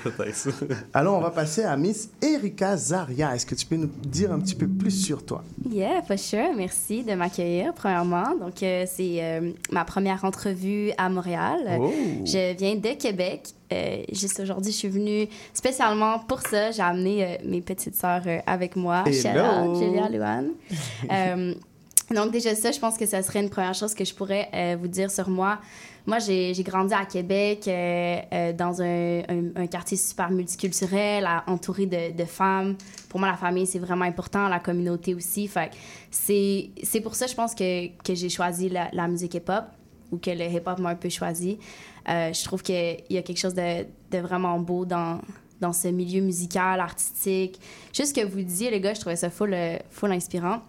Alors, 0.94 1.18
on 1.18 1.22
va 1.22 1.32
passer 1.32 1.64
à 1.66 1.76
Miss 1.76 2.10
Erika 2.22 2.78
Zaria. 2.78 3.36
Est-ce 3.36 3.46
que 3.46 3.56
tu 3.56 3.66
peux 3.66 3.76
nous 3.76 3.90
dire 4.06 4.32
un 4.32 4.40
petit 4.40 4.56
peu 4.56 4.70
plus 4.70 4.92
sur 4.92 5.26
toi? 5.26 5.44
Yeah, 5.70 6.02
for 6.04 6.18
sure. 6.18 6.56
Merci 6.56 7.04
de 7.04 7.14
m'accueillir, 7.14 7.74
premièrement. 7.74 8.38
Donc, 8.40 8.64
euh, 8.64 8.86
c'est 8.88 9.18
euh, 9.22 9.52
ma 9.74 9.84
première 9.84 10.24
entrevue 10.24 10.92
à 10.98 11.10
Montréal. 11.10 11.60
Oh. 11.78 11.92
Je 12.24 12.56
viens 12.56 12.76
de 12.76 12.98
Québec. 12.98 13.50
Euh, 13.72 14.04
juste 14.12 14.40
aujourd'hui, 14.40 14.72
je 14.72 14.78
suis 14.78 14.88
venue 14.90 15.28
spécialement 15.54 16.20
pour 16.20 16.42
ça. 16.42 16.72
J'ai 16.72 16.82
amené 16.82 17.24
euh, 17.24 17.36
mes 17.46 17.62
petites 17.62 17.96
sœurs 17.96 18.24
euh, 18.26 18.40
avec 18.48 18.76
moi. 18.76 19.04
Sheila, 19.14 19.64
Julia, 19.76 20.10
Luan. 20.10 20.50
Donc 22.14 22.32
déjà 22.32 22.56
ça, 22.56 22.72
je 22.72 22.80
pense 22.80 22.98
que 22.98 23.06
ça 23.06 23.22
serait 23.22 23.40
une 23.42 23.52
première 23.52 23.76
chose 23.76 23.94
que 23.94 24.04
je 24.04 24.16
pourrais 24.16 24.50
vous 24.82 24.88
dire 24.88 25.12
sur 25.12 25.30
moi. 25.30 25.60
Moi, 26.08 26.18
j'ai 26.18 26.54
grandi 26.64 26.92
à 26.96 27.06
Québec, 27.06 27.66
dans 28.58 28.82
un, 28.82 29.20
un- 29.30 29.52
un 29.56 29.68
quartier 29.68 29.96
super 29.96 30.32
multiculturel, 30.32 31.24
à- 31.28 31.44
entouré 31.46 31.86
de, 31.86 32.12
de 32.18 32.26
femmes. 32.26 32.76
Pour 33.10 33.20
moi, 33.20 33.30
la 33.30 33.38
famille, 33.38 33.68
c'est 33.68 33.78
vraiment 33.78 34.06
important, 34.06 34.48
la 34.48 34.60
communauté 34.60 35.14
aussi. 35.14 35.48
Fait 35.48 35.70
c'est 36.10 36.72
c'est 36.82 37.02
pour 37.02 37.14
ça, 37.14 37.28
je 37.28 37.36
pense 37.36 37.54
que, 37.54 37.90
que 38.04 38.16
j'ai 38.16 38.30
choisi 38.30 38.70
la, 38.70 38.90
la 38.92 39.08
musique 39.08 39.36
hip-hop, 39.36 39.66
ou 40.12 40.18
que 40.18 40.32
le 40.32 40.46
hip-hop 40.46 40.80
m'a 40.80 40.90
un 40.90 40.96
peu 40.96 41.10
choisi. 41.10 41.60
Euh, 42.10 42.34
je 42.34 42.44
trouve 42.44 42.64
qu'il 42.64 42.98
y 43.10 43.18
a 43.18 43.22
quelque 43.22 43.38
chose 43.38 43.54
de, 43.54 43.86
vraiment 44.18 44.60
beau 44.60 44.86
dans, 44.86 45.22
ce 45.74 45.88
milieu 45.90 46.22
musical, 46.22 46.80
artistique. 46.80 47.60
Juste 47.94 48.16
ce 48.16 48.22
que 48.22 48.26
vous 48.26 48.42
disiez, 48.42 48.72
les 48.72 48.82
gars, 48.82 48.94
je 48.94 49.00
trouvais 49.00 49.16
ça 49.16 49.30
full, 49.30 49.54
euh, 49.54 49.78
full 49.90 50.12
inspirant. 50.12 50.62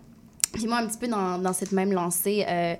Puis 0.52 0.66
moi, 0.66 0.78
un 0.78 0.86
petit 0.86 0.98
peu 0.98 1.08
dans, 1.08 1.52
cette 1.52 1.72
même 1.72 1.92
lancée, 1.92 2.44
euh, 2.48 2.74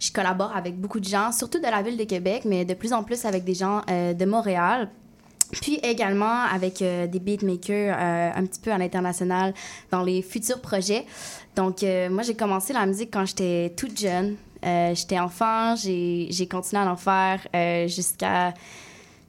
je 0.00 0.10
collabore 0.10 0.56
avec 0.56 0.80
beaucoup 0.80 1.00
de 1.00 1.04
gens, 1.04 1.30
surtout 1.32 1.58
de 1.58 1.66
la 1.66 1.82
ville 1.82 1.96
de 1.96 2.04
Québec, 2.04 2.42
mais 2.46 2.64
de 2.64 2.74
plus 2.74 2.92
en 2.92 3.02
plus 3.02 3.24
avec 3.26 3.44
des 3.44 3.54
gens 3.54 3.82
de 3.86 4.24
Montréal. 4.24 4.90
Puis 5.52 5.74
également 5.82 6.44
avec 6.44 6.78
des 6.78 7.18
beatmakers 7.18 7.94
un 7.98 8.46
petit 8.46 8.60
peu 8.60 8.72
à 8.72 8.78
l'international 8.78 9.52
dans 9.90 10.02
les 10.02 10.22
futurs 10.22 10.62
projets. 10.62 11.04
Donc, 11.54 11.84
moi, 12.10 12.22
j'ai 12.22 12.34
commencé 12.34 12.72
la 12.72 12.86
musique 12.86 13.10
quand 13.12 13.26
j'étais 13.26 13.74
toute 13.76 14.00
jeune. 14.00 14.36
Euh, 14.64 14.94
j'étais 14.94 15.18
enfant, 15.18 15.74
j'ai 15.76 16.48
continué 16.50 16.82
à 16.82 16.90
en 16.90 16.96
faire 16.96 17.46
euh, 17.54 17.88
jusqu'à 17.88 18.52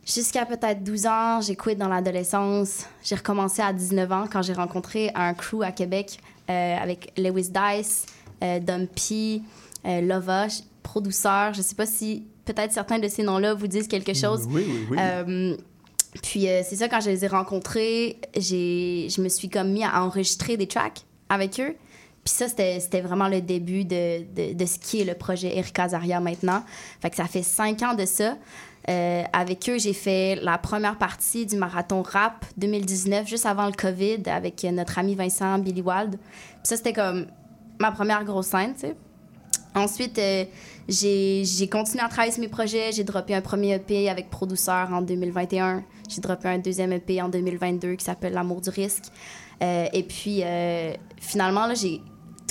jusqu'à 0.05 0.45
peut-être 0.45 0.83
12 0.83 1.05
ans. 1.05 1.41
J'ai 1.41 1.55
quitté 1.55 1.75
dans 1.75 1.87
l'adolescence. 1.87 2.85
J'ai 3.03 3.15
recommencé 3.15 3.61
à 3.61 3.71
19 3.71 4.11
ans 4.11 4.25
quand 4.31 4.41
j'ai 4.41 4.53
rencontré 4.53 5.11
un 5.15 5.33
crew 5.33 5.61
à 5.63 5.71
Québec 5.71 6.19
euh, 6.49 6.77
avec 6.77 7.13
Lewis 7.17 7.49
Dice, 7.49 8.05
Dumpy, 8.41 9.43
Lova, 9.85 10.47
Pro 10.83 10.99
Douceur. 10.99 11.53
Je 11.53 11.61
sais 11.61 11.75
pas 11.75 11.85
si 11.85 12.25
peut-être 12.45 12.73
certains 12.73 12.99
de 12.99 13.07
ces 13.07 13.23
noms-là 13.23 13.53
vous 13.53 13.67
disent 13.67 13.87
quelque 13.87 14.13
chose. 14.13 14.47
Oui, 14.49 14.65
oui, 14.67 14.97
oui. 14.97 15.57
Puis 16.21 16.41
c'est 16.41 16.75
ça, 16.75 16.89
quand 16.89 16.99
je 16.99 17.09
les 17.09 17.23
ai 17.23 17.27
rencontrés, 17.27 18.17
j'ai, 18.35 19.07
je 19.09 19.21
me 19.21 19.29
suis 19.29 19.47
comme 19.47 19.71
mis 19.71 19.85
à 19.85 20.03
enregistrer 20.03 20.57
des 20.57 20.67
tracks 20.67 21.05
avec 21.29 21.57
eux. 21.61 21.75
Puis 22.23 22.33
ça, 22.33 22.47
c'était, 22.47 23.01
vraiment 23.01 23.27
le 23.27 23.41
début 23.41 23.83
de, 23.83 24.53
de, 24.53 24.65
ce 24.65 24.77
qui 24.77 25.01
est 25.01 25.05
le 25.05 25.15
projet 25.15 25.57
Erika 25.57 25.89
Zaria 25.89 26.19
maintenant. 26.19 26.63
Fait 27.01 27.13
ça 27.15 27.25
fait 27.25 27.43
cinq 27.43 27.81
ans 27.81 27.95
de 27.95 28.05
ça. 28.05 28.37
Euh, 28.89 29.23
avec 29.33 29.69
eux, 29.69 29.79
j'ai 29.79 29.93
fait 29.93 30.35
la 30.41 30.57
première 30.57 30.97
partie 30.97 31.45
du 31.45 31.55
marathon 31.55 32.01
rap 32.01 32.45
2019, 32.57 33.27
juste 33.27 33.45
avant 33.45 33.65
le 33.65 33.73
COVID, 33.73 34.23
avec 34.27 34.63
notre 34.65 34.99
ami 34.99 35.15
Vincent 35.15 35.57
Billy 35.59 35.81
Wild. 35.81 36.17
Puis 36.17 36.59
ça, 36.63 36.77
c'était 36.77 36.93
comme 36.93 37.27
ma 37.79 37.91
première 37.91 38.23
grosse 38.23 38.47
scène, 38.47 38.73
tu 38.73 38.81
sais. 38.81 38.95
Ensuite, 39.73 40.19
euh, 40.19 40.45
j'ai 40.87 41.69
continué 41.71 42.03
à 42.03 42.09
travailler 42.09 42.33
sur 42.33 42.41
mes 42.41 42.49
projets. 42.49 42.91
J'ai 42.91 43.03
droppé 43.03 43.33
un 43.33 43.41
premier 43.41 43.75
EP 43.75 44.09
avec 44.09 44.29
Produceur 44.29 44.91
en 44.91 45.01
2021. 45.01 45.83
J'ai 46.09 46.21
droppé 46.21 46.49
un 46.49 46.57
deuxième 46.59 46.91
EP 46.91 47.21
en 47.21 47.29
2022 47.29 47.95
qui 47.95 48.03
s'appelle 48.03 48.33
L'amour 48.33 48.61
du 48.61 48.69
risque. 48.69 49.05
Euh, 49.63 49.85
et 49.93 50.03
puis, 50.03 50.41
euh, 50.43 50.93
finalement, 51.17 51.73
j'ai 51.73 52.01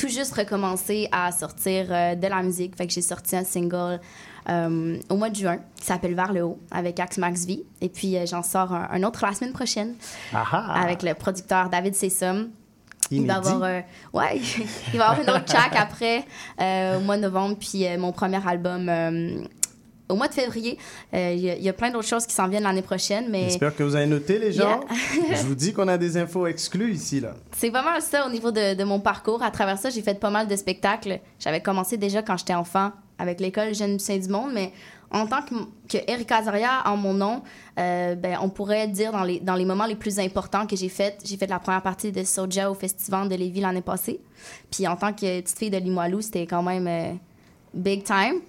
tout 0.00 0.08
juste 0.08 0.34
recommencé 0.34 1.08
à 1.12 1.30
sortir 1.30 1.86
euh, 1.90 2.14
de 2.14 2.26
la 2.26 2.42
musique. 2.42 2.74
Fait 2.74 2.86
que 2.86 2.92
j'ai 2.92 3.02
sorti 3.02 3.36
un 3.36 3.44
single 3.44 4.00
euh, 4.48 4.98
au 5.10 5.16
mois 5.16 5.28
de 5.28 5.36
juin 5.36 5.58
qui 5.76 5.84
s'appelle 5.84 6.14
Vers 6.14 6.32
le 6.32 6.42
haut 6.42 6.58
avec 6.70 6.98
Axe 6.98 7.18
Max 7.18 7.44
V. 7.44 7.64
Et 7.82 7.90
puis, 7.90 8.16
euh, 8.16 8.24
j'en 8.24 8.42
sors 8.42 8.72
un, 8.72 8.88
un 8.90 9.02
autre 9.02 9.26
la 9.26 9.34
semaine 9.34 9.52
prochaine 9.52 9.94
Ah 10.32 10.44
ah. 10.50 10.82
avec 10.82 11.02
le 11.02 11.12
producteur 11.12 11.68
David 11.68 11.94
Sessom. 11.94 12.48
Il 13.10 13.26
va 13.26 13.36
avoir, 13.36 13.60
ouais, 14.12 14.40
il 14.92 14.98
va 14.98 15.10
avoir 15.10 15.20
une 15.20 15.30
autre 15.30 15.44
track 15.44 15.74
après, 15.74 16.24
au 16.58 17.00
mois 17.00 17.16
de 17.16 17.22
novembre, 17.22 17.56
puis 17.58 17.84
mon 17.98 18.12
premier 18.12 18.38
album 18.46 18.88
au 20.10 20.16
mois 20.16 20.28
de 20.28 20.34
février. 20.34 20.76
Euh, 21.14 21.32
Il 21.34 21.40
y, 21.40 21.50
a- 21.50 21.56
il 21.56 21.62
y 21.62 21.68
a 21.68 21.72
plein 21.72 21.90
d'autres 21.90 22.08
choses 22.08 22.26
qui 22.26 22.34
s'en 22.34 22.48
viennent 22.48 22.64
l'année 22.64 22.82
prochaine, 22.82 23.28
mais 23.30 23.44
J'espère 23.44 23.74
que 23.74 23.82
vous 23.82 23.94
avez 23.96 24.06
noté, 24.06 24.38
les 24.38 24.52
gens. 24.52 24.80
Yeah. 25.28 25.36
Je 25.40 25.42
vous 25.46 25.54
dis 25.54 25.72
qu'on 25.72 25.88
a 25.88 25.96
des 25.98 26.16
infos 26.16 26.46
exclues 26.46 26.92
ici, 26.92 27.20
là. 27.20 27.34
c'est 27.56 27.70
pas 27.70 27.82
mal 27.82 28.02
ça 28.02 28.26
au 28.26 28.30
niveau 28.30 28.50
de, 28.50 28.74
de 28.74 28.84
mon 28.84 29.00
parcours. 29.00 29.42
À 29.42 29.50
travers 29.50 29.78
ça, 29.78 29.90
j'ai 29.90 30.02
fait 30.02 30.18
pas 30.18 30.30
mal 30.30 30.46
de 30.48 30.56
spectacles. 30.56 31.20
J'avais 31.38 31.60
commencé 31.62 31.96
déjà 31.96 32.22
quand 32.22 32.36
j'étais 32.36 32.54
enfant 32.54 32.92
avec 33.18 33.40
l'école 33.40 33.74
Jeune 33.74 33.98
Saint 33.98 34.18
du 34.18 34.28
Monde, 34.28 34.50
mais 34.54 34.72
en 35.12 35.26
tant 35.26 35.42
que, 35.42 35.54
que 35.88 36.10
Erika 36.10 36.36
Azaria 36.38 36.82
en 36.86 36.96
mon 36.96 37.12
nom, 37.12 37.42
euh, 37.78 38.14
ben, 38.14 38.38
on 38.40 38.48
pourrait 38.48 38.86
dire 38.88 39.10
dans 39.12 39.24
les, 39.24 39.40
dans 39.40 39.56
les 39.56 39.64
moments 39.64 39.86
les 39.86 39.96
plus 39.96 40.18
importants 40.20 40.66
que 40.66 40.76
j'ai 40.76 40.88
fait, 40.88 41.18
j'ai 41.24 41.36
fait 41.36 41.48
la 41.48 41.58
première 41.58 41.82
partie 41.82 42.12
de 42.12 42.22
Soja 42.24 42.70
au 42.70 42.74
Festival 42.74 43.28
de 43.28 43.34
Lévis 43.34 43.60
l'année 43.60 43.82
passée. 43.82 44.20
Puis 44.70 44.86
en 44.86 44.96
tant 44.96 45.12
que 45.12 45.40
petite 45.40 45.58
fille 45.58 45.70
de 45.70 45.76
Limoilou, 45.78 46.20
c'était 46.22 46.46
quand 46.46 46.62
même 46.62 46.86
euh, 46.86 47.12
big 47.74 48.04
time. 48.04 48.40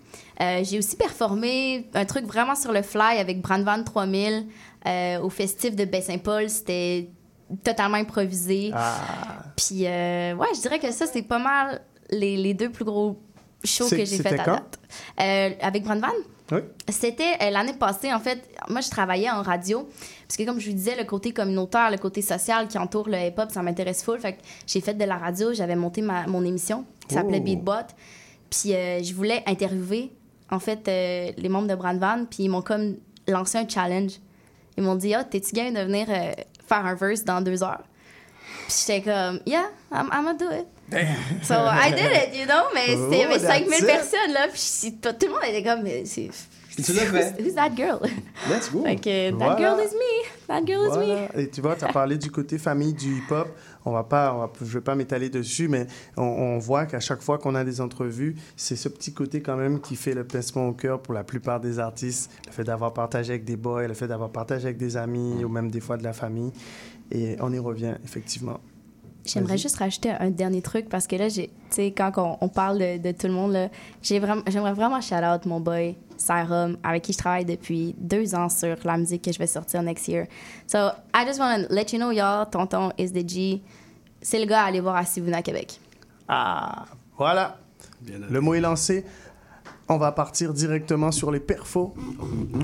Euh, 0.41 0.63
j'ai 0.63 0.79
aussi 0.79 0.95
performé 0.95 1.87
un 1.93 2.05
truc 2.05 2.25
vraiment 2.25 2.55
sur 2.55 2.71
le 2.71 2.81
fly 2.81 3.19
avec 3.19 3.41
Brandvan 3.41 3.83
3000 3.83 4.47
euh, 4.87 5.19
au 5.21 5.29
festif 5.29 5.75
de 5.75 5.85
Baie-Saint-Paul. 5.85 6.49
C'était 6.49 7.09
totalement 7.63 7.97
improvisé. 7.97 8.71
Puis, 9.55 9.85
euh, 9.85 10.33
ouais, 10.35 10.47
je 10.55 10.61
dirais 10.61 10.79
que 10.79 10.91
ça, 10.91 11.05
c'est 11.05 11.21
pas 11.21 11.37
mal 11.37 11.81
les, 12.09 12.37
les 12.37 12.53
deux 12.53 12.69
plus 12.71 12.85
gros 12.85 13.21
shows 13.63 13.89
que 13.89 14.03
j'ai 14.03 14.17
fait 14.17 14.39
à 14.39 14.45
date. 14.45 14.79
Avec 15.61 15.83
Brandvan? 15.83 16.09
Oui. 16.51 16.59
C'était 16.89 17.51
l'année 17.51 17.73
passée, 17.73 18.11
en 18.11 18.19
fait. 18.19 18.41
Moi, 18.67 18.81
je 18.81 18.89
travaillais 18.89 19.29
en 19.29 19.41
radio. 19.43 19.87
Parce 20.27 20.37
que, 20.37 20.43
comme 20.43 20.59
je 20.59 20.69
vous 20.69 20.75
disais, 20.75 20.97
le 20.97 21.05
côté 21.05 21.31
communautaire, 21.33 21.91
le 21.91 21.97
côté 21.97 22.21
social 22.21 22.67
qui 22.67 22.77
entoure 22.77 23.07
le 23.09 23.17
hip-hop, 23.17 23.51
ça 23.51 23.61
m'intéresse 23.61 24.03
full. 24.03 24.19
Fait 24.19 24.33
que 24.33 24.39
j'ai 24.65 24.81
fait 24.81 24.95
de 24.95 25.05
la 25.05 25.17
radio. 25.17 25.53
J'avais 25.53 25.75
monté 25.75 26.01
ma, 26.01 26.25
mon 26.25 26.43
émission 26.43 26.85
qui 27.07 27.13
s'appelait 27.13 27.39
Oh. 27.39 27.43
Beatbot. 27.45 27.87
Puis, 28.49 28.71
je 28.71 29.13
voulais 29.13 29.43
interviewer, 29.45 30.11
en 30.51 30.59
fait, 30.59 30.87
euh, 30.87 31.31
les 31.37 31.49
membres 31.49 31.67
de 31.67 31.75
Brandvan. 31.75 32.25
Puis, 32.29 32.43
ils 32.43 32.49
m'ont 32.49 32.61
comme 32.61 32.97
lancé 33.27 33.57
un 33.57 33.67
challenge. 33.67 34.13
Ils 34.77 34.83
m'ont 34.83 34.95
dit, 34.95 35.13
ah, 35.13 35.23
t'es-tu 35.23 35.53
game 35.53 35.73
de 35.73 35.79
venir 35.81 36.07
euh, 36.09 36.31
faire 36.67 36.85
un 36.85 36.95
verse 36.95 37.23
dans 37.23 37.41
deux 37.41 37.63
heures? 37.63 37.83
Puis, 38.67 38.75
j'étais 38.87 39.01
comme, 39.01 39.39
yeah, 39.45 39.69
I'm, 39.91 40.09
I'm 40.11 40.23
gonna 40.25 40.33
do 40.33 40.45
it. 40.51 40.67
So 41.43 41.53
I 41.55 41.91
did 41.91 42.11
it, 42.11 42.35
you 42.37 42.45
know, 42.45 42.65
mais 42.73 42.87
c'était- 42.87 43.25
Oh, 43.29 43.37
that's 43.37 43.45
5000 43.47 43.79
it. 43.79 43.85
personnes 43.85 44.33
là, 44.33 44.47
puis 44.51 44.97
tout 45.01 45.25
le 45.25 45.29
monde 45.31 45.43
était 45.47 45.63
comme, 45.63 45.83
mais 45.83 46.03
c'est. 46.05 46.29
Tu 46.75 46.93
l'as 46.93 47.01
fait? 47.05 47.33
Who's, 47.37 47.45
who's 47.47 47.55
that 47.55 47.71
girl? 47.75 47.99
Let's 48.49 48.71
go. 48.71 48.83
Fait 48.83 48.95
que, 48.95 49.31
that 49.31 49.35
Voilà. 49.37 49.57
girl 49.57 49.79
is 49.79 49.93
me. 49.93 50.47
That 50.47 50.65
girl 50.65 50.85
is 50.85 50.89
me. 50.97 51.05
Voilà. 51.05 51.39
Et 51.39 51.49
tu 51.49 51.61
vois, 51.61 51.75
tu 51.75 51.83
as 51.85 51.91
parlé 51.91 52.17
du 52.17 52.31
côté 52.31 52.57
famille 52.57 52.93
du 52.93 53.17
hip-hop. 53.17 53.49
On 53.83 53.91
va 53.91 54.03
pas, 54.03 54.33
on 54.33 54.39
va- 54.39 54.51
je 54.59 54.65
vais 54.77 54.81
pas 54.81 54.95
m'étaler 54.95 55.29
dessus, 55.29 55.67
mais 55.67 55.87
on, 56.15 56.23
on 56.23 56.59
voit 56.59 56.85
qu'à 56.85 56.99
chaque 56.99 57.21
fois 57.21 57.37
qu'on 57.39 57.55
a 57.55 57.63
des 57.63 57.81
entrevues, 57.81 58.35
c'est 58.55 58.75
ce 58.75 58.87
petit 58.89 59.11
côté 59.13 59.41
quand 59.41 59.57
même 59.57 59.81
qui 59.81 59.95
fait 59.95 60.13
le 60.13 60.23
pincement 60.23 60.67
au 60.67 60.73
cœur 60.73 61.01
pour 61.01 61.13
la 61.13 61.23
plupart 61.23 61.59
des 61.59 61.79
artistes. 61.79 62.31
Le 62.47 62.51
fait 62.51 62.63
d'avoir 62.63 62.93
partagé 62.93 63.31
avec 63.33 63.43
des 63.43 63.55
boys, 63.57 63.87
le 63.87 63.93
fait 63.93 64.07
d'avoir 64.07 64.29
partagé 64.29 64.65
avec 64.65 64.77
des 64.77 64.97
amis 64.97 65.43
ou 65.43 65.49
même 65.49 65.71
des 65.71 65.81
fois 65.81 65.97
de 65.97 66.03
la 66.03 66.13
famille. 66.13 66.51
Et 67.11 67.35
on 67.41 67.51
y 67.51 67.59
revient, 67.59 67.95
effectivement. 68.05 68.59
J'aimerais 69.25 69.57
juste 69.57 69.77
rajouter 69.77 70.11
un 70.11 70.29
dernier 70.31 70.61
truc 70.61 70.89
parce 70.89 71.05
que 71.05 71.15
là, 71.15 71.29
tu 71.29 71.47
sais, 71.69 71.91
quand 71.91 72.11
on, 72.17 72.37
on 72.41 72.49
parle 72.49 72.79
de, 72.79 72.97
de 72.97 73.11
tout 73.11 73.27
le 73.27 73.33
monde, 73.33 73.53
là, 73.53 73.69
j'ai 74.01 74.19
vraiment, 74.19 74.41
j'aimerais 74.47 74.73
vraiment 74.73 74.99
shout 74.99 75.15
out 75.15 75.45
mon 75.45 75.59
boy, 75.59 75.95
Syrum, 76.17 76.77
avec 76.83 77.03
qui 77.03 77.13
je 77.13 77.17
travaille 77.19 77.45
depuis 77.45 77.95
deux 77.97 78.33
ans 78.33 78.49
sur 78.49 78.75
la 78.83 78.97
musique 78.97 79.23
que 79.23 79.31
je 79.31 79.37
vais 79.37 79.47
sortir 79.47 79.83
next 79.83 80.07
year. 80.07 80.25
So, 80.65 80.89
I 81.13 81.25
just 81.25 81.39
want 81.39 81.67
to 81.67 81.73
let 81.73 81.91
you 81.93 81.99
know, 81.99 82.11
y'all, 82.11 82.47
Tonton 82.49 82.91
is 82.97 83.11
the 83.11 83.27
G. 83.27 83.61
C'est 84.21 84.39
le 84.39 84.45
gars 84.45 84.63
à 84.63 84.65
aller 84.65 84.79
voir 84.79 84.95
à 84.95 85.05
Sivuna, 85.05 85.41
Québec. 85.41 85.79
Ah, 86.27 86.85
voilà. 87.17 87.57
Le 88.07 88.39
mot 88.41 88.53
est 88.55 88.61
lancé. 88.61 89.05
On 89.91 89.97
va 89.97 90.13
partir 90.13 90.53
directement 90.53 91.11
sur 91.11 91.31
les 91.31 91.41
perfos. 91.41 91.93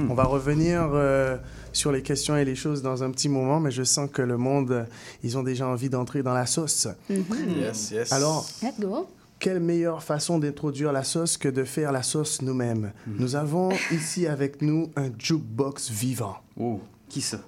On 0.10 0.14
va 0.14 0.24
revenir 0.24 0.92
euh, 0.94 1.36
sur 1.74 1.92
les 1.92 2.02
questions 2.02 2.38
et 2.38 2.46
les 2.46 2.56
choses 2.56 2.82
dans 2.82 3.04
un 3.04 3.12
petit 3.12 3.28
moment, 3.28 3.60
mais 3.60 3.70
je 3.70 3.84
sens 3.84 4.10
que 4.10 4.22
le 4.22 4.38
monde, 4.38 4.88
ils 5.24 5.38
ont 5.38 5.44
déjà 5.44 5.68
envie 5.68 5.90
d'entrer 5.90 6.24
dans 6.24 6.34
la 6.34 6.46
sauce. 6.46 6.88
Yes, 7.10 7.92
yes. 7.92 8.14
Alors, 8.14 8.48
Let's 8.64 8.80
go. 8.80 9.10
quelle 9.40 9.60
meilleure 9.60 10.04
façon 10.04 10.40
d'introduire 10.40 10.94
la 10.94 11.04
sauce 11.04 11.36
que 11.36 11.50
de 11.50 11.66
faire 11.66 11.92
la 11.92 12.02
sauce 12.02 12.42
nous-mêmes? 12.42 12.94
Nous 13.06 13.36
avons 13.36 13.72
ici 13.92 14.26
avec 14.26 14.62
nous 14.62 14.90
un 14.96 15.10
jukebox 15.18 15.90
vivant. 15.92 16.38
Oh, 16.58 16.80
qui 17.10 17.20
ça? 17.20 17.40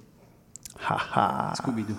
Ha 0.89 0.97
ha. 1.15 1.53
Scooby-Doo. 1.55 1.95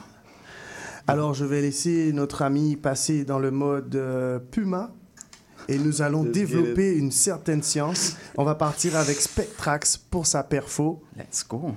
Alors, 1.06 1.32
je 1.32 1.46
vais 1.46 1.62
laisser 1.62 2.12
notre 2.12 2.42
ami 2.42 2.76
passer 2.76 3.24
dans 3.24 3.38
le 3.38 3.50
mode 3.50 3.96
euh, 3.96 4.38
Puma 4.38 4.92
et 5.68 5.78
nous 5.78 6.02
allons 6.02 6.24
développer 6.24 6.94
une 6.94 7.10
certaine 7.10 7.62
science. 7.62 8.16
On 8.36 8.44
va 8.44 8.54
partir 8.54 8.96
avec 8.96 9.20
Spectrax 9.20 9.96
pour 9.96 10.26
sa 10.26 10.42
perfo. 10.42 11.02
Let's 11.16 11.46
go. 11.48 11.72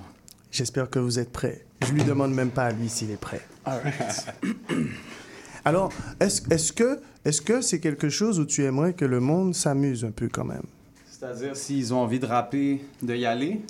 J'espère 0.50 0.88
que 0.88 0.98
vous 0.98 1.18
êtes 1.18 1.32
prêts. 1.32 1.64
Je 1.86 1.92
lui 1.92 2.04
demande 2.04 2.32
même 2.32 2.50
pas 2.50 2.66
à 2.66 2.72
lui 2.72 2.88
s'il 2.88 3.10
est 3.10 3.20
prêt. 3.20 3.42
Alors, 5.64 5.92
est-ce 6.20 6.42
est-ce 6.50 6.72
que 6.72 7.00
est-ce 7.24 7.40
que 7.40 7.60
c'est 7.60 7.80
quelque 7.80 8.08
chose 8.08 8.38
où 8.38 8.44
tu 8.44 8.64
aimerais 8.64 8.92
que 8.92 9.04
le 9.04 9.18
monde 9.20 9.54
s'amuse 9.54 10.04
un 10.04 10.10
peu 10.10 10.28
quand 10.28 10.44
même? 10.44 10.64
C'est-à-dire 11.10 11.56
s'ils 11.56 11.94
ont 11.94 11.98
envie 11.98 12.18
de 12.18 12.26
rapper, 12.26 12.84
de 13.02 13.14
y 13.14 13.24
aller? 13.24 13.62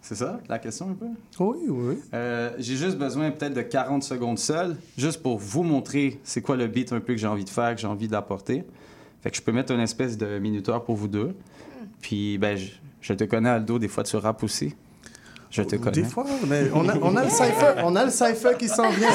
C'est 0.00 0.14
ça 0.14 0.40
la 0.48 0.58
question 0.58 0.90
un 0.90 0.94
peu? 0.94 1.06
Oui, 1.38 1.58
oui. 1.68 1.94
Euh, 2.14 2.50
j'ai 2.58 2.76
juste 2.76 2.96
besoin 2.96 3.30
peut-être 3.30 3.54
de 3.54 3.62
40 3.62 4.02
secondes 4.02 4.38
seul, 4.38 4.76
juste 4.96 5.22
pour 5.22 5.38
vous 5.38 5.62
montrer 5.62 6.18
c'est 6.24 6.40
quoi 6.40 6.56
le 6.56 6.66
beat 6.66 6.92
un 6.92 7.00
peu 7.00 7.12
que 7.12 7.20
j'ai 7.20 7.26
envie 7.26 7.44
de 7.44 7.50
faire, 7.50 7.74
que 7.74 7.80
j'ai 7.80 7.86
envie 7.86 8.08
d'apporter. 8.08 8.64
Fait 9.22 9.30
que 9.30 9.36
je 9.36 9.42
peux 9.42 9.52
mettre 9.52 9.72
une 9.72 9.80
espèce 9.80 10.16
de 10.16 10.38
minuteur 10.38 10.82
pour 10.84 10.96
vous 10.96 11.08
deux. 11.08 11.34
Puis, 12.00 12.38
ben, 12.38 12.56
je, 12.56 12.70
je 13.00 13.12
te 13.12 13.24
connais, 13.24 13.50
Aldo, 13.50 13.78
des 13.78 13.88
fois 13.88 14.02
tu 14.04 14.16
rappes 14.16 14.42
aussi. 14.42 14.74
Je 15.50 15.62
te 15.62 15.74
connais. 15.74 15.90
Des 15.90 16.04
fois, 16.04 16.24
mais 16.46 16.70
on 16.72 16.88
a, 16.88 16.96
on 17.02 17.16
a 17.16 17.24
le 17.24 17.28
cypher, 17.30 17.74
on 17.82 17.96
a 17.96 18.04
le 18.04 18.10
cypher 18.12 18.52
qui 18.56 18.68
s'en 18.68 18.88
vient. 18.90 19.08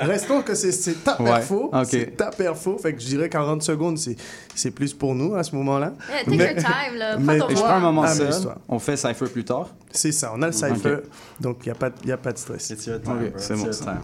Restons 0.00 0.40
que 0.40 0.54
c'est, 0.54 0.72
c'est 0.72 1.04
ta 1.04 1.20
Ouais, 1.20 1.28
perfo, 1.30 1.68
ok. 1.70 1.86
c'est 1.86 2.16
ta 2.16 2.30
perfo. 2.30 2.78
Fait 2.78 2.94
que 2.94 3.00
je 3.02 3.06
dirais 3.06 3.28
40 3.28 3.62
secondes, 3.62 3.98
c'est, 3.98 4.16
c'est 4.54 4.70
plus 4.70 4.94
pour 4.94 5.14
nous 5.14 5.34
à 5.34 5.42
ce 5.44 5.54
moment-là. 5.56 5.92
Yeah, 6.08 6.24
take 6.24 6.54
your 6.54 6.64
time, 6.64 6.96
là. 6.96 7.14
Prends 7.16 7.22
mais 7.22 7.38
je 7.38 7.54
prends 7.54 7.66
un 7.68 7.80
moment 7.80 8.02
amuse-toi. 8.02 8.32
seul. 8.32 8.54
On 8.66 8.78
fait 8.78 8.96
Cypher 8.96 9.26
plus 9.26 9.44
tard. 9.44 9.68
C'est 9.90 10.12
ça, 10.12 10.32
on 10.34 10.40
a 10.40 10.46
le 10.46 10.52
cypher, 10.52 10.96
donc 11.38 11.58
il 11.60 11.68
n'y 11.68 11.72
a, 11.72 11.74
pas- 11.74 11.90
y 12.06 12.12
a 12.12 12.16
pas 12.16 12.32
de 12.32 12.38
stress. 12.38 12.70
It's 12.70 12.86
your 12.86 13.02
time, 13.02 13.12
Ok, 13.16 13.30
bro. 13.32 13.32
c'est 13.36 13.54
It's 13.54 13.62
bon, 13.62 13.72
ça. 13.72 13.98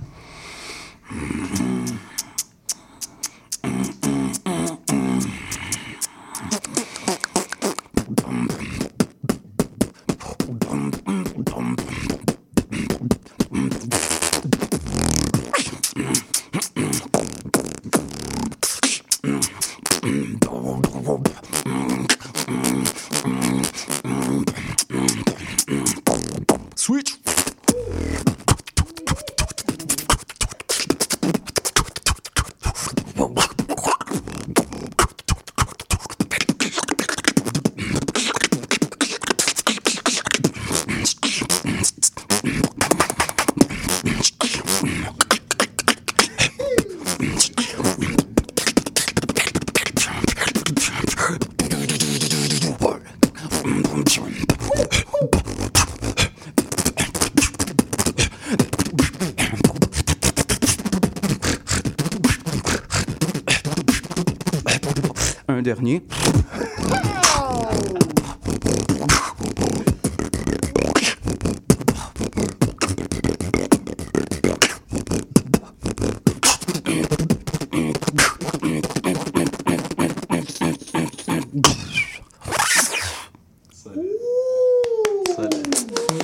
Dernier. 65.65 66.03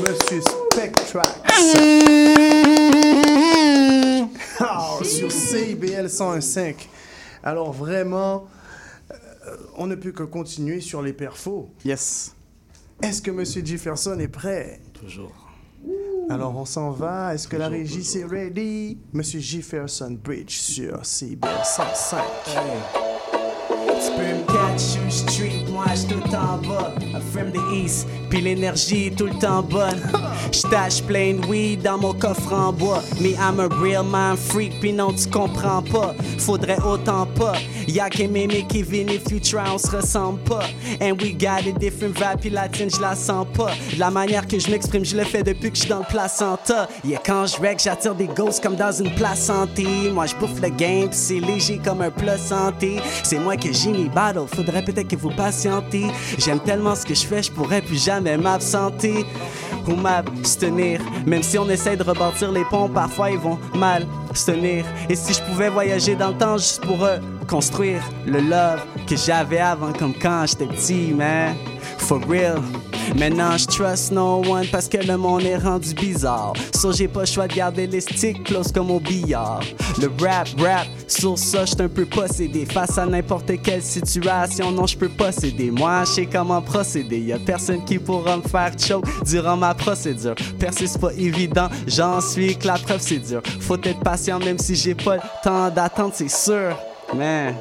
Monsieur 0.01 0.43
Spectrax. 0.43 1.41
Ah, 4.61 4.99
sur 5.03 5.33
CIBL 5.33 6.07
101.5. 6.07 6.75
Alors 7.43 7.73
vraiment, 7.73 8.50
peut 10.01 10.13
que 10.13 10.23
continuer 10.23 10.81
sur 10.81 11.03
les 11.03 11.13
perfos. 11.13 11.71
Yes. 11.85 12.35
Est-ce 13.03 13.23
que 13.23 13.31
Monsieur 13.31 13.65
Jefferson 13.65 14.19
est 14.19 14.29
prêt? 14.29 14.81
Toujours. 14.95 15.33
Alors 16.29 16.57
on 16.57 16.65
s'en 16.65 16.91
va. 16.91 17.35
Est-ce 17.35 17.49
que 17.49 17.57
la 17.57 17.69
régie 17.69 18.05
c'est 18.05 18.25
ready? 18.25 18.99
Monsieur 19.13 19.41
Jefferson 19.41 20.17
Bridge 20.23 20.53
sur 20.53 21.05
CIBL 21.05 21.49
105. 21.65 22.23
Tu 24.03 24.11
peux 24.13 24.23
me 24.23 24.47
catch 24.47 24.81
sur 24.81 25.03
le 25.05 25.11
street, 25.11 25.65
moi 25.71 25.85
j'suis 25.95 26.07
tout 26.09 26.35
en 26.35 26.57
bas. 26.67 26.95
I'm 27.13 27.21
from 27.33 27.51
the 27.53 27.61
east, 27.75 28.07
puis 28.31 28.41
l'énergie 28.41 29.11
tout 29.15 29.27
le 29.27 29.39
temps 29.39 29.63
bonne. 29.63 30.01
J'tâche 30.53 31.03
plein 31.03 31.35
de 31.35 31.47
weed 31.47 31.83
dans 31.83 31.99
mon 31.99 32.15
coffre 32.15 32.53
en 32.53 32.73
bois. 32.73 33.03
Mais 33.21 33.33
I'm 33.33 33.61
a 33.61 33.69
real 33.69 34.05
man 34.05 34.37
freak, 34.39 34.81
puis 34.81 34.93
non 34.93 35.13
tu 35.13 35.29
comprends 35.29 35.83
pas. 35.83 36.15
Faudrait 36.39 36.81
autant 36.81 37.27
pas. 37.27 37.53
Y'a 37.91 38.09
que 38.09 38.23
mémé 38.23 38.65
Kevin 38.69 39.09
if 39.09 39.33
you 39.33 39.41
try, 39.41 39.69
on 39.69 39.77
se 39.77 39.91
ressemble 39.91 40.39
pas. 40.45 40.65
And 41.01 41.21
we 41.21 41.33
got 41.33 41.67
a 41.67 41.73
different 41.77 42.17
vibe, 42.17 42.41
puis 42.41 42.51
la 42.51 42.69
tienne 42.69 42.89
je 42.89 43.01
la 43.01 43.17
sens 43.17 43.45
pas. 43.53 43.73
La 43.99 44.13
manière 44.13 44.47
que 44.47 44.61
je 44.61 44.71
m'exprime, 44.71 45.05
je 45.05 45.17
le 45.17 45.25
fais 45.25 45.43
depuis 45.43 45.73
que 45.73 45.77
je 45.77 45.81
suis 45.81 45.91
dans 45.91 45.99
le 45.99 46.05
placenta. 46.05 46.89
Yeah, 47.05 47.21
quand 47.27 47.47
je 47.47 47.61
rec, 47.61 47.81
j'attire 47.83 48.15
des 48.15 48.29
ghosts 48.29 48.63
comme 48.63 48.77
dans 48.77 48.93
une 48.93 49.13
place 49.17 49.41
santé. 49.47 49.85
Moi 50.13 50.27
je 50.27 50.37
bouffe 50.37 50.61
le 50.63 50.69
game, 50.69 51.09
c'est 51.11 51.41
léger 51.41 51.81
comme 51.85 52.01
un 52.01 52.13
plat 52.13 52.39
santé. 52.39 53.01
C'est 53.25 53.41
moi 53.41 53.57
que 53.57 53.73
j'ai 53.73 53.91
mes 53.91 54.09
battles, 54.09 54.47
faudrait 54.55 54.85
peut-être 54.85 55.09
que 55.09 55.17
vous 55.17 55.31
patientez. 55.31 56.07
J'aime 56.39 56.61
tellement 56.61 56.95
ce 56.95 57.05
que 57.05 57.15
je 57.15 57.27
fais, 57.27 57.43
je 57.43 57.51
pourrais 57.51 57.83
plus 57.83 58.05
jamais 58.05 58.37
m'absenter 58.37 59.27
ou 59.89 59.97
m'abstenir. 59.97 61.01
Même 61.27 61.43
si 61.43 61.59
on 61.59 61.69
essaie 61.69 61.97
de 61.97 62.05
rebâtir 62.05 62.53
les 62.53 62.65
ponts, 62.67 62.89
parfois 62.89 63.33
ils 63.33 63.39
vont 63.39 63.59
mal 63.75 64.07
se 64.33 64.53
tenir. 64.53 64.85
Et 65.09 65.17
si 65.17 65.35
je 65.35 65.43
pouvais 65.43 65.71
voyager 65.71 66.15
dans 66.15 66.29
le 66.29 66.39
temps 66.39 66.57
juste 66.57 66.83
pour 66.83 67.05
reconstruire 67.51 68.03
le 68.27 68.39
love 68.39 68.81
que 69.09 69.17
j'avais 69.17 69.59
avant, 69.59 69.93
comme 69.93 70.15
quand 70.15 70.45
j'étais 70.47 70.67
petit, 70.67 71.13
man. 71.13 71.57
For 71.99 72.21
real. 72.29 72.61
Maintenant, 73.19 73.57
je 73.57 74.15
no 74.15 74.43
one 74.49 74.67
parce 74.71 74.89
que 74.89 74.99
le 74.99 75.17
monde 75.17 75.43
est 75.43 75.57
rendu 75.57 75.93
bizarre. 75.95 76.53
So, 76.75 76.93
j'ai 76.93 77.09
pas 77.09 77.21
le 77.21 77.27
choix 77.27 77.49
de 77.49 77.55
garder 77.55 77.89
les 77.89 78.01
sticks 78.01 78.45
close 78.45 78.71
comme 78.71 78.91
au 78.91 79.01
billard. 79.01 79.61
Le 80.01 80.09
rap, 80.23 80.49
rap, 80.61 80.87
sur 81.09 81.37
ça, 81.37 81.65
j'suis 81.65 81.83
un 81.83 81.89
peu 81.89 82.07
possédé. 82.07 82.67
Face 82.67 82.97
à 82.99 83.07
n'importe 83.07 83.51
quelle 83.63 83.83
situation, 83.83 84.71
non, 84.71 84.87
je 84.87 84.97
peux 84.97 85.09
pas 85.09 85.33
céder. 85.33 85.73
Moi, 85.73 86.05
je 86.05 86.13
sais 86.13 86.27
comment 86.27 86.63
procéder. 86.63 87.19
Y 87.19 87.33
a 87.33 87.39
personne 87.39 87.85
qui 87.85 87.99
pourra 87.99 88.37
me 88.37 88.43
faire 88.43 88.71
choke 88.79 89.07
durant 89.25 89.57
ma 89.57 89.75
procédure. 89.75 90.37
Percer, 90.59 90.87
c'est 90.87 91.01
pas 91.01 91.13
évident, 91.15 91.69
j'en 91.89 92.21
suis 92.21 92.57
que 92.57 92.69
la 92.69 92.79
preuve, 92.79 93.01
c'est 93.01 93.19
dur. 93.19 93.43
Faut 93.61 93.77
être 93.83 94.01
patient, 94.01 94.39
même 94.39 94.59
si 94.59 94.77
j'ai 94.77 94.95
pas 94.95 95.17
le 95.17 95.23
temps 95.43 95.69
d'attendre, 95.71 96.13
c'est 96.15 96.31
sûr. 96.31 96.77
Man. 97.15 97.57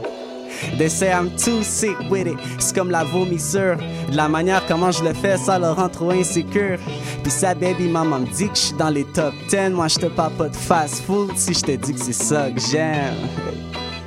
They 0.78 0.90
say 0.90 1.12
I'm 1.12 1.30
too 1.38 1.64
sick 1.64 1.98
with 2.10 2.28
it. 2.28 2.38
C'est 2.60 2.76
comme 2.76 2.92
la 2.92 3.04
vomissure. 3.04 3.78
De 4.10 4.16
la 4.16 4.28
manière 4.28 4.66
comment 4.68 4.92
je 4.92 5.04
le 5.04 5.14
fais, 5.14 5.38
ça 5.38 5.58
leur 5.60 5.76
rend 5.78 5.90
trop 5.90 6.12
insécure. 6.12 6.78
Puis 7.24 7.32
sa 7.32 7.54
baby 7.54 7.88
maman 7.88 8.20
me 8.20 8.26
dit 8.28 8.50
que 8.50 8.56
je 8.56 8.62
suis 8.62 8.76
dans 8.76 8.90
les 8.90 9.06
top 9.06 9.34
10. 9.50 9.70
Moi, 9.72 9.88
je 9.88 10.00
te 10.00 10.06
parle 10.08 10.34
pas 10.34 10.50
de 10.50 10.56
fast 10.56 11.04
food 11.06 11.32
si 11.36 11.54
je 11.54 11.62
te 11.62 11.72
dis 11.72 11.94
que 11.94 12.00
c'est 12.00 12.14
ça 12.14 12.50
que 12.52 12.60
j'aime. 12.60 13.16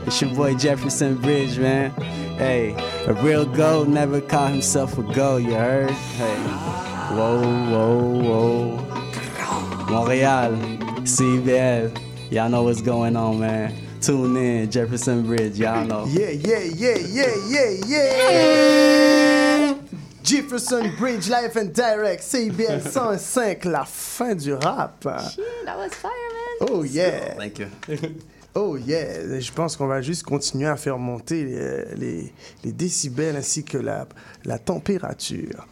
It's 0.06 0.20
your 0.20 0.34
boy 0.34 0.56
Jefferson 0.58 1.14
Bridge, 1.14 1.58
man. 1.58 1.92
Hey, 2.38 2.74
a 3.06 3.12
real 3.22 3.44
goat 3.44 3.88
never 3.88 4.20
call 4.20 4.48
himself 4.48 4.98
a 4.98 5.02
goat, 5.02 5.42
you 5.42 5.54
heard? 5.54 5.90
Hey, 5.90 6.36
whoa, 7.14 7.40
whoa, 7.70 8.20
whoa. 8.22 8.78
Montréal, 9.88 10.56
CBL. 11.04 11.96
Y'all 12.30 12.48
know 12.48 12.64
what's 12.64 12.82
going 12.82 13.16
on, 13.16 13.38
man. 13.40 13.72
Tune 14.02 14.36
in, 14.36 14.68
Jefferson 14.68 15.22
Bridge, 15.22 15.58
y'all 15.58 15.84
know. 15.84 16.04
Yeah, 16.06 16.30
yeah, 16.30 16.58
yeah, 16.58 16.98
yeah, 16.98 17.34
yeah, 17.46 17.70
yeah. 17.86 19.74
Jefferson 20.24 20.92
Bridge 20.98 21.28
Live 21.28 21.56
and 21.56 21.72
Direct, 21.72 22.20
CIBL 22.20 22.82
105, 22.82 23.64
la 23.66 23.84
fin 23.84 24.34
du 24.34 24.54
rap. 24.54 25.00
That 25.02 25.76
was 25.78 25.94
fire, 25.94 26.10
man. 26.10 26.68
Oh 26.68 26.82
yeah. 26.82 27.34
Thank 27.34 27.60
you. 27.60 27.68
Oh 28.54 28.76
yeah, 28.76 29.40
je 29.40 29.50
pense 29.50 29.78
qu'on 29.78 29.86
va 29.86 30.02
juste 30.02 30.24
continuer 30.24 30.68
à 30.68 30.76
faire 30.76 30.98
monter 30.98 31.42
les, 31.42 31.84
les, 31.96 32.32
les 32.62 32.72
décibels 32.72 33.34
ainsi 33.34 33.64
que 33.64 33.78
la, 33.78 34.06
la 34.44 34.58
température. 34.58 35.66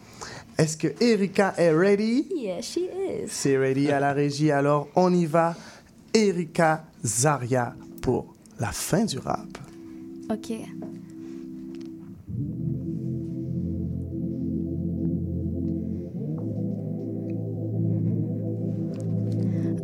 Est-ce 0.57 0.77
que 0.77 0.87
Erika 0.99 1.53
est 1.57 1.71
ready? 1.71 2.25
Yeah, 2.35 2.61
she 2.61 2.77
is. 2.77 3.27
C'est 3.29 3.55
ready 3.55 3.91
à 3.91 3.99
la 3.99 4.13
régie, 4.13 4.49
alors 4.49 4.87
on 4.95 5.13
y 5.13 5.27
va. 5.27 5.55
Erika 6.15 6.83
Zaria 7.05 7.75
pour 8.01 8.33
la 8.59 8.71
fin 8.71 9.05
du 9.05 9.17
rap. 9.19 9.57
OK. 10.29 10.53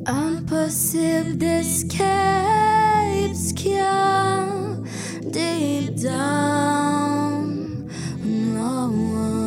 Impossible 0.06 1.38
d'escape 1.38 2.06
ce 3.34 3.54
qu'il 3.54 3.74
y 3.74 3.80
a 3.80 4.46
deep 5.32 5.96
down. 5.96 7.86
No. 8.24 9.47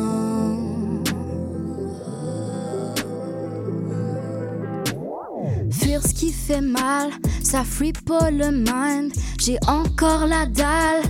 Ce 6.05 6.13
qui 6.13 6.31
fait 6.31 6.61
mal, 6.61 7.09
ça 7.43 7.63
free 7.63 7.93
pas 7.93 8.31
le 8.31 8.51
mind. 8.51 9.11
J'ai 9.39 9.57
encore 9.67 10.27
la 10.27 10.45
dalle, 10.45 11.03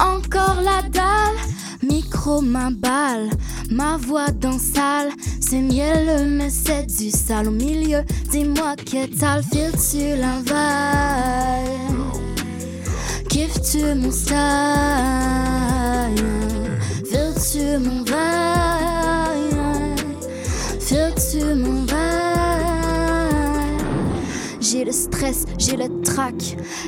Encore 0.00 0.60
la 0.62 0.82
dalle, 0.88 1.36
micro 1.82 2.40
ma 2.40 2.70
balle, 2.70 3.30
ma 3.70 3.96
voix 3.96 4.30
dans 4.30 4.58
salle, 4.58 5.10
c'est 5.40 5.60
mielleux 5.60 6.26
mais 6.26 6.50
c'est 6.50 6.86
du 6.86 7.10
sale 7.10 7.48
au 7.48 7.50
milieu. 7.50 8.04
Dis-moi 8.30 8.76
que 8.76 9.06
t'as 9.18 9.38
le 9.38 9.42
fil 9.42 9.80
sur 9.80 10.16
l'inval. 10.16 11.64
Kiffes-tu 13.28 13.94
mon 13.94 14.10
style? 14.10 14.34
Feel-tu 17.10 17.78
mon 17.78 18.04
vibe? 18.04 19.54
Feel-tu 20.80 21.54
mon 21.54 21.84
vibe? 21.86 22.37
J'ai 24.70 24.84
le 24.84 24.92
stress, 24.92 25.46
j'ai 25.56 25.76
le 25.76 26.02
trac. 26.02 26.34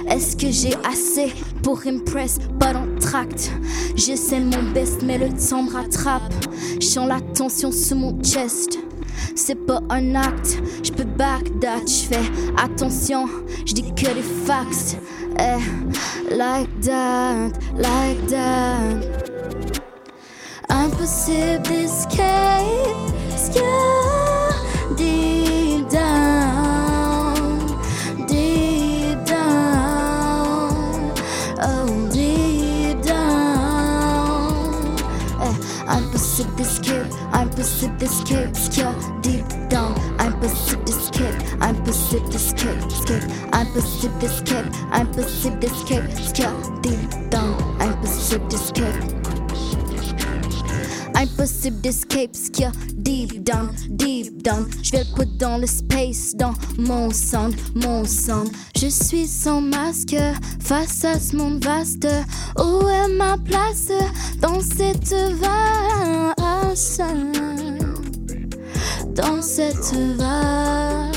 Est-ce 0.07 0.37
que 0.37 0.51
j'ai 0.51 0.74
assez 0.87 1.33
pour 1.62 1.81
impress? 1.87 2.39
Pas 2.59 2.74
dans 2.74 2.87
tract. 3.01 3.51
J'essaie 3.97 4.41
mon 4.41 4.70
best, 4.74 5.03
mais 5.03 5.16
le 5.16 5.28
temps 5.28 5.62
me 5.62 5.72
rattrape. 5.72 6.31
J'sens 6.78 7.09
la 7.09 7.22
tension 7.22 7.72
sous 7.72 7.95
mon 7.95 8.22
chest. 8.22 8.78
C'est 9.35 9.55
pas 9.55 9.81
un 9.89 10.14
acte, 10.14 10.59
je 10.83 10.93
peux 10.93 11.05
back 11.05 11.45
that, 11.61 11.87
j'fais 11.87 12.20
attention, 12.62 13.26
je 13.64 13.72
dis 13.72 13.95
que 13.95 14.12
des 14.12 14.22
facts. 14.45 14.99
Eh, 15.39 16.35
like 16.35 16.68
that, 16.83 17.53
like 17.76 18.26
that. 18.26 19.01
Impossible 20.68 21.72
escape, 21.72 22.76
deep 24.99 25.30
impossible 37.61 37.97
d'escape, 37.99 38.57
escape, 38.57 39.23
deep 39.23 39.45
down. 39.69 39.95
Impossible 40.19 40.83
d'escape, 40.85 41.35
impossible 41.61 42.31
d'escape, 42.31 42.79
escape, 42.89 43.23
impossible 43.53 44.19
d'escape, 44.19 44.67
impossible 44.93 45.59
d'escape, 45.59 46.05
escape, 46.19 46.83
deep 46.83 47.31
down. 47.31 47.55
Impossible 47.81 48.49
d'escape. 48.49 48.95
Impossible 51.15 51.81
d'escape, 51.83 52.31
deep 52.97 53.45
down, 53.45 53.75
deep 53.91 54.43
down. 54.43 54.67
Je 54.83 54.93
vais 54.93 55.05
le 55.05 55.15
put 55.15 55.29
dans 55.39 55.59
le 55.59 55.67
space, 55.67 56.35
dans 56.35 56.55
mon 56.79 57.11
sound, 57.11 57.55
mon 57.75 58.07
sound. 58.07 58.49
Je 58.75 58.87
suis 58.87 59.27
sans 59.27 59.61
masque 59.61 60.17
face 60.61 61.05
à 61.05 61.21
ce 61.21 61.37
monde 61.37 61.63
vaste. 61.63 62.09
Où 62.59 62.89
est 62.89 63.09
ma 63.19 63.37
place 63.37 63.93
dans 64.41 64.61
cette 64.63 65.15
Dans 69.12 69.43
cette 69.43 69.93
valse. 70.16 71.11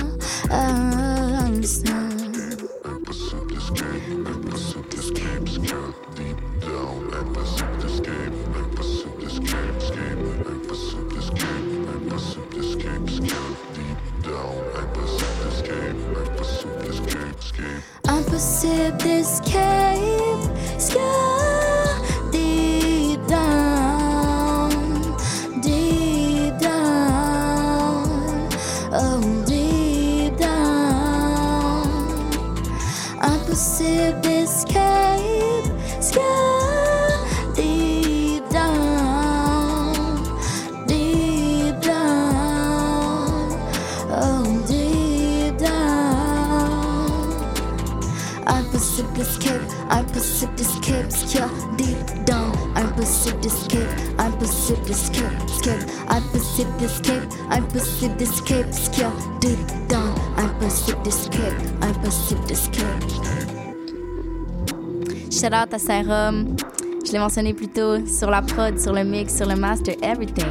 À 65.74 65.80
Serum. 65.80 66.56
Je 67.04 67.12
l'ai 67.12 67.20
mentionné 67.20 67.54
plus 67.54 67.68
tôt 67.68 68.06
sur 68.06 68.30
la 68.30 68.42
prod, 68.42 68.80
sur 68.80 68.94
le 68.94 69.04
mix, 69.04 69.36
sur 69.36 69.48
le 69.48 69.56
master, 69.56 69.96
everything. 70.04 70.46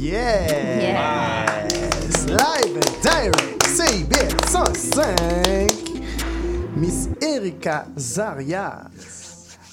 Yeah! 0.00 1.66
Live 2.26 2.76
and 2.76 3.02
direct, 3.02 3.66
CIBL 3.66 4.48
105. 4.48 5.04
Miss 6.76 7.08
Erika 7.20 7.86
Zaria. 7.98 8.84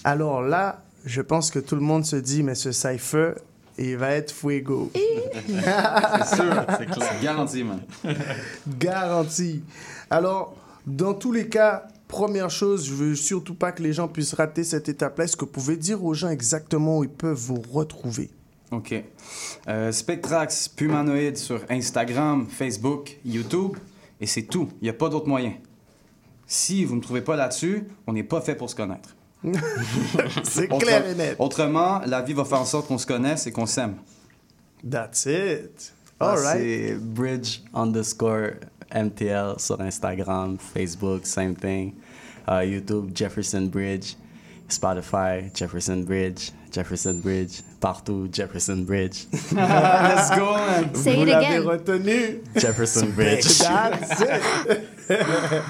Alors 0.04 0.42
là, 0.42 0.82
je 1.06 1.22
pense 1.22 1.50
que 1.50 1.60
tout 1.60 1.76
le 1.76 1.82
monde 1.82 2.06
se 2.06 2.18
dit, 2.18 2.44
mais 2.44 2.56
ce 2.56 2.74
cypher, 2.74 3.36
il 3.78 3.96
va 3.96 4.12
être 4.12 4.32
fuego. 4.32 4.92
C'est 5.48 6.36
sûr, 6.36 6.66
c'est 6.78 6.86
clair. 6.88 7.14
Garanti, 7.24 7.64
man. 7.64 7.80
Garanti. 8.68 9.64
Alors, 10.10 10.56
dans 10.86 11.14
tous 11.14 11.32
les 11.32 11.48
cas, 11.48 11.88
première 12.20 12.50
chose, 12.50 12.86
je 12.86 12.94
veux 12.94 13.16
surtout 13.16 13.56
pas 13.56 13.72
que 13.72 13.82
les 13.82 13.94
gens 13.94 14.10
puissent 14.10 14.34
rater 14.34 14.66
cette 14.66 14.90
étape-là. 14.90 15.24
Est-ce 15.24 15.38
que 15.38 15.46
vous 15.46 15.52
pouvez 15.52 15.78
dire 15.78 16.04
aux 16.04 16.14
gens 16.14 16.28
exactement 16.30 16.98
où 16.98 17.06
ils 17.06 17.10
peuvent 17.10 17.38
vous 17.38 17.62
retrouver? 17.72 18.30
OK. 18.72 18.94
Euh, 19.70 19.92
Spectrax, 19.94 20.68
Pumanoïde 20.68 21.38
sur 21.38 21.62
Instagram, 21.70 22.46
Facebook, 22.50 23.18
YouTube, 23.24 23.78
et 24.20 24.26
c'est 24.26 24.42
tout. 24.44 24.68
Il 24.82 24.84
n'y 24.84 24.90
a 24.90 24.94
pas 24.94 25.08
d'autre 25.08 25.30
moyen. 25.30 25.54
Si 26.46 26.84
vous 26.84 26.96
ne 26.96 26.98
me 26.98 27.04
trouvez 27.04 27.22
pas 27.22 27.38
là-dessus, 27.38 27.86
on 28.06 28.12
n'est 28.12 28.24
pas 28.24 28.42
fait 28.42 28.56
pour 28.56 28.70
se 28.70 28.76
connaître. 28.76 29.16
C'est 30.44 30.70
Autre- 30.70 30.86
clair 30.86 31.08
et 31.08 31.16
net. 31.16 31.38
Autrement, 31.40 32.02
la 32.06 32.22
vie 32.22 32.34
va 32.34 32.44
faire 32.44 32.60
en 32.60 32.66
sorte 32.66 32.88
qu'on 32.90 32.98
se 32.98 33.08
connaisse 33.08 33.48
et 33.48 33.54
qu'on 33.54 33.66
s'aime. 33.66 33.96
That's 34.92 35.26
it. 35.26 35.94
Ah, 36.20 36.32
All 36.32 36.40
right. 36.40 36.60
C'est 36.60 36.96
bridge 36.96 37.62
underscore 37.74 38.50
MTL 38.94 39.54
sur 39.58 39.80
Instagram, 39.80 40.58
Facebook, 40.60 41.26
same 41.26 41.56
thing. 41.56 41.94
Uh, 42.50 42.62
YouTube, 42.62 43.12
Jefferson 43.14 43.68
Bridge. 43.68 44.16
Spotify, 44.68 45.50
Jefferson 45.54 46.04
Bridge. 46.04 46.52
Jefferson 46.72 47.22
Bridge. 47.22 47.62
Partout, 47.80 48.28
Jefferson 48.32 48.84
Bridge. 48.86 49.26
Let's 49.52 50.30
go, 50.32 50.54
man. 50.54 50.94
Say 50.96 51.16
Vous 51.16 51.22
it 51.24 51.28
l'avez 51.30 51.46
again. 51.46 51.64
retenu. 51.64 52.42
Jefferson 52.56 53.10
Bridge. 53.12 53.46
That's 53.60 54.22
it. 54.22 54.42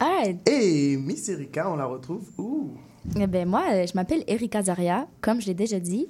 All 0.00 0.08
right. 0.08 0.38
Et 0.48 0.96
Miss 0.98 1.28
Erika, 1.28 1.70
on 1.70 1.76
la 1.76 1.86
retrouve 1.86 2.28
où? 2.38 2.70
Eh 3.16 3.26
ben 3.26 3.48
moi, 3.48 3.64
euh, 3.70 3.86
je 3.86 3.92
m'appelle 3.94 4.24
Erika 4.26 4.62
Zaria, 4.62 5.06
comme 5.22 5.40
je 5.40 5.46
l'ai 5.46 5.54
déjà 5.54 5.80
dit. 5.80 6.06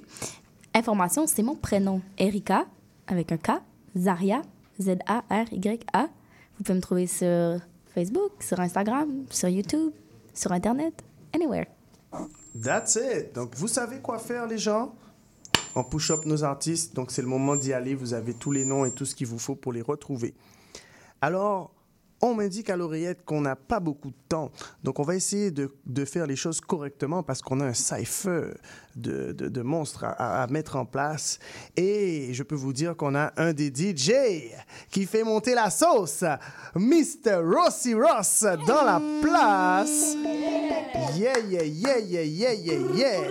Information, 0.73 1.25
c'est 1.27 1.43
mon 1.43 1.55
prénom. 1.55 2.01
Erika, 2.17 2.65
avec 3.07 3.31
un 3.31 3.37
K. 3.37 3.51
Zaria, 3.97 4.41
Z-A-R-Y-A. 4.81 6.01
Vous 6.57 6.63
pouvez 6.63 6.75
me 6.75 6.81
trouver 6.81 7.07
sur 7.07 7.59
Facebook, 7.93 8.31
sur 8.39 8.59
Instagram, 8.59 9.25
sur 9.29 9.49
YouTube, 9.49 9.91
sur 10.33 10.51
Internet, 10.51 10.93
anywhere. 11.33 11.65
That's 12.61 12.95
it. 12.95 13.33
Donc, 13.33 13.55
vous 13.55 13.67
savez 13.67 13.99
quoi 13.99 14.19
faire, 14.19 14.47
les 14.47 14.57
gens? 14.57 14.93
On 15.75 15.83
push 15.83 16.09
up 16.11 16.25
nos 16.25 16.43
artistes, 16.43 16.95
donc 16.95 17.11
c'est 17.11 17.21
le 17.21 17.27
moment 17.27 17.55
d'y 17.55 17.73
aller. 17.73 17.93
Vous 17.93 18.13
avez 18.13 18.33
tous 18.33 18.51
les 18.51 18.65
noms 18.65 18.85
et 18.85 18.91
tout 18.91 19.05
ce 19.05 19.13
qu'il 19.13 19.27
vous 19.27 19.37
faut 19.37 19.55
pour 19.55 19.71
les 19.71 19.81
retrouver. 19.81 20.33
Alors, 21.21 21.71
on 22.21 22.33
m'indique 22.35 22.69
à 22.69 22.77
l'oreillette 22.77 23.23
qu'on 23.23 23.41
n'a 23.41 23.55
pas 23.55 23.79
beaucoup 23.79 24.09
de 24.09 24.17
temps. 24.27 24.51
Donc, 24.83 24.99
on 24.99 25.03
va 25.03 25.15
essayer 25.15 25.51
de, 25.51 25.73
de 25.85 26.05
faire 26.05 26.27
les 26.27 26.35
choses 26.35 26.59
correctement 26.61 27.23
parce 27.23 27.41
qu'on 27.41 27.59
a 27.59 27.65
un 27.65 27.73
cypher 27.73 28.53
de, 28.95 29.31
de, 29.31 29.61
monstres 29.61 30.03
à 30.03 30.45
mettre 30.47 30.75
en 30.75 30.85
place. 30.85 31.39
Et 31.77 32.33
je 32.33 32.43
peux 32.43 32.55
vous 32.55 32.73
dire 32.73 32.95
qu'on 32.97 33.15
a 33.15 33.31
un 33.37 33.53
des 33.53 33.69
DJ 33.69 34.11
qui 34.89 35.05
fait 35.05 35.23
monter 35.23 35.53
la 35.53 35.69
sauce, 35.69 36.23
Mr. 36.75 37.41
Rossi 37.43 37.93
Ross, 37.93 38.45
dans 38.67 38.83
la 38.83 39.01
place. 39.21 40.15
Yeah, 41.15 41.39
yeah, 41.39 41.63
yeah, 41.63 41.99
yeah, 41.99 42.23
yeah, 42.23 42.53
yeah, 42.53 42.79
yeah. 42.95 43.21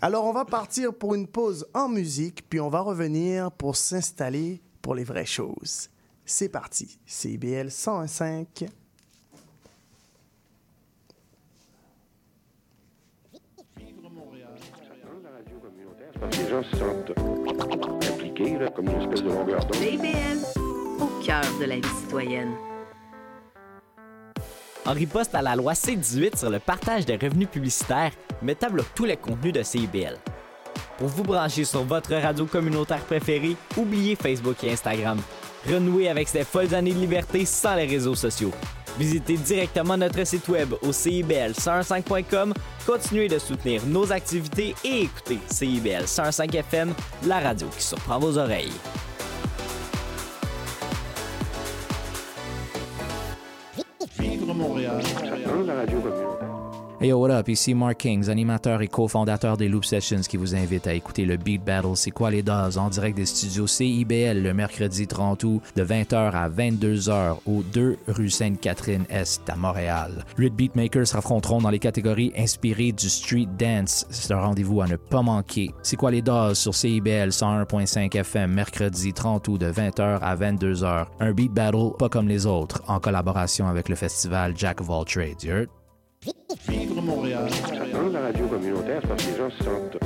Alors, 0.00 0.24
on 0.24 0.32
va 0.32 0.44
partir 0.44 0.92
pour 0.92 1.14
une 1.14 1.28
pause 1.28 1.66
en 1.74 1.88
musique, 1.88 2.48
puis 2.48 2.60
on 2.60 2.68
va 2.68 2.80
revenir 2.80 3.52
pour 3.52 3.76
s'installer 3.76 4.60
pour 4.80 4.94
les 4.94 5.04
vraies 5.04 5.26
choses. 5.26 5.91
C'est 6.24 6.48
parti. 6.48 6.98
CBL 7.06 7.68
101.5. 7.68 8.68
Parce 16.20 16.36
que 16.36 16.42
les 16.42 16.50
gens 16.50 16.62
se 16.62 16.76
sentent 16.76 17.12
impliqués, 18.08 18.58
là, 18.58 18.68
comme 18.70 18.88
une 18.88 19.00
espèce 19.00 19.22
de 19.22 19.28
longueur 19.28 19.64
d'onde. 19.64 19.74
CIBL, 19.74 20.38
au 21.00 21.24
cœur 21.24 21.42
de 21.58 21.64
la 21.64 21.76
vie 21.76 21.94
citoyenne. 22.00 22.52
En 24.84 24.92
riposte 24.92 25.34
à 25.34 25.42
la 25.42 25.56
loi 25.56 25.74
C-18 25.74 26.38
sur 26.38 26.50
le 26.50 26.60
partage 26.60 27.06
des 27.06 27.16
revenus 27.16 27.48
publicitaires, 27.48 28.12
Meta 28.40 28.68
bloque 28.68 28.94
tous 28.94 29.04
les 29.04 29.16
contenus 29.16 29.52
de 29.52 29.62
CIBL. 29.62 30.18
Pour 30.98 31.08
vous 31.08 31.24
brancher 31.24 31.64
sur 31.64 31.82
votre 31.82 32.14
radio 32.14 32.46
communautaire 32.46 33.04
préférée, 33.04 33.56
oubliez 33.76 34.14
Facebook 34.14 34.62
et 34.62 34.72
Instagram. 34.72 35.18
Renouez 35.68 36.08
avec 36.08 36.28
ces 36.28 36.44
folles 36.44 36.74
années 36.74 36.92
de 36.92 36.98
liberté 36.98 37.44
sans 37.44 37.74
les 37.76 37.86
réseaux 37.86 38.14
sociaux. 38.14 38.52
Visitez 38.98 39.36
directement 39.36 39.96
notre 39.96 40.24
site 40.26 40.48
web 40.48 40.74
au 40.82 40.90
CIBL105.com, 40.90 42.52
continuez 42.86 43.28
de 43.28 43.38
soutenir 43.38 43.82
nos 43.86 44.12
activités 44.12 44.74
et 44.84 45.02
écoutez 45.02 45.38
CIBL 45.46 46.06
105 46.06 46.54
FM, 46.54 46.92
la 47.26 47.40
radio 47.40 47.68
qui 47.68 47.82
surprend 47.82 48.18
vos 48.18 48.36
oreilles. 48.36 48.72
Vivre 54.18 54.52
Montréal. 54.52 55.00
La 55.66 55.74
radio. 55.74 56.41
Hey 57.02 57.08
yo, 57.08 57.18
what 57.18 57.32
up? 57.32 57.48
Ici 57.48 57.74
Mark 57.74 57.98
Kings, 57.98 58.28
animateur 58.28 58.80
et 58.80 58.86
cofondateur 58.86 59.56
des 59.56 59.68
Loop 59.68 59.84
Sessions 59.84 60.20
qui 60.20 60.36
vous 60.36 60.54
invite 60.54 60.86
à 60.86 60.94
écouter 60.94 61.24
le 61.24 61.36
Beat 61.36 61.64
Battle 61.64 61.96
C'est 61.96 62.12
quoi 62.12 62.30
les 62.30 62.44
doses? 62.44 62.78
En 62.78 62.90
direct 62.90 63.16
des 63.16 63.26
studios 63.26 63.66
CIBL 63.66 64.40
le 64.40 64.54
mercredi 64.54 65.08
30 65.08 65.42
août 65.42 65.62
de 65.74 65.84
20h 65.84 66.30
à 66.30 66.48
22h 66.48 67.38
au 67.46 67.64
2 67.64 67.96
rue 68.06 68.30
Sainte-Catherine-Est 68.30 69.50
à 69.50 69.56
Montréal. 69.56 70.24
Huit 70.38 70.54
beatmakers 70.54 71.08
s'affronteront 71.08 71.60
dans 71.60 71.70
les 71.70 71.80
catégories 71.80 72.32
inspirées 72.38 72.92
du 72.92 73.10
street 73.10 73.48
dance. 73.58 74.06
C'est 74.10 74.32
un 74.32 74.40
rendez-vous 74.40 74.80
à 74.80 74.86
ne 74.86 74.94
pas 74.94 75.22
manquer. 75.22 75.72
C'est 75.82 75.96
quoi 75.96 76.12
les 76.12 76.22
doses 76.22 76.60
sur 76.60 76.76
CIBL 76.76 77.30
101.5 77.30 78.16
FM 78.16 78.52
mercredi 78.52 79.12
30 79.12 79.48
août 79.48 79.58
de 79.58 79.72
20h 79.72 80.20
à 80.20 80.36
22h. 80.36 81.06
Un 81.18 81.32
beat 81.32 81.52
battle 81.52 81.96
pas 81.98 82.08
comme 82.08 82.28
les 82.28 82.46
autres 82.46 82.80
en 82.86 83.00
collaboration 83.00 83.66
avec 83.66 83.88
le 83.88 83.96
festival 83.96 84.54
Jack 84.56 84.80
of 84.80 84.88
All 84.88 85.04
Trades. 85.04 85.66
Vivre 86.68 87.02
Montréal. 87.02 87.50
Dans 87.92 88.08
la 88.08 88.20
radio 88.20 88.46
communautaire, 88.46 89.02
parce 89.08 89.24
que 89.24 89.30
les 89.30 89.36
gens 89.36 89.50
se 89.50 89.64
sentent 89.64 89.98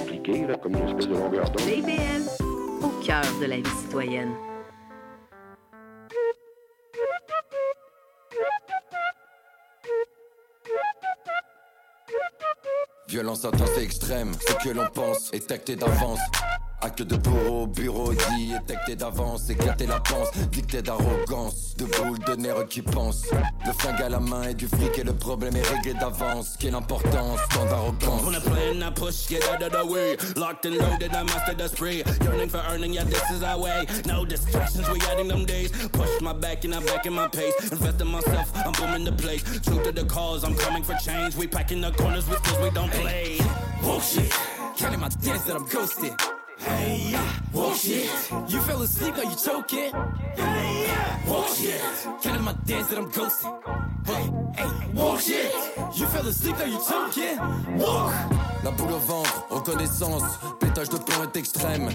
impliqués, 0.00 0.46
là, 0.46 0.56
comme 0.56 0.74
une 0.76 0.88
espèce 0.88 1.08
de 1.08 1.14
longueur 1.14 1.50
d'onde. 1.50 1.60
CIBL, 1.60 2.44
au 2.82 2.88
cœur 3.04 3.24
de 3.40 3.46
la 3.46 3.56
vie 3.56 3.76
citoyenne. 3.82 4.32
Violence 13.08 13.44
intense 13.44 13.78
et 13.78 13.82
extrême, 13.82 14.32
ce 14.34 14.68
que 14.68 14.74
l'on 14.74 14.86
pense 14.94 15.32
est 15.32 15.50
acté 15.50 15.76
d'avance. 15.76 16.20
Acte 16.80 17.02
de 17.02 17.16
bourreau, 17.16 17.66
bureau 17.66 18.12
dit, 18.12 18.52
étecté 18.54 18.94
d'avance, 18.94 19.50
éclater 19.50 19.86
la 19.86 19.98
panse, 19.98 20.30
dicté 20.52 20.80
d'arrogance, 20.80 21.74
de 21.76 21.84
boules 21.86 22.20
de 22.20 22.36
nerfs 22.36 22.66
qui 22.68 22.82
pensent. 22.82 23.26
Le 23.66 23.72
flingue 23.72 24.00
à 24.00 24.08
la 24.08 24.20
main 24.20 24.44
et 24.44 24.54
du 24.54 24.68
fric 24.68 24.96
et 24.96 25.02
le 25.02 25.12
problème 25.12 25.56
est 25.56 25.66
réglé 25.66 25.94
d'avance. 25.94 26.56
Quelle 26.56 26.76
importance, 26.76 27.40
tant 27.52 27.64
d'arrogance. 27.64 28.22
On 28.24 28.32
a 28.32 28.40
plan, 28.40 28.80
I 28.80 28.92
push, 28.94 29.28
get 29.28 29.42
out 29.52 29.60
of 29.60 29.72
the 29.72 29.92
way. 29.92 30.16
Locked 30.36 30.66
and 30.66 30.76
loaded, 30.76 31.12
I 31.12 31.24
master 31.24 31.54
the 31.54 31.68
spree. 31.68 32.04
Yearning 32.22 32.48
for 32.48 32.62
earning, 32.70 32.92
yeah, 32.92 33.02
this 33.02 33.28
is 33.32 33.42
our 33.42 33.58
way. 33.58 33.84
No 34.06 34.24
distractions, 34.24 34.88
we 34.88 35.00
adding 35.10 35.26
them 35.26 35.46
days. 35.46 35.72
Push 35.88 36.20
my 36.20 36.32
back 36.32 36.64
and 36.64 36.74
I'm 36.76 36.84
back 36.86 37.06
in 37.06 37.12
my 37.12 37.26
pace. 37.26 37.72
Invest 37.72 38.00
in 38.00 38.06
myself, 38.06 38.52
I'm 38.54 38.72
booming 38.72 39.04
the 39.04 39.12
place. 39.20 39.42
True 39.62 39.82
to 39.82 39.90
the 39.90 40.04
cause, 40.04 40.44
I'm 40.44 40.54
coming 40.54 40.84
for 40.84 40.94
change. 40.94 41.34
We 41.34 41.48
packing 41.48 41.80
the 41.80 41.90
corners 41.90 42.28
with 42.28 42.38
skills 42.38 42.62
we 42.62 42.70
don't 42.70 42.92
play. 42.92 43.38
Whoa 43.82 43.98
shit, 43.98 44.32
counting 44.76 45.00
my 45.00 45.08
dance 45.08 45.42
that 45.42 45.56
I'm 45.56 45.66
ghosted. 45.66 46.14
Hey, 46.58 47.10
yeah. 47.10 47.20
Whoa 47.52 47.74
shit, 47.74 48.10
you 48.48 48.60
fell 48.60 48.82
asleep, 48.82 49.16
are 49.16 49.24
you 49.24 49.36
choking? 49.36 49.92
Hey, 50.36 50.86
yeah. 50.86 51.18
Whoa 51.26 51.46
shit, 51.54 51.80
counting 52.22 52.44
my 52.44 52.54
dance 52.66 52.88
that 52.88 52.98
I'm 52.98 53.10
ghosted. 53.10 53.50
Hey, 54.06 54.30
hey, 54.56 54.68
whoa 54.92 55.18
shit, 55.18 55.52
you 55.94 56.06
fell 56.06 56.26
asleep, 56.26 56.56
are 56.58 56.66
you 56.66 56.80
choking? 56.88 57.38
Whoa. 57.78 58.10
La 58.64 58.70
boule 58.72 58.92
au 58.92 58.98
ventre, 58.98 59.46
reconnaissance, 59.50 60.22
pétage 60.58 60.88
de 60.88 60.98
plomb 60.98 61.22
est 61.22 61.36
extrême, 61.36 61.90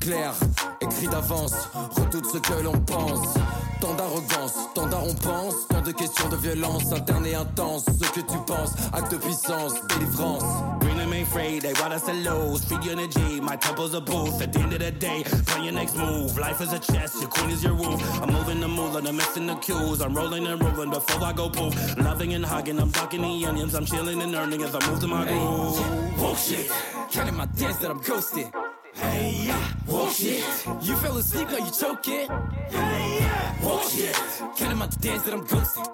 clair, 0.00 0.34
écrit 0.80 1.06
d'avance, 1.06 1.54
redoute 1.96 2.26
ce 2.26 2.38
que 2.38 2.62
l'on 2.62 2.78
pense. 2.80 3.34
Tant 3.80 3.94
d'arrogance, 3.94 4.54
tant 4.74 4.86
d'arrompance, 4.86 5.54
tant 5.68 5.80
de 5.80 5.92
questions 5.92 6.28
de 6.28 6.34
violence 6.34 6.92
interne 6.92 7.24
et 7.24 7.36
intense. 7.36 7.84
Ce 7.84 8.10
que 8.10 8.20
tu 8.20 8.36
penses, 8.44 8.72
acte 8.92 9.12
de 9.12 9.18
puissance, 9.18 9.74
délivrance. 9.88 10.42
Bring 10.80 10.96
them 10.96 11.12
afraid, 11.12 11.62
they 11.62 11.72
want 11.80 11.92
us 11.92 12.02
to 12.02 12.12
lose. 12.12 12.64
Feed 12.64 12.82
your 12.82 12.94
energy, 12.94 13.40
my 13.40 13.56
temple's 13.56 13.94
a 13.94 14.00
booth. 14.08 14.42
At 14.42 14.52
the 14.52 14.60
end 14.60 14.72
of 14.72 14.80
the 14.80 14.90
day, 14.90 15.22
play 15.46 15.64
your 15.64 15.72
next 15.72 15.96
move. 15.96 16.36
Life 16.38 16.60
is 16.60 16.72
a 16.72 16.78
chess, 16.78 17.20
your 17.20 17.30
queen 17.30 17.50
is 17.50 17.62
your 17.62 17.74
roof. 17.74 18.00
I'm 18.22 18.32
moving 18.32 18.60
the 18.60 18.68
mood, 18.68 19.06
I'm 19.06 19.16
missing 19.16 19.46
the 19.46 19.56
cues. 19.56 20.00
I'm 20.00 20.14
rolling 20.14 20.46
and 20.46 20.60
rolling 20.62 20.90
before 20.90 21.22
I 21.24 21.32
go 21.32 21.48
poof. 21.50 21.74
Loving 21.98 22.34
and 22.34 22.44
hugging, 22.44 22.78
I'm 22.78 22.90
ducking 22.90 23.22
the 23.22 23.46
onions. 23.46 23.74
I'm 23.74 23.84
chilling 23.84 24.20
and 24.22 24.34
earning 24.34 24.62
as 24.62 24.74
I 24.74 24.80
move 24.88 25.00
to 25.00 25.06
my 25.06 25.24
groove. 25.26 25.78
Whoa 26.20 26.34
shit, 26.34 26.70
counting 27.10 27.36
my 27.36 27.46
dance 27.46 27.76
that 27.78 27.90
I'm 27.90 28.00
ghosted. 28.00 28.48
Hey, 28.94 29.44
yeah. 29.46 29.64
Whoa 29.86 30.10
shit, 30.10 30.44
you 30.82 30.96
fell 30.96 31.16
asleep, 31.16 31.48
are 31.48 31.60
you 31.60 31.70
choking? 31.70 32.28
Hey, 32.68 33.18
yeah. 33.20 33.52
Whoa 33.62 33.88
shit, 33.88 34.16
counting 34.56 34.78
my 34.78 34.88
dance 35.00 35.22
that 35.24 35.34
I'm 35.34 35.44
ghosted. 35.44 35.86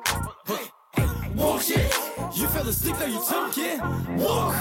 Hey, 0.46 0.64
hey. 0.96 1.06
Whoa 1.34 1.58
you 2.36 2.48
fell 2.48 2.68
asleep, 2.68 3.00
are 3.00 3.08
you 3.08 3.20
choking? 3.28 3.78
Whoa. 4.18 4.52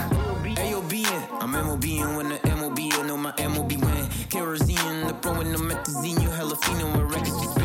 AOBing, 0.56 1.28
I'm 1.42 1.54
MOBing 1.54 2.18
when 2.18 2.30
the 2.30 2.43
MOB, 2.64 2.80
you 2.80 3.04
know 3.04 3.18
my 3.18 3.34
MOB 3.40 3.74
win. 3.74 4.08
Kerosene, 4.30 5.06
the 5.06 5.14
pro 5.22 5.34
and 5.34 5.54
the 5.54 5.58
methazine, 5.58 6.22
you 6.22 6.30
hella 6.30 6.56
fiending 6.56 6.94
with 6.94 7.12
records 7.12 7.42
to 7.42 7.52
spin. 7.52 7.63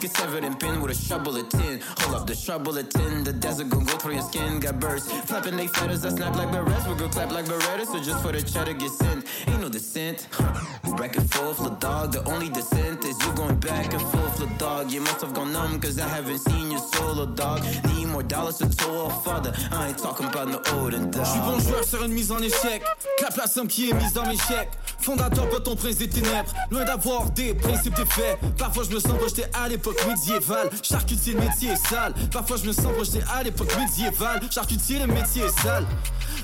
Get 0.00 0.16
severed 0.16 0.44
and 0.44 0.58
pinned 0.58 0.80
with 0.82 0.92
a 0.92 0.94
shovel 0.94 1.36
of 1.36 1.48
tin. 1.48 1.80
Hold 1.98 2.14
up, 2.14 2.26
the 2.26 2.34
shovel 2.34 2.76
of 2.76 2.88
tin, 2.88 3.24
the 3.24 3.32
desert 3.32 3.68
gon' 3.68 3.84
go 3.84 3.92
through 3.98 4.14
your 4.14 4.22
skin, 4.22 4.60
got 4.60 4.80
burst. 4.80 5.10
Flapping 5.26 5.56
they 5.56 5.66
feathers, 5.66 6.04
I 6.04 6.10
snap 6.10 6.36
like 6.36 6.50
berets, 6.50 6.86
we 6.86 6.94
go 6.94 7.08
clap 7.08 7.32
like 7.32 7.44
Beretta, 7.44 7.86
so 7.86 7.98
just 8.02 8.22
for 8.22 8.32
the 8.32 8.42
cheddar 8.42 8.74
get 8.74 8.90
sent. 8.90 9.24
Ain't 9.46 9.60
no 9.60 9.68
descent. 9.68 10.28
Huh, 10.32 10.96
back 10.96 11.16
and 11.16 11.30
forth, 11.32 11.58
the 11.58 11.70
dog, 11.80 12.12
the 12.12 12.24
only 12.24 12.48
descent 12.48 13.04
is 13.04 13.16
you 13.24 13.32
going 13.34 13.56
back 13.60 13.92
and 13.92 14.02
forth, 14.02 14.38
the 14.38 14.46
dog. 14.58 14.90
You 14.90 15.00
must 15.00 15.20
have 15.20 15.34
gone 15.34 15.52
numb, 15.52 15.80
cause 15.80 15.98
I 15.98 16.08
haven't 16.08 16.38
seen 16.38 16.70
your 16.70 16.80
solo 16.80 17.26
dog. 17.26 17.62
Need 17.88 18.06
more 18.08 18.22
dollars 18.22 18.58
to 18.58 18.68
toll, 18.76 19.10
father. 19.10 19.52
I 19.72 19.88
ain't 19.88 19.98
talking 19.98 20.26
about 20.26 20.48
no 20.48 20.60
olden 20.74 21.10
dog. 21.10 21.24
Je 21.24 21.30
suis 21.30 21.40
bon 21.40 21.60
joueur 21.60 21.84
sur 21.84 22.02
une 22.04 22.12
mise 22.12 22.32
en 22.32 22.38
échec. 22.38 22.82
Clap 23.18 23.36
la 23.36 23.46
somme 23.46 23.68
qui 23.68 23.90
est 23.90 23.94
mise 23.94 24.12
dans 24.12 24.26
mes 24.26 24.36
chèques. 24.36 24.70
Fondateur, 25.00 25.48
peut 25.48 25.60
ton 25.60 25.76
prince 25.76 25.96
des 25.96 26.08
ténèbres. 26.08 26.52
Loin 26.70 26.84
d'avoir 26.84 27.30
des 27.30 27.54
principes 27.54 27.94
des 27.94 28.06
faits. 28.06 28.38
Parfois 28.56 28.84
je 28.88 28.94
me 28.94 29.00
sens 29.00 29.12
projeté 29.12 29.44
à 29.62 29.68
l'époque 29.68 30.04
médiévale. 30.06 30.70
Charcutier, 30.82 31.34
le 31.34 31.40
métier 31.40 31.70
est 31.70 31.86
sale. 31.86 32.14
Parfois 32.32 32.56
je 32.56 32.66
me 32.66 32.72
sens 32.72 32.92
projeté 32.92 33.20
à 33.32 33.42
l'époque 33.42 33.74
médiévale. 33.78 34.40
Charcutier, 34.50 34.98
le 34.98 35.06
métier 35.06 35.42
est 35.44 35.60
sale. 35.60 35.86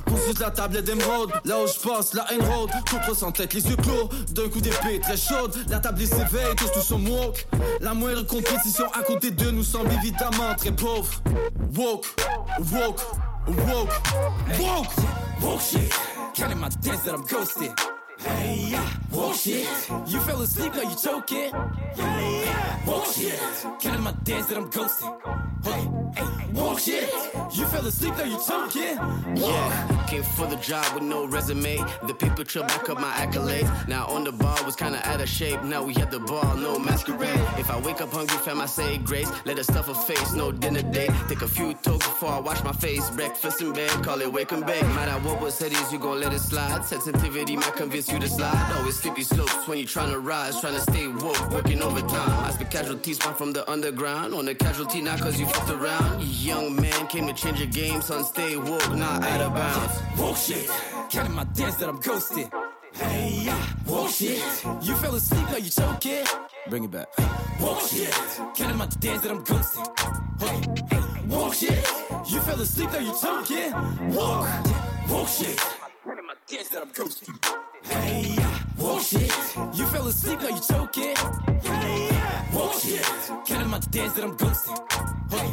Consulte 0.06 0.40
la 0.40 0.50
tablette 0.50 0.84
d'émeraude, 0.84 1.30
là 1.44 1.56
où 1.62 1.66
je 1.66 1.88
passe, 1.88 2.14
la 2.14 2.26
haine 2.32 2.42
road. 2.42 2.70
Contre 2.90 3.16
sans 3.16 3.32
tête, 3.32 3.54
les 3.54 3.66
yeux 3.66 3.76
clos, 3.76 4.08
d'un 4.32 4.48
coup 4.48 4.60
d'épée 4.60 5.00
très 5.00 5.16
chaude. 5.16 5.54
La 5.68 5.78
table 5.78 6.06
s'éveille, 6.06 6.54
tous 6.56 6.68
tous 6.74 6.82
son 6.82 7.04
woke. 7.06 7.46
La 7.80 7.94
moindre 7.94 8.26
compétition 8.26 8.84
à 8.92 9.02
côté 9.02 9.30
de 9.30 9.50
nous 9.50 9.64
semble 9.64 9.90
évidemment 9.92 10.54
très 10.56 10.72
pauvre. 10.72 11.10
Woke, 11.74 12.06
woke, 12.58 13.00
woke, 13.48 13.90
woke. 14.58 14.88
Whoa 15.40 15.58
shit, 15.58 15.92
counting 16.34 16.58
my 16.58 16.68
dance 16.82 17.02
that 17.04 17.14
I'm 17.14 17.22
ghosted. 17.22 17.72
Hey, 18.24 18.68
yeah. 18.70 18.88
Whoa 19.10 19.32
shit, 19.32 19.68
you 20.06 20.20
fell 20.20 20.40
asleep, 20.42 20.74
are 20.74 20.82
you 20.82 20.96
choking? 20.96 21.50
Yeah. 21.96 22.76
Whoa 22.84 23.04
shit, 23.12 23.38
counting 23.80 24.02
my 24.02 24.12
dance 24.24 24.46
that 24.46 24.56
I'm 24.56 24.70
ghosting. 24.70 25.14
Hey, 25.62 25.88
hey. 26.16 26.24
Whoa 26.52 26.76
shit, 26.76 27.10
you 27.56 27.66
fell 27.66 27.86
asleep, 27.86 28.16
are 28.18 28.26
you 28.26 28.38
choking? 28.44 28.96
Yeah, 29.36 30.06
came 30.08 30.22
for 30.22 30.46
the 30.46 30.56
job 30.56 30.84
with 30.94 31.04
no 31.04 31.26
resume. 31.26 31.76
The 32.06 32.14
people 32.14 32.44
chill 32.44 32.64
back 32.64 32.88
up 32.88 32.98
my 33.00 33.12
accolades. 33.12 33.88
Now 33.88 34.06
on 34.06 34.24
the 34.24 34.32
bar 34.32 34.62
was 34.64 34.74
kinda 34.74 35.00
out 35.08 35.20
of 35.20 35.28
shape. 35.28 35.62
Now 35.62 35.82
we 35.84 35.94
at 35.96 36.10
the 36.10 36.20
bar, 36.20 36.56
no 36.56 36.78
masquerade. 36.78 37.40
If 37.58 37.70
I 37.70 37.78
wake 37.80 38.00
up 38.00 38.12
hungry, 38.12 38.38
fam, 38.38 38.60
I 38.60 38.66
say 38.66 38.98
grace. 38.98 39.30
Let 39.44 39.58
us 39.58 39.66
stuff 39.66 39.88
a 39.88 39.94
face, 39.94 40.32
no 40.32 40.50
dinner 40.50 40.82
date. 40.82 41.10
Take 41.28 41.42
a 41.42 41.48
few 41.48 41.74
tokes 41.74 42.06
before 42.06 42.30
I 42.30 42.40
wash 42.40 42.62
my 42.64 42.72
face. 42.72 43.10
Breakfast 43.10 43.60
in 43.60 43.72
bed, 43.72 43.90
call 44.02 44.20
it 44.20 44.32
wake 44.32 44.52
and 44.52 44.66
bake. 44.66 44.86
Matter 44.94 45.18
what 45.26 45.40
was 45.40 45.54
said 45.54 45.72
is 45.72 45.92
you 45.92 45.98
gon' 45.98 46.20
let 46.20 46.32
it 46.32 46.40
slide. 46.40 46.84
Sensitivity 46.84 47.56
might 47.56 47.74
convince 47.76 48.08
you 48.10 48.13
to 48.20 48.28
slide. 48.28 48.72
Always 48.76 48.98
slippery 48.98 49.24
slopes 49.24 49.66
when 49.68 49.78
you 49.78 49.84
tryna 49.84 50.22
rise, 50.22 50.56
tryna 50.60 50.80
stay 50.80 51.06
woke, 51.06 51.50
working 51.50 51.82
overtime. 51.82 52.44
I 52.44 52.50
speak 52.50 52.70
casualties, 52.70 53.16
spawn 53.16 53.34
from 53.34 53.52
the 53.52 53.68
underground. 53.70 54.34
On 54.34 54.44
the 54.44 54.54
casualty, 54.54 55.00
not 55.00 55.20
cause 55.20 55.38
you 55.38 55.46
fucked 55.46 55.70
around. 55.70 56.22
Young 56.22 56.76
man 56.76 57.06
came 57.08 57.26
to 57.26 57.32
change 57.32 57.58
your 57.58 57.68
game, 57.68 58.02
son, 58.02 58.24
stay 58.24 58.56
woke, 58.56 58.94
not 58.94 59.22
out 59.22 59.40
of 59.40 59.54
bounds. 59.54 59.98
Whoa 60.18 60.34
shit, 60.34 60.68
counting 61.10 61.34
my 61.34 61.44
dance 61.44 61.76
that 61.76 61.88
I'm 61.88 62.00
ghosted. 62.00 62.48
Hey, 62.92 63.40
yeah. 63.44 63.56
Whoa 63.86 64.08
shit, 64.08 64.38
you 64.82 64.94
fell 64.96 65.14
asleep, 65.14 65.50
are 65.50 65.58
you 65.58 65.70
choking? 65.70 66.24
Bring 66.68 66.84
it 66.84 66.90
back. 66.90 67.08
Whoa 67.58 67.78
shit, 67.86 68.12
counting 68.54 68.78
my 68.78 68.86
dance 69.00 69.22
that 69.22 69.30
I'm 69.30 69.42
ghosted. 69.44 69.86
Hey, 70.40 70.60
hey. 70.90 71.00
Whoa 71.26 71.50
shit, 71.52 71.90
you 72.30 72.40
fell 72.40 72.60
asleep, 72.60 72.92
are 72.92 73.00
you 73.00 73.14
choking? 73.20 73.72
Whoa, 74.12 74.44
whoa 75.08 75.26
shit, 75.26 75.58
counting 76.04 76.26
my 76.26 76.34
dance 76.46 76.68
that 76.68 76.82
I'm 76.82 76.90
coasting. 76.90 77.34
Hey, 77.88 78.36
walk 78.78 79.02
shit. 79.02 79.32
You 79.74 79.86
fell 79.86 80.06
asleep, 80.08 80.40
now 80.40 80.48
you 80.48 80.60
choking. 80.60 81.16
Hey, 81.62 82.10
walk 82.52 82.80
shit. 82.80 83.04
Counting 83.46 83.68
my 83.70 83.78
dance 83.90 84.12
that 84.14 84.24
I'm 84.24 84.36
ghosting. 84.36 84.78
Hey, 85.30 85.52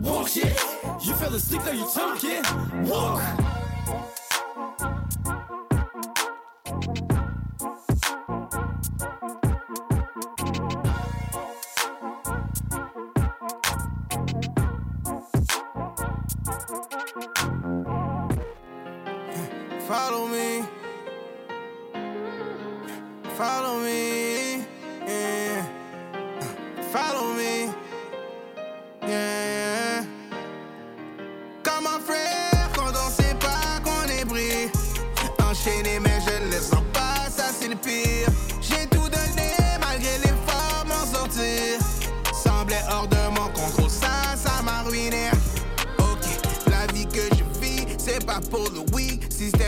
walk 0.00 0.28
shit. 0.28 0.58
You 1.04 1.14
fell 1.14 1.34
asleep, 1.34 1.64
now 1.64 1.72
you 1.72 1.86
choking. 1.94 2.42
Walk. 2.88 3.22
Follow 19.88 20.26
me. 20.26 20.75
Follow 23.36 23.80
me. 23.80 24.64
Yeah. 25.06 25.62
Follow 26.90 27.34
me. 27.34 27.70
Yeah. 29.02 29.45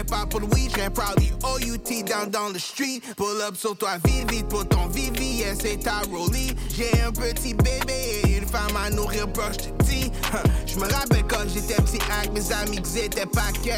Pas 0.08 0.26
pour 0.26 0.40
le 0.40 0.46
probably 0.90 1.32
OUT 1.42 2.04
down 2.04 2.30
dans 2.30 2.48
le 2.48 2.58
street. 2.58 3.00
Pull 3.16 3.40
up 3.42 3.56
sur 3.56 3.76
toi, 3.76 3.98
vite, 4.04 4.30
vite 4.30 4.48
pour 4.48 4.66
ton 4.66 4.86
Vivi, 4.88 5.38
yeah, 5.38 5.54
c'est 5.54 5.78
ta 5.78 6.00
rollie. 6.10 6.54
J'ai 6.74 6.90
un 7.02 7.12
petit 7.12 7.54
bébé 7.54 8.22
et 8.24 8.38
une 8.38 8.46
femme 8.46 8.76
à 8.76 8.90
nourrir, 8.90 9.28
bro, 9.28 9.44
je 9.52 9.68
te 9.68 9.82
dis. 9.84 10.10
Je 10.66 10.76
me 10.76 10.90
rappelle 10.92 11.24
quand 11.28 11.46
j'étais 11.52 11.80
petit 11.82 11.98
avec 12.18 12.32
mes 12.32 12.52
amis 12.52 12.80
qu'ils 12.82 13.04
étaient 13.04 13.26
pas 13.26 13.52
cœur. 13.62 13.76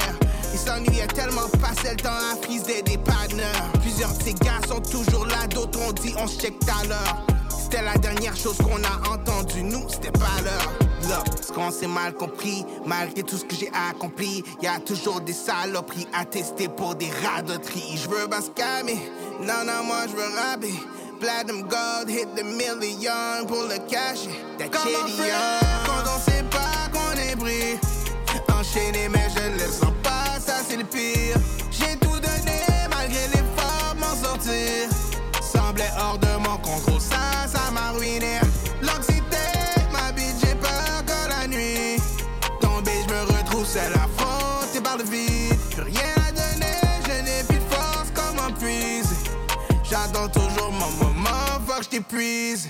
Ils 0.52 0.58
s'ennuyaient 0.58 1.06
tellement, 1.08 1.48
passaient 1.60 1.92
le 1.92 2.02
temps 2.02 2.10
à 2.10 2.36
friser 2.42 2.82
des 2.82 2.98
partenaires. 2.98 3.70
Plusieurs 3.80 4.12
de 4.16 4.22
ces 4.22 4.34
gars 4.34 4.60
sont 4.68 4.80
toujours 4.80 5.26
là, 5.26 5.46
d'autres 5.48 5.80
ont 5.80 5.92
dit 5.92 6.14
on 6.18 6.26
se 6.26 6.40
check 6.40 6.58
tout 6.60 6.66
à 6.68 6.86
l'heure. 6.86 7.26
C'était 7.48 7.82
la 7.82 7.96
dernière 7.98 8.36
chose 8.36 8.56
qu'on 8.58 8.82
a 8.82 9.14
entendu, 9.14 9.62
nous, 9.62 9.88
c'était 9.88 10.12
pas 10.12 10.40
l'heure. 10.42 10.89
Là, 11.08 11.24
ce 11.40 11.52
qu'on 11.52 11.70
s'est 11.70 11.86
mal 11.86 12.14
compris, 12.14 12.64
malgré 12.86 13.22
tout 13.22 13.36
ce 13.36 13.44
que 13.44 13.54
j'ai 13.54 13.70
accompli, 13.90 14.44
y 14.62 14.66
a 14.66 14.78
toujours 14.80 15.20
des 15.20 15.32
saloperies 15.32 16.06
à 16.12 16.24
tester 16.24 16.68
pour 16.68 16.94
des 16.94 17.10
radoteries. 17.24 17.96
Je 17.96 18.08
veux 18.08 18.26
bascamer, 18.26 19.00
non, 19.40 19.64
non, 19.64 19.84
moi 19.84 20.06
je 20.08 20.16
veux 20.16 20.34
rapper. 20.36 20.74
Platinum 21.20 21.62
gold, 21.62 22.08
hit 22.08 22.34
the 22.34 22.44
million 22.44 23.46
pour 23.46 23.64
le 23.64 23.78
cacher. 23.88 24.30
That 24.58 24.68
quand 24.70 24.80
on 24.86 26.18
sait 26.18 26.44
pas 26.44 26.88
qu'on 26.92 27.12
est 27.18 27.36
pris. 27.36 27.78
Enchaîné, 28.58 29.08
mais 29.08 29.28
je 29.34 29.50
ne 29.50 29.54
le 29.54 29.70
sens 29.70 29.92
pas, 30.02 30.40
ça 30.40 30.62
c'est 30.66 30.76
le 30.76 30.84
pire. 30.84 31.36
T'épuise. 51.90 52.68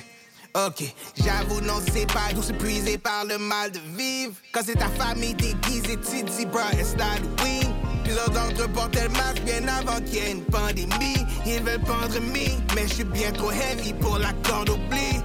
Ok, 0.54 0.82
j'avoue, 1.22 1.60
non, 1.60 1.80
c'est 1.92 2.06
pas 2.06 2.32
d'où 2.34 2.42
s'épuiser 2.42 2.98
par 2.98 3.24
le 3.24 3.38
mal 3.38 3.70
de 3.70 3.78
vivre. 3.96 4.34
Quand 4.52 4.62
c'est 4.64 4.74
ta 4.74 4.88
famille 4.88 5.34
déguisée, 5.34 5.96
tu 5.98 6.24
dis, 6.24 6.46
bro, 6.46 6.60
it's 6.72 6.94
Halloween. 6.98 7.72
Plusieurs 8.02 8.30
d'entre 8.30 8.62
eux 8.62 8.68
portaient 8.68 9.04
le 9.04 9.10
masque 9.10 9.42
bien 9.44 9.68
avant 9.68 10.00
qu'il 10.00 10.14
y 10.14 10.18
ait 10.18 10.32
une 10.32 10.44
pandémie. 10.44 11.24
Ils 11.46 11.62
veulent 11.62 11.80
pendre 11.80 12.18
mi, 12.20 12.58
mais 12.74 12.88
je 12.88 12.94
suis 12.94 13.04
bien 13.04 13.30
trop 13.30 13.52
heavy 13.52 13.92
pour 13.92 14.18
la 14.18 14.32
corde 14.42 14.70
oubli. 14.70 15.20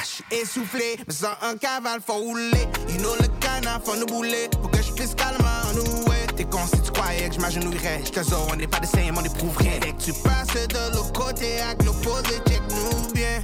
Je 0.00 0.06
suis 0.06 0.24
essoufflé, 0.30 0.96
me 1.06 1.12
sens 1.12 1.36
un 1.42 1.56
cavale, 1.58 2.00
faut 2.06 2.14
rouler. 2.14 2.66
You 2.88 2.98
know 3.00 3.14
le 3.20 3.28
canard, 3.40 3.82
faut 3.84 3.96
nous 3.96 4.06
bouler. 4.06 4.48
Pour 4.62 4.70
que 4.70 4.80
je 4.80 4.92
puisse 4.92 5.14
calmement 5.14 5.74
nous 5.74 6.04
ouais. 6.04 6.25
T'es 6.36 6.44
con 6.44 6.66
si 6.66 6.80
tu 6.82 6.90
croyais 6.90 7.28
que 7.28 7.36
je 7.36 7.40
m'agenouillerais. 7.40 8.02
Je 8.04 8.10
te 8.10 8.34
on 8.52 8.56
n'est 8.56 8.66
pas 8.66 8.78
des 8.78 8.86
saints, 8.86 9.10
on 9.16 9.24
éprouve 9.24 9.56
rien. 9.56 9.78
Dès 9.80 9.92
que 9.92 10.02
tu 10.02 10.12
passes 10.12 10.68
de 10.68 10.94
l'autre 10.94 11.12
côté, 11.12 11.60
avec 11.60 11.82
l'opposé, 11.84 12.36
check-nous 12.46 13.12
bien. 13.14 13.42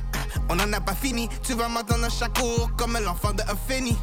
On 0.51 0.59
en 0.59 0.73
a 0.73 0.81
pas 0.81 0.95
fini, 0.95 1.29
tu 1.43 1.55
vas 1.55 1.69
m'entendre 1.69 2.05
à 2.05 2.11
chaque 2.11 2.39
cours 2.39 2.71
comme 2.77 2.99
l'enfant 3.03 3.33
de 3.33 3.43
Euphénie. 3.51 3.97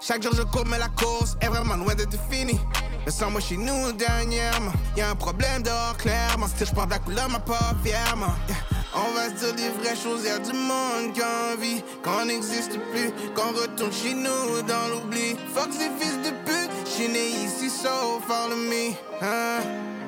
Chaque 0.00 0.22
jour 0.24 0.32
je 0.34 0.42
cours, 0.42 0.66
mais 0.66 0.78
la 0.78 0.88
course 0.88 1.36
est 1.40 1.46
vraiment 1.46 1.76
loin 1.76 1.94
d'être 1.94 2.18
finie. 2.28 2.58
Mais 3.06 3.12
sans 3.12 3.30
moi 3.30 3.40
chez 3.40 3.56
nous 3.56 3.92
dernièrement, 3.92 4.72
y 4.96 5.00
a 5.00 5.10
un 5.10 5.14
problème 5.14 5.62
dehors 5.62 5.96
clairement. 5.96 6.48
Si 6.48 6.66
je 6.66 6.72
prends 6.72 6.86
de 6.86 6.90
la 6.90 6.98
couleur, 6.98 7.28
ma 7.28 7.38
pas 7.38 7.72
fièrement. 7.84 8.34
Yeah. 8.48 8.81
On 8.94 9.10
va 9.12 9.28
se 9.28 9.44
dire 9.44 9.54
des 9.54 9.68
vraies 9.80 9.96
choses, 9.96 10.24
y'a 10.24 10.38
du 10.38 10.52
monde 10.52 11.14
qui 11.14 11.22
a 11.22 11.54
envie 11.54 11.82
qu'on 12.02 12.26
n'existe 12.26 12.78
plus, 12.90 13.10
qu'on 13.34 13.52
retourne 13.52 13.92
chez 13.92 14.14
nous 14.14 14.62
dans 14.68 14.88
l'oubli. 14.88 15.36
Fuck 15.54 15.70
ces 15.72 15.90
fils 15.98 16.18
de 16.18 16.30
pute, 16.44 16.70
j'suis 16.86 17.08
né 17.08 17.28
ici, 17.44 17.70
so 17.70 18.20
follow 18.26 18.56
me. 18.56 18.90
Hein? 19.22 19.62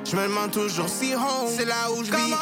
Je 0.05 0.17
me 0.17 0.25
demande 0.25 0.51
toujours 0.51 0.89
si 0.89 1.15
home, 1.15 1.49
c'est 1.49 1.65
là 1.65 1.91
où 1.97 2.05
je 2.05 2.11
vis. 2.11 2.35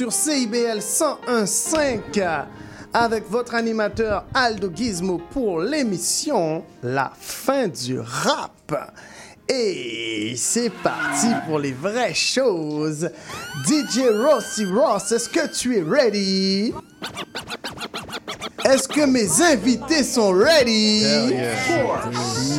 Sur 0.00 0.14
CIBL 0.14 0.78
101.5 0.78 2.46
avec 2.94 3.28
votre 3.28 3.54
animateur 3.54 4.24
Aldo 4.32 4.70
Gizmo 4.74 5.20
pour 5.30 5.60
l'émission 5.60 6.64
La 6.82 7.12
fin 7.20 7.68
du 7.68 8.00
rap. 8.00 8.94
Et 9.46 10.32
c'est 10.38 10.70
parti 10.70 11.26
pour 11.46 11.58
les 11.58 11.72
vraies 11.72 12.14
choses. 12.14 13.10
DJ 13.66 14.08
Rossi 14.10 14.64
Ross, 14.64 15.12
est-ce 15.12 15.28
que 15.28 15.52
tu 15.54 15.76
es 15.76 15.82
ready? 15.82 16.72
Est-ce 18.64 18.88
que 18.88 19.04
mes 19.04 19.42
invités 19.42 20.02
sont 20.02 20.30
ready? 20.30 21.04
Hell 21.04 21.30
yeah. 21.30 21.50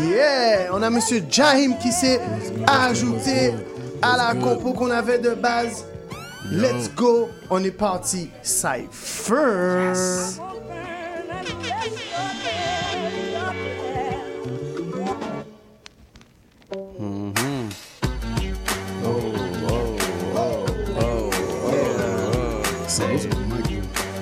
Yeah! 0.07 0.69
On 0.73 0.83
a 0.83 0.91
Monsieur 0.91 1.23
Jahim 1.27 1.75
qui 1.81 1.91
s'est 1.91 2.21
ajouté 2.67 3.55
à 3.99 4.15
la 4.15 4.39
compo 4.39 4.73
qu'on 4.73 4.91
avait 4.91 5.17
de 5.17 5.31
base. 5.31 5.85
Let's 6.51 6.89
go! 6.89 7.29
On 7.49 7.63
est 7.63 7.71
parti. 7.71 8.29
Cypher! 8.43 9.93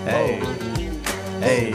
Hey. 0.05 0.39
Hey. 1.41 1.73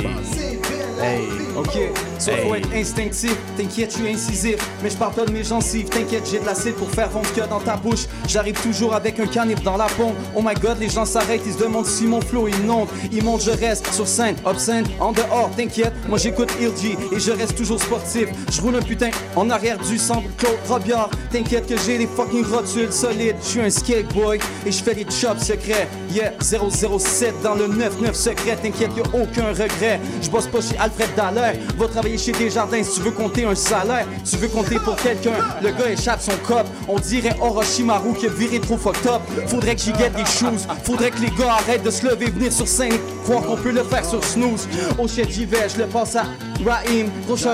Hey. 1.01 1.29
Ok. 1.57 2.14
Soit 2.19 2.37
faut 2.39 2.55
être 2.55 2.73
instinctif, 2.75 3.37
t'inquiète, 3.57 3.93
je 3.93 4.03
suis 4.03 4.15
incisif. 4.15 4.57
Mais 4.83 4.91
je 4.91 4.97
parle 4.97 5.15
pas 5.15 5.25
de 5.25 5.33
mes 5.33 5.45
gencives, 5.45 5.89
t'inquiète, 5.89 6.29
j'ai 6.31 6.39
de 6.39 6.47
l'acide 6.47 6.75
pour 6.75 6.91
faire 6.91 7.11
fondre 7.11 7.27
ce 7.27 7.33
qu'il 7.33 7.43
y 7.43 7.45
a 7.45 7.49
dans 7.49 7.61
ta 7.61 7.77
bouche. 7.77 8.07
J'arrive 8.29 8.61
toujours 8.61 8.95
avec 8.95 9.19
un 9.21 9.27
canif 9.27 9.63
dans 9.63 9.77
la 9.77 9.87
pompe. 9.87 10.15
Oh 10.35 10.43
my 10.43 10.55
god, 10.55 10.79
les 10.79 10.89
gens 10.89 11.05
s'arrêtent, 11.05 11.43
ils 11.47 11.53
se 11.53 11.59
demandent 11.59 11.87
si 11.87 12.05
mon 12.05 12.21
flow 12.21 12.49
il 12.49 12.59
monte. 12.67 12.89
Il 13.13 13.25
monte, 13.25 13.43
je 13.43 13.51
reste 13.51 13.93
sur 13.93 14.07
scène, 14.07 14.37
obscène, 14.45 14.87
en 15.01 15.13
dehors, 15.13 15.51
t'inquiète. 15.57 15.93
Moi 16.09 16.19
j'écoute 16.19 16.51
Ilgi 16.61 16.97
et 17.13 17.21
je 17.21 17.33
reste 17.33 17.57
toujours 17.57 17.81
sportif. 17.81 18.29
Je 18.51 18.61
roule 18.61 18.77
un 18.77 18.83
putain 18.83 19.11
en 19.37 19.51
arrière 19.51 19.79
du 19.79 19.99
centre, 19.99 20.29
Claude 20.39 20.59
Robillard. 20.69 21.11
T'inquiète 21.31 21.67
que 21.67 21.77
j'ai 21.79 21.99
des 21.99 22.07
fucking 22.07 22.45
rotules 22.45 22.93
solides. 22.93 23.37
Je 23.43 23.49
suis 23.49 23.61
un 23.61 23.71
skate 23.71 24.13
boy 24.15 24.39
et 24.65 24.73
je 24.73 24.83
fais 24.83 24.95
des 24.95 25.07
chops 25.11 25.43
secrets. 25.43 25.89
Yeah, 26.11 26.33
007 26.41 27.43
dans 27.43 27.55
le 27.55 27.67
99 27.69 28.15
secret. 28.15 28.57
T'inquiète, 28.63 28.91
y 28.97 29.01
a 29.01 29.21
aucun 29.21 29.49
regret. 29.49 30.01
Je 30.23 30.31
bosse 30.31 30.47
pas 30.47 30.61
chez 30.61 30.77
Alfred 30.79 31.09
Dallaire. 31.17 31.57
Va 31.77 31.89
chez 32.19 32.33
Desjardins 32.33 32.83
si 32.83 32.97
tu 32.97 33.01
veux 33.01 33.11
compter 33.11 33.45
un 33.45 33.55
salaire. 33.55 34.07
Tu 34.29 34.37
veux 34.37 34.49
compter 34.49 34.79
pour 34.79 34.97
quelqu'un. 34.97 35.39
Le 35.63 35.71
gars 35.71 35.91
échappe 35.91 36.21
son 36.21 36.37
cop. 36.47 36.67
On 36.89 36.99
dirait 36.99 37.37
Orochimaru 37.41 38.15
qui 38.15 38.27
a 38.27 38.31
viré 38.31 38.61
trop 38.61 38.77
fucked 38.77 39.07
up. 39.07 39.23
Faudrait 39.47 39.75
que 39.75 39.83
j'y 39.83 39.93
guette 39.93 40.15
des 40.15 40.25
shoes. 40.25 40.67
Faudrait 40.85 41.11
que 41.11 41.21
les 41.21 41.31
gars 41.31 41.55
arrêtent 41.59 41.83
de 41.83 41.91
se 41.91 42.07
lever, 42.07 42.27
venir 42.27 42.53
sur 42.53 42.69
scène. 42.69 42.99
Croire 43.25 43.43
qu'on 43.43 43.57
peut 43.57 43.73
le 43.73 43.83
faire 43.83 44.05
sur 44.05 44.23
snooze. 44.23 44.69
Au 44.99 45.09
shit, 45.09 45.31
j'y 45.31 45.47
vais, 45.47 45.69
je 45.69 45.79
le 45.79 45.87
passe 45.87 46.17
à 46.17 46.25
Raheem. 46.65 47.11
Gros 47.27 47.37
shout. 47.37 47.51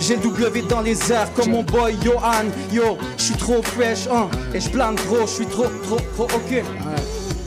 J'ai 0.00 0.16
le 0.16 0.22
W 0.22 0.62
dans 0.68 0.80
les 0.80 1.12
airs 1.12 1.32
comme 1.34 1.50
mon 1.50 1.62
boy 1.62 1.96
Johan. 2.04 2.46
Yo, 2.72 2.98
je 3.16 3.22
suis 3.22 3.34
trop 3.34 3.62
fresh, 3.62 4.06
hein. 4.12 4.28
Et 4.52 4.60
je 4.60 4.68
plane 4.68 4.96
trop, 4.96 5.20
je 5.22 5.30
suis 5.30 5.46
trop, 5.46 5.66
trop, 5.84 5.98
trop 6.14 6.24
ok. 6.24 6.50
Ouais. 6.50 6.62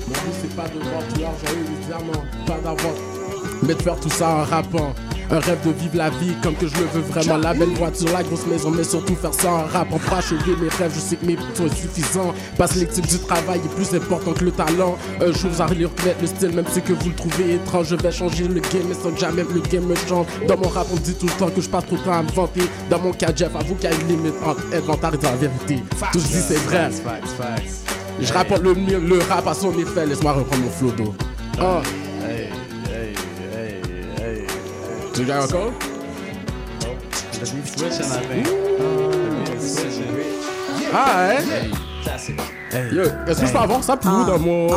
Mon 0.08 0.14
but 0.14 0.34
c'est 0.42 0.56
pas 0.56 0.64
de 0.64 0.80
voir 0.80 1.02
tout 1.14 1.20
l'argent, 1.20 1.54
évidemment, 1.54 2.24
pas 2.46 2.56
d'avoir, 2.64 2.94
mais 3.64 3.74
de 3.74 3.82
faire 3.82 4.00
tout 4.00 4.10
ça 4.10 4.30
en 4.30 4.44
rappant. 4.44 4.94
Un 5.30 5.40
rêve 5.40 5.60
de 5.66 5.72
vivre 5.72 5.98
la 5.98 6.10
vie 6.10 6.34
comme 6.42 6.56
que 6.56 6.68
je 6.68 6.76
le 6.76 6.86
veux 6.94 7.02
vraiment. 7.02 7.38
La 7.38 7.54
belle 7.54 7.70
voiture, 7.72 8.08
la 8.14 8.24
grosse 8.24 8.46
maison, 8.48 8.72
mais 8.72 8.84
surtout 8.84 9.16
faire 9.16 9.34
ça 9.34 9.52
en 9.52 9.66
rap. 9.66 9.92
En 9.92 9.98
pas 10.00 10.20
mes 10.62 10.70
rêves, 10.70 10.92
je 10.96 11.00
sais 11.02 11.16
que 11.18 11.26
mes 11.26 11.36
buts 11.36 11.44
sont 11.54 11.66
insuffisants. 11.66 12.34
Parce 12.58 12.74
que 12.74 12.80
l'équipe 12.80 13.06
du 13.06 13.20
travail 13.20 13.60
est 13.60 13.76
plus 13.76 13.94
important 13.98 14.32
que 14.34 14.46
le 14.46 14.52
talent. 14.52 14.98
Un 15.22 15.32
jour, 15.34 15.52
vous 15.52 15.62
allez 15.62 15.86
reconnaître 15.86 16.22
le 16.22 16.28
style, 16.28 16.52
même 16.56 16.66
si 16.72 16.82
que 16.82 16.94
vous 16.94 17.10
le 17.10 17.16
trouvez 17.16 17.56
étrange. 17.56 17.88
Je 17.90 17.96
vais 17.96 18.12
changer 18.12 18.48
le 18.48 18.54
game, 18.62 18.84
mais 18.88 18.96
sans 18.96 19.12
que 19.12 19.20
jamais 19.20 19.44
le 19.54 19.60
game 19.62 19.84
me 19.86 19.96
change. 20.08 20.28
Dans 20.48 20.58
mon 20.58 20.70
rap, 20.70 20.88
on 20.94 20.96
dit 20.96 21.14
tout 21.16 21.26
le 21.26 21.32
temps 21.34 21.50
que 21.50 21.60
je 21.62 21.70
passe 21.70 21.86
trop 21.88 21.98
de 21.98 22.02
temps 22.04 22.14
à 22.14 22.24
me 22.24 22.32
vanter. 22.32 22.62
Dans 22.90 23.00
mon 23.00 23.12
cas, 23.12 23.32
Jeff, 23.36 23.54
avoue 23.56 23.76
qu'il 23.76 23.90
y 23.90 23.94
a 23.94 23.96
une 23.96 24.08
limite 24.08 24.36
entre 24.46 24.62
inventaire 24.74 25.14
et 25.14 25.24
la 25.24 25.36
vérité. 25.36 25.84
Tout 26.14 26.20
je 26.20 26.26
dis, 26.26 26.42
c'est 26.48 26.56
vrai. 26.66 26.90
Je 28.22 28.34
rapporte 28.34 28.64
le, 28.64 28.74
mieux- 28.76 29.00
le 29.00 29.20
rap 29.30 29.46
à 29.46 29.54
son 29.54 29.78
effet. 29.78 30.06
Laisse-moi 30.06 30.32
reprendre 30.32 30.64
mon 30.64 30.70
flow 30.70 30.92
d'eau. 30.92 31.14
Ah. 31.60 31.82
Tu 35.18 35.24
encore? 35.32 35.74
Ah, 40.94 41.32
hein? 41.32 41.42
Yo, 42.92 43.02
est-ce 43.26 43.42
que 43.42 43.48
je 43.48 43.52
peux 43.52 43.58
avoir 43.58 43.84
ça 43.84 43.96
dans 43.96 44.38
mon. 44.38 44.68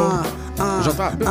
J'entends 0.83 1.05
un 1.05 1.17
peu. 1.17 1.27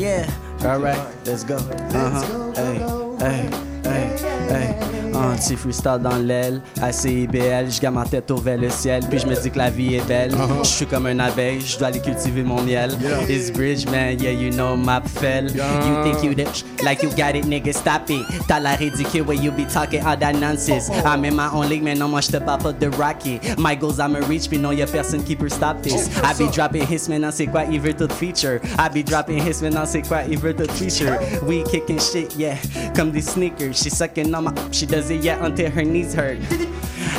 Yeah. 0.00 0.24
Alright, 0.64 0.98
let's 1.26 1.44
go. 1.44 1.56
Uh-huh. 1.92 2.54
Hey, 2.56 2.80
hey, 3.20 3.50
hey, 3.84 4.08
hey. 4.48 4.87
Un 5.20 5.34
petit 5.36 5.56
freestyle 5.56 5.98
dans 6.00 6.16
l'aile, 6.16 6.60
à 6.80 6.92
CIBL, 6.92 7.70
je 7.70 7.80
garde 7.80 7.96
ma 7.96 8.04
tête 8.04 8.30
au 8.30 8.36
vers 8.36 8.56
le 8.56 8.70
ciel, 8.70 9.02
puis 9.10 9.18
je 9.18 9.26
me 9.26 9.34
dis 9.34 9.50
que 9.50 9.58
la 9.58 9.68
vie 9.68 9.96
est 9.96 10.06
belle. 10.06 10.32
Je 10.62 10.68
suis 10.68 10.86
comme 10.86 11.06
un 11.06 11.18
abeille, 11.18 11.60
je 11.60 11.76
dois 11.76 11.88
aller 11.88 12.00
cultiver 12.00 12.42
mon 12.42 12.62
miel. 12.62 12.90
It's 13.28 13.50
bridge, 13.50 13.86
man, 13.86 14.18
yeah, 14.20 14.30
you 14.30 14.50
know 14.50 14.76
my 14.76 15.00
fell. 15.04 15.44
You 15.44 16.02
think 16.04 16.22
you 16.22 16.34
the 16.34 16.46
like 16.84 17.02
you 17.02 17.10
got 17.10 17.34
it, 17.34 17.46
nigga, 17.46 17.72
stop 17.72 18.08
it. 18.10 18.24
T'as 18.46 18.60
la 18.60 18.76
ridicule 18.76 19.22
where 19.26 19.36
you 19.36 19.50
be 19.50 19.64
talking 19.66 20.04
all 20.06 20.16
that 20.16 20.34
nonsense. 20.34 20.88
I'm 21.04 21.24
in 21.24 21.34
my 21.34 21.48
own 21.52 21.68
league, 21.68 21.82
man, 21.82 21.98
non, 21.98 22.08
moi 22.08 22.20
je 22.20 22.28
te 22.28 22.38
parle 22.38 22.62
pas 22.62 22.72
de 22.72 22.86
rocket. 22.96 23.58
My 23.58 23.74
goals, 23.74 23.98
I'm 23.98 24.14
a 24.14 24.20
reach, 24.20 24.48
puis 24.48 24.58
non, 24.58 24.70
y'a 24.70 24.86
personne 24.86 25.24
qui 25.24 25.34
peut 25.34 25.48
stop 25.48 25.82
this. 25.82 26.08
I 26.22 26.32
be 26.38 26.48
dropping 26.52 26.86
hits, 26.88 27.08
maintenant 27.08 27.30
c'est 27.32 27.46
quoi, 27.46 27.64
il 27.70 27.80
veut 27.80 27.94
tout 27.94 28.08
feature. 28.14 28.60
I 28.78 28.88
be 28.88 29.04
dropping 29.04 29.38
hits, 29.38 29.62
maintenant 29.62 29.84
c'est 29.84 30.02
quoi, 30.02 30.18
il 30.30 30.38
veut 30.38 30.54
tout 30.54 30.70
feature. 30.72 31.18
We 31.44 31.64
kicking 31.64 31.98
shit, 31.98 32.36
yeah, 32.38 32.54
comme 32.94 33.10
des 33.10 33.22
sneakers. 33.22 33.74
She 33.74 33.90
sucking 33.90 34.32
on 34.32 34.44
my, 34.44 34.52
she 34.70 34.86
does 34.86 35.07
yeah, 35.16 35.44
until 35.44 35.70
her 35.70 35.84
knees 35.84 36.14
hurt. 36.14 36.38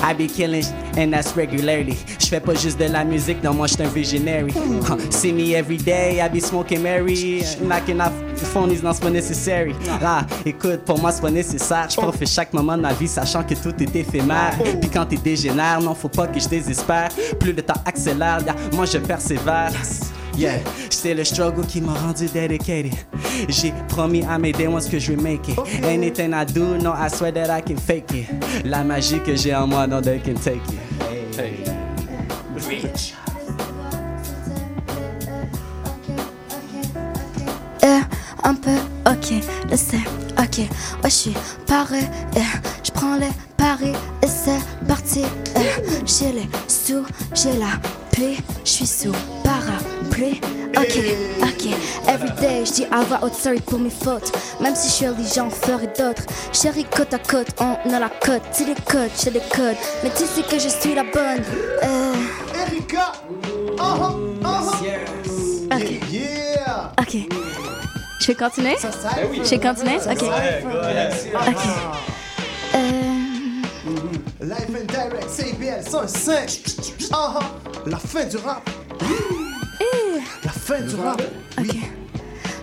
I 0.02 0.14
be 0.14 0.28
killing 0.28 0.64
and 0.98 1.14
that's 1.14 1.36
regularly. 1.36 1.98
J'fais 2.20 2.40
pas 2.40 2.56
juste 2.56 2.80
de 2.80 2.86
la 2.86 3.04
musique, 3.04 3.44
non, 3.44 3.54
moi 3.54 3.68
un 3.80 3.88
visionary. 3.88 4.54
See 5.10 5.34
me 5.34 5.56
every 5.56 5.78
day, 5.78 6.22
I 6.22 6.30
be 6.30 6.40
smoking 6.40 6.82
Mary, 6.84 7.44
knocking 7.62 8.00
off 8.00 8.14
phonies, 8.36 8.82
non, 8.82 8.94
c'est 8.94 9.02
pas 9.02 9.10
nécessaire. 9.10 9.68
Ah, 10.02 10.26
écoute, 10.46 10.86
pour 10.86 11.00
moi 11.00 11.12
c'est 11.12 11.22
pas 11.22 11.32
nécessaire. 11.32 11.88
J'profite 11.90 12.30
chaque 12.30 12.54
moment 12.54 12.78
de 12.78 12.82
ma 12.82 12.94
vie, 12.94 13.08
sachant 13.08 13.44
que 13.44 13.56
tout 13.56 13.74
est 13.82 13.96
éphémère. 13.96 14.58
Puis 14.80 14.90
quand 14.90 15.06
t'es 15.06 15.18
dégénère, 15.18 15.82
non, 15.82 15.94
faut 15.94 16.10
pas 16.10 16.28
que 16.28 16.40
je 16.40 16.48
désespère. 16.48 17.10
Plus 17.40 17.54
le 17.54 17.62
temps 17.62 17.82
accélère, 17.86 18.40
moi 18.74 18.86
je 18.86 18.98
persévère. 19.00 19.72
Yeah, 20.40 20.60
c'est 20.90 21.14
le 21.14 21.26
struggle 21.26 21.66
qui 21.66 21.82
m'a 21.82 21.94
rendu 21.96 22.28
dedicated. 22.28 22.94
J'ai 23.50 23.74
promis 23.90 24.24
à 24.24 24.40
mes 24.40 24.54
day 24.54 24.68
ones 24.68 24.82
que 24.90 24.98
je 24.98 25.12
vais 25.12 25.22
make 25.22 25.50
it. 25.50 25.60
Anything 25.84 26.34
I 26.34 26.46
do, 26.46 26.78
no, 26.78 26.94
I 26.94 27.10
swear 27.10 27.34
that 27.34 27.50
I 27.50 27.62
can 27.62 27.76
fake 27.76 28.14
it. 28.14 28.28
La 28.64 28.86
magie 28.86 29.20
que 29.20 29.36
j'ai 29.36 29.54
en 29.54 29.68
moi, 29.68 29.86
no, 29.86 30.00
they 30.00 30.18
can 30.18 30.36
take 30.36 30.62
it. 30.72 31.38
Hey. 31.38 31.56
Euh, 37.84 38.00
un 38.44 38.56
peu, 38.56 38.78
ok, 39.10 39.44
laissez, 39.70 40.00
ok, 40.38 40.60
ouais, 40.60 40.68
je 41.04 41.10
suis 41.10 41.34
paré, 41.68 42.00
euh, 42.38 42.40
je 42.82 42.92
prends 42.92 43.18
les 43.18 43.28
paris 43.58 43.94
et 44.24 44.28
c'est 44.28 44.60
parti, 44.88 45.24
euh, 45.58 45.62
j'ai 46.06 46.32
les 46.32 46.50
sous, 46.70 47.06
j'ai 47.34 47.58
la 47.58 47.78
pluie, 48.12 48.38
je 48.64 48.70
suis 48.70 48.88
sous 48.88 49.12
parapluie, 50.20 50.42
ok, 50.78 50.96
ok, 51.42 51.74
everyday, 52.08 52.66
je 52.66 52.72
dis 52.72 52.86
à 52.92 53.02
voix 53.02 53.20
haute, 53.22 53.34
sorry 53.34 53.60
pour 53.62 53.80
mes 53.80 53.90
fautes, 53.90 54.32
même 54.62 54.76
si 54.76 54.90
je 54.90 54.94
suis 54.94 55.36
j'en 55.36 55.50
ferai 55.50 55.88
d'autres, 55.88 56.24
chérie, 56.54 56.86
côte 56.86 57.14
à 57.14 57.20
côte, 57.20 57.48
on 57.60 57.94
a 57.94 58.00
la 58.00 58.10
cote, 58.10 58.42
tu 58.56 58.66
les 58.66 58.76
codes, 58.76 59.12
j'ai 59.22 59.32
des 59.32 59.40
codes, 59.40 59.76
mais 60.04 60.10
tu 60.12 60.26
sais 60.26 60.44
que 60.44 60.60
je 60.60 60.70
suis 60.70 60.94
la 60.94 61.04
bonne, 61.04 61.44
euh, 61.84 62.14
Erika! 62.68 63.14
Uh-huh, 63.78 64.42
uh-huh. 64.42 65.74
Ok. 65.74 66.12
Yeah! 66.12 66.92
Ok. 67.00 67.16
Je 68.20 68.28
vais 68.28 68.36
continuer? 68.36 68.76
Je 68.82 69.50
vais 69.50 69.60
continuer? 69.60 69.96
Ok. 69.96 70.24
Ok. 71.48 71.64
Euh, 72.76 72.80
Life 74.42 74.70
and 74.70 74.88
Direct, 74.88 75.30
CBL 75.30 75.84
105. 75.90 76.50
Uh-huh. 77.12 77.40
La 77.86 77.98
fin 77.98 78.26
du 78.26 78.38
rap. 78.38 78.70
La 80.44 80.52
fin 80.52 80.82
du 80.82 80.96
rap. 80.96 81.22
ok. 81.60 81.76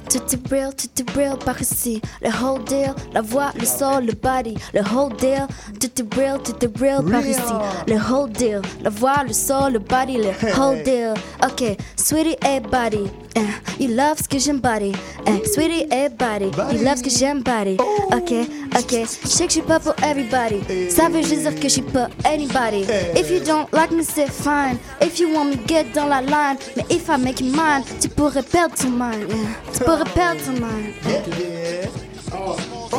Tout 0.09 0.23
est 0.33 0.49
real, 0.55 0.73
tout 0.74 1.03
est 1.03 1.16
real 1.19 1.37
par 1.37 1.61
ici. 1.61 2.01
Le 2.23 2.28
whole 2.31 2.62
deal, 2.65 2.95
la 3.12 3.20
voix, 3.23 3.51
le 3.59 3.66
son, 3.66 3.99
le 3.99 4.12
body. 4.12 4.57
Le 4.73 4.81
whole 4.83 5.12
deal, 5.16 5.47
tout 5.81 5.91
est 6.01 6.15
real, 6.16 6.41
tout 6.43 6.55
est 6.65 6.78
real 6.81 7.05
par 7.05 7.27
ici. 7.27 7.41
Le 7.89 7.97
whole 7.97 8.31
deal, 8.31 8.62
la 8.83 8.91
voix, 8.91 9.24
le 9.27 9.33
son, 9.33 9.69
le 9.69 9.81
body. 9.81 10.19
Le 10.19 10.59
whole 10.59 10.83
deal. 10.85 11.15
Ok, 11.45 11.77
sweetie, 11.97 12.37
hey 12.43 12.61
body. 12.61 13.11
Eh, 13.37 13.43
you 13.79 13.89
love 13.95 14.19
ce 14.19 14.29
que 14.29 14.39
j'aime 14.39 14.61
body. 14.61 14.93
Eh, 15.27 15.45
sweetie, 15.47 15.87
hey 15.91 16.09
body. 16.09 16.47
You 16.73 16.83
love 16.83 16.97
ce 16.99 17.03
que 17.03 17.11
j'aime 17.11 17.43
body. 17.43 17.77
Ok, 18.13 18.33
ok. 18.79 18.93
Je 19.23 19.29
sais 19.29 19.45
que 19.47 19.51
je 19.53 19.59
suis 19.59 19.63
pas 19.63 19.79
pour 19.79 19.95
everybody. 20.03 20.91
Ça 20.91 21.09
veut 21.11 21.23
juste 21.23 21.43
dire 21.43 21.55
que 21.55 21.63
je 21.63 21.69
suis 21.69 21.83
pas 21.83 22.09
anybody. 22.25 22.87
If 23.15 23.31
you 23.31 23.41
don't 23.41 23.67
like 23.73 23.91
me, 23.93 24.03
c'est 24.03 24.31
fine. 24.31 24.79
If 25.03 25.21
you 25.21 25.29
want 25.35 25.51
me, 25.51 25.57
get 25.67 25.93
dans 25.95 26.07
la 26.07 26.23
line. 26.23 26.57
Mais 26.77 26.85
if 26.89 27.09
I 27.09 27.19
make 27.19 27.41
you 27.41 27.53
mine, 27.53 27.85
tu 28.01 28.09
pourrais 28.09 28.43
perdre 28.43 28.75
ton 28.75 28.91
mind. 28.91 29.29
yeah. 29.29 29.37
Tu 29.73 29.85
pourrais 29.85 30.11
perdre 30.15 30.41
ton 30.45 30.53
mind. 30.53 30.95
Oh, 32.33 32.57
oh, 32.93 32.97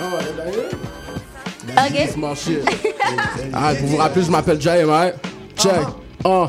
oh, 0.00 0.18
d'ailleurs. 0.36 0.70
Ok. 1.76 1.96
Ah, 3.52 3.74
pour 3.78 3.88
vous 3.88 3.96
rappeler, 3.96 4.22
je 4.22 4.30
m'appelle 4.30 4.60
Jay. 4.60 4.84
Check. 5.56 5.72
Oh. 6.24 6.46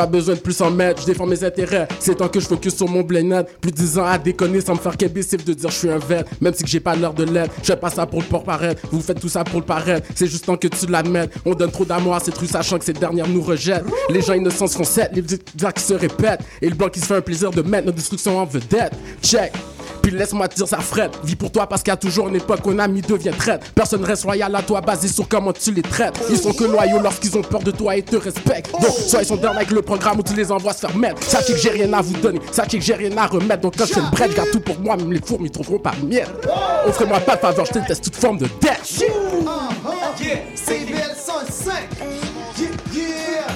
Pas 0.00 0.06
besoin 0.06 0.34
de 0.34 0.40
plus 0.40 0.58
en 0.62 0.70
mettre, 0.70 1.02
je 1.02 1.06
défends 1.08 1.26
mes 1.26 1.44
intérêts. 1.44 1.86
C'est 1.98 2.14
tant 2.14 2.28
que 2.28 2.40
je 2.40 2.46
focus 2.46 2.74
sur 2.74 2.88
mon 2.88 3.02
blé 3.02 3.22
net. 3.22 3.46
Plus 3.60 3.70
10 3.70 3.98
ans 3.98 4.06
à 4.06 4.16
déconner 4.16 4.62
sans 4.62 4.72
me 4.72 4.78
faire 4.78 4.96
québissif 4.96 5.44
de 5.44 5.52
dire 5.52 5.68
je 5.68 5.74
suis 5.76 5.90
un 5.90 5.98
vet. 5.98 6.24
Même 6.40 6.54
si 6.54 6.64
j'ai 6.66 6.80
pas 6.80 6.96
l'heure 6.96 7.12
de 7.12 7.24
l'aide, 7.24 7.50
je 7.62 7.74
pas 7.74 7.90
ça 7.90 8.06
pour 8.06 8.20
le 8.20 8.24
port 8.26 8.42
paraître. 8.42 8.80
Vous 8.90 9.02
faites 9.02 9.20
tout 9.20 9.28
ça 9.28 9.44
pour 9.44 9.60
le 9.60 9.66
paraître. 9.66 10.08
C'est 10.14 10.26
juste 10.26 10.46
tant 10.46 10.56
que 10.56 10.68
tu 10.68 10.86
l'admettes. 10.86 11.34
On 11.44 11.52
donne 11.52 11.70
trop 11.70 11.84
d'amour 11.84 12.14
à 12.14 12.20
cette 12.20 12.38
rue, 12.38 12.46
sachant 12.46 12.78
que 12.78 12.84
cette 12.86 12.98
dernière 12.98 13.28
nous 13.28 13.42
rejette. 13.42 13.84
Les 14.08 14.22
gens 14.22 14.32
innocents 14.32 14.68
se 14.68 14.78
font 14.78 14.84
sept, 14.84 15.10
les 15.12 15.22
qui 15.22 15.82
se 15.82 15.92
répètent. 15.92 16.40
Et 16.62 16.70
le 16.70 16.76
blanc 16.76 16.88
qui 16.88 17.00
se 17.00 17.04
fait 17.04 17.16
un 17.16 17.20
plaisir 17.20 17.50
de 17.50 17.60
mettre 17.60 17.84
notre 17.84 17.98
destruction 17.98 18.38
en 18.38 18.46
vedette. 18.46 18.94
Check. 19.22 19.52
Puis 20.02 20.12
laisse-moi 20.12 20.48
te 20.48 20.56
dire 20.56 20.68
ça 20.68 20.78
frette. 20.78 21.18
Vis 21.24 21.36
pour 21.36 21.50
toi 21.52 21.66
parce 21.66 21.82
qu'il 21.82 21.90
y 21.90 21.94
a 21.94 21.96
toujours 21.96 22.28
une 22.28 22.36
époque 22.36 22.60
où 22.64 22.70
un 22.70 22.78
ami 22.78 23.02
devient 23.02 23.32
traite. 23.36 23.62
Personne 23.74 24.04
reste 24.04 24.24
loyal 24.24 24.54
à 24.54 24.62
toi 24.62 24.80
basé 24.80 25.08
sur 25.08 25.28
comment 25.28 25.52
tu 25.52 25.72
les 25.72 25.82
traites. 25.82 26.18
Ils 26.30 26.38
sont 26.38 26.52
que 26.52 26.64
loyaux 26.64 27.00
lorsqu'ils 27.00 27.36
ont 27.36 27.42
peur 27.42 27.60
de 27.60 27.70
toi 27.70 27.96
et 27.96 28.02
te 28.02 28.16
respectent. 28.16 28.72
Donc, 28.72 28.90
soit 28.90 29.22
ils 29.22 29.26
sont 29.26 29.36
down 29.36 29.56
avec 29.56 29.70
le 29.70 29.82
programme 29.82 30.20
où 30.20 30.22
tu 30.22 30.34
les 30.34 30.50
envoies 30.50 30.72
se 30.72 30.80
faire 30.80 30.96
mettre. 30.96 31.22
Sachez 31.22 31.52
que 31.52 31.58
j'ai 31.58 31.70
rien 31.70 31.92
à 31.92 32.02
vous 32.02 32.14
donner, 32.14 32.40
sachez 32.52 32.78
que 32.78 32.84
j'ai 32.84 32.94
rien 32.94 33.16
à 33.16 33.26
remettre. 33.26 33.62
Donc 33.62 33.76
quand 33.76 33.86
je 33.86 33.94
fais 33.94 34.00
le 34.00 34.10
bread, 34.10 34.34
garde 34.34 34.50
tout 34.50 34.60
pour 34.60 34.78
moi, 34.80 34.96
même 34.96 35.12
les 35.12 35.20
fourmis 35.20 35.50
trouveront 35.50 35.78
pas 35.78 35.92
miel. 36.04 36.26
Offrez-moi 36.86 37.20
pas 37.20 37.36
de 37.36 37.40
faveur, 37.40 37.66
je 37.66 37.72
déteste 37.72 38.04
toute 38.04 38.16
forme 38.16 38.38
de 38.38 38.46
dette. 38.60 38.80
Yeah, 40.20 40.40
CBL 40.54 41.16
105. 41.16 41.72
Yeah, 42.58 42.68
yeah. 42.92 43.46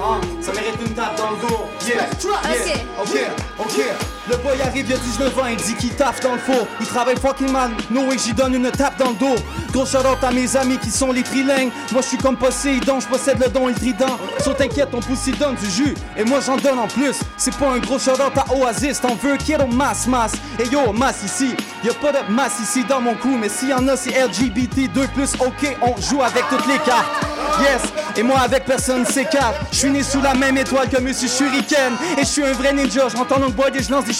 Ah, 0.00 0.18
ça 0.40 0.52
mérite 0.52 0.76
une 0.80 0.94
tape 0.94 1.16
dans 1.18 1.30
le 1.32 1.36
dos. 1.46 1.64
Yeah, 1.86 2.08
yeah, 2.44 2.76
ok, 3.02 3.14
ok. 3.60 4.17
Le 4.28 4.36
boy 4.36 4.60
arrive, 4.60 4.84
il 4.86 4.92
a 4.92 4.98
19 4.98 5.38
ans, 5.38 5.46
il 5.46 5.56
dit 5.56 5.74
qu'il 5.74 5.94
taffe 5.94 6.20
dans 6.20 6.32
le 6.32 6.38
four. 6.38 6.66
Il 6.80 6.86
travaille 6.86 7.16
fucking 7.16 7.50
mal, 7.50 7.70
no 7.90 8.02
way, 8.02 8.18
j'y 8.18 8.34
donne 8.34 8.54
une 8.54 8.70
tape 8.70 8.98
dans 8.98 9.10
le 9.10 9.16
dos. 9.16 9.36
Gros 9.72 9.86
shout 9.86 9.98
out 9.98 10.22
à 10.22 10.30
mes 10.30 10.54
amis 10.54 10.76
qui 10.76 10.90
sont 10.90 11.12
les 11.12 11.22
trilingues. 11.22 11.70
Moi, 11.92 12.02
je 12.02 12.08
suis 12.08 12.18
comme 12.18 12.36
Poséidon, 12.36 13.00
je 13.00 13.06
possède 13.06 13.38
le 13.42 13.48
don 13.48 13.68
et 13.68 13.72
le 13.72 13.78
trident. 13.78 14.18
Sauf 14.44 14.56
t'inquiète, 14.56 14.90
ton 14.90 15.00
pouce 15.00 15.26
il 15.28 15.38
donne 15.38 15.54
du 15.54 15.70
jus. 15.70 15.94
Et 16.14 16.24
moi, 16.24 16.40
j'en 16.44 16.56
donne 16.56 16.78
en 16.78 16.88
plus. 16.88 17.16
C'est 17.38 17.56
pas 17.56 17.70
un 17.70 17.78
gros 17.78 17.98
shout 17.98 18.10
out 18.10 18.36
à 18.36 18.54
Oasis, 18.54 19.00
t'en 19.00 19.14
veux, 19.14 19.38
kiddo, 19.38 19.66
masse, 19.66 20.06
masse. 20.06 20.32
Et 20.58 20.66
yo, 20.66 20.92
masse 20.92 21.22
ici. 21.24 21.54
Y'a 21.82 21.94
pas 21.94 22.12
de 22.12 22.30
masse 22.30 22.60
ici 22.62 22.84
dans 22.84 23.00
mon 23.00 23.14
cou, 23.14 23.34
mais 23.40 23.48
s'il 23.48 23.70
y 23.70 23.74
en 23.74 23.88
a, 23.88 23.96
c'est 23.96 24.10
LGBT 24.10 24.92
2 24.92 25.06
plus. 25.14 25.34
Ok, 25.40 25.74
on 25.80 25.98
joue 26.00 26.22
avec 26.22 26.44
toutes 26.50 26.66
les 26.66 26.78
cartes. 26.78 27.06
Yes, 27.60 27.82
et 28.16 28.22
moi 28.22 28.38
avec 28.40 28.64
personne 28.64 29.04
s'écarte. 29.04 29.56
Je 29.72 29.78
suis 29.78 29.90
né 29.90 30.02
sous 30.02 30.20
la 30.20 30.34
même 30.34 30.56
étoile 30.56 30.88
que 30.88 31.00
Monsieur 31.00 31.28
Shuriken. 31.28 31.94
Et 32.16 32.20
je 32.20 32.26
suis 32.26 32.44
un 32.44 32.52
vrai 32.52 32.72
ninja, 32.72 33.08
je 33.08 33.16
rentre 33.16 33.36
en 33.36 33.48
boy 33.50 33.70
et 33.74 33.82
je 33.82 33.90
lance 33.90 34.04
des 34.04 34.12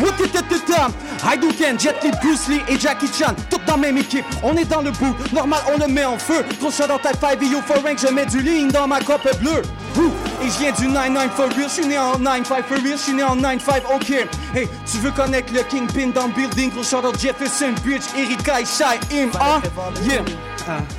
Wouti-ti-ti-tam. 0.00 0.92
Hadouken, 1.24 1.78
Jet 1.78 1.96
Li, 2.02 2.10
Bruce 2.22 2.48
Lee 2.48 2.60
et 2.68 2.78
Jackie 2.78 3.08
Chan. 3.12 3.34
Toutes 3.50 3.64
dans 3.64 3.78
même 3.78 3.96
équipe, 3.98 4.24
on 4.42 4.56
est 4.56 4.64
dans 4.64 4.82
le 4.82 4.90
bout. 4.92 5.14
Normal, 5.32 5.60
on 5.74 5.78
le 5.78 5.86
met 5.92 6.04
en 6.04 6.18
feu. 6.18 6.44
Gros 6.60 6.70
shot 6.70 6.86
dans 6.86 6.98
type 6.98 7.20
5 7.20 7.42
et 7.42 7.46
yo 7.46 7.60
for 7.66 7.82
rank, 7.82 7.98
je 7.98 8.12
mets 8.12 8.26
du 8.26 8.40
ligne 8.40 8.68
dans 8.68 8.86
ma 8.86 9.00
cope 9.00 9.28
bleue. 9.40 9.62
Et 10.42 10.46
je 10.48 10.58
viens 10.60 10.72
du 10.72 10.86
9-9 10.86 11.30
for 11.30 11.46
real, 11.46 11.64
je 11.64 11.68
suis 11.68 11.86
né 11.86 11.98
en 11.98 12.12
9-5 12.18 12.44
for 12.44 12.76
real, 12.76 12.92
je 12.92 12.96
suis 12.96 13.14
né 13.14 13.24
en 13.24 13.36
9-5, 13.36 13.82
ok. 13.92 14.10
Hey, 14.54 14.68
tu 14.90 14.98
veux 14.98 15.10
connaître 15.10 15.52
le 15.52 15.62
Kingpin 15.62 16.08
dans 16.14 16.28
le 16.28 16.32
building, 16.32 16.70
gros 16.70 16.84
shout 16.84 17.04
out 17.04 17.18
Jefferson 17.18 17.74
Bridge, 17.84 18.04
Erika 18.16 18.60
et 18.60 18.64
Shai 18.64 19.00
Im, 19.12 19.30
hein? 19.40 19.60
Yeah. 20.04 20.22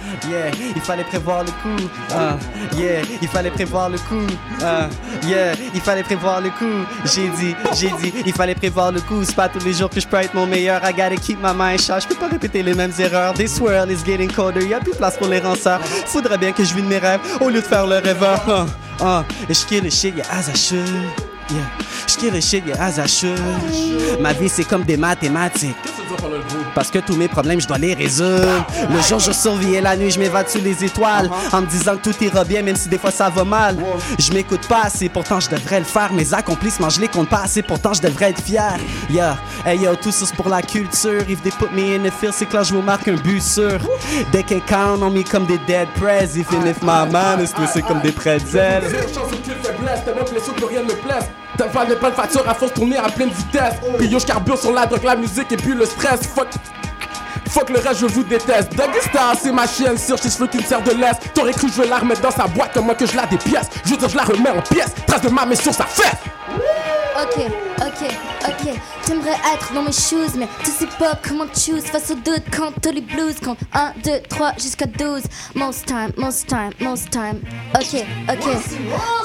Ah, 0.10 0.28
yeah, 0.28 0.52
il 0.76 0.82
fallait 0.82 1.04
prévoir 1.04 1.44
le 1.44 1.52
coup. 1.52 1.90
Ah, 2.12 2.38
yeah, 2.76 3.02
il 3.22 3.28
fallait 3.28 3.52
prévoir 3.52 3.90
le 3.90 3.98
coup. 3.98 4.26
Ah, 4.64 4.90
yeah, 5.24 5.54
il 5.74 5.82
fallait 5.82 6.04
prévoir 6.04 6.42
le 6.42 6.50
coup. 6.50 6.86
J'ai 7.06 7.30
dit, 7.30 7.56
j'ai 7.74 7.92
dit, 8.02 8.14
il 8.26 8.34
fallait 8.34 8.56
prévoir 8.56 8.92
le 8.92 9.02
coup. 9.02 9.24
C'est 9.24 9.36
pas 9.36 9.50
tous 9.50 9.64
les 9.64 9.74
jours 9.74 9.90
que 9.90 10.00
je 10.00 10.08
peux 10.08 10.18
être 10.18 10.34
mon 10.34 10.48
meilleur. 10.48 10.82
I 10.84 10.94
gotta 10.94 11.16
keep 11.16 11.40
my 11.42 11.54
mind 11.56 11.80
sharp. 11.80 12.02
Je 12.02 12.08
peux 12.08 12.16
pas 12.16 12.28
répéter 12.28 12.64
les 12.64 12.74
mêmes 12.74 12.94
erreurs. 12.98 13.34
This 13.34 13.60
world 13.60 13.92
is 13.92 14.04
getting 14.06 14.32
colder. 14.32 14.66
Y'a 14.66 14.80
plus 14.80 14.94
de 14.94 14.98
place 14.98 15.18
pour 15.18 15.28
les 15.28 15.40
ranceurs. 15.40 15.82
Faudrait 16.06 16.38
bien 16.38 16.52
que 16.52 16.64
je 16.64 16.74
vis 16.74 16.82
de 16.82 16.88
mes 16.88 16.98
rêves 16.98 17.22
au 17.40 17.50
lieu 17.50 17.62
de 17.62 17.66
faire 17.66 17.86
le 17.86 17.98
rêveur. 17.98 18.42
Ah, 18.48 18.66
ah, 19.02 19.24
je 19.48 19.66
kill 19.66 19.84
the 19.84 19.92
shit, 19.92 20.16
yeah, 20.16 20.26
as 20.32 20.50
I 20.50 20.56
should. 20.56 21.29
Yeah, 21.52 21.66
je 22.08 22.16
kill 22.16 22.32
the 22.32 22.42
shit, 22.42 22.64
yeah, 22.68 22.80
as 22.80 23.00
I 23.00 23.08
should. 23.08 23.40
Ma 24.20 24.34
vie, 24.34 24.50
c'est 24.50 24.66
comme 24.66 24.84
des 24.84 24.98
mathématiques. 24.98 25.76
Parce 26.76 26.92
que 26.92 27.00
tous 27.00 27.16
mes 27.16 27.28
problèmes, 27.28 27.60
je 27.60 27.68
dois 27.68 27.78
les 27.78 27.94
résoudre. 27.94 28.66
Le 28.92 29.02
jour, 29.02 29.20
je 29.20 29.32
surveille 29.32 29.76
et 29.76 29.82
la 29.82 29.96
nuit, 29.96 30.12
je 30.12 30.20
m'évade 30.20 30.48
sous 30.48 30.60
les 30.60 30.84
étoiles. 30.84 31.30
En 31.52 31.62
me 31.62 31.68
disant 31.68 31.98
que 31.98 32.10
tout 32.10 32.24
ira 32.24 32.44
bien, 32.44 32.62
même 32.62 32.76
si 32.76 32.88
des 32.88 32.98
fois 32.98 33.12
ça 33.12 33.30
va 33.30 33.44
mal. 33.44 33.78
Je 34.20 34.32
m'écoute 34.32 34.68
pas 34.68 34.84
assez, 34.84 35.10
pourtant 35.10 35.40
je 35.40 35.50
devrais 35.50 35.80
le 35.80 35.86
faire. 35.86 36.14
Mes 36.14 36.34
accomplissements, 36.34 36.90
je 36.90 37.02
les 37.02 37.08
compte 37.08 37.30
pas 37.30 37.42
assez, 37.44 37.64
pourtant 37.64 37.94
je 37.94 38.02
devrais 38.02 38.30
être 38.30 38.42
fier. 38.42 38.78
Yeah, 39.10 39.38
hey 39.66 39.80
yo, 39.80 39.96
tout 39.96 40.12
ça 40.12 40.26
c'est 40.26 40.36
pour 40.36 40.50
la 40.50 40.62
culture. 40.62 41.22
If 41.28 41.42
they 41.42 41.52
put 41.52 41.72
me 41.72 41.96
in 41.96 42.04
the 42.08 42.14
field, 42.14 42.34
c'est 42.36 42.46
que 42.46 42.58
là 42.58 42.64
je 42.64 42.74
vous 42.74 42.82
marque 42.82 43.08
un 43.08 43.16
but 43.16 43.42
sûr. 43.42 43.80
They 44.32 44.44
can 44.44 44.60
count 44.68 45.02
on 45.02 45.10
me 45.10 45.24
comme 45.24 45.46
des 45.46 45.60
dead 45.68 45.88
prez. 46.00 46.38
Even 46.38 46.68
if 46.68 46.82
my 46.82 47.10
man 47.12 47.42
is 47.42 47.54
comme 47.82 48.02
des 48.02 48.12
pretzels. 48.12 48.84
T'as 51.60 51.68
pas 51.68 51.86
pas 51.86 52.10
de 52.10 52.16
facture 52.16 52.48
à 52.48 52.54
force 52.54 52.74
tourner 52.74 52.96
à 52.96 53.10
pleine 53.10 53.32
vitesse. 53.32 53.74
Puis 53.98 54.08
yo, 54.08 54.18
j'carbure 54.18 54.58
sur 54.58 54.72
la 54.72 54.86
drogue, 54.86 55.04
la 55.04 55.18
musique 55.18 55.52
et 55.52 55.58
puis 55.58 55.74
le 55.74 55.86
stress. 55.86 56.22
Fuck. 56.34 56.48
Fuck 57.50 57.70
le 57.72 57.80
reste, 57.80 58.00
je 58.00 58.06
vous 58.06 58.24
déteste. 58.24 58.74
Doggy 58.78 59.02
Star, 59.02 59.36
c'est 59.38 59.52
ma 59.52 59.68
chienne, 59.68 59.98
sur 59.98 60.18
cheveux 60.18 60.48
qui 60.48 60.56
me 60.60 60.64
sert 60.64 60.82
de 60.82 60.92
laisse. 60.92 61.18
T'aurais 61.34 61.52
cru 61.52 61.68
que 61.68 61.74
je 61.74 61.82
vais 61.82 61.88
la 61.90 61.98
remettre 61.98 62.22
dans 62.22 62.32
sa 62.32 62.48
boîte, 62.48 62.72
comme 62.74 62.86
moi 62.86 62.96
que 62.96 63.06
je 63.06 63.14
la 63.14 63.26
dépièce. 63.26 63.68
Je 63.84 63.90
veux 63.90 63.98
dire, 63.98 64.08
je 64.08 64.16
la 64.16 64.24
remets 64.24 64.52
en 64.52 64.62
pièces. 64.62 64.94
Trace 65.06 65.20
de 65.20 65.28
ma 65.28 65.46
main 65.46 65.56
sur 65.56 65.74
sa 65.74 65.84
fesse. 65.84 66.16
Ok, 67.22 67.44
ok, 67.82 68.10
ok. 68.48 68.74
T'aimerais 69.06 69.38
être 69.54 69.74
dans 69.74 69.82
mes 69.82 69.92
shoes, 69.92 70.38
mais 70.38 70.48
tu 70.64 70.72
sais 70.72 70.88
pas 70.98 71.20
comment 71.28 71.44
choose 71.54 71.84
face 71.84 72.10
au 72.12 72.16
doute 72.16 72.44
quand 72.56 72.72
t'as 72.82 72.92
les 72.92 73.02
blues. 73.02 73.36
Compte 73.44 73.60
1, 73.74 73.96
2, 74.02 74.12
3 74.30 74.54
jusqu'à 74.58 74.86
12. 74.86 75.24
Most 75.56 75.86
time, 75.88 76.14
most 76.16 76.48
time, 76.48 76.72
most 76.80 77.10
time. 77.10 77.42
Ok, 77.76 78.06
ok, 78.30 78.48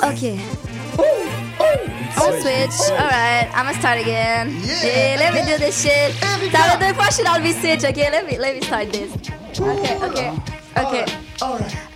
ok. 0.02 0.73
On 0.98 2.32
switch. 2.40 2.78
Alright, 2.90 3.48
I'ma 3.54 3.72
start 3.78 4.00
again. 4.00 4.54
Yeah, 4.64 5.16
let 5.18 5.34
me 5.34 5.40
do 5.42 5.58
this 5.58 5.82
shit. 5.82 6.12
Ça 6.20 6.38
fait 6.38 6.78
deux 6.78 6.94
fois 6.94 7.04
que 7.06 7.10
je 7.10 7.14
suis 7.16 7.24
dans 7.24 7.34
le 7.36 7.42
V-Switch, 7.42 7.84
ok? 7.84 7.96
Let 7.96 8.24
me, 8.24 8.38
let 8.38 8.54
me 8.54 8.60
start 8.62 8.90
this. 8.92 9.10
Ok, 9.60 9.90
ok, 10.02 10.18
ok. 10.76 10.94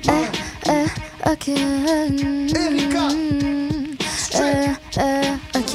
Euh, 0.08 0.26
euh, 0.68 0.86
ok. 1.26 1.48
Erika. 1.48 3.08
Euh, 4.34 4.66
euh, 4.98 5.58
ok. 5.58 5.72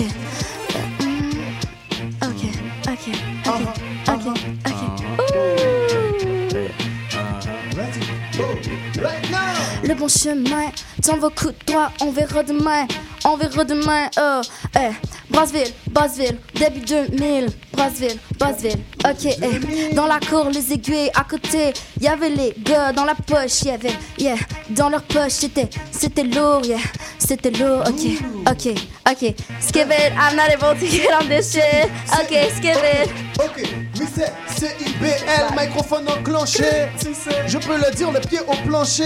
Le 9.93 9.99
bon 9.99 10.07
chemin, 10.07 10.71
dans 11.05 11.17
vos 11.17 11.29
coups 11.29 11.53
de 11.53 11.65
droit, 11.67 11.91
on 12.01 12.09
verra 12.09 12.41
demain, 12.41 12.87
on 13.25 13.37
verra 13.37 13.63
demain, 13.63 14.09
oh, 14.17 14.41
eh, 14.75 14.89
Brassville, 15.29 15.71
Bassville, 15.93 16.37
début 16.55 16.79
2000, 16.81 17.49
Brassville, 17.73 18.17
Bassville, 18.39 18.79
ok, 19.05 19.25
eh, 19.25 19.93
dans 19.93 20.07
la 20.07 20.19
cour, 20.19 20.49
les 20.51 20.73
aiguilles, 20.73 21.11
à 21.13 21.23
côté, 21.23 21.73
y 22.01 22.07
avait 22.07 22.29
les 22.29 22.53
gars, 22.59 22.91
dans 22.91 23.05
la 23.05 23.13
poche, 23.15 23.61
y 23.63 23.69
avait, 23.69 23.93
yeah, 24.17 24.35
dans 24.71 24.89
leur 24.89 25.03
poche, 25.03 25.31
c'était, 25.33 25.69
c'était 25.91 26.23
lourd, 26.23 26.61
yeah, 26.65 26.77
c'était 27.19 27.51
lourd, 27.51 27.83
ok, 27.87 28.51
ok, 28.51 28.73
ok, 29.11 29.33
skip 29.59 29.87
it, 29.91 30.13
I'm 30.17 30.35
not 30.35 30.49
able 30.51 30.79
to 30.79 30.85
get 30.87 31.07
on 31.21 31.27
this 31.27 31.51
shit, 31.53 31.89
ok, 32.11 32.51
skip 32.57 32.75
it. 32.75 33.11
Ok, 33.39 33.63
mais 33.99 34.05
c'est 34.13 34.31
CIBL, 34.55 35.55
microphone 35.59 36.05
enclenché. 36.07 36.63
Je 37.47 37.57
peux 37.57 37.77
le 37.77 37.91
dire, 37.95 38.11
le 38.11 38.19
pied 38.19 38.39
au 38.47 38.53
plancher. 38.67 39.03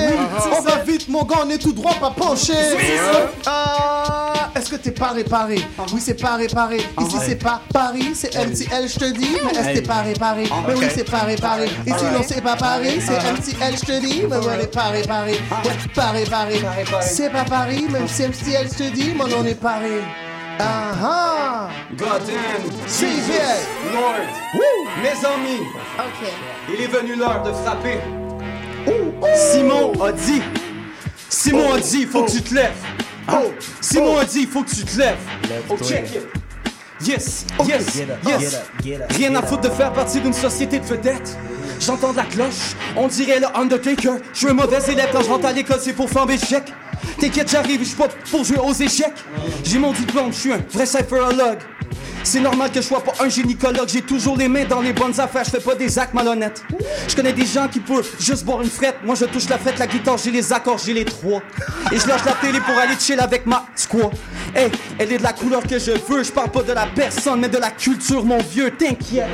On 0.51 0.61
va 0.61 0.83
vite, 0.83 1.07
mon 1.07 1.23
gars, 1.23 1.37
on 1.45 1.49
est 1.49 1.57
tout 1.57 1.71
droit, 1.71 1.93
pas 1.93 2.09
penché. 2.11 2.53
Ah, 3.45 4.51
Est-ce 4.53 4.69
que 4.71 4.75
t'es 4.75 4.91
pas 4.91 5.11
réparé? 5.11 5.61
Oui, 5.93 6.01
c'est 6.03 6.19
pas 6.21 6.35
réparé. 6.35 6.76
Ici, 6.99 7.17
c'est 7.25 7.35
pas 7.41 7.61
Paris, 7.73 8.11
c'est 8.13 8.35
MTL, 8.35 8.87
je 8.87 8.99
te 8.99 9.11
dis. 9.11 9.37
Mais 9.45 9.51
est-ce 9.51 9.67
que 9.69 9.73
t'es 9.75 9.81
pas 9.81 10.01
réparé 10.01 10.43
Mais 10.67 10.75
oui, 10.75 10.85
c'est 10.93 11.09
pas 11.09 11.21
réparé. 11.21 11.65
Et 11.85 11.91
sinon, 11.97 12.21
c'est 12.27 12.41
pas 12.41 12.55
Paris, 12.55 12.99
c'est 12.99 13.17
MTL, 13.17 13.77
je 13.77 13.85
te 13.85 13.99
dis. 13.99 14.23
Mais 14.29 14.37
on 14.37 14.59
est 14.59 14.73
pas 14.73 14.89
réparé. 14.89 15.33
Pas 15.95 16.11
réparé. 16.11 16.61
C'est 17.01 17.31
pas 17.31 17.43
Paris, 17.43 17.85
même 17.89 18.07
si 18.07 18.23
MTL, 18.23 18.67
je 18.71 18.77
te 18.77 18.89
dis. 18.93 19.13
Mais 19.15 19.33
on 19.33 19.45
est 19.45 19.55
paré. 19.55 20.01
Ah 20.59 20.91
ah 21.03 21.69
Goddamn. 21.95 22.87
CBL. 22.87 23.59
Lord. 23.93 24.27
Mes 25.01 25.25
amis. 25.25 25.61
Ok. 25.99 26.29
Il 26.73 26.81
est 26.81 26.87
venu 26.87 27.15
l'heure 27.15 27.43
de 27.43 27.51
frapper. 27.51 27.99
Simon 29.35 29.93
a 30.01 30.11
dit. 30.11 30.41
Simon 31.29 31.73
a 31.73 31.79
dit, 31.79 31.99
il 32.01 32.07
faut 32.07 32.23
que 32.23 32.31
tu 32.31 32.41
te 32.41 32.55
lèves. 32.55 32.71
Oh. 33.31 33.51
Simon 33.81 34.17
a 34.17 34.25
dit, 34.25 34.41
il 34.41 34.47
faut 34.47 34.63
que 34.63 34.69
tu 34.69 34.83
te 34.83 34.97
lèves. 34.97 35.17
Oh, 35.69 35.77
check 35.77 36.09
it. 36.15 36.46
Yes, 37.05 37.45
yes, 37.67 37.95
Get 37.95 38.09
up, 38.09 38.17
yes. 38.25 38.39
get 38.39 38.53
up, 38.55 38.83
get 38.83 39.01
up. 39.01 39.11
Rien 39.11 39.35
à 39.35 39.41
foutre 39.43 39.61
de 39.61 39.69
faire 39.69 39.93
partie 39.93 40.19
d'une 40.19 40.33
société 40.33 40.79
de 40.79 40.85
vedettes. 40.85 41.37
J'entends 41.79 42.11
de 42.11 42.17
la 42.17 42.23
cloche, 42.23 42.75
on 42.95 43.07
dirait 43.07 43.39
le 43.39 43.45
Undertaker. 43.55 44.13
Je 44.33 44.37
suis 44.37 44.49
un 44.49 44.53
mauvais 44.53 44.79
élève 44.91 45.09
quand 45.11 45.21
je 45.21 45.29
rentre 45.29 45.45
à 45.45 45.51
l'école, 45.51 45.77
c'est 45.79 45.93
pour 45.93 46.09
flamber 46.09 46.33
échec. 46.33 46.63
T'inquiète, 47.19 47.51
j'arrive, 47.51 47.81
je 47.81 47.85
suis 47.89 47.95
pas 47.95 48.07
pour 48.31 48.43
jouer 48.43 48.57
aux 48.57 48.73
échecs. 48.73 49.13
J'ai 49.63 49.77
mon 49.77 49.91
diplôme, 49.93 50.33
je 50.33 50.37
suis 50.39 50.53
un 50.53 50.59
vrai 50.73 50.87
cypherologue. 50.87 51.59
C'est 52.27 52.41
normal 52.41 52.69
que 52.69 52.81
je 52.81 52.85
sois 52.85 53.01
pas 53.01 53.13
un 53.23 53.29
gynécologue, 53.29 53.87
j'ai 53.87 54.01
toujours 54.01 54.35
les 54.35 54.49
mains 54.49 54.65
dans 54.65 54.81
les 54.81 54.91
bonnes 54.91 55.17
affaires, 55.17 55.45
je 55.45 55.51
fais 55.51 55.61
pas 55.61 55.75
des 55.75 55.97
actes 55.97 56.13
malhonnêtes. 56.13 56.61
Je 57.07 57.15
connais 57.15 57.31
des 57.31 57.45
gens 57.45 57.69
qui 57.69 57.79
peuvent 57.79 58.05
juste 58.19 58.43
boire 58.43 58.61
une 58.61 58.69
frette, 58.69 58.97
moi 59.05 59.15
je 59.15 59.23
touche 59.23 59.47
la 59.47 59.57
frette, 59.57 59.79
la 59.79 59.87
guitare, 59.87 60.17
j'ai 60.17 60.31
les 60.31 60.51
accords, 60.51 60.77
j'ai 60.77 60.91
les 60.91 61.05
trois. 61.05 61.41
Et 61.89 61.97
je 61.97 62.05
lâche 62.05 62.25
la 62.25 62.33
télé 62.33 62.59
pour 62.59 62.77
aller 62.77 62.95
chill 62.99 63.17
avec 63.21 63.45
ma 63.45 63.65
squaw. 63.75 64.11
Hey, 64.53 64.69
elle 64.99 65.13
est 65.13 65.17
de 65.19 65.23
la 65.23 65.31
couleur 65.31 65.63
que 65.63 65.79
je 65.79 65.91
veux, 65.91 66.21
je 66.21 66.31
parle 66.31 66.49
pas 66.49 66.63
de 66.63 66.73
la 66.73 66.85
personne, 66.87 67.39
mais 67.39 67.47
de 67.47 67.59
la 67.59 67.69
culture, 67.71 68.25
mon 68.25 68.39
vieux, 68.39 68.71
t'inquiète. 68.71 69.27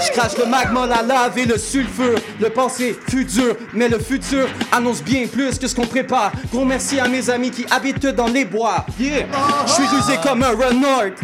Je 0.00 0.12
crache 0.12 0.38
le 0.38 0.46
magma, 0.46 0.86
la 0.86 1.02
lave 1.02 1.36
et 1.38 1.44
le 1.44 1.58
sulfure. 1.58 2.20
Le 2.40 2.50
passé 2.50 2.96
fut 3.08 3.24
dur, 3.24 3.56
mais 3.74 3.88
le 3.88 3.98
futur 3.98 4.46
annonce 4.70 5.02
bien 5.02 5.26
plus 5.26 5.58
que 5.58 5.66
ce 5.66 5.74
qu'on 5.74 5.86
prépare. 5.86 6.30
Gros 6.52 6.64
merci 6.64 7.00
à 7.00 7.08
mes 7.08 7.30
amis 7.30 7.50
qui 7.50 7.66
habitent 7.68 8.06
dans 8.06 8.28
les 8.28 8.44
bois. 8.44 8.86
Yeah, 9.00 9.26
je 9.66 9.72
suis 9.72 9.86
rusé 9.86 10.18
comme 10.22 10.44
un 10.44 10.50
renard. 10.50 11.16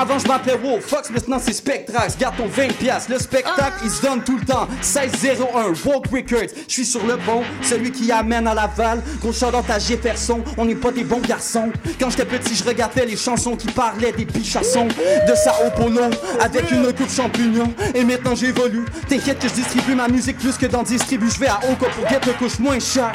Avant, 0.00 0.18
je 0.18 0.26
m'appelais 0.26 0.56
Wolf 0.56 0.86
Fox, 0.86 1.10
maintenant 1.10 1.38
c'est 1.38 1.52
Spectrax. 1.52 2.16
Garde 2.16 2.34
ton 2.38 2.46
20$. 2.46 2.72
piastres. 2.72 3.10
Le 3.12 3.18
spectacle, 3.18 3.80
il 3.84 3.90
se 3.90 4.00
donne 4.00 4.24
tout 4.24 4.38
le 4.38 4.46
temps. 4.46 4.66
1601, 4.82 5.74
Walk 5.84 6.06
Records. 6.10 6.54
Je 6.66 6.72
suis 6.72 6.86
sur 6.86 7.06
le 7.06 7.18
pont, 7.18 7.42
celui 7.60 7.92
qui 7.92 8.10
amène 8.10 8.46
à 8.46 8.54
Laval. 8.54 9.02
Gros 9.20 9.34
shout 9.34 9.54
à 9.68 9.78
Jefferson, 9.78 10.42
on 10.56 10.64
n'est 10.64 10.74
pas 10.74 10.90
des 10.90 11.04
bons 11.04 11.20
garçons. 11.20 11.70
Quand 12.00 12.08
j'étais 12.08 12.24
petit, 12.24 12.54
je 12.54 12.64
regardais 12.64 13.04
les 13.04 13.16
chansons 13.18 13.56
qui 13.56 13.66
parlaient 13.66 14.12
des 14.12 14.24
pichassons. 14.24 14.86
De 14.88 15.34
Sao 15.34 15.70
Paulo, 15.76 16.04
avec 16.40 16.70
une 16.70 16.94
coupe 16.94 17.14
champignon. 17.14 17.70
Et 17.94 18.02
maintenant 18.02 18.34
j'évolue. 18.34 18.86
T'inquiète 19.06 19.38
que 19.38 19.48
je 19.48 19.54
distribue 19.54 19.96
ma 19.96 20.08
musique 20.08 20.38
plus 20.38 20.56
que 20.56 20.64
dans 20.64 20.82
distribue. 20.82 21.30
Je 21.30 21.40
vais 21.40 21.48
à 21.48 21.58
Oka 21.70 21.90
pour 21.90 22.08
get 22.08 22.20
le 22.26 22.32
couche 22.32 22.58
moins 22.58 22.80
cher. 22.80 23.12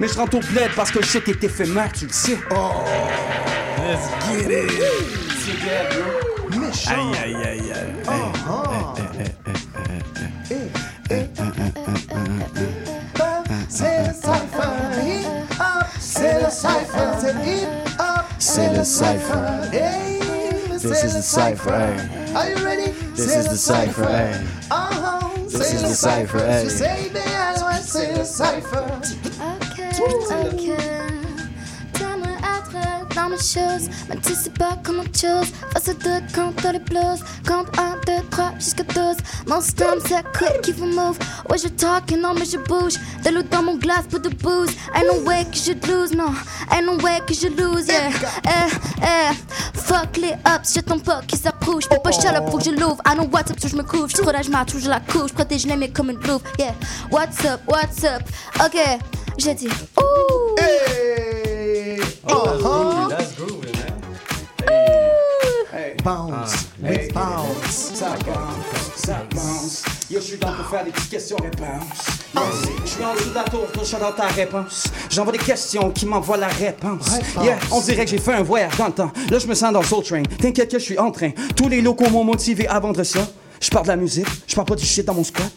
Mais 0.00 0.08
je 0.08 0.14
rentre 0.14 0.36
au 0.36 0.40
bled 0.40 0.70
parce 0.76 0.90
que 0.90 1.02
je 1.02 1.08
sais 1.08 1.20
que 1.20 1.30
t'es 1.30 1.46
éphémère, 1.46 1.90
tu 1.94 2.04
le 2.04 2.12
sais. 2.12 2.36
Oh, 2.50 2.84
let's 3.78 4.10
get 4.28 4.66
it. 4.66 5.95
Dead, 6.84 6.96
bro. 6.96 7.06
Méchant. 7.06 7.12
Aïe, 7.24 7.34
aïe, 7.34 7.36
aïe, 7.44 7.72
aïe. 7.72 7.92
Oh, 8.08 8.12
oh. 8.50 9.86
C'est 13.68 14.06
le 14.06 14.12
cypher, 14.12 14.76
hip 15.04 15.26
hop, 15.60 15.86
c'est 15.98 16.40
le 16.42 16.50
cypher, 16.50 17.10
c'est 17.20 17.34
hip 17.44 17.68
hop, 17.98 18.24
C'est 18.38 18.72
le 18.76 18.84
cypher. 18.84 19.70
Hey, 19.72 20.20
This 20.78 21.02
is 21.04 21.14
the 21.14 21.22
cypher, 21.22 21.72
hey. 21.74 22.34
Are 22.34 22.48
you 22.48 22.64
ready? 22.64 22.92
This 23.14 23.26
C'est 23.32 23.40
is 23.40 23.44
le 23.44 23.50
the 23.50 23.56
cypher, 23.56 24.04
hey. 24.08 24.34
Uh-huh, 24.70 25.48
This 25.48 25.58
c'est 25.68 25.74
is 25.76 25.82
le 25.82 25.88
the 25.88 25.94
cypher, 25.94 26.38
cypher. 26.38 26.46
hey. 26.46 26.64
Tu 26.64 26.70
sais 26.70 27.10
bien, 27.12 27.66
ouais, 27.66 27.80
c'est 27.84 28.16
le 28.16 28.24
cypher. 28.24 28.86
Ok, 29.40 29.76
T'aimerais 29.76 30.46
être 30.46 30.56
dans 33.16 33.30
mes 33.30 33.38
choses, 33.38 33.88
mais 34.08 34.16
tu 34.22 34.34
sais 34.34 34.50
pas 34.50 34.76
chose. 35.14 35.48
Face 35.72 35.88
au 35.88 35.94
doute 35.94 36.24
quand 36.34 36.52
t'as 36.62 36.72
les 36.72 36.78
blues. 36.78 37.20
Compte 37.48 37.68
1, 37.78 37.96
2, 38.06 38.12
3 38.30 38.52
jusqu'à 38.58 38.82
12. 38.82 39.16
Mon 39.46 39.60
stomach 39.60 40.02
c'est 40.06 40.22
quick, 40.32 40.60
keep 40.62 40.76
on 40.82 40.86
move? 40.86 41.18
Ouais, 41.48 41.58
je 41.58 41.68
talk 41.68 42.10
non, 42.12 42.34
mais 42.34 42.44
je 42.44 42.58
bouge. 42.58 42.94
De 43.24 43.30
l'eau 43.30 43.42
dans 43.42 43.62
mon 43.62 43.76
glace 43.76 44.04
pour 44.10 44.20
de 44.20 44.28
booze. 44.28 44.70
Ain't 44.94 45.06
no 45.06 45.26
way 45.26 45.44
que 45.44 45.56
je 45.56 45.72
lose, 45.88 46.12
non. 46.12 46.32
Ain't 46.70 46.84
no 46.84 46.96
way 47.02 47.20
que 47.26 47.34
je 47.34 47.48
lose, 47.48 47.86
yeah. 47.88 48.10
Eh, 48.44 49.02
eh. 49.02 49.34
Fuck 49.74 50.16
les 50.18 50.32
ups, 50.32 50.74
je 50.74 50.80
tombe 50.80 51.02
pas 51.02 51.22
qui 51.26 51.36
s'approuve. 51.36 51.80
J'peux 51.80 51.98
pas 52.02 52.10
up, 52.10 52.50
faut 52.50 52.58
que 52.58 52.64
je 52.64 52.70
l'ouvre. 52.70 53.00
I 53.06 53.14
know 53.14 53.28
what's 53.32 53.50
up, 53.50 53.58
je 53.60 53.76
me. 53.76 53.82
J'suis 54.08 54.22
trop 54.22 54.32
d'âge, 54.32 54.50
ma 54.50 54.64
toujours 54.64 54.90
la 54.90 55.00
couche. 55.00 55.32
Protège 55.32 55.66
les 55.66 55.76
mecs 55.76 55.94
comme 55.94 56.10
une 56.10 56.20
louve, 56.20 56.42
yeah. 56.58 56.74
What's 57.10 57.44
up, 57.44 57.60
what's 57.66 58.04
up? 58.04 58.22
Ok, 58.60 58.78
j'ai 59.38 59.54
dit, 59.54 59.68
ouh. 59.98 60.60
Hey. 60.60 62.00
Uh-huh. 62.28 62.95
Bounce, 66.06 66.68
with 66.80 67.12
bounce. 67.12 67.90
Ça 67.94 68.10
bounce, 68.24 68.94
ça 68.94 69.24
bounce. 69.34 69.82
Yo, 70.08 70.20
je 70.20 70.24
suis 70.24 70.38
dans 70.38 70.52
pour 70.52 70.66
faire 70.66 70.84
des 70.84 70.92
petites 70.92 71.10
questions-réponses. 71.10 72.22
Yes. 72.32 72.44
Je 72.84 72.90
suis 72.90 73.04
en 73.04 73.12
dessous 73.12 73.30
de 73.30 73.34
la 73.34 73.42
tour, 73.42 73.66
gros, 73.74 73.84
shout 73.84 73.96
out 73.96 74.14
ta 74.16 74.28
réponse. 74.28 74.84
J'envoie 75.10 75.32
des 75.32 75.38
questions 75.38 75.90
qui 75.90 76.06
m'envoient 76.06 76.36
la 76.36 76.46
réponse. 76.46 77.08
Réponse. 77.08 77.44
Yeah, 77.44 77.58
on 77.72 77.80
dirait 77.80 78.04
que 78.04 78.12
j'ai 78.12 78.18
fait 78.18 78.34
un 78.34 78.44
voyage 78.44 78.76
dans 78.76 78.86
le 78.86 78.92
temps. 78.92 79.10
Là, 79.28 79.40
je 79.40 79.48
me 79.48 79.54
sens 79.54 79.72
dans 79.72 79.82
Soul 79.82 80.04
Train. 80.04 80.22
T'inquiète 80.40 80.70
que 80.70 80.78
je 80.78 80.84
suis 80.84 80.98
en 80.98 81.10
train. 81.10 81.30
Tous 81.56 81.68
les 81.68 81.80
locaux 81.80 82.08
m'ont 82.08 82.22
motivé 82.22 82.68
à 82.68 82.78
vendre 82.78 83.02
ça. 83.02 83.26
Je 83.60 83.70
parle 83.70 83.84
de 83.84 83.90
la 83.90 83.96
musique, 83.96 84.26
je 84.46 84.54
parle 84.54 84.66
pas 84.66 84.74
du 84.74 84.84
shit 84.84 85.04
dans 85.04 85.14
mon 85.14 85.24
squat. 85.24 85.50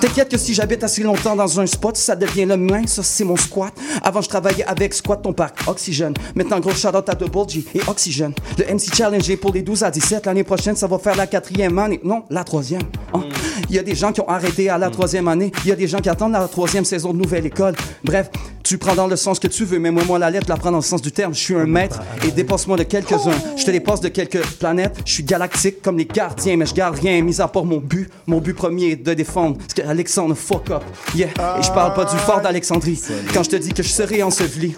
T'inquiète 0.00 0.30
que 0.30 0.38
si 0.38 0.54
j'habite 0.54 0.82
assez 0.82 1.02
longtemps 1.02 1.36
dans 1.36 1.60
un 1.60 1.66
spot, 1.66 1.96
ça 1.96 2.16
devient 2.16 2.44
le 2.44 2.56
mien, 2.56 2.86
ça 2.86 3.02
c'est 3.02 3.24
mon 3.24 3.36
squat. 3.36 3.72
Avant 4.02 4.20
je 4.20 4.28
travaillais 4.28 4.64
avec 4.64 4.94
Squat 4.94 5.22
ton 5.22 5.32
parc, 5.32 5.58
Oxygène. 5.66 6.14
Maintenant 6.34 6.60
gros 6.60 6.72
shout 6.72 6.88
out 6.88 7.08
à 7.08 7.14
Double 7.14 7.48
G 7.48 7.64
et 7.74 7.80
Oxygène. 7.86 8.34
Le 8.58 8.64
MC 8.74 8.94
Challenge 8.94 9.28
est 9.28 9.36
pour 9.36 9.52
les 9.52 9.62
12 9.62 9.84
à 9.84 9.90
17. 9.90 10.26
L'année 10.26 10.44
prochaine 10.44 10.76
ça 10.76 10.86
va 10.86 10.98
faire 10.98 11.16
la 11.16 11.26
quatrième 11.26 11.78
année. 11.78 12.00
Non, 12.04 12.24
la 12.30 12.44
troisième. 12.44 12.82
Hein? 13.12 13.22
Il 13.68 13.76
y 13.76 13.78
a 13.78 13.82
des 13.82 13.94
gens 13.94 14.12
qui 14.12 14.20
ont 14.20 14.28
arrêté 14.28 14.68
à 14.68 14.78
la 14.78 14.90
troisième 14.90 15.28
année. 15.28 15.52
Il 15.64 15.68
y 15.68 15.72
a 15.72 15.76
des 15.76 15.88
gens 15.88 15.98
qui 15.98 16.08
attendent 16.08 16.32
la 16.32 16.48
troisième 16.48 16.84
saison 16.84 17.12
de 17.12 17.18
nouvelle 17.18 17.46
école. 17.46 17.74
Bref, 18.04 18.30
tu 18.64 18.78
prends 18.78 18.94
dans 18.94 19.06
le 19.06 19.16
sens 19.16 19.38
que 19.38 19.46
tu 19.46 19.64
veux, 19.64 19.78
mais 19.78 19.90
moi, 19.90 20.02
moi 20.04 20.18
la 20.18 20.30
lettre, 20.30 20.46
la 20.48 20.56
prends 20.56 20.70
dans 20.70 20.78
le 20.78 20.82
sens 20.82 21.02
du 21.02 21.12
terme. 21.12 21.34
Je 21.34 21.38
suis 21.38 21.54
un 21.54 21.66
maître 21.66 22.00
et 22.26 22.30
dépasse-moi 22.30 22.76
de 22.78 22.82
quelques-uns. 22.82 23.38
Je 23.56 23.64
te 23.64 23.70
dépasse 23.70 24.00
de 24.00 24.08
quelques 24.08 24.42
planètes. 24.58 24.96
Je 25.04 25.12
suis 25.12 25.22
galactique 25.22 25.82
comme 25.82 25.98
les 25.98 26.06
gardiens, 26.06 26.56
mais 26.56 26.66
je 26.66 26.74
garde 26.74 26.98
rien, 26.98 27.20
mis 27.22 27.40
à 27.40 27.46
part 27.46 27.64
mon 27.64 27.76
but. 27.76 28.10
Mon 28.26 28.40
but 28.40 28.54
premier 28.54 28.92
est 28.92 28.96
de 28.96 29.14
défendre. 29.14 29.58
Parce 29.58 29.74
que 29.74 29.82
Alexandre, 29.82 30.34
fuck 30.34 30.70
up. 30.70 30.82
Yeah. 31.14 31.28
Et 31.58 31.62
je 31.62 31.70
parle 31.72 31.92
pas 31.94 32.06
du 32.06 32.16
fort 32.16 32.40
d'Alexandrie. 32.40 32.98
Quand 33.32 33.42
je 33.42 33.50
te 33.50 33.56
dis 33.56 33.72
que 33.72 33.82
je 33.82 33.90
serai 33.90 34.22
enseveli. 34.22 34.74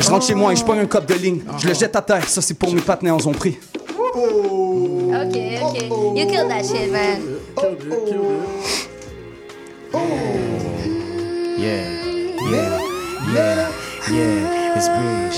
Je 0.00 0.10
rentre 0.10 0.26
chez 0.26 0.34
moi 0.34 0.52
et 0.52 0.56
je 0.56 0.64
pogne 0.64 0.80
un 0.80 0.86
cop 0.86 1.06
de 1.06 1.14
ligne. 1.14 1.42
Je 1.58 1.68
le 1.68 1.74
jette 1.74 1.94
à 1.94 2.02
terre. 2.02 2.28
Ça, 2.28 2.42
c'est 2.42 2.54
pour 2.54 2.74
mes 2.74 2.80
partenaires, 2.80 3.16
ils 3.18 3.28
ont 3.28 3.32
pris. 3.32 3.58
Ok, 3.96 5.36
ok. 5.62 5.82
You 6.16 6.26
killed 6.26 6.48
that 6.48 6.64
shit, 6.64 6.90
man. 6.90 7.20
Yeah, 11.56 11.84
yeah, 12.50 12.83
yeah, 13.32 13.72
yeah, 14.10 14.76
it's 14.76 14.88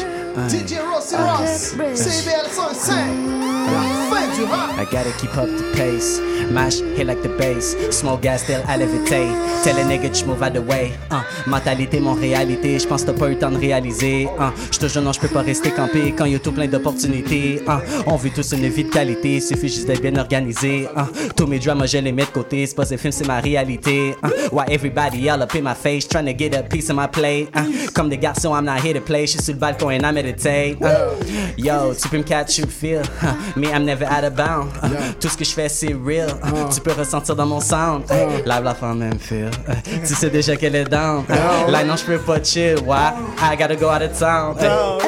Bridge. 0.02 0.26
DJ 0.36 0.84
Rossi 0.84 1.16
Ross, 1.16 1.72
CBL 1.72 2.50
105. 2.50 3.46
La 3.66 3.80
fin 4.10 4.28
du 4.36 4.44
rap. 4.44 4.70
I 4.78 4.84
gotta 4.84 5.10
keep 5.18 5.34
up 5.36 5.48
the 5.48 5.64
pace. 5.74 6.20
Mash 6.52 6.80
hit 6.94 7.06
like 7.06 7.22
the 7.22 7.30
bass. 7.30 7.74
Smoke 7.90 8.20
gas 8.20 8.44
till 8.46 8.60
I 8.68 8.76
levitate. 8.76 9.32
Tell 9.64 9.76
a 9.78 9.82
nigga 9.82 10.12
to 10.12 10.26
move 10.26 10.42
out 10.42 10.52
the 10.52 10.60
way. 10.60 10.92
Uh, 11.10 11.22
mentalité, 11.46 12.00
mon 12.00 12.12
réalité. 12.14 12.78
J'pense 12.78 13.02
que 13.02 13.10
t'as 13.10 13.18
pas 13.18 13.28
eu 13.28 13.32
le 13.32 13.38
temps 13.38 13.50
de 13.50 13.56
réaliser. 13.56 14.28
Uh, 14.38 14.52
J'te 14.70 14.88
jure, 14.88 15.02
non, 15.02 15.12
j'peux 15.12 15.28
pas 15.28 15.40
rester 15.40 15.70
campé 15.70 16.14
quand 16.16 16.26
y'a 16.26 16.38
tout 16.38 16.52
plein 16.52 16.68
d'opportunités. 16.68 17.62
Uh, 17.66 17.80
on 18.06 18.16
veut 18.16 18.30
tous 18.30 18.52
une 18.52 18.68
vie 18.68 18.84
de 18.84 18.90
qualité. 18.90 19.40
Suffit 19.40 19.68
juste 19.68 19.86
d'être 19.86 20.02
bien 20.02 20.16
organisé. 20.16 20.86
Uh, 20.96 21.30
tous 21.34 21.46
mes 21.46 21.58
dramas, 21.58 21.86
je 21.86 21.98
les 21.98 22.12
mets 22.12 22.26
de 22.26 22.30
côté. 22.30 22.66
C'est 22.66 22.76
pas 22.76 22.92
un 22.92 22.96
film, 22.98 23.10
c'est 23.12 23.26
ma 23.26 23.40
réalité. 23.40 24.14
Uh, 24.22 24.28
why 24.52 24.64
everybody 24.68 25.18
yell 25.18 25.42
up 25.42 25.54
in 25.54 25.62
my 25.62 25.74
face. 25.74 26.06
Trying 26.06 26.26
to 26.26 26.34
get 26.34 26.54
a 26.54 26.62
piece 26.62 26.90
of 26.90 26.96
my 26.96 27.08
plate. 27.08 27.48
Uh, 27.56 27.64
comme 27.94 28.10
des 28.10 28.18
garçons, 28.18 28.54
I'm 28.54 28.66
not 28.66 28.84
here 28.84 28.94
to 28.94 29.00
play. 29.00 29.26
J'suis 29.26 29.42
sur 29.42 29.54
le 29.54 29.58
balcon 29.58 29.88
and 29.88 30.04
Uh, 30.35 31.15
yo, 31.57 31.94
tu 31.94 32.09
peux 32.09 32.19
me 32.19 32.23
catch, 32.24 32.59
you 32.59 32.66
feel. 32.66 33.03
Uh, 33.23 33.35
me, 33.57 33.69
I'm 33.73 33.85
never 33.85 34.05
out 34.07 34.24
of 34.24 34.35
bounds. 34.35 34.73
Uh, 34.82 34.89
Tout 35.20 35.28
ce 35.28 35.36
que 35.36 35.44
je 35.44 35.53
fais, 35.53 35.69
c'est 35.69 35.94
real. 35.94 36.28
Uh, 36.44 36.69
Tu 36.74 36.81
peux 36.81 36.93
ressentir 36.93 37.35
dans 37.36 37.47
mon 37.47 37.61
sound. 37.61 38.05
Uh, 38.11 38.43
Lave 38.47 38.65
la 38.65 38.74
femme 38.74 38.98
même 38.98 39.19
feel. 39.19 39.51
Uh, 39.69 39.74
Tu 40.07 40.15
sais 40.15 40.31
déjà 40.31 40.57
qu'elle 40.57 40.74
est 40.74 40.85
down. 40.85 41.24
Uh, 41.28 41.70
Là, 41.70 41.85
non, 41.85 41.97
je 41.97 42.05
peux 42.05 42.19
pas 42.19 42.43
chill. 42.43 42.77
Why? 42.86 43.12
I 43.40 43.57
gotta 43.57 43.77
go 43.77 43.89
out 43.89 44.03
of 44.03 44.19
town. 44.19 44.57
Uh, 44.59 44.98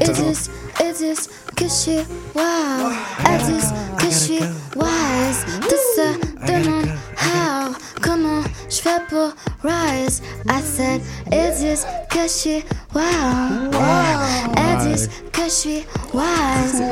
It 0.00 0.18
is, 0.18 0.48
it 0.80 1.00
is 1.00 1.28
que 1.56 1.64
je 1.64 1.70
suis? 1.70 1.96
Wow. 2.34 2.90
It 3.20 3.42
is 3.48 3.72
que 3.98 4.06
je 4.10 4.14
suis? 4.14 4.40
wise. 4.76 5.44
Tout 5.60 5.76
se 5.94 6.46
demande. 6.46 6.89
Comment 8.02 8.42
je 8.68 8.76
fais 8.76 9.00
pour 9.08 9.34
rise? 9.62 10.22
I 10.48 10.60
said, 10.62 11.00
it 11.30 11.60
is 11.60 11.84
que 12.08 12.22
je 12.22 12.28
suis 12.28 12.64
wow. 12.94 13.70
It 14.56 14.86
is 14.94 15.08
que 15.32 15.44
je 15.44 15.50
suis 15.50 15.86
wise? 16.12 16.82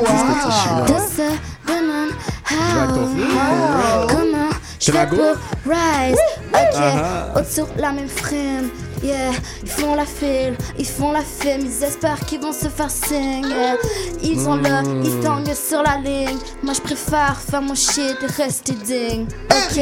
Tout 0.87 1.01
se 1.15 1.31
demande 1.67 2.11
how. 2.45 4.07
Comment 4.07 4.49
je 4.79 4.91
fais 4.91 5.07
pour 5.07 5.35
rise? 5.65 6.19
Ok, 6.53 6.77
autour 7.35 7.67
la 7.77 7.91
même 7.91 8.09
frame. 8.09 8.69
Yeah, 9.01 9.31
ils 9.63 9.69
font 9.69 9.95
la 9.95 10.05
file, 10.05 10.57
ils 10.77 10.85
font 10.85 11.11
la 11.11 11.21
file, 11.21 11.61
ils 11.61 11.83
espèrent 11.83 12.19
qu'ils 12.25 12.41
vont 12.41 12.51
se 12.51 12.67
faire 12.67 12.91
signe. 12.91 13.47
yeah. 13.47 13.75
Ils 14.21 14.39
sont 14.39 14.55
là, 14.55 14.83
ils 15.03 15.19
tanguent 15.21 15.53
sur 15.53 15.81
la 15.81 15.97
ligne. 15.97 16.37
Moi 16.63 16.73
je 16.73 16.81
préfère 16.81 17.39
faire 17.39 17.61
mon 17.61 17.75
shit 17.75 18.17
et 18.21 18.25
rester 18.25 18.73
digne. 18.73 19.25
Ok, 19.51 19.81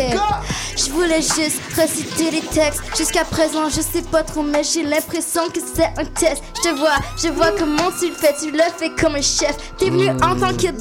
je 0.78 0.92
voulais 0.92 1.22
juste 1.22 1.62
reciter 1.76 2.32
les 2.32 2.42
textes. 2.42 2.82
Jusqu'à 2.96 3.26
présent, 3.26 3.70
je 3.70 3.82
sais 3.82 4.04
pas 4.04 4.24
trop, 4.24 4.44
mais 4.44 4.64
j'ai 4.64 4.84
l'impression 4.84 5.50
que 5.50 5.60
c'est 5.76 5.92
un 5.98 6.06
test. 6.06 6.44
Je 6.58 6.70
te 6.70 6.76
vois, 6.76 6.98
je 7.22 7.30
vois 7.30 7.52
comment 7.58 7.90
tu 8.00 8.10
le 8.10 8.16
fais, 8.16 8.36
tu 8.40 8.52
le 8.52 8.60
fais 8.78 8.92
comme 8.92 9.16
un 9.16 9.22
chef. 9.22 9.56
T'es 9.78 9.90
venu 9.90 10.10
en 10.10 10.36
tant 10.40 10.56
que 10.56 10.72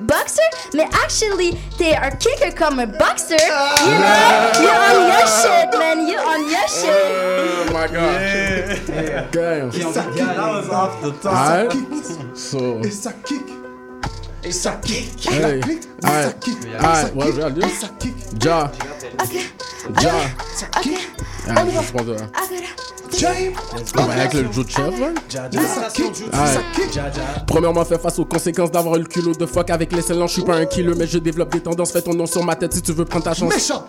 beatboxer, 0.00 0.42
mais 0.74 0.84
actually, 1.04 1.56
t'es 1.78 1.94
un 1.96 2.10
kicker 2.10 2.54
comme 2.54 2.78
un 2.80 2.86
boxer. 2.86 3.36
You 3.36 3.98
know, 3.98 4.62
you're 4.62 4.80
on 4.90 5.08
your 5.08 5.26
shit, 5.26 5.78
man, 5.78 6.06
you're 6.06 6.24
on 6.26 6.48
your 6.48 6.68
shit. 6.68 6.90
Oh 6.90 7.72
my 7.72 7.86
god. 7.88 9.30
Damn. 9.32 9.68
Et 9.70 9.82
ça 9.92 10.02
kick. 10.14 10.26
That 10.26 10.36
was 10.38 10.68
off 10.70 11.00
the 11.02 11.12
top. 11.22 11.32
Alright. 11.34 11.72
So. 12.34 12.58
So. 12.58 12.80
Et 12.84 12.90
ça 12.90 13.12
kick. 13.24 13.42
Et 14.42 14.52
ça 14.52 14.72
kick. 14.82 15.26
Et 15.26 15.34
Hey. 15.34 15.60
ça 15.60 15.66
kick. 15.68 15.82
Et 15.82 16.02
ça 16.02 16.08
Alright. 16.08 16.40
kick. 16.40 16.56
Alright. 16.82 17.14
What 17.14 17.26
we 17.26 17.32
gotta 17.32 17.50
do? 17.50 17.60
Et 17.66 17.68
ça 17.70 17.88
kick. 17.98 18.14
Ja. 18.42 18.70
Ah, 23.96 24.02
avec 24.12 24.34
le 24.34 24.48
kick. 25.92 26.24
Premièrement, 27.46 27.84
fais 27.84 27.98
face 27.98 28.18
aux 28.18 28.24
conséquences 28.24 28.70
d'avoir 28.70 28.96
eu 28.96 29.00
le 29.00 29.04
culot 29.06 29.32
de 29.34 29.46
fuck 29.46 29.70
avec 29.70 29.92
l'excellence. 29.92 30.30
Je 30.30 30.34
suis 30.34 30.44
pas 30.44 30.56
un 30.56 30.64
killer, 30.66 30.94
mais 30.96 31.06
je 31.06 31.18
développe 31.18 31.52
des 31.52 31.60
tendances. 31.60 31.92
Fais 31.92 32.02
ton 32.02 32.14
nom 32.14 32.26
sur 32.26 32.44
ma 32.44 32.54
tête 32.56 32.72
si 32.72 32.82
tu 32.82 32.92
veux 32.92 33.04
prendre 33.04 33.24
ta 33.24 33.34
chance. 33.34 33.52
Méchant. 33.52 33.84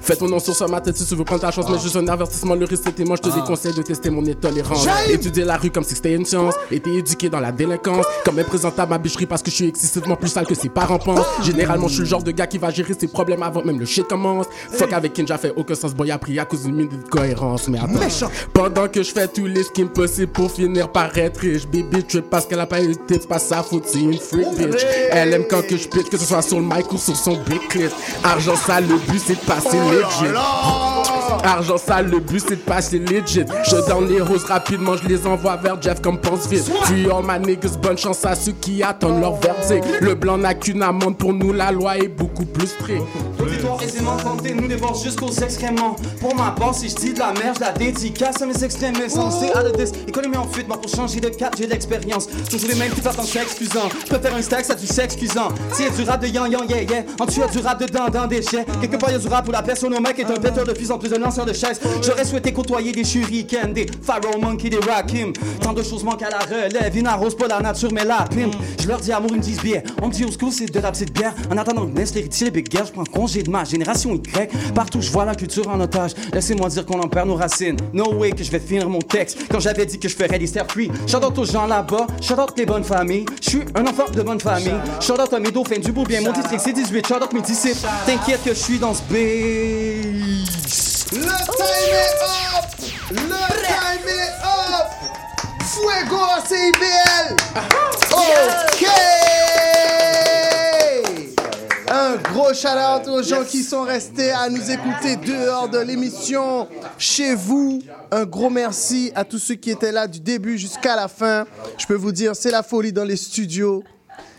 Fais 0.00 0.16
ton 0.16 0.26
nom 0.26 0.38
sur 0.38 0.68
ma 0.70 0.80
tête 0.80 0.96
si 0.96 1.04
tu 1.06 1.14
veux 1.14 1.24
prendre 1.24 1.42
ta 1.42 1.50
chance, 1.50 1.66
mais 1.70 1.78
juste 1.78 1.96
un 1.96 2.08
avertissement, 2.08 2.54
le 2.54 2.64
risque 2.64 2.84
c'est 2.96 3.04
moi, 3.04 3.16
je 3.16 3.28
te 3.28 3.32
Ah. 3.32 3.40
déconseille 3.40 3.74
de 3.74 3.82
tester 3.82 4.08
mon 4.10 4.26
intolérance. 4.26 4.86
Étudier 5.10 5.44
la 5.44 5.56
rue 5.56 5.70
comme 5.70 5.84
si 5.84 5.94
c'était 5.94 6.14
une 6.14 6.24
science, 6.24 6.54
été 6.70 6.90
éduqué 6.96 7.28
dans 7.28 7.40
la 7.40 7.52
délinquance, 7.52 8.06
comme 8.24 8.42
présentable 8.44 8.90
ma 8.90 8.98
bicherie 8.98 9.26
parce 9.26 9.42
que 9.42 9.50
je 9.50 9.56
suis 9.56 9.68
excessivement 9.68 10.16
plus 10.16 10.28
sale 10.30 10.46
que 10.46 10.54
ses 10.54 10.68
parents 10.70 10.98
pensent. 10.98 11.26
Généralement, 11.42 11.88
je 11.88 11.94
suis 11.94 12.02
le 12.02 12.08
genre 12.08 12.22
de 12.22 12.30
gars 12.30 12.46
qui 12.46 12.56
va 12.58 12.70
gérer 12.70 12.94
ses 12.98 13.08
problèmes 13.08 13.42
avant 13.42 13.62
même 13.62 13.78
le 13.78 13.84
shit 13.86 14.07
commence. 14.08 14.46
Fuck 14.72 14.92
avec 14.92 15.12
Kinja 15.12 15.38
fait 15.38 15.52
aucun 15.56 15.74
sens, 15.74 15.94
boy, 15.94 16.10
a 16.10 16.18
pris 16.18 16.38
à 16.38 16.44
cause 16.44 16.62
d'une 16.64 16.74
minute 16.74 17.04
de 17.04 17.08
cohérence. 17.08 17.68
Mais 17.68 17.78
attends, 17.78 18.00
Méchant. 18.00 18.30
pendant 18.52 18.88
que 18.88 19.02
je 19.02 19.12
fais 19.12 19.28
tous 19.28 19.46
les 19.46 19.62
schemes 19.64 19.88
possibles 19.88 20.32
pour 20.32 20.50
finir 20.50 20.90
par 20.90 21.16
être 21.16 21.38
riche, 21.38 21.66
baby 21.66 22.02
trip 22.04 22.28
parce 22.30 22.46
qu'elle 22.46 22.60
a 22.60 22.66
pas 22.66 22.82
eu 22.82 22.94
de 22.94 23.26
pas 23.26 23.38
sa 23.38 23.62
faute, 23.62 23.84
c'est 23.86 24.00
une 24.00 24.18
freak 24.18 24.48
bitch. 24.56 24.84
Elle 25.10 25.34
aime 25.34 25.44
quand 25.48 25.66
que 25.66 25.76
je 25.76 25.88
pitch, 25.88 26.08
que 26.08 26.16
ce 26.16 26.24
soit 26.24 26.42
sur 26.42 26.58
le 26.58 26.64
mic 26.64 26.90
ou 26.92 26.98
sur 26.98 27.16
son 27.16 27.36
big 27.48 27.66
clip. 27.68 27.90
Argent 28.24 28.56
sale, 28.56 28.86
le 28.88 28.96
but 29.10 29.20
c'est 29.24 29.34
de 29.40 29.46
passer 29.46 29.68
Oh 29.74 29.90
legit. 29.90 30.32
Argent 31.44 31.78
sale, 31.78 32.08
le 32.08 32.20
but 32.20 32.40
c'est 32.40 32.56
de 32.56 32.60
passer 32.60 32.98
legit. 32.98 33.44
Je 33.64 33.88
donne 33.88 34.08
les 34.08 34.20
roses 34.20 34.44
rapidement, 34.44 34.96
je 34.96 35.08
les 35.08 35.26
envoie 35.26 35.56
vers 35.56 35.80
Jeff 35.80 36.00
comme 36.00 36.18
pense 36.18 36.46
vite. 36.48 36.70
Puis 36.84 37.06
all 37.10 37.22
my 37.24 37.38
niggas, 37.44 37.76
bonne 37.80 37.98
chance 37.98 38.24
à 38.24 38.34
ceux 38.34 38.52
qui 38.52 38.82
attendent 38.82 39.20
leur 39.20 39.36
verdict. 39.36 39.84
Le 40.00 40.14
blanc 40.14 40.38
n'a 40.38 40.54
qu'une 40.54 40.82
amende, 40.82 41.16
pour 41.18 41.32
nous 41.32 41.52
la 41.52 41.72
loi 41.72 41.98
est 41.98 42.08
beaucoup 42.08 42.44
plus 42.44 42.68
stricte. 42.68 43.02
L'auditoire 43.38 43.82
aisément 43.82 44.16
tenté 44.16 44.54
nous 44.54 44.68
dévore 44.68 44.94
jusqu'aux 45.02 45.30
excréments. 45.30 45.96
Pour 46.20 46.34
ma 46.34 46.50
part, 46.50 46.74
si 46.74 46.88
je 46.88 46.94
dis 46.94 47.12
de 47.12 47.18
la 47.18 47.32
merde, 47.32 47.56
je 47.56 47.60
la 47.60 47.72
dédicace 47.72 48.42
à 48.42 48.46
mes 48.46 48.64
extrémistes. 48.64 49.16
On 49.16 49.30
sait 49.30 49.52
à 49.52 49.62
le 49.62 49.72
10, 49.72 49.92
économie 50.08 50.36
en 50.36 50.46
fuite, 50.46 50.68
moi 50.68 50.80
pour 50.80 50.90
changer 50.90 51.20
de 51.20 51.28
cap, 51.28 51.54
j'ai 51.56 51.66
de 51.66 51.70
l'expérience. 51.70 52.28
Toujours 52.50 52.68
les 52.68 52.76
mêmes 52.76 52.92
qui 52.92 53.00
t'attendent, 53.00 53.26
c'est 53.26 53.42
excusant. 53.42 53.88
Je 54.04 54.10
peux 54.10 54.18
faire 54.18 54.34
un 54.34 54.42
stack, 54.42 54.64
ça 54.64 54.74
du 54.74 54.86
sexe 54.86 55.14
excusant. 55.14 55.48
Si 55.72 55.82
y'a 55.82 55.90
du 55.90 56.02
rap 56.02 56.20
de 56.20 56.26
yan 56.28 56.46
yan 56.46 56.64
yeah 56.68 56.82
yeah, 56.82 57.02
en 57.18 57.24
dessous 57.24 57.40
du 57.50 57.58
rap 57.58 57.80
dedans 57.80 58.08
dans 58.12 58.26
des 58.26 58.42
chiens. 58.42 58.64
Quelque 58.80 58.96
part 58.96 59.10
y'a 59.10 59.18
du 59.18 59.28
rap 59.28 59.48
où 59.48 59.52
la 59.52 59.62
personne 59.62 59.94
au 59.94 60.00
mec 60.00 60.18
est 60.18 60.30
un 60.30 60.36
péteur 60.36 60.64
de 60.64 60.72
plus 60.72 60.90
en 60.90 60.98
plus 60.98 61.12
un 61.12 61.22
J'aurais 62.02 62.24
souhaité 62.24 62.52
côtoyer 62.52 62.92
des 62.92 63.04
shurikens, 63.04 63.74
des 63.74 63.86
Pharaoh 64.02 64.38
Monkey, 64.40 64.70
des 64.70 64.78
Rakim. 64.78 65.32
Tant 65.60 65.72
de 65.72 65.82
choses 65.82 66.02
manquent 66.02 66.22
à 66.22 66.30
la 66.30 66.38
relève, 66.38 66.92
ils 66.94 67.02
n'arrosent 67.02 67.36
pas 67.36 67.48
la 67.48 67.60
nature 67.60 67.90
mais 67.92 68.04
la 68.04 68.24
pime. 68.30 68.50
Je 68.80 68.88
leur 68.88 68.98
dis 68.98 69.12
amour, 69.12 69.30
ils 69.32 69.38
me 69.38 69.42
disent 69.42 69.60
bien. 69.60 69.82
On 70.02 70.08
me 70.08 70.12
dit 70.12 70.24
au 70.24 70.30
school, 70.30 70.52
c'est 70.52 70.66
de 70.66 70.80
c'est 70.92 71.04
de 71.04 71.12
bière. 71.12 71.34
En 71.50 71.56
attendant 71.56 71.86
que 71.86 71.92
naissent 71.92 72.14
l'héritier, 72.14 72.46
les 72.46 72.50
big 72.50 72.68
je 72.72 72.92
prends 72.92 73.04
congé 73.04 73.42
de 73.42 73.50
ma 73.50 73.64
génération 73.64 74.14
Y. 74.14 74.50
Partout, 74.74 75.00
je 75.00 75.10
vois 75.10 75.24
la 75.24 75.34
culture 75.34 75.68
en 75.68 75.80
otage. 75.80 76.12
Laissez-moi 76.32 76.68
dire 76.68 76.86
qu'on 76.86 77.00
en 77.00 77.08
perd 77.08 77.28
nos 77.28 77.34
racines. 77.34 77.76
No 77.92 78.14
way 78.14 78.30
que 78.30 78.42
je 78.42 78.50
vais 78.50 78.60
finir 78.60 78.88
mon 78.88 79.00
texte. 79.00 79.38
Quand 79.50 79.60
j'avais 79.60 79.86
dit 79.86 79.98
que 79.98 80.08
je 80.08 80.16
ferais 80.16 80.38
des 80.38 80.46
step 80.46 80.70
free. 80.70 80.90
Out 81.14 81.38
aux 81.38 81.44
gens 81.44 81.66
là-bas, 81.66 82.06
out 82.30 82.52
les 82.56 82.66
bonnes 82.66 82.84
familles. 82.84 83.26
Je 83.42 83.50
suis 83.50 83.60
un 83.74 83.86
enfant 83.86 84.10
de 84.12 84.22
bonne 84.22 84.40
famille. 84.40 84.74
Out 85.10 85.32
à 85.32 85.40
mes 85.40 85.50
dauphins 85.50 85.78
du 85.78 85.92
beau 85.92 86.04
bien. 86.04 86.20
Mon 86.20 86.32
district 86.32 86.62
c'est 86.64 86.72
18, 86.72 87.06
shout 87.06 87.14
out 87.14 87.32
mes 87.32 87.42
disciples. 87.42 87.86
T'inquiète 88.06 88.44
que 88.44 88.50
je 88.50 88.58
suis 88.58 88.78
dans 88.78 88.94
ce 88.94 89.02
base. 89.10 90.97
Le 91.10 91.20
time 91.20 91.94
est 91.94 92.20
up! 92.22 92.66
Le 93.10 93.16
time 93.16 94.08
est 94.08 94.32
up! 94.44 94.88
Fuego 95.64 96.24
CIBL! 96.46 97.36
OK! 98.12 98.84
Un 101.90 102.16
gros 102.16 102.52
shout-out 102.52 103.08
aux 103.08 103.22
gens 103.22 103.42
qui 103.44 103.62
sont 103.62 103.84
restés 103.84 104.32
à 104.32 104.50
nous 104.50 104.70
écouter 104.70 105.16
dehors 105.16 105.70
de 105.70 105.78
l'émission. 105.78 106.68
Chez 106.98 107.34
vous, 107.34 107.80
un 108.10 108.26
gros 108.26 108.50
merci 108.50 109.10
à 109.14 109.24
tous 109.24 109.38
ceux 109.38 109.54
qui 109.54 109.70
étaient 109.70 109.92
là 109.92 110.06
du 110.06 110.20
début 110.20 110.58
jusqu'à 110.58 110.94
la 110.94 111.08
fin. 111.08 111.46
Je 111.78 111.86
peux 111.86 111.94
vous 111.94 112.12
dire, 112.12 112.36
c'est 112.36 112.50
la 112.50 112.62
folie 112.62 112.92
dans 112.92 113.04
les 113.04 113.16
studios. 113.16 113.82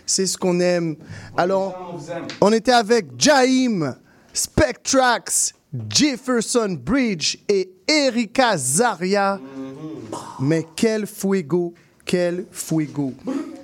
C'est 0.06 0.28
ce 0.28 0.38
qu'on 0.38 0.60
aime. 0.60 0.98
Alors, 1.36 2.00
on 2.41 2.54
était 2.54 2.74
avec 2.74 3.08
Jaim, 3.18 3.96
Spectrax, 4.34 5.54
Jefferson 5.90 6.78
Bridge 6.80 7.38
et 7.48 7.70
Erika 7.88 8.58
Zaria. 8.58 9.40
Mais 10.40 10.66
quel 10.76 11.06
fuego, 11.06 11.74
quel 12.06 12.46
fuego. 12.52 13.14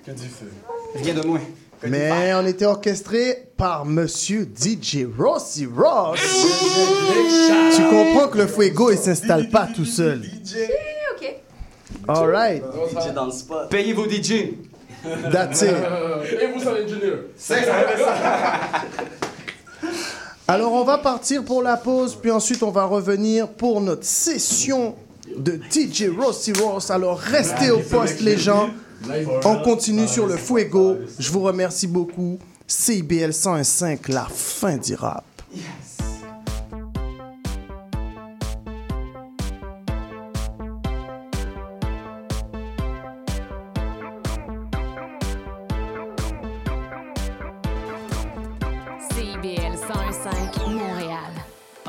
Que 0.06 0.12
du 0.12 0.28
feu. 0.28 0.52
Rien 0.96 1.16
de 1.16 1.26
moins. 1.26 1.42
Mais 1.88 2.34
on 2.34 2.46
était 2.46 2.66
orchestré 2.66 3.50
par 3.58 3.86
Monsieur 3.86 4.46
DJ 4.46 5.06
Rossi 5.18 5.66
Ross. 5.66 6.20
tu 7.76 7.82
comprends 7.84 8.28
que 8.30 8.38
le 8.38 8.48
fuego, 8.48 8.92
il 8.92 8.98
s'installe 8.98 9.50
pas 9.50 9.68
tout 9.68 9.86
seul. 9.86 10.22
OK. 11.16 11.36
All 12.08 12.30
right. 12.30 12.64
DJ 12.92 13.14
dans 13.14 13.26
le 13.26 13.32
spot. 13.32 13.70
Payez 13.70 13.94
vos 13.94 14.10
DJ. 14.10 14.54
That's 15.32 15.62
it. 15.62 15.76
Et 16.42 16.48
vous, 16.54 16.60
son 16.60 16.70
ingénieur. 16.70 17.20
Alors, 20.48 20.74
on 20.74 20.84
va 20.84 21.00
partir 21.00 21.44
pour 21.44 21.64
la 21.64 21.76
pause, 21.76 22.16
puis 22.22 22.30
ensuite, 22.30 22.62
on 22.62 22.70
va 22.70 22.86
revenir 22.86 23.48
pour 23.48 23.82
notre 23.82 24.06
session 24.06 24.96
de 25.36 25.60
DJ 25.72 26.06
Rossi 26.16 26.54
Ross. 26.54 26.92
Alors, 26.92 27.18
restez 27.18 27.72
au 27.72 27.80
poste, 27.80 28.22
les 28.22 28.38
gens. 28.38 28.70
On 29.44 29.58
continue 29.64 30.08
sur 30.08 30.28
le 30.28 30.38
Fuego. 30.38 30.98
Je 31.18 31.32
vous 31.32 31.42
remercie 31.42 31.88
beaucoup. 31.88 32.38
CIBL 32.68 33.34
105, 33.34 34.08
la 34.10 34.28
fin 34.30 34.78
du 34.78 34.94
rap. 34.94 35.24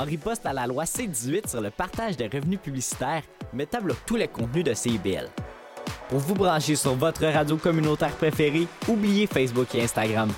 Riposte 0.06 0.46
à 0.46 0.52
la 0.52 0.66
loi 0.66 0.86
C-18 0.86 1.50
sur 1.50 1.60
le 1.60 1.70
partage 1.70 2.16
des 2.16 2.28
revenus 2.28 2.60
publicitaires, 2.60 3.22
Meta 3.52 3.80
bloque 3.80 4.04
tous 4.06 4.16
les 4.16 4.28
contenus 4.28 4.64
de 4.64 4.74
CIBL. 4.74 5.28
Pour 6.08 6.20
vous 6.20 6.34
brancher 6.34 6.76
sur 6.76 6.94
votre 6.94 7.24
radio 7.24 7.56
communautaire 7.56 8.12
préférée, 8.12 8.66
oubliez 8.88 9.26
Facebook 9.26 9.74
et 9.74 9.82
Instagram. 9.82 10.30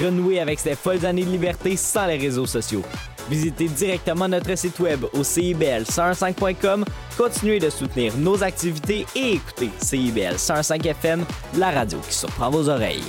Renouez 0.00 0.40
avec 0.40 0.58
ces 0.58 0.74
folles 0.74 1.04
années 1.04 1.24
de 1.24 1.30
liberté 1.30 1.76
sans 1.76 2.06
les 2.06 2.18
réseaux 2.18 2.46
sociaux. 2.46 2.82
Visitez 3.28 3.68
directement 3.68 4.28
notre 4.28 4.56
site 4.56 4.78
web 4.78 5.04
au 5.12 5.22
CIBL105.com, 5.22 6.84
continuez 7.16 7.58
de 7.58 7.70
soutenir 7.70 8.16
nos 8.18 8.42
activités 8.42 9.04
et 9.16 9.32
écoutez 9.32 9.70
CIBL 9.80 10.38
105 10.38 10.86
FM, 10.86 11.24
la 11.56 11.70
radio 11.70 11.98
qui 11.98 12.14
surprend 12.14 12.50
vos 12.50 12.68
oreilles. 12.68 13.02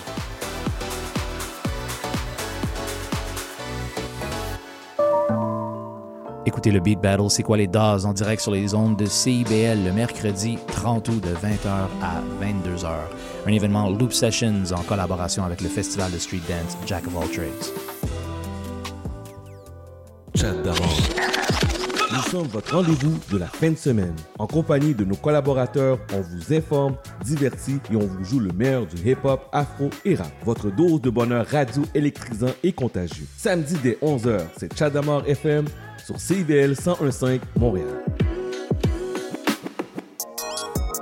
Écoutez 6.58 6.72
le 6.72 6.80
Beat 6.80 7.00
Battle, 7.00 7.30
c'est 7.30 7.44
quoi 7.44 7.56
les 7.56 7.68
DAS 7.68 8.06
en 8.06 8.14
direct 8.14 8.42
sur 8.42 8.52
les 8.52 8.74
ondes 8.74 8.98
de 8.98 9.06
CIBL 9.06 9.84
le 9.86 9.92
mercredi 9.94 10.58
30 10.66 11.08
août 11.10 11.24
de 11.24 11.30
20h 11.30 11.70
à 12.02 12.24
22h. 12.42 12.90
Un 13.46 13.52
événement 13.52 13.88
Loop 13.92 14.12
Sessions 14.12 14.64
en 14.76 14.82
collaboration 14.82 15.44
avec 15.44 15.62
le 15.62 15.70
festival 15.70 16.12
de 16.12 16.18
street 16.18 16.42
dance 16.50 16.76
Jack 16.88 17.06
of 17.06 17.16
All 17.16 17.30
Trades. 17.30 17.52
Chat. 20.34 20.56
Nous 22.12 22.24
sommes 22.32 22.48
votre 22.48 22.76
rendez-vous 22.76 23.20
de 23.32 23.38
la 23.38 23.46
fin 23.46 23.70
de 23.70 23.78
semaine. 23.78 24.16
En 24.40 24.48
compagnie 24.48 24.96
de 24.96 25.06
nos 25.06 25.16
collaborateurs, 25.16 26.00
on 26.12 26.22
vous 26.22 26.56
informe, 26.56 26.96
divertit 27.24 27.80
et 27.92 27.96
on 27.96 28.08
vous 28.08 28.24
joue 28.24 28.40
le 28.40 28.52
meilleur 28.52 28.88
du 28.88 28.96
hip-hop, 29.08 29.48
afro 29.52 29.92
et 30.06 30.16
rap. 30.16 30.32
Votre 30.44 30.72
dose 30.72 31.02
de 31.02 31.12
bonheur 31.12 31.46
radio 31.46 31.84
électrisant 31.94 32.50
et 32.64 32.72
contagieux. 32.72 33.28
Samedi 33.38 33.76
dès 33.84 34.00
11h, 34.02 34.42
c'est 34.58 34.76
Chadamar 34.76 35.22
FM 35.28 35.66
sur 36.08 36.22
CIBL 36.22 36.72
101.5 36.72 37.42
Montréal. 37.60 38.06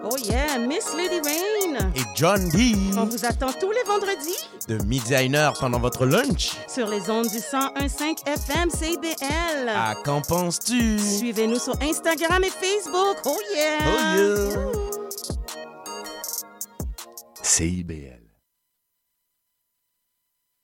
Oh 0.03 0.17
yeah, 0.23 0.57
Miss 0.57 0.95
Lady 0.97 1.21
Rain. 1.23 1.91
Et 1.95 2.01
John 2.15 2.49
D. 2.49 2.73
On 2.97 3.05
vous 3.05 3.23
attend 3.23 3.51
tous 3.59 3.71
les 3.71 3.83
vendredis 3.85 4.49
De 4.67 4.83
midi 4.85 5.13
à 5.13 5.21
une 5.21 5.35
heure 5.35 5.53
pendant 5.59 5.79
votre 5.79 6.07
lunch. 6.07 6.53
sur 6.67 6.87
les 6.87 7.07
ondes 7.11 7.27
du 7.27 7.37
101.5 7.37 8.27
FM 8.27 8.71
CBL. 8.71 9.69
À 9.69 9.93
qu'en 10.03 10.21
penses-tu? 10.21 10.97
Suivez-nous 10.97 11.59
sur 11.59 11.79
Instagram 11.83 12.43
et 12.43 12.49
Facebook. 12.49 13.17
Oh 13.25 13.37
yeah! 13.55 13.77
Oh 13.85 14.17
yeah! 14.17 14.55
CIBL. 17.43 18.24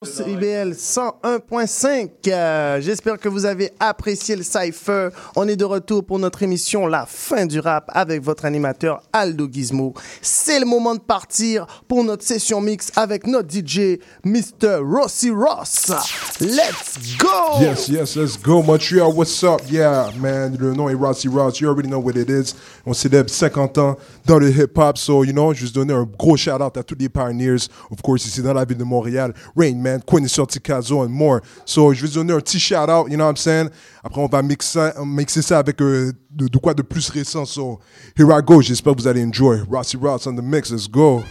CIBL 0.04 0.72
101.5. 0.74 2.10
Euh, 2.28 2.82
J'espère 2.82 3.20
que 3.20 3.30
vous 3.30 3.46
avez 3.46 3.70
apprécié 3.80 4.36
le 4.36 4.42
Cypher. 4.42 5.10
On 5.36 5.48
est 5.48 5.56
de 5.56 5.64
retour 5.64 6.04
pour 6.04 6.18
notre 6.18 6.42
émission 6.42 6.88
La 6.88 7.06
fin 7.06 7.46
du 7.46 7.60
rap 7.60 7.86
avec 7.94 8.24
votre 8.24 8.46
animateur 8.46 9.04
Aldo 9.14 9.48
Gizmo. 9.48 9.94
C'est 10.20 10.60
le 10.60 10.66
moment 10.66 10.96
de 10.96 11.02
partir 11.02 11.68
pour 11.88 12.04
notre 12.04 12.24
session 12.24 12.62
mix 12.62 12.92
avec 12.96 13.28
notre 13.28 13.48
DJ 13.52 14.00
Mr. 14.26 14.80
Rossi 14.84 15.30
Ross. 15.30 15.92
Let's 16.40 17.16
go! 17.20 17.60
Yes, 17.62 17.88
yes, 17.88 18.16
let's 18.16 18.42
go. 18.42 18.64
Montreal, 18.64 19.14
what's 19.14 19.44
up? 19.44 19.62
Yeah, 19.70 20.10
man, 20.20 20.58
le 20.60 20.74
nom 20.74 20.90
est 20.90 20.96
Rossi 20.96 21.28
Ross. 21.28 21.60
You 21.60 21.70
already 21.70 21.90
know 21.90 22.00
what 22.00 22.14
it 22.16 22.28
is. 22.28 22.56
On 22.88 22.94
célèbre 22.94 23.30
50 23.30 23.78
ans 23.78 23.96
dans 24.26 24.40
le 24.40 24.50
hip-hop. 24.50 24.98
So, 24.98 25.24
you 25.24 25.32
know, 25.32 25.54
juste 25.54 25.76
donner 25.76 25.94
un 25.94 26.10
gros 26.18 26.38
shout-out 26.38 26.76
à 26.76 26.82
tous 26.82 26.98
les 26.98 27.08
pioneers. 27.08 27.68
Of 27.92 28.02
course, 28.02 28.26
ici 28.26 28.42
dans 28.42 28.54
la 28.56 28.66
ville 28.66 28.78
de 28.80 28.84
Montréal. 28.84 29.36
Rain 29.56 29.76
Man, 29.76 29.91
man. 29.92 30.02
Quintessor 30.02 30.46
Ticazo 30.46 31.04
and 31.04 31.10
more. 31.10 31.42
So, 31.66 31.94
je 31.94 32.06
vais 32.06 32.14
donner 32.14 32.34
un 32.34 32.40
petit 32.40 32.60
shout-out, 32.60 33.10
you 33.10 33.18
know 33.18 33.26
what 33.26 33.32
I'm 33.32 33.38
saying? 33.38 33.70
Après, 34.04 34.22
on 34.22 34.28
va 34.28 34.42
mixer, 34.42 35.42
ça 35.42 35.60
avec 35.60 35.82
euh, 35.82 36.12
de, 36.30 36.48
de 36.48 36.58
quoi 36.58 36.74
de 36.74 36.82
plus 36.82 37.10
récent. 37.10 37.46
So, 37.46 37.80
here 38.18 38.32
I 38.32 38.42
go. 38.42 38.62
J'espère 38.62 38.96
que 38.96 39.02
vous 39.02 39.08
allez 39.08 39.24
enjoy. 39.24 39.62
Rossi 39.70 39.98
Ross 39.98 40.28
on 40.28 40.36
the 40.36 40.42
mix. 40.42 40.72
Let's 40.72 40.88
go. 40.88 41.24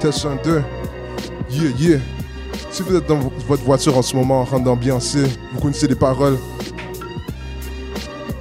Test 0.00 0.24
1, 0.24 0.42
2. 0.42 0.64
Yeah, 1.48 1.68
yeah. 1.76 2.21
Si 2.72 2.82
vous 2.82 2.96
êtes 2.96 3.06
dans 3.06 3.18
vo- 3.18 3.32
votre 3.48 3.62
voiture 3.64 3.96
en 3.98 4.02
ce 4.02 4.16
moment 4.16 4.40
en 4.40 4.44
train 4.44 4.60
d'ambiancer, 4.60 5.24
vous 5.52 5.60
connaissez 5.60 5.86
les 5.86 5.94
paroles, 5.94 6.38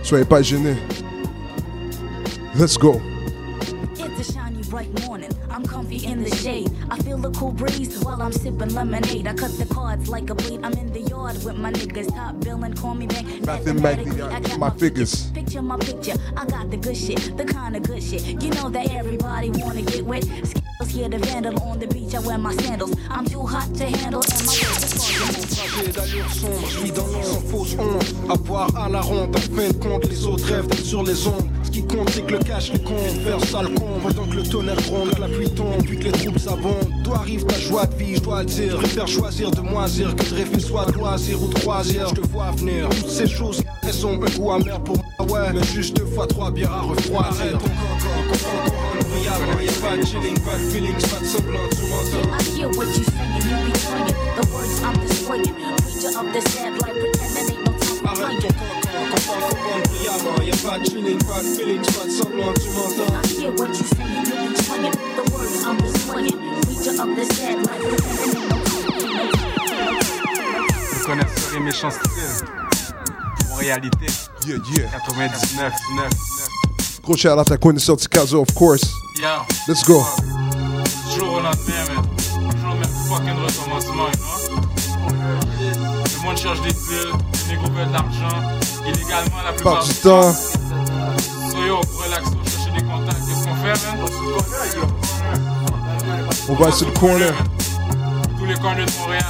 soyez 0.04 0.26
pas 0.26 0.42
gênés. 0.42 0.76
Let's 2.58 2.78
go. 2.78 3.02
Shiny 4.24 4.62
bright 4.70 4.90
morning. 5.08 5.30
I'm 5.50 5.64
comfy 5.66 6.06
in 6.08 6.24
the 6.24 6.34
shade. 6.36 6.71
I 6.92 6.98
feel 6.98 7.18
the 7.18 7.32
cool 7.32 7.54
breeze 7.54 7.98
while 8.04 8.22
I'm 8.22 8.34
sipping 8.34 8.74
lemonade. 8.74 9.26
I 9.26 9.34
cut 9.34 9.58
the 9.58 9.66
cards 9.66 10.10
like 10.10 10.30
a 10.30 10.36
blade. 10.36 10.60
I'm 10.62 10.74
in 10.74 10.92
the 10.92 11.00
yard 11.00 11.42
with 11.46 11.56
my 11.56 11.72
niggas. 11.72 12.14
Top 12.14 12.38
billing, 12.42 12.74
call 12.74 12.96
me 12.96 13.08
back. 13.08 13.24
Mathematically, 13.46 14.22
I 14.22 14.42
got 14.42 14.60
my 14.60 14.70
figures. 14.72 15.32
Picture 15.32 15.62
my 15.62 15.78
picture. 15.78 16.16
I 16.36 16.46
got 16.46 16.70
the 16.70 16.76
good 16.76 16.98
shit, 16.98 17.38
the 17.38 17.46
kind 17.46 17.78
of 17.78 17.84
good 17.84 18.04
shit. 18.04 18.44
You 18.44 18.50
know 18.52 18.68
that 18.70 18.92
everybody 18.92 19.52
wanna 19.52 19.84
get 19.84 20.06
wet. 20.06 20.26
Skills 20.26 20.90
here 20.90 21.08
the 21.08 21.20
vandal 21.20 21.58
on 21.64 21.80
the 21.80 21.88
beach. 21.88 22.14
I 22.14 22.20
wear 22.20 22.38
my 22.38 22.54
sandals. 22.56 22.94
I'm 23.10 23.26
too 23.26 23.46
hot 23.46 23.74
to 23.76 23.86
handle 23.86 24.22
and 24.22 24.46
my 24.46 24.54
je 26.70 26.80
vis 26.84 26.92
dans 26.92 27.08
l'ombre, 27.08 27.42
fausse 27.50 27.76
honte. 27.80 28.16
À 28.30 28.36
boire 28.36 28.70
à 28.76 28.90
la 28.90 29.02
ronde, 29.02 29.36
en 29.36 29.40
fin 29.40 29.68
de 29.70 29.74
compte, 29.74 30.10
les 30.10 30.26
autres 30.26 30.46
rêvent 30.46 30.68
d'être 30.68 30.86
sur 30.86 31.04
les 31.04 31.28
ondes. 31.28 31.50
Ce 31.64 31.72
qui 31.72 31.84
compte, 31.84 32.10
c'est 32.10 32.26
que 32.26 32.34
le 32.34 32.40
cash 32.40 32.72
les 32.74 32.80
compte, 32.80 33.22
faire 33.24 33.40
sale 33.46 33.74
con. 33.76 34.00
Pendant 34.04 34.28
que 34.28 34.36
le 34.36 34.44
tonnerre 34.44 34.82
gronde, 34.82 35.14
que 35.14 35.22
la 35.22 35.28
pluie 35.28 35.50
tombe, 35.50 35.84
puis 35.84 35.98
que 35.98 36.06
les 36.06 36.12
troupes 36.12 36.40
s'abondent. 36.40 36.81
Toi 37.04 37.18
arrive 37.18 37.46
ta 37.46 37.60
joie 37.60 37.86
de 37.86 37.96
vie, 37.96 38.16
je 38.16 38.22
dois 38.22 38.40
le 38.40 38.46
dire. 38.46 38.72
Je 38.72 38.78
préfère 38.78 39.08
choisir 39.08 39.52
de 39.52 39.62
moisir 39.62 40.16
que 40.16 40.24
de 40.24 40.36
rêver 40.36 40.60
soit 40.60 40.86
de 40.86 40.94
loisir 40.94 41.42
ou 41.42 41.48
de 41.48 41.60
croisière. 41.60 42.10
Je 42.10 42.22
te 42.22 42.28
vois 42.28 42.52
venir, 42.52 42.90
toutes 42.90 43.10
ces 43.10 43.28
choses, 43.28 43.62
elles 43.84 44.06
ont 44.06 44.22
un 44.22 44.30
goût 44.38 44.52
amer 44.52 44.80
pour 44.84 44.98
moi, 44.98 45.28
ouais. 45.32 45.54
Mais 45.54 45.64
juste 45.64 45.98
deux 45.98 46.06
fois 46.06 46.28
trois 46.28 46.52
bières 46.52 46.74
à 46.74 46.82
refroidir. 46.82 47.60
I 52.32 52.44
hear 52.56 52.70
what 52.70 52.88
you 52.88 53.04
saying, 53.04 53.34
you 53.36 53.72
be 53.72 53.78
swinging. 53.78 54.16
The 54.36 54.44
words 54.54 54.82
I'm 54.84 54.94
displaying. 55.00 55.54
Preacher 55.82 56.20
of 56.20 56.34
the 56.34 56.42
sad 56.50 56.74
life, 56.82 56.96
pretending 57.00 57.56
ain't 57.56 57.66
no 57.66 57.72
time 57.72 57.96
for 57.98 58.08
Arrête 58.08 58.40
playing. 58.40 58.42
ton 58.42 58.48
comprends 58.48 58.61
brillamment. 60.20 60.44
Y'a 60.44 60.56
pas 60.58 60.80
de 60.80 60.86
chilling, 60.86 61.18
pas 61.20 61.42
de 61.42 61.48
feelings, 61.56 61.86
pas 61.86 62.06
de 62.06 62.12
semblant, 62.12 62.54
tu 62.54 62.70
m'entends. 62.70 63.14
I 63.14 63.28
hear 63.28 63.52
what 63.52 63.70
you 63.70 63.86
saying, 63.86 64.26
you 64.26 64.50
be 64.50 64.56
swinging. 64.62 64.92
The 65.16 65.24
words 65.32 65.64
I'm 65.66 65.78
displaying. 65.78 66.38
Preacher 66.62 67.02
of 67.02 67.16
the 67.16 67.26
sad 67.34 67.58
life, 67.66 67.84
pretending 67.98 69.18
ain't 69.20 69.30
no 69.30 69.52
Vous 70.94 71.06
connaissez 71.06 71.54
les 71.54 71.60
méchants 71.60 71.92
styles. 71.92 72.48
Mon 73.50 73.56
réalité. 73.56 74.06
Yeah, 74.48 74.58
yeah. 74.76 74.90
99, 74.92 75.56
9, 75.58 75.74
9. 75.96 76.10
Gros 77.04 77.18
shout 77.18 77.38
out 77.38 77.52
à 77.52 77.58
Quintessor 77.58 77.98
Ticazo, 77.98 78.42
of 78.42 78.54
course. 78.56 78.84
Yeah. 79.20 79.46
Let's 79.68 79.84
go. 79.86 80.04
Toujours 81.12 81.34
au 81.34 81.40
lendemain, 81.40 81.86
man. 81.94 82.06
Toujours 82.52 82.74
le 82.74 82.80
même 82.80 82.90
fucking 83.08 83.38
recommencement, 83.38 84.08
you 84.08 84.18
know? 84.18 84.62
Le 86.16 86.24
monde 86.24 86.38
cherche 86.38 86.62
des 86.62 86.74
deals, 86.74 87.12
les 87.48 87.56
négros 87.56 87.72
veulent 87.72 87.88
de 87.88 87.94
l'argent. 87.94 88.42
Illégalement, 88.88 89.42
la 89.46 89.54
plupart 89.54 89.74
Part 89.76 89.84
du 89.86 89.94
temps. 89.96 90.34
So 90.34 91.58
yo, 91.66 91.82
pour 91.82 92.04
relaxer, 92.04 92.32
chercher 92.46 92.72
des 92.80 92.84
contacts, 92.84 93.22
qu'est-ce 93.28 93.44
qu'on 93.46 93.56
fait, 93.56 93.78
man? 93.86 93.98
On 96.50 96.56
va 96.56 96.72
sur 96.72 96.88
le 96.88 96.94
corner. 96.94 97.34
Tous 98.38 98.46
les 98.46 98.56
corners 98.56 98.86
de 98.86 98.92
Montréal. 99.00 99.26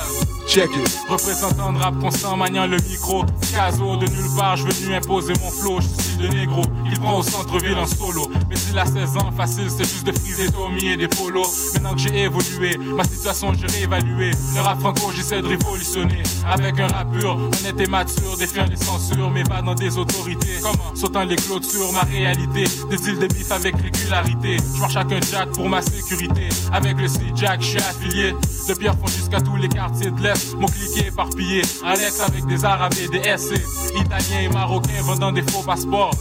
Check 0.48 0.70
it. 0.76 1.00
Représentant 1.10 1.72
de 1.74 1.80
rap 1.80 2.00
constant, 2.00 2.36
maniant 2.38 2.66
le 2.68 2.78
micro. 2.78 3.26
Caso 3.54 3.98
de 3.98 4.06
nulle 4.08 4.36
part, 4.38 4.56
je 4.58 4.68
venu 4.68 4.96
imposer 4.96 5.34
mon 5.42 5.50
flow. 5.52 5.80
Je 5.82 5.88
suis 6.02 6.18
de 6.18 6.28
négro, 6.28 6.62
il 6.92 7.00
prend 7.00 7.20
au 7.20 7.24
centre-ville 7.24 7.78
en 7.78 7.86
solo. 7.88 8.30
Mais 8.50 8.56
s'il 8.56 8.78
a 8.78 8.86
16 8.86 9.18
ans, 9.18 9.32
facile, 9.36 9.70
c'est 9.70 9.84
juste 9.84 10.06
de 10.06 10.12
friser 10.12 10.52
Tommy 10.52 10.88
et 10.88 10.98
des 10.98 11.08
polos. 11.08 11.74
Maintenant 11.74 11.94
que 11.94 12.00
j'ai 12.00 12.24
évolué, 12.24 12.78
ma 12.78 13.04
situation 13.04 13.54
j'ai 13.54 13.68
réévalué. 13.68 14.32
Le 14.56 14.62
rap 14.62 14.80
franco, 14.80 15.12
j'essaie 15.16 15.42
de 15.42 15.48
révolutionner. 15.48 16.24
Avec 16.48 16.80
un 16.80 16.88
rap 16.88 17.12
pur, 17.12 17.36
honnête 17.36 17.80
et 17.80 17.88
mature, 17.88 18.38
défiant 18.38 18.66
les 18.70 18.76
censures, 18.76 19.30
mais 19.30 19.44
pas 19.44 19.62
dans 19.62 19.76
des 19.76 19.98
autorités. 19.98 20.60
Comment? 20.62 20.96
Sautant 20.96 21.24
les 21.24 21.36
clôtures, 21.36 21.92
ma 21.94 22.02
réalité. 22.02 22.66
Des 22.90 23.10
îles 23.10 23.20
de 23.20 23.28
bif 23.28 23.52
avec 23.52 23.76
régularité. 23.76 24.58
Je 24.76 24.80
marche 24.80 24.96
avec 24.96 25.24
un 25.24 25.32
jack 25.32 25.50
pour 25.52 25.70
ma 25.70 25.82
sécurité. 25.82 26.50
Avec 26.72 26.98
le 27.00 27.08
C-Jack, 27.08 27.62
je 27.62 27.68
suis 27.68 27.78
affilié. 27.78 28.36
De 28.68 28.74
Pierrefonds 28.76 29.08
jusqu'à 29.08 29.42
tous 29.42 29.56
les 29.56 29.68
quartiers 29.68 30.12
de 30.12 30.22
l'Est. 30.22 30.56
Mon 30.56 30.68
cliquet 30.68 31.08
éparpillé. 31.08 31.62
Alex 31.84 32.20
avec 32.20 32.46
des 32.46 32.64
arabes 32.64 32.94
et 33.02 33.08
des 33.08 33.38
SC. 33.38 33.54
Italiens 33.96 34.42
et 34.44 34.50
marocains 34.50 35.02
vendant 35.02 35.32
des 35.32 35.42
faux 35.42 35.64
passeports. 35.64 36.12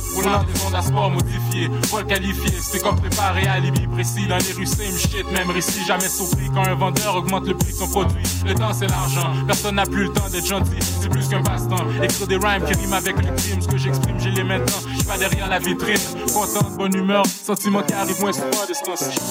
Ondes 0.67 0.75
à 0.75 0.83
sport 0.83 1.11
modifiés. 1.11 1.69
Vol 1.91 2.07
qualifié, 2.07 2.51
c'était 2.61 2.81
comme 2.81 3.01
préparé 3.01 3.47
à 3.47 3.55
alibi 3.55 3.87
précis. 3.87 4.27
Dans 4.27 4.39
les 4.39 4.53
rues, 4.53 4.67
same 4.67 4.97
shit, 4.97 5.31
même 5.33 5.51
récit. 5.51 5.85
Jamais 5.87 6.09
surpris 6.09 6.49
quand 6.55 6.67
un 6.67 6.75
vendeur 6.75 7.17
augmente 7.17 7.47
le 7.47 7.57
prix 7.57 7.73
de 7.73 7.79
son 7.79 7.89
produit. 7.89 8.23
Le 8.45 8.55
temps, 8.55 8.73
c'est 8.73 8.89
l'argent. 8.89 9.33
Personne 9.47 9.77
n'a 9.77 9.87
plus 9.87 10.05
le 10.05 10.13
temps 10.13 10.29
d'être 10.29 10.47
gentil. 10.47 10.79
C'est 11.01 11.09
plus 11.09 11.29
qu'un 11.29 11.43
passe-temps. 11.43 11.85
Écrire 12.03 12.27
des 12.27 12.37
rhymes 12.37 12.65
qui 12.65 12.75
riment 12.75 12.95
avec 12.95 13.17
le 13.17 13.35
crime. 13.35 13.61
Ce 13.61 13.69
que 13.69 13.79
j'exprime, 13.79 14.19
j'ai 14.19 14.31
les 14.31 14.45
maintenant. 14.45 14.81
Je 14.99 15.05
pas 15.05 15.19
derrière 15.19 15.49
la 15.49 15.59
vitrine. 15.59 15.97
Content, 16.33 16.69
bonne 16.77 16.95
humeur. 16.95 17.25
Sentiment 17.27 17.83
qui 17.83 17.95
arrive 17.95 18.21
moins 18.21 18.33
souvent 18.33 18.67
de 18.69 18.75
ce. 18.75 18.81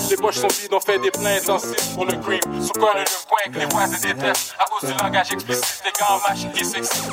Les 0.09 0.17
poches 0.17 0.35
sont 0.35 0.47
vides, 0.47 0.73
on 0.73 0.79
fait 0.79 0.99
des 0.99 1.11
plans 1.11 1.25
intensifs 1.25 1.95
pour 1.95 2.05
le 2.05 2.13
cream. 2.13 2.39
Sous 2.61 2.79
quoi 2.79 2.93
le 2.95 3.03
point 3.27 3.51
que 3.51 3.59
les 3.59 3.65
voisins 3.65 3.97
détestent. 4.01 4.55
À 4.59 4.65
cause 4.65 4.89
du 4.89 4.97
langage 4.97 5.31
explicite, 5.31 5.83
les 5.85 5.91
gars 5.91 6.07
en 6.11 6.29
machine 6.29 6.51
qui 6.51 6.65
s'excitent. 6.65 7.09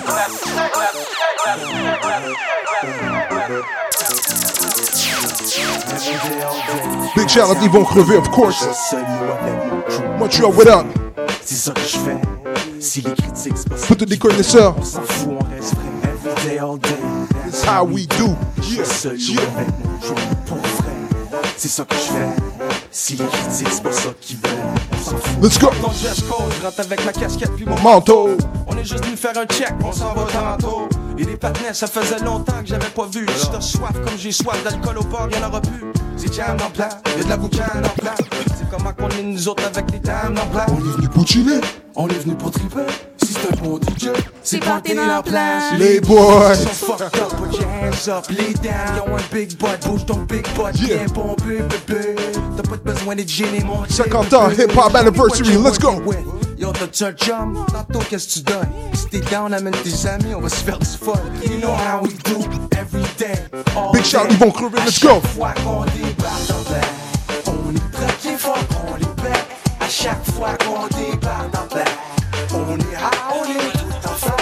Big 7.15 7.29
shout 7.29 7.49
out 7.49 7.57
Yvon 7.63 7.85
Crevé, 7.85 8.17
of 8.17 8.31
course. 8.31 8.67
Montreal, 10.19 10.53
what 10.53 10.69
up? 10.69 10.87
C'est 11.43 11.55
ça 11.55 11.73
que 11.73 11.81
je 11.81 11.97
fais. 11.99 12.17
Si 12.81 13.01
les 13.01 13.13
critiques 13.15 13.57
se 13.57 14.05
les 14.05 14.19
connaisseurs. 14.19 14.75
On 14.79 14.85
s'en 14.85 15.03
fout, 15.03 15.33
on 15.41 15.45
reste 15.55 15.75
vrai. 15.75 15.85
Every 16.05 16.49
day, 16.49 16.59
all 16.59 16.77
day. 16.79 16.97
It's 17.47 17.65
how 17.65 17.85
we 17.85 18.07
do. 18.07 18.37
Yeah, 18.63 18.85
yeah. 19.17 19.41
pour 20.47 20.59
vrai. 20.59 20.93
C'est 21.57 21.69
ça 21.69 21.85
que 21.85 21.95
je 21.95 22.01
fais. 22.01 22.69
Si 22.91 23.17
les 23.17 23.25
critiques, 23.25 23.69
c'est 23.71 23.83
pas 23.83 23.93
ça 23.93 24.09
qu'ils 24.21 24.37
veulent. 24.37 24.51
On 24.93 25.05
s'en 25.05 25.17
fout. 25.17 25.43
Let's 25.43 25.59
go. 25.59 25.71
Ton 25.81 25.89
dress 25.89 26.23
code, 26.23 26.53
je 26.61 26.67
rentre 26.67 26.81
avec 26.81 27.05
ma 27.07 27.13
casquette 27.13 27.53
puis 27.57 27.65
mon 27.65 27.81
Manteau. 27.81 28.37
On 28.67 28.77
est 28.77 28.85
juste 28.85 29.05
venu 29.05 29.17
faire 29.17 29.39
un 29.39 29.47
check, 29.47 29.73
on 29.83 29.93
s'en 29.93 30.13
va 30.13 30.25
tantôt. 30.25 30.89
Et 31.19 31.25
les 31.25 31.37
partenaires, 31.37 31.75
ça 31.75 31.87
faisait 31.87 32.19
longtemps 32.25 32.61
que 32.63 32.67
j'avais 32.69 32.91
pas 32.91 33.07
vu. 33.07 33.27
J'étais 33.41 33.61
soif 33.61 33.93
comme 33.93 34.19
j'ai 34.19 34.33
soif 34.33 34.63
d'alcool 34.65 34.99
au 34.99 35.05
bord, 35.05 35.29
y'en 35.33 35.49
aura 35.49 35.61
plus. 35.61 35.85
C'est 36.17 36.33
jam 36.33 36.57
en 36.65 36.71
plat, 36.71 36.89
y'a 37.17 37.25
de 37.25 37.29
la 37.29 37.37
boucane 37.37 37.85
en 37.85 38.01
plat. 38.01 38.15
C'est 38.59 38.69
comment 38.71 38.93
qu'on 38.93 39.09
est 39.11 39.23
nous 39.23 39.49
autres 39.49 39.65
avec 39.67 39.91
les 39.93 39.99
dames 39.99 40.37
en 40.43 40.47
plat. 40.47 40.67
On 40.69 40.79
est 40.79 40.97
venu 40.97 41.09
pour 41.09 41.27
chiller. 41.27 41.61
On 41.95 42.09
est 42.09 42.19
venu 42.19 42.35
pour 42.35 42.51
triper. 42.51 42.87
Si 43.23 43.33
c'est 43.33 43.53
un 43.53 43.63
bon 43.63 43.79
DJ, 43.79 44.11
c'est 44.43 44.61
dans 44.61 45.07
la 45.07 45.23
place. 45.23 45.73
Les 45.79 46.01
boys. 46.01 46.53
Ils 46.55 46.69
sont 46.69 46.93
fucked 46.93 47.21
up, 47.21 47.31
put 47.37 47.57
your 47.59 47.69
hands 47.83 48.09
up, 48.09 48.27
lay 48.31 48.53
down. 48.63 48.75
Ils 48.95 49.11
ont 49.11 49.17
un 49.17 49.35
big 49.35 49.59
butt, 49.59 49.87
bouge 49.87 50.07
ton 50.07 50.19
big 50.29 50.47
butt, 50.55 50.75
Yeah. 50.81 50.99
bien 50.99 51.09
pompé, 51.09 51.63
bébé. 51.89 52.15
T'as 52.57 52.63
pas 52.69 52.77
de 52.77 52.83
besoin 52.93 53.15
d'être 53.17 53.31
gêné, 53.31 53.61
mon 53.65 53.85
50 53.89 54.33
ans, 54.35 54.51
hip-hop 54.51 54.95
anniversary, 54.95 55.57
let's 55.57 55.79
go. 55.79 56.03
Yo, 56.59 56.73
t'as-tu 56.73 57.05
un 57.05 57.13
chum? 57.13 57.67
Tantôt, 57.71 57.99
qu'est-ce 58.09 58.29
que 58.29 58.33
tu 58.35 58.41
donnes? 58.41 58.71
Si 58.95 59.07
t'es 59.09 59.21
down, 59.21 59.53
amène 59.53 59.75
tes 59.83 60.09
amis, 60.09 60.35
on 60.35 60.41
va 60.41 60.49
se 60.49 60.65
faire 60.65 60.79
du 60.79 60.87
fun. 60.87 61.13
You 61.45 61.59
know 61.59 61.75
how 61.75 62.01
we 62.03 62.15
do, 62.25 62.41
every 62.79 63.05
day, 63.19 63.37
all 63.77 63.93
Big 63.93 64.05
shout. 64.05 64.31
Yvon 64.31 64.51
Crevé, 64.51 64.79
let's 64.79 64.99
go. 64.99 65.21
fois 65.35 65.53
qu'on 65.63 65.85
débarque 65.85 66.47
dans 66.49 66.73
l'air, 66.73 66.89
on 67.47 67.75
est 67.75 69.17
prêt. 69.17 69.33
À 69.81 69.89
chaque 69.89 70.25
fois 70.33 70.57
qu'on 70.65 70.87
débarque 70.97 71.51
dans 71.51 71.77
l'air, 71.77 71.87
on 72.55 72.79
est 72.79 72.95
high, 72.95 73.11
on 73.35 73.45
est 73.45 73.73
tout 73.73 74.09
en 74.09 74.15
feu. 74.15 74.33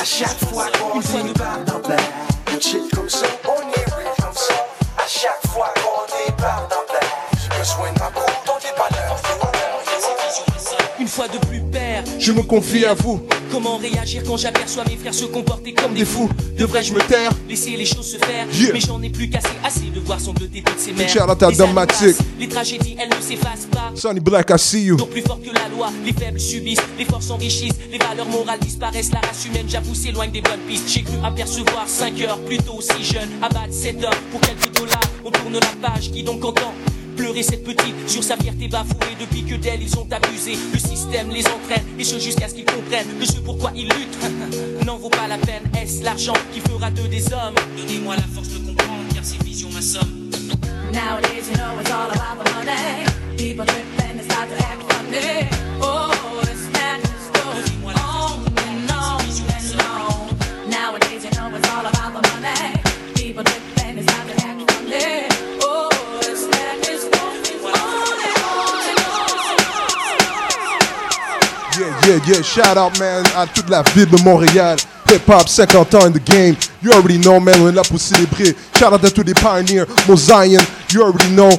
À 0.00 0.04
chaque 0.04 0.38
fois 0.48 0.66
qu'on 0.78 1.00
débarque 1.00 1.64
dans 1.64 1.88
l'air, 1.88 2.00
on 2.54 2.60
chill 2.60 2.82
comme 2.94 3.08
ça, 3.08 3.26
on 3.44 3.60
est 3.72 3.94
real 3.94 4.14
comme 4.22 4.34
ça. 4.34 4.54
À 4.98 5.06
chaque 5.08 5.52
fois 5.52 5.74
qu'on 5.74 6.06
débarque 6.30 6.70
dans 6.70 6.92
l'air, 6.92 7.10
j'ai 7.42 7.58
besoin 7.58 7.92
fois 11.16 11.28
de 11.28 11.38
plus 11.46 11.60
père, 11.72 12.04
Je 12.18 12.30
me 12.30 12.42
confie 12.42 12.84
à 12.84 12.92
vous. 12.92 13.22
Comment 13.50 13.78
réagir 13.78 14.22
quand 14.26 14.36
j'aperçois 14.36 14.84
mes 14.84 14.96
frères 14.96 15.14
se 15.14 15.24
comporter 15.24 15.72
comme 15.72 15.94
des 15.94 16.04
fous 16.04 16.28
Devrais-je 16.58 16.92
me 16.92 17.00
taire, 17.00 17.30
laisser 17.48 17.70
les 17.70 17.86
choses 17.86 18.06
se 18.12 18.18
faire 18.18 18.46
Yeah. 18.52 18.72
Mais 18.74 18.80
j'en 18.80 19.00
ai 19.02 19.08
plus 19.08 19.30
qu'assez 19.30 19.56
assez 19.64 19.86
de 19.94 20.00
voir 20.00 20.20
sangloter 20.20 20.62
toutes 20.62 20.78
ces 20.78 20.92
mères. 20.92 21.06
Les 21.06 21.12
Les 22.38 22.48
tragédies, 22.48 22.96
elles 22.98 23.08
ne 23.08 23.22
s'effacent 23.22 23.66
pas. 23.70 23.92
Sonny 23.94 24.20
Black, 24.20 24.50
I 24.50 24.58
see 24.58 24.84
you. 24.84 24.96
Donc 24.96 25.08
plus 25.08 25.22
fort 25.22 25.40
que 25.40 25.54
la 25.54 25.68
loi, 25.74 25.90
les 26.04 26.12
faibles 26.12 26.38
subissent, 26.38 26.80
les 26.98 27.06
forts 27.06 27.22
s'enrichissent, 27.22 27.78
les 27.90 27.98
valeurs 27.98 28.28
morales 28.28 28.60
disparaissent, 28.60 29.12
la 29.12 29.20
race 29.20 29.46
humaine, 29.46 29.66
j'avoue, 29.68 29.94
s'éloigne 29.94 30.32
des 30.32 30.42
bonnes 30.42 30.60
pistes. 30.68 30.88
J'ai 30.88 31.02
cru 31.02 31.14
apercevoir 31.24 31.84
5 31.88 32.20
heures 32.20 32.40
plus 32.40 32.58
tôt, 32.58 32.80
si 32.82 33.02
jeune, 33.02 33.30
abattre 33.40 33.72
7 33.72 34.04
heures 34.04 34.20
pour 34.30 34.40
quelques 34.42 34.70
dollars. 34.76 35.00
On 35.24 35.30
tourne 35.30 35.54
la 35.54 35.88
page, 35.88 36.10
qui 36.10 36.22
donc 36.22 36.44
entend? 36.44 36.74
Pleurer 37.16 37.42
cette 37.42 37.64
petite 37.64 38.08
sur 38.08 38.22
sa 38.22 38.36
fierté 38.36 38.68
bafouée 38.68 39.16
depuis 39.18 39.44
que 39.44 39.54
d'elle 39.54 39.82
ils 39.82 39.98
ont 39.98 40.06
abusé. 40.10 40.56
Le 40.72 40.78
système 40.78 41.30
les 41.30 41.46
entraîne 41.46 41.84
et 41.98 42.04
ce 42.04 42.18
jusqu'à 42.18 42.48
ce 42.48 42.54
qu'ils 42.54 42.64
comprennent 42.64 43.18
que 43.18 43.26
ce 43.26 43.38
pourquoi 43.38 43.72
ils 43.74 43.84
luttent 43.84 44.84
n'en 44.86 44.96
vaut 44.98 45.08
pas 45.08 45.26
la 45.28 45.38
peine. 45.38 45.62
Est-ce 45.80 46.04
l'argent 46.04 46.34
qui 46.52 46.60
fera 46.60 46.90
d'eux 46.90 47.08
des 47.08 47.32
hommes? 47.32 47.54
Donnez-moi 47.76 48.16
la 48.16 48.22
force 48.22 48.48
de 48.48 48.58
comprendre 48.58 49.04
car 49.14 49.24
ces 49.24 49.42
visions 49.44 49.70
m'assomment. 49.70 50.30
Oh, 55.80 56.15
Yeah, 72.06 72.20
yeah. 72.24 72.40
Shout 72.40 72.78
out, 72.78 72.96
man, 73.00 73.24
à 73.36 73.46
toute 73.48 73.68
la 73.68 73.82
ville 73.82 74.08
de 74.08 74.22
Montréal. 74.22 74.76
Hip 75.10 75.28
hop, 75.28 75.48
50 75.48 75.94
ans 75.96 76.04
in 76.04 76.12
the 76.12 76.20
game. 76.20 76.56
You 76.80 76.92
already 76.92 77.18
know, 77.18 77.40
man, 77.40 77.60
on 77.60 77.68
est 77.68 77.72
là 77.72 77.82
pour 77.82 77.98
célébrer. 77.98 78.54
Shout 78.78 78.92
out 78.92 79.04
à 79.04 79.10
tous 79.10 79.24
les 79.24 79.34
pioneers. 79.34 79.86
Mozion, 80.06 80.62
you 80.92 81.02
already 81.02 81.34
know. 81.34 81.50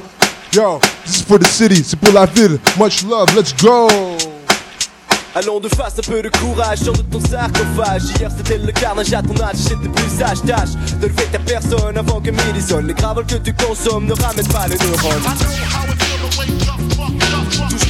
Yo, 0.53 0.79
this 1.03 1.17
is 1.17 1.23
for 1.23 1.37
the 1.37 1.45
city, 1.45 1.83
c'est 1.83 1.99
pour 1.99 2.13
la 2.13 2.25
ville. 2.25 2.57
Much 2.79 3.03
love, 3.03 3.35
let's 3.35 3.53
go. 3.61 3.89
Allons 5.35 5.59
de 5.59 5.67
face, 5.67 5.95
un 5.99 6.09
peu 6.09 6.21
de 6.21 6.29
courage, 6.29 6.79
sors 6.79 6.95
de 6.95 7.01
ton 7.01 7.19
sarcophage. 7.19 8.03
Hier 8.17 8.31
c'était 8.37 8.57
le 8.57 8.71
carnage 8.71 9.11
à 9.13 9.21
ton 9.21 9.35
âge, 9.43 9.57
j'étais 9.57 9.89
plus 9.89 10.17
sage. 10.17 10.37
Tâche 10.47 10.69
de 11.01 11.07
lever 11.07 11.27
ta 11.29 11.39
personne 11.39 11.97
avant 11.97 12.21
que 12.21 12.31
midi 12.31 12.61
sonne. 12.65 12.87
Les 12.87 12.93
gravoles 12.93 13.25
que 13.25 13.35
tu 13.35 13.53
consommes 13.53 14.05
ne 14.05 14.13
ramènent 14.13 14.47
pas 14.47 14.67
les 14.69 14.77
neurones. 14.77 16.66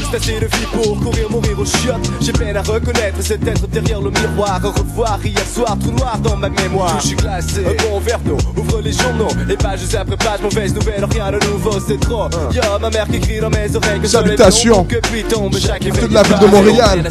Tout 0.08 0.14
juste 0.14 0.30
assez 0.30 0.40
de 0.40 0.46
vie 0.46 0.66
pour 0.72 1.00
courir, 1.00 1.30
mourir 1.30 1.58
chiottes. 1.66 2.10
J'ai 2.22 2.32
peine 2.32 2.56
à 2.56 2.62
reconnaître 2.62 3.22
cet 3.22 3.46
être 3.46 3.68
derrière 3.68 4.00
le 4.00 4.10
miroir. 4.10 4.60
Au 4.64 4.72
revoir 4.72 5.20
hier 5.24 5.46
soir, 5.46 5.78
tout 5.84 5.92
noir 5.92 6.18
dans 6.20 6.38
ma 6.38 6.50
mémoire. 6.50 6.98
Je 7.02 7.08
suis 7.08 7.16
glacé, 7.16 7.66
un 7.66 7.90
bon 7.90 8.00
verre 8.00 8.20
d'eau, 8.20 8.38
ouvre 8.56 8.82
les 8.82 8.94
journaux. 8.94 9.28
Et 9.50 9.58
pages 9.58 9.80
après 9.96 10.16
pages, 10.16 10.42
mauvaise 10.42 10.74
nouvelle, 10.74 11.04
rien 11.06 11.32
de 11.32 11.46
nouveau, 11.48 11.80
c'est 11.86 12.00
trop. 12.00 12.30
Y'a 12.54 12.80
ma 12.80 12.90
mère 12.90 13.08
qui 13.08 13.20
crie 13.20 13.40
dans 13.40 13.50
mes 13.50 13.76
oreilles 13.76 14.00
que 14.00 14.08
Salutations 14.08 14.86
que 14.86 14.96
puis 14.96 15.24
tombe 15.24 15.58
chaque 15.58 15.84
toute 15.84 16.12
la 16.12 16.24
ville 16.24 16.40
de 16.40 16.48
Montréal. 16.48 17.04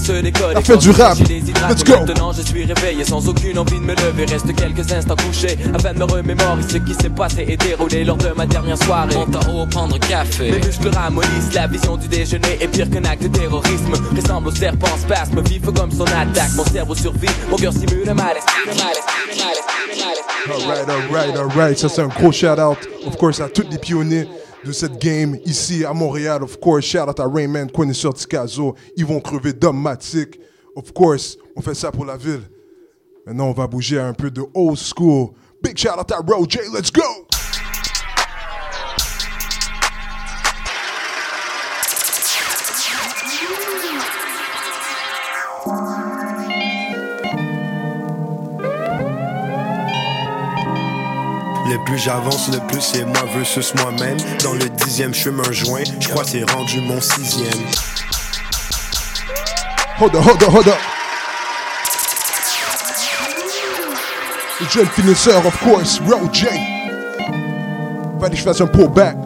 La 0.55 0.61
fête 0.63 0.79
du 0.79 0.91
rap. 0.91 1.19
Let's 1.19 1.85
go. 1.85 1.99
Maintenant 2.07 2.33
je 2.33 2.43
suis 2.43 2.65
réveillé 2.65 3.05
sans 3.05 3.29
aucune 3.29 3.59
envie 3.59 3.79
de 3.79 3.85
me 3.85 3.95
lever 3.95 4.25
Reste 4.27 4.55
quelques 4.55 4.93
instants 4.93 5.17
couché 5.17 5.59
Afin 5.75 5.93
de 5.93 5.99
me 5.99 6.05
remémorer 6.05 6.63
ce 6.69 6.77
qui 6.79 6.95
s'est 6.95 7.11
passé 7.11 7.45
et 7.49 7.57
déroulé 7.57 8.05
lors 8.05 8.17
de 8.17 8.29
ma 8.37 8.47
dernière 8.47 8.79
soirée 8.79 9.15
Monte 9.15 9.37
en 9.37 9.63
haut 9.63 9.67
prendre 9.67 9.99
café 9.99 10.51
Mes 10.53 10.59
muscles 10.59 10.89
ramollissent 10.95 11.53
La 11.55 11.67
vision 11.67 11.97
du 11.97 12.09
déjeuner 12.09 12.59
est 12.61 12.69
pire 12.69 12.86
qu'un 12.91 13.05
acte 13.05 13.23
de 13.23 13.29
terrorisme 13.29 13.93
Ressemble 14.17 14.49
au 14.49 14.55
serpent 14.55 14.97
spasme 14.99 15.41
Vif 15.43 15.63
comme 15.65 15.91
son 15.91 16.05
attaque 16.05 16.55
Mon 16.57 16.65
cerveau 16.65 16.95
survit 16.95 17.29
Mon 17.51 17.57
cœur 17.57 17.73
simule 17.73 18.09
un 18.09 18.15
malaise. 18.15 18.43
Alright, 20.49 20.89
alright, 20.89 21.37
alright. 21.37 21.79
Ça, 21.79 21.89
c'est 21.89 22.03
un 22.03 22.09
gros 22.09 22.31
shout 22.31 22.61
out, 22.61 22.79
of 23.05 23.17
course, 23.17 23.41
à 23.41 23.49
tous 23.49 23.67
les 23.69 23.79
pionniers 23.79 24.29
de 24.65 24.73
cette 24.73 24.99
game 24.99 25.39
ici 25.45 25.85
à 25.85 25.93
Montréal. 25.93 26.43
Of 26.43 26.61
course, 26.61 26.85
shout 26.85 27.09
out 27.09 27.19
à 27.19 27.27
Rayman, 27.27 27.71
connaisseur 27.71 28.15
Ticazo. 28.15 28.75
Ils 28.97 29.05
vont 29.05 29.21
crever 29.21 29.53
Matic. 29.73 30.39
Of 30.77 30.93
course, 30.93 31.37
on 31.57 31.63
fait 31.63 31.75
ça 31.75 31.91
pour 31.91 32.05
la 32.05 32.17
ville. 32.17 32.43
Maintenant, 33.27 33.49
on 33.49 33.53
va 33.53 33.67
bouger 33.67 33.99
un 33.99 34.13
peu 34.13 34.31
de 34.31 34.43
old 34.55 34.79
school. 34.79 35.31
Big 35.63 35.77
shout 35.77 35.99
out 35.99 36.13
à 36.13 36.19
Roger, 36.19 36.61
let's 36.73 36.93
go! 36.93 37.03
Le 51.77 51.85
plus 51.85 51.99
j'avance, 51.99 52.49
le 52.51 52.59
plus 52.69 52.81
c'est 52.81 53.05
moi 53.05 53.23
versus 53.35 53.75
moi-même. 53.75 54.17
Dans 54.43 54.55
le 54.55 54.67
dixième 54.67 55.13
chemin 55.13 55.53
joint, 55.53 55.83
je 56.01 56.09
crois 56.09 56.25
c'est 56.25 56.51
rendu 56.51 56.81
mon 56.81 56.99
sixième. 57.03 57.53
Hold 60.01 60.17
up, 60.17 60.25
hold 60.27 60.43
up, 60.43 60.55
hold 60.55 60.69
up. 60.69 60.79
Le 64.59 64.69
jeune 64.71 64.87
finisseur, 64.87 65.45
of 65.45 65.55
course, 65.59 66.01
Roger. 66.01 66.49
Fallait 68.19 68.31
que 68.31 68.37
je 68.37 68.43
fasse 68.43 68.63
un 68.63 68.67
pullback. 68.67 69.26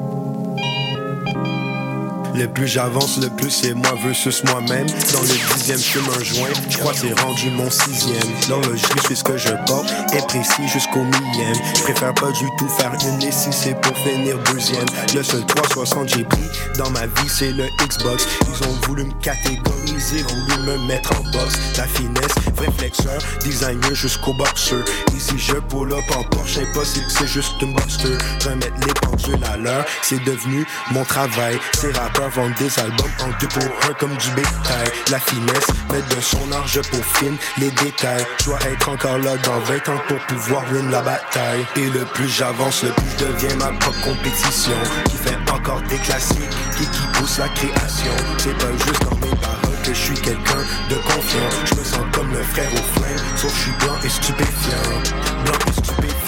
Le 2.35 2.47
plus 2.47 2.67
j'avance, 2.67 3.19
le 3.19 3.29
plus 3.29 3.51
c'est 3.51 3.75
moi 3.75 3.95
versus 4.05 4.43
moi-même. 4.45 4.87
Dans 4.87 5.23
le 5.23 5.55
dixième 5.55 5.79
chemin 5.79 6.23
joint, 6.23 6.49
je 6.69 6.79
crois 6.79 6.93
c'est 6.95 7.19
rendu 7.21 7.51
mon 7.51 7.71
sixième. 7.71 8.17
L'horlogerie, 8.49 9.01
c'est 9.09 9.15
ce 9.15 9.25
que 9.25 9.37
je 9.37 9.49
porte, 9.67 9.93
est 10.13 10.27
précis 10.27 10.69
jusqu'au 10.73 11.03
millième. 11.03 11.55
Je 11.77 11.83
préfère 11.83 12.15
pas 12.15 12.31
du 12.33 12.47
tout 12.59 12.69
faire 12.69 12.93
une 13.07 13.19
liste 13.19 13.41
si 13.41 13.53
c'est 13.53 13.81
pour 13.81 13.97
finir 13.99 14.39
deuxième. 14.53 14.87
Le 15.15 15.23
seul 15.23 15.45
360 15.45 16.09
j'ai 16.09 16.25
pris 16.25 16.41
dans 16.79 16.91
ma 16.91 17.07
vie, 17.07 17.29
c'est 17.29 17.53
le 17.53 17.65
Xbox. 17.85 18.27
Ils 18.43 18.69
ont 18.69 18.73
voulu 18.87 19.05
me 19.05 19.13
catégoriser, 19.21 20.23
voulu 20.23 20.63
me 20.67 20.79
mettre 20.87 21.13
en 21.19 21.23
box. 21.31 21.59
La 21.77 21.87
finesse, 21.87 22.35
vrai 22.55 22.69
flexeur, 22.79 23.19
designer 23.43 23.95
jusqu'au 23.95 24.35
boxeur. 24.35 24.85
Ici 25.17 25.35
je 25.37 25.55
pull 25.55 25.93
up 25.93 26.05
en 26.17 26.23
Porsche, 26.25 26.59
impossible, 26.59 27.07
c'est 27.09 27.27
juste 27.27 27.61
une 27.61 27.75
buster. 27.75 28.17
Remettre 28.45 28.87
les 28.87 28.95
pendules 28.95 29.45
à 29.53 29.57
l'heure, 29.57 29.85
c'est 30.03 30.23
devenu 30.25 30.65
mon 30.93 31.05
travail. 31.05 31.59
Ces 31.79 31.93
rappeurs 32.21 32.45
vendent 32.45 32.55
des 32.55 32.79
albums 32.79 33.11
en 33.21 33.29
deux 33.41 33.49
pour 33.49 33.63
un 33.89 33.95
comme 33.95 34.17
du 34.17 34.31
bétail. 34.31 34.91
La 35.11 35.19
finesse, 35.19 35.67
mettre 35.91 36.17
de 36.17 36.21
son 36.21 36.53
argent 36.53 36.81
pour 36.91 37.05
fine 37.17 37.37
les 37.59 37.71
détails. 37.71 38.25
Je 38.41 38.45
dois 38.47 38.59
être 38.71 38.89
encore 38.89 39.19
là 39.19 39.37
dans 39.39 39.59
20 39.61 39.89
ans 39.89 40.01
pour 40.09 40.19
pouvoir 40.27 40.63
win 40.73 40.91
la 40.91 41.03
bataille. 41.03 41.65
Et 41.77 41.89
le 41.91 42.05
plus 42.15 42.29
j'avance, 42.29 42.83
le 42.83 42.91
plus 42.91 43.11
je 43.19 43.25
deviens 43.25 43.57
ma 43.57 43.73
propre 43.79 44.01
compétition. 44.03 44.77
Qui 45.09 45.17
fait 45.17 45.51
encore 45.51 45.81
des 45.83 45.99
classiques, 45.99 46.57
qui, 46.77 46.85
qui 46.85 47.07
pousse 47.15 47.39
la 47.39 47.49
création. 47.49 48.13
C'est 48.39 48.57
pas 48.59 48.73
juste 48.73 49.03
dans 49.03 49.17
mes 49.17 49.37
paroles 49.37 49.81
que 49.83 49.95
je 49.95 50.01
suis 50.01 50.15
quelqu'un 50.15 50.63
de 50.89 50.95
confiant. 50.97 51.51
Je 51.67 51.75
me 51.75 51.85
sens 51.85 52.07
comme 52.13 52.31
le 52.33 52.43
frère 52.43 52.71
au 52.73 52.99
flingue, 52.99 53.21
sauf 53.37 53.55
je 53.55 53.63
suis 53.63 53.73
blanc 53.81 53.97
et 54.05 54.09
stupéfiant. 54.09 55.01
Blanc 55.45 55.59
et 55.69 55.73
stupéfiant, 55.73 56.20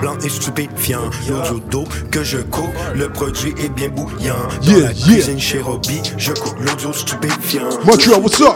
blanc 0.00 0.16
et 0.24 0.28
stupéfiant. 0.28 1.10
L'audio 1.28 1.58
d'eau 1.70 1.84
que 2.10 2.22
je 2.22 2.38
coupe, 2.38 2.68
le 2.94 3.08
produit 3.08 3.54
est 3.62 3.68
bien 3.70 3.88
bouillant. 3.88 4.34
Dans 4.62 4.72
Yeah, 4.72 4.80
la 4.88 4.92
yeah. 4.92 5.04
cuisine 5.14 5.40
chez 5.40 5.60
Robbie, 5.60 6.02
je 6.16 6.32
coupe 6.32 6.58
l'audio 6.60 6.92
stupéfiant. 6.92 7.68
Montreal, 7.84 8.20
what's 8.20 8.40
up? 8.40 8.54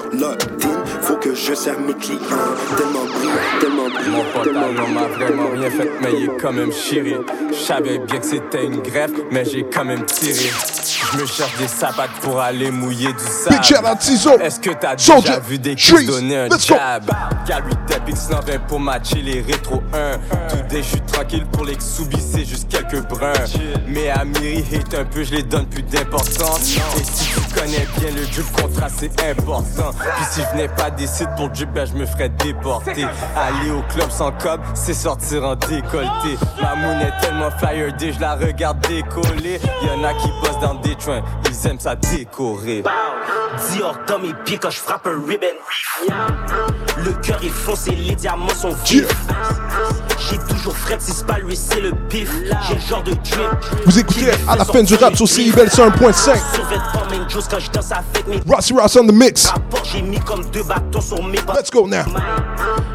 Faut 1.02 1.16
que 1.16 1.34
je 1.34 1.54
sers 1.54 1.78
mes 1.80 1.94
clients. 1.94 2.18
Tellement 2.76 3.04
brillant, 3.04 3.32
tellement 3.60 3.88
brillant. 3.88 4.12
Mon 4.12 4.24
pantalon 4.32 4.88
m'a 4.88 5.08
vraiment 5.08 5.48
rien 5.52 5.70
fait, 5.70 5.90
mais 6.00 6.10
il 6.16 6.24
est 6.24 6.36
quand 6.40 6.52
même 6.52 6.72
chiré. 6.72 7.16
Je 7.50 7.56
savais 7.56 7.98
bien 7.98 8.18
que 8.20 8.26
c'était 8.26 8.64
une 8.64 8.80
greffe, 8.82 9.10
mais 9.30 9.44
j'ai 9.44 9.64
quand 9.64 9.84
même 9.84 10.04
tiré. 10.04 10.50
Je 11.12 11.18
me 11.18 11.26
cherche 11.26 11.56
des 11.58 11.66
sapates 11.68 12.10
pour 12.22 12.40
aller 12.40 12.70
mouiller 12.70 13.12
du 13.12 13.18
sable. 13.24 13.56
Est-ce 14.42 14.60
que 14.60 14.70
t'as 14.70 14.96
Soldier. 14.96 15.30
déjà 15.30 15.40
vu 15.40 15.58
des 15.58 15.74
kids 15.74 16.06
donner 16.06 16.36
un 16.38 16.48
jab? 16.58 17.04
Depp 17.88 18.08
X120 18.08 18.66
pour 18.68 18.80
matcher 18.80 19.20
les 19.22 19.40
rétro 19.42 19.82
1. 19.92 20.12
Tout 20.52 20.62
dé, 20.68 20.82
je 20.82 20.88
suis 20.88 21.00
tranquille 21.00 21.46
pour 21.50 21.64
les 21.64 21.76
c'est 21.80 22.44
juste 22.44 22.68
quelques 22.68 23.06
bruns. 23.08 23.32
Mais 23.86 24.10
Amiri 24.10 24.64
hate 24.72 24.94
un 24.94 25.04
peu, 25.04 25.24
je 25.24 25.34
les 25.34 25.42
donne 25.42 25.66
plus 25.66 25.82
d'importance. 25.82 26.76
Et 26.98 27.04
si 27.04 27.32
tu 27.32 27.40
connais 27.54 27.86
bien 27.98 28.10
le 28.14 28.26
drip 28.26 28.52
contrat, 28.52 28.88
c'est 28.94 29.12
important. 29.30 29.92
Puis 29.92 30.24
si 30.30 30.40
je 30.42 30.46
venais 30.52 30.68
pas 30.68 30.90
des 30.90 31.06
sites 31.06 31.30
pour 31.36 31.48
drip, 31.48 31.72
ben 31.72 31.86
je 31.86 31.94
me 31.94 32.04
ferais 32.04 32.28
déporter. 32.28 33.06
Aller 33.36 33.70
au 33.70 33.82
club 33.92 34.10
sans 34.10 34.32
cob, 34.32 34.60
c'est 34.74 34.94
sortir 34.94 35.44
en 35.44 35.56
décolleté. 35.56 36.36
Ma 36.60 36.74
moon 36.74 37.00
est 37.00 37.20
tellement 37.20 37.50
flyer 37.58 37.92
day, 37.94 38.12
je 38.12 38.20
la 38.20 38.34
regarde 38.34 38.80
décoller. 38.86 39.58
Y'en 39.82 40.04
a 40.04 40.12
qui 40.14 40.28
bossent 40.42 40.60
dans 40.60 40.74
des 40.74 40.94
trains, 40.96 41.22
ils 41.48 41.66
aiment 41.66 41.80
ça 41.80 41.96
décorer. 41.96 42.82
Dior 43.70 43.96
dans 44.06 44.18
mes 44.18 44.34
pieds 44.44 44.58
quand 44.58 44.70
je 44.70 44.78
frappe 44.78 45.06
un 45.06 45.20
ribbon. 45.26 45.46
Le 46.98 47.12
cœur 47.22 47.42
est 47.42 47.48
foncé, 47.48 47.92
les 47.92 48.14
diamants 48.14 48.48
sont 48.48 48.74
vifs. 48.84 49.06
J'ai 50.30 50.38
toujours 50.38 50.76
fret, 50.76 50.96
si 50.98 51.12
c'est 51.12 51.26
pas 51.26 51.38
lui, 51.38 51.56
c'est 51.56 51.80
le 51.80 51.92
bif. 52.08 52.30
J'ai 52.68 52.74
le 52.74 52.80
genre 52.80 53.02
de 53.02 53.12
drip. 53.12 53.84
Vous 53.86 53.98
écoutez 53.98 54.30
à 54.48 54.56
la 54.56 54.64
fin 54.64 54.82
du 54.82 54.94
rap 54.94 55.16
sur 55.16 55.28
CIBL 55.28 55.68
101.5. 55.68 56.12
Survêtement, 56.12 57.02
main 57.10 57.28
chose 57.28 57.46
quand 57.50 57.58
je 57.58 57.70
danse 57.70 57.92
avec 57.92 58.26
mes 58.26 58.40
Rossi 58.52 58.72
Ross 58.72 58.96
on 58.96 59.06
the 59.06 59.12
mix. 59.12 59.52
J'ai 59.84 60.02
mis 60.02 60.20
comme 60.20 60.44
deux 60.50 60.62
bâtons 60.62 61.00
sur 61.00 61.22
mes 61.22 61.38
Let's 61.54 61.70
go 61.70 61.86
now. 61.88 62.04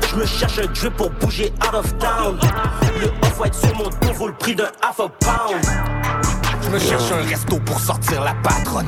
Je 0.10 0.16
me 0.16 0.26
cherche 0.26 0.60
un 0.60 0.68
drip 0.68 0.96
pour 0.96 1.10
bouger 1.12 1.54
out 1.66 1.76
of 1.76 1.98
town. 1.98 2.40
Le 3.02 3.08
off-white 3.28 3.56
sur 3.56 3.76
mon 3.76 3.86
dos 3.86 4.14
vaut 4.16 4.28
le 4.28 4.34
prix 4.34 4.56
d'un 4.56 4.70
half 4.82 5.00
a 5.00 5.10
pound. 5.20 5.62
Je 6.64 6.70
me 6.70 6.80
cherche 6.80 7.12
un 7.12 7.28
resto 7.30 7.60
pour 7.60 7.80
sortir 7.80 8.24
la 8.24 8.34
patronne. 8.44 8.86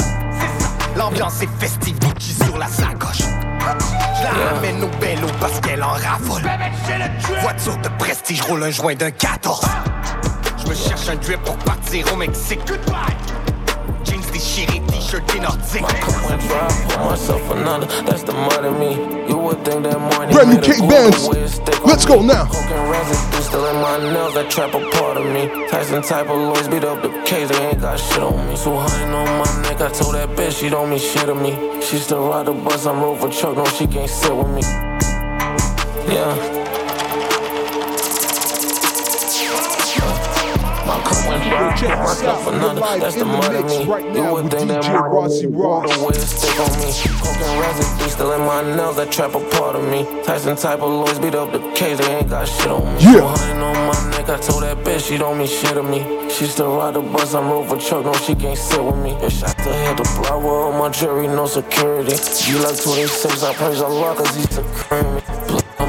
L'ambiance 0.96 1.42
est 1.42 1.50
festive, 1.60 1.98
Gucci 2.00 2.34
sur 2.34 2.58
la 2.58 2.68
sacoche. 2.68 3.24
Je 4.18 4.24
la 4.24 4.54
ramène 4.54 4.84
au 4.84 4.88
bello 5.00 5.28
parce 5.40 5.60
qu'elle 5.60 5.84
en 5.84 5.90
raffole. 5.90 6.42
Voiture 7.42 7.78
de 7.78 7.90
prestige, 8.00 8.42
roule 8.42 8.64
un 8.64 8.72
joint 8.72 8.96
d'un 8.96 9.12
14. 9.12 9.62
Je 10.58 10.70
me 10.70 10.76
cherche 10.76 11.10
un 11.10 11.16
drip 11.16 11.42
pour 11.44 11.58
partir 11.58 12.12
au 12.14 12.16
Mexique. 12.16 12.62
Jeans 14.04 14.19
déchirés, 14.40 14.82
t-shirt 14.88 15.26
des 15.34 15.40
nordiques. 15.40 15.82
myself 17.04 17.52
another, 17.52 17.88
that's 18.06 18.24
the 18.24 18.32
mud 18.34 18.66
in 18.66 18.80
me. 18.80 18.96
You 19.28 19.38
would 19.38 19.64
think 19.66 19.84
that 19.84 20.00
morning. 20.00 20.32
Brand 20.34 20.50
new 20.50 20.56
made 20.56 20.64
a 20.64 20.68
cake 20.68 20.80
cool 20.80 20.88
bands. 20.88 21.28
way 21.28 21.42
to 21.42 21.50
stick 21.50 21.86
Let's 21.86 22.06
go 22.06 22.22
me. 22.22 22.28
now. 22.28 22.46
Cocaine 22.46 22.90
residue 22.90 23.42
still 23.42 23.66
in 23.68 23.76
my 23.82 23.98
nails, 23.98 24.34
that 24.36 24.50
trap 24.50 24.74
a 24.74 24.80
part 24.92 25.18
of 25.18 25.26
me. 25.26 25.68
Tyson 25.70 26.02
type 26.02 26.30
of 26.30 26.38
Louis 26.38 26.68
beat 26.70 26.84
up 26.86 27.02
the 27.02 27.10
case, 27.24 27.50
they 27.50 27.68
ain't 27.68 27.82
got 27.82 28.00
shit 28.00 28.24
on 28.24 28.48
me. 28.48 28.56
So 28.56 28.78
honey 28.78 29.14
on 29.14 29.28
my 29.40 29.62
neck, 29.64 29.82
I 29.82 29.90
told 29.92 30.16
that 30.16 30.30
bitch 30.30 30.60
she 30.60 30.70
don't 30.70 30.90
mean 30.90 31.00
shit 31.00 31.26
to 31.26 31.36
me. 31.36 31.52
She 31.82 31.98
still 31.98 32.30
ride 32.30 32.46
the 32.46 32.54
bus, 32.54 32.86
I'm 32.86 33.02
roll 33.02 33.16
for 33.16 33.30
truck, 33.30 33.58
no 33.58 33.66
she 33.66 33.88
can't 33.88 34.10
sit 34.10 34.36
with 34.36 34.48
me. 34.48 34.62
Yeah. 36.14 36.59
Went 41.62 41.78
dry, 41.78 41.96
pour 41.96 42.04
myself 42.04 42.48
another, 42.48 42.82
that's 43.00 43.16
the 43.16 43.26
mud 43.26 43.56
in 43.56 43.66
me. 43.68 43.84
You 44.16 44.34
would 44.34 44.52
think 44.52 44.68
that 44.70 44.84
my 44.86 45.06
Rossi 45.08 45.48
Ross. 45.48 45.98
the 45.98 46.04
way 46.04 46.14
stick 46.14 46.60
on 46.60 46.72
me. 46.80 46.92
Cocaine 47.22 47.60
residue 47.60 48.10
still 48.10 48.32
in 48.34 48.42
my 48.42 48.62
nails, 48.76 48.96
that 48.98 49.12
trap 49.12 49.36
a 49.36 49.40
part 49.52 49.76
of 49.76 49.84
me. 49.90 50.06
Tyson 50.24 50.56
type 50.56 50.80
of 50.80 50.90
Louis 50.90 51.20
beat 51.20 51.36
up 51.36 51.52
the 51.52 51.60
case, 51.74 51.98
they 51.98 52.18
ain't 52.18 52.30
got 52.30 52.48
shit 52.48 52.68
on 52.68 52.84
me. 52.96 53.02
Yeah. 53.02 53.22
On 53.24 53.76
my 53.88 54.18
neck, 54.18 54.30
I 54.30 54.38
told 54.38 54.64
that 54.64 54.78
bitch 54.78 55.08
she 55.08 55.18
don't 55.18 55.38
mean 55.38 55.48
shit 55.48 55.74
to 55.74 55.84
me. 55.84 56.30
She 56.30 56.46
still 56.46 56.76
ride 56.78 56.94
the 56.94 57.02
bus, 57.02 57.34
I'm 57.34 57.48
roll 57.48 57.66
for 57.66 57.78
truck, 57.78 58.06
no 58.06 58.14
she 58.14 58.36
can't 58.36 58.58
sit 58.58 58.84
with 58.84 58.98
me. 58.98 59.12
If 59.22 59.34
shot 59.34 59.58
to 59.58 59.74
hit 59.74 59.98
the 59.98 60.04
block, 60.18 60.44
well, 60.44 60.72
my 60.72 60.90
jury, 60.90 61.28
no 61.28 61.46
security. 61.46 62.16
You 62.50 62.60
like 62.60 62.82
26, 62.82 63.44
I 63.44 63.54
praise 63.54 63.82
Allah 63.82 64.16
cause 64.16 64.36
he 64.36 64.44
took 64.48 64.66
care 64.76 65.04
me. 65.04 65.39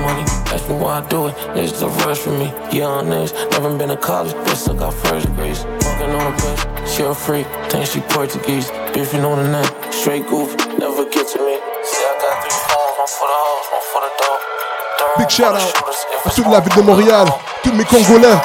Money, 0.00 0.22
ask 0.48 0.66
me 0.68 0.76
why 0.76 0.98
I 0.98 1.08
do 1.08 1.26
it. 1.28 1.34
Niggas 1.52 1.78
the 1.78 1.88
rush 2.04 2.18
for 2.18 2.30
me. 2.30 2.48
Young 2.72 3.06
niggas, 3.06 3.32
never 3.52 3.76
been 3.76 3.90
to 3.90 3.96
college, 3.96 4.32
but 4.32 4.54
still 4.54 4.74
got 4.74 4.94
first 4.94 5.26
degrees. 5.26 5.64
Fucking 5.84 6.10
on 6.10 6.32
a 6.32 6.36
bitch, 6.36 6.86
she 6.88 7.02
a 7.02 7.14
freak, 7.14 7.46
think 7.68 7.86
she 7.86 8.00
Portuguese. 8.08 8.70
Beefing 8.94 9.24
on 9.24 9.42
the 9.42 9.48
net, 9.50 9.68
straight 9.92 10.26
goof, 10.26 10.56
never 10.78 11.04
get 11.04 11.28
to 11.28 11.38
me. 11.44 11.60
See, 11.84 12.00
I 12.00 12.16
got 12.16 12.40
three 12.40 12.56
phones, 12.64 12.96
one 12.96 13.08
for 13.12 13.28
the 13.28 13.38
hoes, 13.44 13.66
one 13.76 13.84
for 13.92 14.00
the 14.00 14.10
dog. 14.20 14.40
Big 15.18 15.30
shout 15.30 15.54
out 15.54 15.74
à 16.24 16.30
toute 16.30 16.46
la 16.46 16.60
ville 16.60 16.74
de 16.76 16.82
Montréal, 16.82 17.26
tous 17.62 17.72
mes 17.72 17.84
Congolais, 17.84 18.40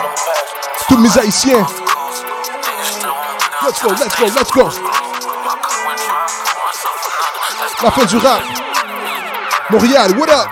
tous 0.90 0.98
mes 0.98 1.18
Haïtiens. 1.18 1.65
Let's 3.64 3.82
go, 3.82 3.90
let's 3.90 4.15
go, 4.15 4.26
let's 4.36 4.52
go. 4.52 4.69
La 7.82 7.91
fin 7.91 8.06
du 8.06 8.18
rap. 8.18 8.41
Montréal, 9.69 10.11
what 10.18 10.30
up? 10.30 10.48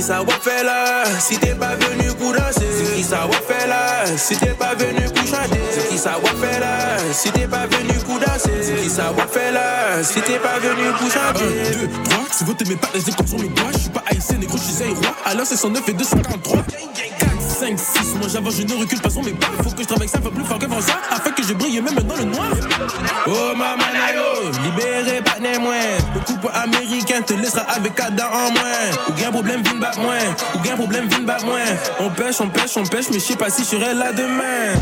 Ça 0.00 0.22
va 0.22 0.32
faire 0.40 0.64
là. 0.64 1.04
Si 1.18 1.38
t'es 1.38 1.54
pas 1.54 1.76
venu 1.76 2.10
pour 2.18 2.32
danser 2.32 2.99
qui 3.02 3.06
faire 3.08 3.68
là? 3.68 4.04
Si 4.16 4.36
t'es 4.36 4.50
pas 4.50 4.74
venu 4.74 5.04
pour 5.14 5.26
chanter 5.26 5.60
C'est 5.70 5.88
qui 5.88 5.98
ça 5.98 6.16
va 6.22 6.46
faire 6.46 6.60
là? 6.60 6.98
Si 7.12 7.30
t'es 7.30 7.46
pas 7.46 7.66
venu 7.66 7.94
pour 8.04 8.18
danser 8.18 8.50
C'est 8.62 8.76
qui 8.82 8.90
ça 8.90 9.12
faire 9.30 9.52
là? 9.52 10.02
Si 10.02 10.20
t'es 10.20 10.38
pas 10.38 10.58
venu 10.58 10.90
pour 10.98 11.10
chanter 11.10 11.44
1, 11.74 11.86
2, 11.86 11.88
3, 12.04 12.24
si 12.30 12.44
vous 12.44 12.54
t'aimez 12.54 12.76
pas, 12.76 12.88
les 12.94 13.12
comme 13.12 13.26
sur 13.26 13.38
mes 13.38 13.48
doigts. 13.48 13.72
Je 13.72 13.78
suis 13.78 13.90
pas 13.90 14.02
haïtien, 14.06 14.38
négro, 14.38 14.56
je 14.56 14.62
suis 14.62 14.84
roi. 14.84 15.16
Alors 15.24 15.46
c'est 15.46 15.56
109 15.56 15.88
et 15.88 15.92
253. 15.92 16.58
4, 17.18 17.40
5, 17.40 17.78
6, 17.78 18.14
moi 18.18 18.28
j'avance, 18.28 18.54
je 18.56 18.62
ne 18.62 18.80
recule 18.80 19.00
pas 19.00 19.10
sur 19.10 19.22
mes 19.22 19.32
pas. 19.32 19.46
Faut 19.62 19.70
que 19.70 19.82
je 19.82 19.88
travaille 19.88 20.08
ça, 20.08 20.20
faut 20.22 20.30
plus 20.30 20.44
fort 20.44 20.58
que 20.58 20.66
ça. 20.66 21.00
Afin 21.10 21.30
que 21.30 21.42
je 21.42 21.54
brille 21.54 21.80
même 21.80 21.94
dans 21.94 22.16
le 22.16 22.24
noir. 22.24 22.50
Oh 23.26 23.56
maman 23.56 23.84
nayo, 23.92 24.50
libéré 24.64 25.20
pas 25.22 25.38
né 25.40 25.58
moins 25.58 25.74
Le 26.14 26.20
couple 26.20 26.48
américain 26.54 27.20
te 27.22 27.34
laissera 27.34 27.62
avec 27.62 27.98
Adam 28.00 28.24
en 28.32 28.50
moins 28.50 29.08
Ou 29.08 29.12
bien 29.12 29.30
problème 29.30 29.62
vine 29.62 29.78
bat 29.78 29.92
moins 29.98 30.18
Ou 30.54 30.58
bien 30.60 30.76
problème 30.76 31.06
vine 31.08 31.26
bat 31.26 31.38
moins 31.44 31.58
On 32.00 32.10
pêche, 32.10 32.40
on 32.40 32.48
pêche, 32.48 32.76
on 32.76 32.82
Mais 32.92 33.02
je 33.02 33.18
sais 33.18 33.36
pas 33.36 33.50
si 33.50 33.62
je 33.62 33.68
serai 33.68 33.94
là 33.94 34.12
demain 34.12 34.74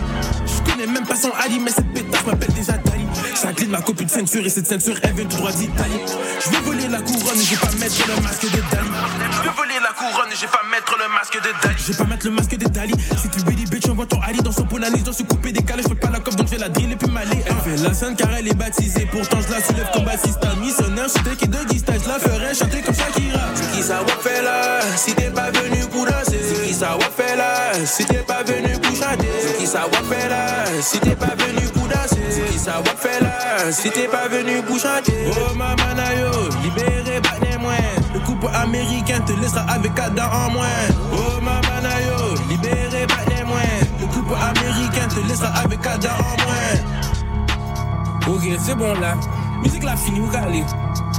Je 0.46 0.70
connais 0.70 0.86
même 0.86 1.06
pas 1.06 1.16
son 1.16 1.30
Ali, 1.44 1.58
mais 1.58 1.70
cette 1.70 1.92
pétasse 1.92 2.24
m'appelle 2.24 2.52
déjà 2.54 2.72
Dali. 2.72 3.04
Jacqueline 3.40 3.70
m'a 3.70 3.82
copie 3.82 4.06
de 4.06 4.10
ceinture 4.10 4.44
et 4.44 4.48
cette 4.48 4.66
ceinture 4.66 4.96
elle 5.02 5.12
vient 5.12 5.26
tout 5.26 5.36
droit 5.36 5.52
d'Italie. 5.52 6.00
Je 6.44 6.50
vais 6.50 6.60
voler 6.60 6.88
la 6.88 7.00
couronne 7.00 7.38
et 7.38 7.44
je 7.44 7.50
vais 7.50 7.56
pas 7.56 7.72
mettre 7.78 8.08
le 8.08 8.22
masque 8.22 8.44
de 8.44 8.60
Dali. 8.70 8.88
Je 9.30 9.42
vais 9.42 9.54
voler 9.54 9.74
la 9.82 9.92
couronne 9.92 10.32
et 10.32 10.34
je 10.34 10.40
vais 10.40 10.46
pas 10.46 10.62
mettre 10.70 10.96
le 10.98 11.12
masque 11.12 11.36
de 11.36 11.50
Dali. 11.62 11.76
Je 11.78 11.92
vais 11.92 11.98
pas 11.98 12.04
mettre 12.04 12.26
le 12.26 12.32
masque 12.32 12.56
de 12.56 12.68
Dali. 12.68 12.94
Si 13.20 13.28
tu 13.28 13.40
really 13.44 13.64
bitch, 13.66 13.88
on 13.90 13.94
voit 13.94 14.06
ton 14.06 14.20
Ali 14.22 14.38
dans 14.40 14.52
son 14.52 14.64
ponanis, 14.64 15.02
dans 15.02 15.12
ce 15.12 15.22
coupé 15.22 15.52
décalé. 15.52 15.82
Je 15.82 15.88
fais 15.88 15.94
pas 15.94 16.10
la 16.10 16.20
cop 16.20 16.34
donc 16.34 16.46
je 16.46 16.52
vais 16.52 16.58
la 16.58 16.68
driller 16.70 16.96
puis 16.96 17.10
m'aller. 17.10 17.44
Elle 17.46 17.76
fait 17.76 17.82
la 17.82 17.92
scène 17.92 18.16
car 18.16 18.30
elle 18.32 18.48
est 18.48 18.54
baptisée. 18.54 19.06
Pourtant 19.12 19.38
je 19.46 19.52
la 19.52 19.60
soulève 19.62 19.90
comme 19.92 20.04
bassiste. 20.04 20.38
Missionnaire, 20.60 21.10
c'était 21.10 21.36
qui 21.36 21.46
de 21.46 21.58
guistage. 21.68 22.00
Je 22.04 22.08
la 22.08 22.18
ferais 22.18 22.54
chanter 22.54 22.80
comme 22.80 22.94
Shakira. 22.94 23.40
Qui 23.74 23.82
ça 23.82 24.00
faire 24.22 24.42
là 24.42 24.80
Si 24.96 25.14
t'es 25.14 25.30
pas 25.30 25.50
venu 25.50 25.84
pour 25.90 26.06
danser 26.06 26.67
ça 26.78 26.96
va 26.96 27.10
faire 27.10 27.36
là 27.36 27.74
Si 27.84 28.06
t'es 28.06 28.22
pas 28.22 28.44
venu 28.44 28.78
pour 28.80 28.94
chanter 28.94 29.28
C'est 29.40 29.58
qui 29.58 29.66
ça 29.66 29.80
va 29.90 29.98
faire 30.14 30.30
là 30.30 30.64
Si 30.80 31.00
t'es 31.00 31.16
pas 31.16 31.34
venu 31.34 31.66
pour 31.74 31.88
danser 31.88 32.22
C'est 32.30 32.52
qui 32.52 32.58
ça 32.58 32.80
va 32.84 32.92
faire 32.96 33.20
là 33.20 33.72
Si 33.72 33.90
t'es 33.90 34.06
pas 34.06 34.28
venu 34.28 34.62
pour 34.62 34.78
chanter 34.78 35.26
Oh 35.26 35.54
maman 35.56 35.94
nayo 35.96 36.30
Libéré 36.62 37.20
pas 37.20 37.44
né 37.44 37.56
moins 37.58 37.74
Le 38.14 38.20
couple 38.20 38.46
américain 38.54 39.20
te 39.26 39.32
laissera 39.32 39.62
avec 39.62 39.98
Adam 39.98 40.22
en 40.22 40.50
moins. 40.52 40.66
Oh 41.12 41.40
maman 41.40 41.82
nayo 41.82 42.36
Libéré 42.48 43.06
pas 43.08 43.24
les 43.28 43.44
moins. 43.44 43.58
Le 44.00 44.06
couple 44.06 44.34
américain 44.34 45.08
te 45.08 45.20
laissera 45.28 45.48
avec 45.64 45.84
Adam 45.84 46.10
en 46.10 46.36
moins. 46.44 48.36
Ok, 48.36 48.58
c'est 48.64 48.74
bon 48.76 48.94
là. 49.00 49.16
Musique 49.62 49.82
là 49.82 49.96
fini, 49.96 50.20
où 50.20 50.28
aller 50.36 50.62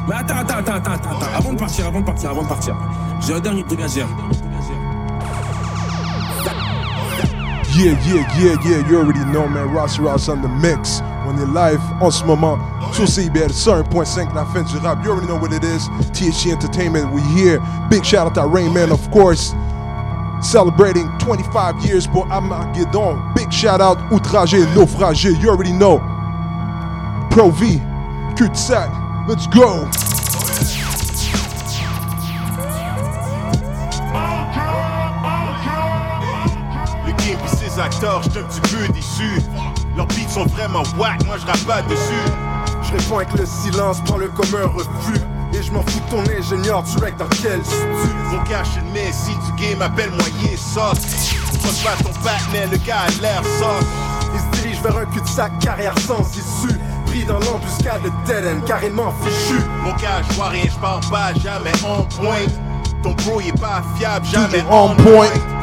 Mais 0.08 0.16
attends, 0.16 0.38
attends, 0.38 0.60
attends, 0.60 0.76
attends, 0.76 0.92
attends. 0.94 1.38
Avant 1.38 1.54
de 1.54 1.60
partir, 1.60 1.88
avant 1.88 2.00
de 2.00 2.06
partir, 2.06 2.30
avant 2.30 2.44
de 2.44 2.48
partir. 2.48 2.78
J'ai 3.20 3.34
un 3.34 3.40
dernier 3.40 3.66
truc 3.66 3.82
à 3.82 3.88
dire. 3.88 4.08
Yeah, 7.80 7.96
yeah, 8.06 8.28
yeah, 8.38 8.58
yeah, 8.66 8.90
you 8.90 8.98
already 8.98 9.24
know, 9.32 9.48
man. 9.48 9.72
Ross 9.72 10.00
Ross 10.00 10.28
on 10.28 10.42
the 10.42 10.50
mix. 10.50 11.00
On 11.26 11.38
est 11.38 11.46
live 11.46 11.80
en 12.02 12.12
ce 12.12 12.26
moment 12.26 12.60
sur 12.92 13.08
CIBL 13.08 13.52
101.5, 13.52 14.36
la 14.36 14.44
fin 14.44 14.64
du 14.64 14.78
rap. 14.80 15.02
You 15.02 15.12
already 15.12 15.28
know 15.28 15.38
what 15.38 15.54
it 15.54 15.64
is. 15.64 15.88
THC 16.12 16.52
Entertainment, 16.52 17.10
we 17.14 17.22
here. 17.34 17.62
Big 17.90 18.04
shout 18.04 18.28
out 18.28 18.36
to 18.36 18.46
Rain 18.46 18.74
Man, 18.74 18.92
of 18.92 19.10
course. 19.12 19.54
Celebrating 20.42 21.08
25 21.20 21.86
years 21.86 22.06
pour 22.06 22.30
Armageddon. 22.30 23.18
Big 23.34 23.50
shout 23.50 23.80
out 23.80 23.98
Outragé, 24.12 24.66
Naufragé. 24.76 25.42
You 25.42 25.50
already 25.50 25.72
know. 25.72 26.00
Pro 27.32 27.50
V, 27.50 27.80
cul-de-sac. 28.36 28.90
Let's 29.26 29.48
go. 29.48 29.90
Acteurs, 38.00 38.24
j'suis 38.24 38.40
un 38.40 38.44
petit 38.44 38.76
peu 38.76 38.94
déçu. 38.94 39.42
Leurs 39.96 40.08
beats 40.08 40.30
sont 40.30 40.46
vraiment 40.46 40.84
whack, 40.98 41.26
moi 41.26 41.36
je 41.38 41.46
rappe 41.46 41.64
pas 41.66 41.82
dessus. 41.84 42.32
Je 42.84 42.98
réponds 42.98 43.18
avec 43.18 43.34
le 43.34 43.46
silence, 43.46 44.02
prends-le 44.06 44.30
comme 44.30 44.50
un 44.62 44.68
refus. 44.68 45.22
Et 45.54 45.64
je 45.64 45.72
m'en 45.72 45.82
fous 45.82 46.00
de 46.00 46.12
ton 46.12 46.38
ingénieur, 46.38 46.84
tu 46.84 47.04
rec 47.04 47.18
dans 47.18 47.28
quel 47.42 47.64
stu 47.66 47.76
Mon 48.32 48.44
cash 48.44 48.68
une 48.78 48.92
Messi 48.92 49.32
du 49.32 49.64
game, 49.64 49.82
appelle-moi 49.82 50.26
Yesos. 50.44 51.02
Fuck 51.60 51.84
pas 51.84 52.04
ton 52.04 52.14
partenaire, 52.24 52.70
le 52.72 52.78
gars 52.78 53.02
a 53.08 53.22
l'air 53.22 53.42
soft. 53.60 53.88
Il 54.34 54.40
se 54.40 54.62
dirige 54.62 54.82
vers 54.82 54.98
un 54.98 55.06
cul-de-sac, 55.06 55.52
carrière 55.60 55.98
sans 56.00 56.22
issue. 56.34 56.78
Pris 57.08 57.26
dans 57.26 57.40
l'embuscade 57.40 58.04
de 58.04 58.12
Dead 58.28 58.46
End, 58.46 58.66
carrément 58.66 59.14
fichu. 59.24 59.60
Mon 59.84 59.92
gars, 59.94 60.22
je 60.30 60.36
vois 60.36 60.50
rien, 60.50 60.66
je 60.66 60.80
parle 60.80 61.02
pas, 61.10 61.34
jamais 61.34 61.72
on 61.84 62.04
point. 62.04 62.46
Ton 63.02 63.12
bro, 63.14 63.42
il 63.42 63.48
est 63.48 63.60
pas 63.60 63.82
fiable, 63.98 64.26
jamais 64.28 64.64
on 64.70 64.92
on 64.92 65.59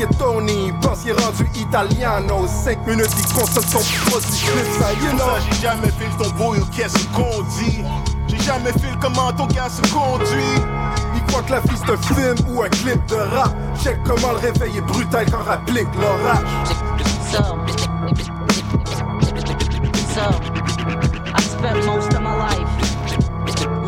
est 0.00 0.66
il 0.66 0.74
pense 0.80 1.00
qu'il 1.00 1.10
est 1.10 1.20
rendu 1.20 1.48
italiano. 1.54 2.46
5 2.46 2.86
minutes, 2.86 3.10
il 3.18 3.34
consomme 3.34 3.64
son 3.64 4.10
produit 4.10 4.38
clip, 4.38 4.66
ça 4.78 4.92
know. 5.12 5.18
Ça, 5.18 5.40
j'ai 5.50 5.62
jamais 5.62 5.90
fait 5.90 6.10
ton 6.22 6.30
beau, 6.30 6.54
qu'est-ce 6.74 7.06
qu'on 7.08 7.42
dit? 7.58 7.82
J'ai 8.28 8.40
jamais 8.40 8.72
fait 8.72 8.94
comment 9.00 9.32
ton 9.32 9.46
gars 9.46 9.68
se 9.68 9.82
conduit. 9.92 10.60
Il 11.14 11.22
croit 11.24 11.42
que 11.42 11.52
la 11.52 11.60
vie 11.60 11.76
c'est 11.76 11.92
un 11.92 11.96
film 11.96 12.36
ou 12.48 12.62
un 12.62 12.68
clip 12.68 13.04
de 13.06 13.16
rap. 13.16 13.54
Check 13.82 13.98
comment 14.04 14.32
le 14.32 14.38
réveil 14.38 14.78
est 14.78 14.80
brutal 14.80 15.26
quand 15.30 15.44
rapplique 15.44 15.88
l'orage. 15.94 16.46
Spent 21.38 21.86
most 21.86 22.12
of 22.12 22.20
my 22.20 22.36
life 22.36 22.68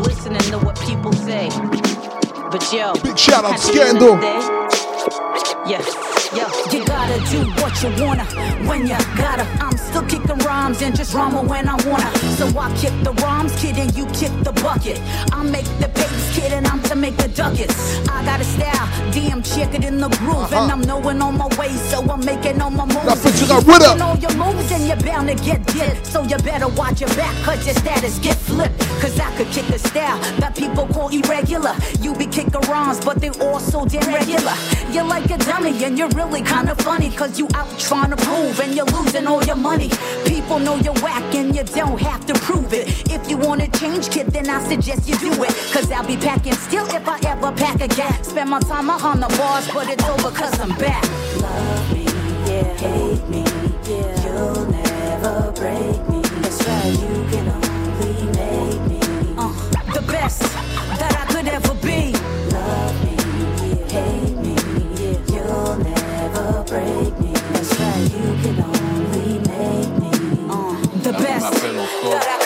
listening 0.05 0.41
to 0.51 0.57
what 0.59 0.73
people 0.81 1.13
say. 1.13 1.49
But 2.51 2.63
yo, 2.73 2.93
Big 3.03 3.17
shout 3.17 3.45
out 3.45 3.53
at 3.53 3.61
the 3.61 3.81
end 3.81 4.01
of 4.01 4.19
Scandal. 4.19 4.78
The 5.69 6.09
Yeah. 6.35 6.49
You 6.71 6.85
gotta 6.85 7.17
do 7.31 7.41
what 7.61 7.73
you 7.81 7.89
wanna 8.03 8.25
when 8.67 8.81
you 8.87 8.97
gotta. 9.17 9.45
I'm 9.63 9.77
still 9.77 10.03
kicking 10.03 10.37
rhymes 10.45 10.81
and 10.81 10.95
just 10.95 11.11
drama 11.11 11.41
when 11.41 11.67
I 11.67 11.75
wanna. 11.87 12.11
So 12.37 12.45
I 12.57 12.71
kick 12.77 12.93
the 13.03 13.13
rhymes, 13.23 13.55
kid, 13.59 13.77
and 13.77 13.95
you 13.95 14.05
kick 14.07 14.31
the 14.43 14.51
bucket. 14.63 14.99
I 15.31 15.43
make 15.43 15.65
the 15.79 15.98
kid, 16.39 16.53
and 16.53 16.67
I'm 16.67 16.81
to 16.83 16.95
make 16.95 17.17
the 17.17 17.27
ducats. 17.29 17.99
I 18.09 18.23
got 18.23 18.39
a 18.39 18.43
style, 18.43 18.87
damn 19.11 19.41
chick 19.41 19.73
it 19.73 19.83
in 19.83 19.97
the 19.99 20.09
groove, 20.19 20.51
and 20.53 20.71
I'm 20.71 20.81
knowing 20.81 21.21
on 21.21 21.37
my 21.37 21.47
way, 21.59 21.71
so 21.91 22.01
I'm 22.09 22.23
making 22.25 22.61
all 22.61 22.71
my 22.71 22.85
moves. 22.85 23.05
La 23.05 23.15
fête 23.15 23.37
du 23.37 23.43
If 23.45 23.67
rap, 23.67 23.81
you 23.81 23.87
up? 23.87 23.97
know 23.97 24.13
your 24.15 24.35
moves, 24.35 24.71
and 24.71 24.87
you're 24.87 24.97
bound 24.97 25.27
to 25.29 25.35
get 25.35 25.65
dipped. 25.67 26.05
So 26.05 26.23
you 26.23 26.37
better 26.37 26.67
watch 26.67 27.01
your 27.01 27.13
back, 27.15 27.35
cause 27.43 27.65
your 27.65 27.75
status 27.75 28.19
get 28.19 28.35
flipped. 28.35 28.79
Cause 29.01 29.19
I 29.19 29.29
could 29.37 29.47
kick 29.51 29.69
a 29.69 29.79
style 29.79 30.19
that 30.39 30.55
people 30.55 30.85
call 30.87 31.09
irregular. 31.09 31.73
You 32.01 32.15
be 32.15 32.25
kicking 32.25 32.61
rhymes, 32.69 32.99
but 33.03 33.19
they 33.21 33.29
all 33.45 33.59
so 33.59 33.85
damn 33.85 34.13
regular. 34.13 34.55
You're 34.91 35.05
like 35.15 35.29
a 35.31 35.37
dummy, 35.37 35.83
and 35.83 35.97
you're 35.97 36.13
really 36.21 36.41
kinda 36.41 36.75
funny, 36.75 37.09
cause 37.11 37.37
you 37.39 37.47
out 37.55 37.67
trying 37.79 38.11
to 38.11 38.17
prove, 38.17 38.59
and 38.59 38.73
you're 38.75 38.91
losing 38.97 39.27
all 39.27 39.43
your 39.43 39.55
money. 39.55 39.89
People 40.25 40.59
know 40.59 40.75
you're 40.77 40.99
whack, 41.05 41.23
and 41.35 41.55
you 41.55 41.63
don't 41.63 41.99
have 42.01 42.25
to 42.25 42.33
prove 42.47 42.73
it. 42.73 42.85
If 43.09 43.29
you 43.29 43.37
wanna 43.37 43.67
change, 43.81 44.09
kid, 44.09 44.27
then 44.27 44.49
I 44.49 44.59
suggest 44.67 45.07
you 45.07 45.15
do 45.17 45.31
it. 45.43 45.53
Cause 45.73 45.91
I'll 45.91 46.05
be 46.05 46.15
packing 46.29 46.53
still 46.53 46.85
if 46.93 47.07
I 47.07 47.17
ever 47.31 47.51
pack 47.51 47.81
again. 47.81 48.23
Spend 48.23 48.49
my 48.51 48.59
time 48.59 48.89
on 48.91 49.19
the 49.19 49.29
bars, 49.37 49.67
but 49.73 49.89
it's 49.89 50.07
over 50.07 50.29
cause 50.29 50.59
I'm 50.59 50.69
back. 50.77 51.03
Love 51.41 51.93
me, 51.93 52.03
yeah, 52.49 52.69
hate 52.83 53.25
me, 53.33 53.43
yeah. 53.89 54.23
You'll 54.23 54.65
never 54.79 55.51
break 55.59 55.97
me. 56.09 56.21
That's 56.41 56.61
right, 56.67 56.93
you 57.01 57.15
can 57.31 57.45
only 57.57 58.13
make 58.37 58.81
me 58.91 58.99
uh, 59.41 59.53
the 59.97 60.03
best 60.13 60.41
that 60.99 61.13
I 61.21 61.25
could 61.33 61.47
ever 61.47 61.73
be. 61.87 62.01
Love 62.53 62.95
me, 63.05 63.15
yeah, 63.65 63.95
hate 63.95 64.37
me, 64.45 64.55
yeah. 65.01 65.33
You'll 65.33 65.77
never 65.91 66.63
break 66.71 67.11
me. 67.23 67.31
That's 67.53 67.73
right, 67.79 68.05
you 68.17 68.29
can 68.43 68.57
only 68.69 69.29
make 69.49 69.91
me 70.03 70.11
uh, 70.53 70.75
the 71.07 71.13
best 71.13 71.53
that 71.63 72.25
I 72.35 72.38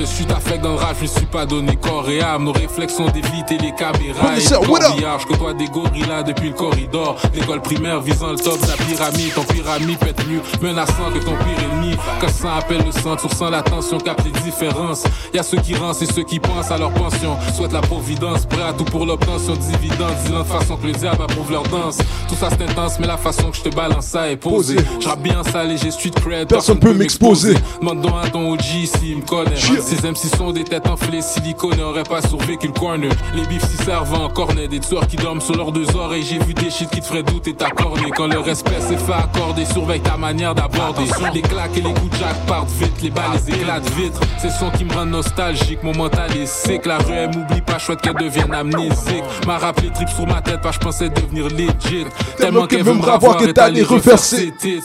Le 0.00 0.06
sud 0.06 0.32
affecte 0.32 0.62
dans 0.62 0.72
le 0.72 0.76
rap, 0.76 0.96
je 0.98 1.04
suis 1.04 1.26
pas 1.26 1.44
donné 1.44 1.76
corps 1.76 2.08
et 2.08 2.22
âme. 2.22 2.44
Nos 2.44 2.52
réflexes 2.52 2.96
sont 2.96 3.10
d'éviter 3.10 3.58
les 3.58 3.74
caméras. 3.74 4.34
Et 4.34 4.40
ça, 4.40 4.58
je 4.62 5.26
côtoie 5.26 5.52
des 5.52 5.66
gorillas 5.66 6.22
depuis 6.22 6.48
le 6.48 6.54
corridor. 6.54 7.16
L'école 7.34 7.60
primaire 7.60 8.00
visant 8.00 8.30
le 8.30 8.38
top 8.38 8.58
de 8.62 8.66
la 8.66 8.76
pyramide. 8.78 9.34
Ton 9.34 9.42
pyramide 9.42 9.98
être 10.08 10.26
mieux 10.26 10.40
menaçant 10.62 11.10
que 11.12 11.18
ton 11.18 11.32
pire 11.32 11.64
ennemi. 11.70 11.96
Quand 12.18 12.30
sang 12.30 12.56
appelle 12.56 12.82
le 12.86 12.92
sang, 12.92 13.16
tu 13.16 13.26
ressens 13.26 13.50
la 13.50 13.60
tension, 13.60 13.98
capte 13.98 14.24
les 14.24 14.40
différences. 14.40 15.04
Y 15.34 15.38
a 15.38 15.42
ceux 15.42 15.58
qui 15.58 15.74
rancent 15.74 16.00
et 16.00 16.06
ceux 16.06 16.24
qui 16.24 16.40
pensent 16.40 16.70
à 16.70 16.78
leur 16.78 16.92
pension. 16.92 17.36
Souhaite 17.54 17.72
la 17.72 17.82
providence, 17.82 18.46
prêt 18.46 18.62
à 18.62 18.72
tout 18.72 18.84
pour 18.84 19.04
l'obtention 19.04 19.52
de 19.52 19.58
dividendes. 19.58 20.14
Dis-leur 20.24 20.44
de 20.44 20.48
façon 20.48 20.78
que 20.78 20.86
le 20.86 20.92
diable 20.92 21.24
approuve 21.24 21.52
leur 21.52 21.64
danse. 21.64 21.98
Tout 22.26 22.36
ça 22.36 22.48
c'est 22.48 22.62
intense, 22.62 22.98
mais 22.98 23.06
la 23.06 23.18
façon 23.18 23.50
que 23.50 23.56
je 23.58 23.62
te 23.64 23.74
balance 23.74 24.06
ça 24.06 24.30
est 24.30 24.36
posée. 24.36 24.76
Posé. 24.76 24.88
Je 24.98 25.08
rappe 25.08 25.22
bien 25.22 25.42
ça, 25.44 25.62
léger 25.62 25.90
street 25.90 26.12
cred. 26.24 26.48
Personne 26.48 26.78
peut 26.78 26.94
m'exposer. 26.94 27.54
Demande 27.80 28.00
donc 28.00 28.14
à 28.24 28.30
ton 28.30 28.52
OG 28.54 28.62
s'il 28.62 29.18
me 29.18 29.22
connaît. 29.22 29.56
Ces 29.90 30.08
MC 30.08 30.32
sont 30.36 30.52
des 30.52 30.62
têtes 30.62 30.86
enflées, 30.86 31.20
silicone 31.20 31.76
n'auraient 31.76 32.04
pas 32.04 32.22
survécu 32.22 32.68
le 32.68 32.72
corner. 32.72 33.10
Les 33.34 33.44
bifs 33.46 33.68
s'y 33.68 33.76
servent 33.78 34.14
en 34.14 34.28
cornet, 34.28 34.68
des 34.68 34.78
tueurs 34.78 35.04
qui 35.08 35.16
dorment 35.16 35.40
sur 35.40 35.56
leurs 35.56 35.72
deux 35.72 35.96
oreilles. 35.96 36.22
J'ai 36.22 36.38
vu 36.38 36.54
des 36.54 36.70
shit 36.70 36.88
qui 36.90 37.00
te 37.00 37.06
feraient 37.06 37.24
douter 37.24 37.54
ta 37.54 37.70
cornée. 37.70 38.08
Quand 38.16 38.28
le 38.28 38.38
respect 38.38 38.80
s'est 38.80 38.96
fait 38.96 39.12
accorder, 39.12 39.64
surveille 39.64 39.98
ta 40.00 40.16
manière 40.16 40.54
d'aborder. 40.54 41.02
Les 41.34 41.42
claques 41.42 41.76
et 41.76 41.80
les 41.80 41.92
coups 41.92 42.08
de 42.08 42.16
jack 42.18 42.36
partent 42.46 42.70
vite, 42.70 43.02
les 43.02 43.10
balles 43.10 43.32
les 43.34 43.52
éclatent 43.52 43.90
vite. 43.96 44.14
C'est 44.38 44.50
son 44.50 44.70
qui 44.70 44.84
me 44.84 44.92
rend 44.92 45.06
nostalgique, 45.06 45.82
mon 45.82 45.92
mental 45.92 46.36
est 46.36 46.46
sick. 46.46 46.86
La 46.86 46.98
rue 46.98 47.12
elle 47.12 47.36
m'oublie 47.36 47.60
pas, 47.60 47.78
chouette 47.78 48.00
qu'elle 48.00 48.14
devienne 48.14 48.54
amnésique. 48.54 49.24
M'a 49.44 49.58
rappelé 49.58 49.90
trip 49.90 50.08
sur 50.08 50.24
ma 50.24 50.40
tête, 50.40 50.60
pas 50.60 50.70
je 50.70 50.78
pensais 50.78 51.08
devenir 51.08 51.48
legit. 51.48 52.06
Tellement 52.38 52.68
qu'elle 52.68 52.84
veut 52.84 52.94
me 52.94 53.02
revoir, 53.02 53.38
qu'elle 53.38 53.58
allée 53.58 53.82
refaire 53.82 54.20
ses 54.20 54.52
tits. 54.52 54.78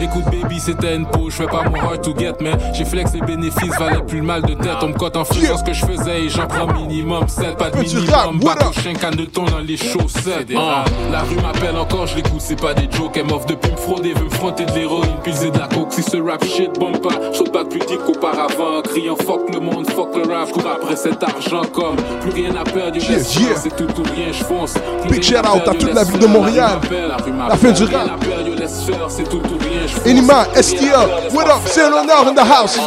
Écoute 0.00 0.24
baby, 0.24 0.58
c'était 0.58 0.96
une 0.96 1.04
peau, 1.04 1.28
je 1.28 1.36
fais 1.36 1.46
pas 1.46 1.68
mon 1.68 1.78
hard 1.78 2.00
to 2.00 2.14
get, 2.16 2.32
mais 2.40 2.52
j'ai 2.72 2.86
flex 2.86 3.12
les 3.12 3.20
bénéfices, 3.20 3.78
valait 3.78 4.00
plus 4.06 4.21
le 4.22 4.26
mal 4.26 4.42
de 4.42 4.54
tête. 4.54 4.76
On 4.82 4.88
me 4.88 4.94
cote 4.94 5.16
en 5.16 5.24
faisant 5.24 5.56
ce 5.56 5.64
que 5.64 5.72
je 5.72 5.84
faisais 5.84 6.24
et 6.24 6.28
j'en 6.28 6.46
prends 6.46 6.72
minimum 6.72 7.28
7, 7.28 7.56
pas 7.56 7.70
de 7.70 7.78
minimum. 7.78 8.40
Bateau 8.40 8.72
chien, 8.80 8.94
canne 8.94 9.16
de 9.16 9.24
dans 9.24 9.58
les 9.58 9.76
chaussettes. 9.76 10.48
Ah, 10.56 10.84
la 11.10 11.20
rue 11.22 11.36
m'appelle 11.36 11.76
encore, 11.76 12.06
je 12.06 12.16
l'écoute, 12.16 12.40
c'est 12.40 12.60
pas 12.60 12.74
des 12.74 12.88
jokes. 12.90 13.16
Elle 13.16 13.26
m'offre 13.26 13.46
depuis 13.46 13.70
me 13.70 13.76
frauder, 13.76 14.14
veut 14.14 14.24
me 14.24 14.30
frotter 14.30 14.64
de 14.64 14.72
l'héroïne, 14.72 15.16
pilser 15.22 15.50
de 15.50 15.58
la 15.58 15.66
coke. 15.66 15.92
Si 15.92 16.02
ce 16.02 16.16
rap 16.16 16.44
shit 16.44 16.78
bombe 16.78 17.00
pas, 17.00 17.14
je 17.32 17.42
pas 17.50 17.64
plus 17.64 17.80
deep 17.80 18.00
qu'auparavant. 18.06 18.82
Criant 18.84 19.16
fuck 19.16 19.52
le 19.52 19.60
monde, 19.60 19.90
fuck 19.90 20.14
le 20.14 20.32
rap, 20.32 20.48
je 20.48 20.52
cours 20.52 20.70
après 20.70 20.96
cet 20.96 21.22
argent 21.22 21.62
comme 21.72 21.96
plus 22.20 22.30
rien 22.30 22.54
à 22.54 22.64
perdre, 22.64 22.96
Yeah, 22.96 23.18
yeah. 23.18 23.56
c'est 23.56 23.74
tout 23.76 23.88
ou 24.00 24.04
rien, 24.14 24.32
je 24.32 24.44
fonce. 24.44 24.74
Big 25.10 25.22
shout 25.22 25.36
out 25.36 25.66
à 25.66 25.74
toute 25.74 25.92
la 25.92 26.04
ville 26.04 26.18
de. 26.18 26.26
Montréal. 26.26 26.80
La 27.48 27.56
fin 27.56 27.72
du 27.72 27.84
rap. 27.84 28.10
Enima, 30.06 30.46
STL, 30.54 31.34
what 31.34 31.46
up? 31.46 31.62
faire. 31.66 31.90
l'honneur 31.90 32.26
in 32.28 32.34
the 32.34 32.40
house. 32.40 32.78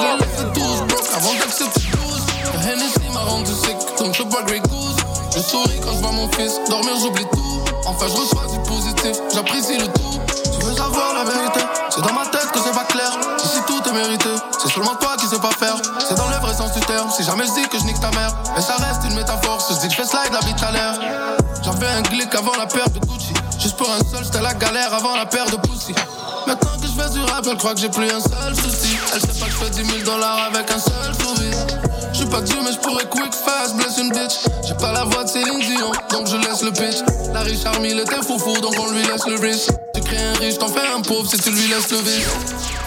Avant 1.15 1.33
d'accepter 1.35 1.81
12 1.91 2.25
Le 2.53 2.59
Hennessy 2.69 3.09
m'a 3.13 3.21
rendu 3.21 3.51
sec 3.53 3.77
Donc 3.97 4.13
je 4.13 4.23
bois 4.23 4.43
Grey 4.43 4.59
Goose 4.59 4.97
Je 5.33 5.39
souris 5.39 5.79
quand 5.81 5.93
je 5.93 5.99
vois 5.99 6.11
mon 6.11 6.29
fils 6.33 6.59
Dormir 6.69 6.93
j'oublie 6.99 7.25
tout. 7.31 7.61
Enfin 7.85 8.07
je 8.07 8.13
reçois 8.13 8.47
du 8.51 8.59
positif 8.67 9.17
J'apprécie 9.33 9.77
le 9.77 9.87
tout. 9.87 10.19
Tu 10.43 10.65
veux 10.65 10.75
savoir 10.75 11.13
la 11.13 11.23
vérité? 11.23 11.61
C'est 11.89 12.01
dans 12.01 12.13
ma 12.13 12.25
tête 12.25 12.51
que 12.51 12.59
c'est 12.59 12.73
pas 12.73 12.83
clair. 12.83 13.09
Ici 13.43 13.59
tout 13.65 13.81
est 13.87 13.93
mérité 13.93 14.29
C'est 14.61 14.69
seulement 14.69 14.95
toi 14.95 15.15
qui 15.17 15.27
sais 15.27 15.39
pas 15.39 15.51
faire. 15.51 15.75
C'est 16.05 16.15
dans 16.15 16.27
le 16.27 16.35
vrai 16.35 16.53
sens 16.53 16.73
du 16.73 16.81
terme 16.81 17.09
Si 17.09 17.23
jamais 17.23 17.45
je 17.45 17.61
dis 17.61 17.69
que 17.69 17.79
je 17.79 17.85
nique 17.85 18.01
ta 18.01 18.11
mère. 18.11 18.35
Mais 18.53 18.61
ça 18.61 18.75
reste 18.75 19.03
une 19.05 19.15
métaphore 19.15 19.65
Je 19.69 19.75
dis 19.79 19.87
que 19.87 19.93
je 19.93 20.01
fais 20.01 20.07
slide 20.07 20.33
la 20.33 20.41
bite 20.41 20.61
à 20.63 20.71
l'air. 20.71 20.99
J'avais 21.63 21.87
un 21.87 22.01
glick 22.01 22.35
avant 22.35 22.55
la 22.57 22.65
paire 22.67 22.89
de 22.89 22.99
Gucci 22.99 23.24
Juste 23.65 23.77
pour 23.77 23.89
un 23.89 23.97
seul 23.97 24.23
c'était 24.23 24.43
la 24.43 24.53
galère 24.53 24.93
avant 24.93 25.15
la 25.15 25.25
paire 25.25 25.49
de 25.49 25.55
Pussy 25.55 25.95
Maintenant 26.45 26.77
que 26.79 26.85
je 26.85 27.01
fais 27.01 27.09
du 27.09 27.19
rap, 27.21 27.43
elle 27.49 27.57
croit 27.57 27.73
que 27.73 27.79
j'ai 27.79 27.89
plus 27.89 28.05
un 28.11 28.19
seul 28.19 28.55
souci. 28.55 28.95
Elle 29.11 29.21
sait 29.21 29.39
pas 29.39 29.47
que 29.47 29.51
je 29.53 29.57
fais 29.57 29.69
10 29.71 29.85
000 30.03 30.03
dollars 30.05 30.51
avec 30.53 30.69
un 30.69 30.77
seul 30.77 31.15
sourire. 31.19 31.65
Je 32.13 32.17
suis 32.19 32.27
pas 32.27 32.41
Dieu, 32.41 32.57
mais 32.63 32.73
je 32.73 32.77
pourrais 32.77 33.09
quick 33.09 33.33
fast 33.33 33.75
bless 33.75 33.97
une 33.97 34.11
bitch. 34.11 34.35
J'ai 34.67 34.75
pas 34.75 34.91
la 34.91 35.05
voix 35.05 35.23
de 35.23 35.29
Céline 35.29 35.59
Dion, 35.61 35.91
donc 36.11 36.27
je 36.27 36.35
laisse 36.35 36.61
le 36.61 36.73
pitch. 36.73 36.97
La 37.33 37.39
riche 37.39 37.65
army, 37.65 37.89
il 37.89 37.99
était 38.01 38.21
foufou, 38.21 38.55
donc 38.61 38.75
on 38.79 38.91
lui 38.91 39.01
laisse 39.01 39.25
le 39.25 39.39
riche. 39.39 39.65
Tu 39.95 40.01
crées 40.01 40.23
un 40.23 40.33
riche, 40.33 40.59
t'en 40.59 40.67
fais 40.67 40.85
un 40.95 41.01
pauvre 41.01 41.27
si 41.27 41.39
tu 41.39 41.49
lui 41.49 41.67
laisses 41.67 41.89
le 41.89 41.97
vice. 41.97 42.27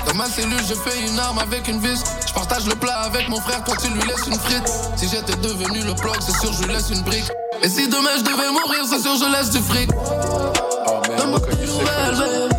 Dans 0.06 0.14
ma 0.14 0.26
cellule, 0.26 0.60
je 0.68 0.74
fais 0.74 1.06
une 1.06 1.18
arme 1.18 1.38
avec 1.38 1.68
une 1.68 1.80
vis. 1.80 2.02
Je 2.26 2.32
partage 2.32 2.66
le 2.66 2.74
plat 2.74 3.00
avec 3.00 3.28
mon 3.28 3.40
frère, 3.40 3.62
toi 3.64 3.76
tu 3.80 3.88
lui 3.90 4.02
laisses 4.02 4.26
une 4.26 4.38
frite. 4.38 4.68
Si 4.96 5.08
j'étais 5.08 5.36
devenu 5.36 5.82
le 5.82 5.94
plug, 5.94 6.16
c'est 6.20 6.38
sûr, 6.38 6.52
je 6.52 6.64
lui 6.64 6.74
laisse 6.74 6.90
une 6.90 7.02
brique. 7.02 7.30
Et 7.62 7.68
si 7.68 7.88
demain 7.88 8.16
je 8.18 8.22
devais 8.22 8.50
mourir, 8.50 8.84
c'est 8.88 9.00
sûr, 9.00 9.16
je 9.16 9.32
laisse 9.32 9.50
du 9.50 9.60
fric. 9.60 9.90
Donne-moi 11.16 11.40
tes 11.40 12.57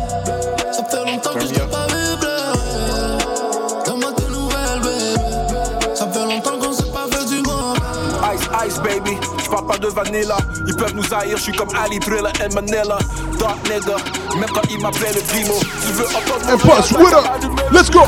Ice, 8.66 8.78
baby. 8.80 9.16
J'parle 9.42 9.66
pas 9.66 9.78
de 9.78 9.88
vanilla. 9.88 10.36
Ils 10.66 10.76
peuvent 10.76 10.94
nous 10.94 11.14
haïr, 11.14 11.36
j'suis 11.36 11.52
comme 11.52 11.68
Ali, 11.74 11.98
Thriller 11.98 12.32
et 12.44 12.54
Manila. 12.54 12.98
Dark 13.38 13.58
nigga, 13.64 13.96
même 14.38 14.50
quand 14.50 14.62
ils 14.70 14.80
m'appellent 14.80 15.14
le 15.14 15.20
primo. 15.22 15.54
Tu 15.86 15.92
veux 15.92 16.06
entendre 16.06 16.46
mon 16.46 17.04
what 17.04 17.14
up? 17.14 17.24
Let's 17.72 17.90
go. 17.90 18.00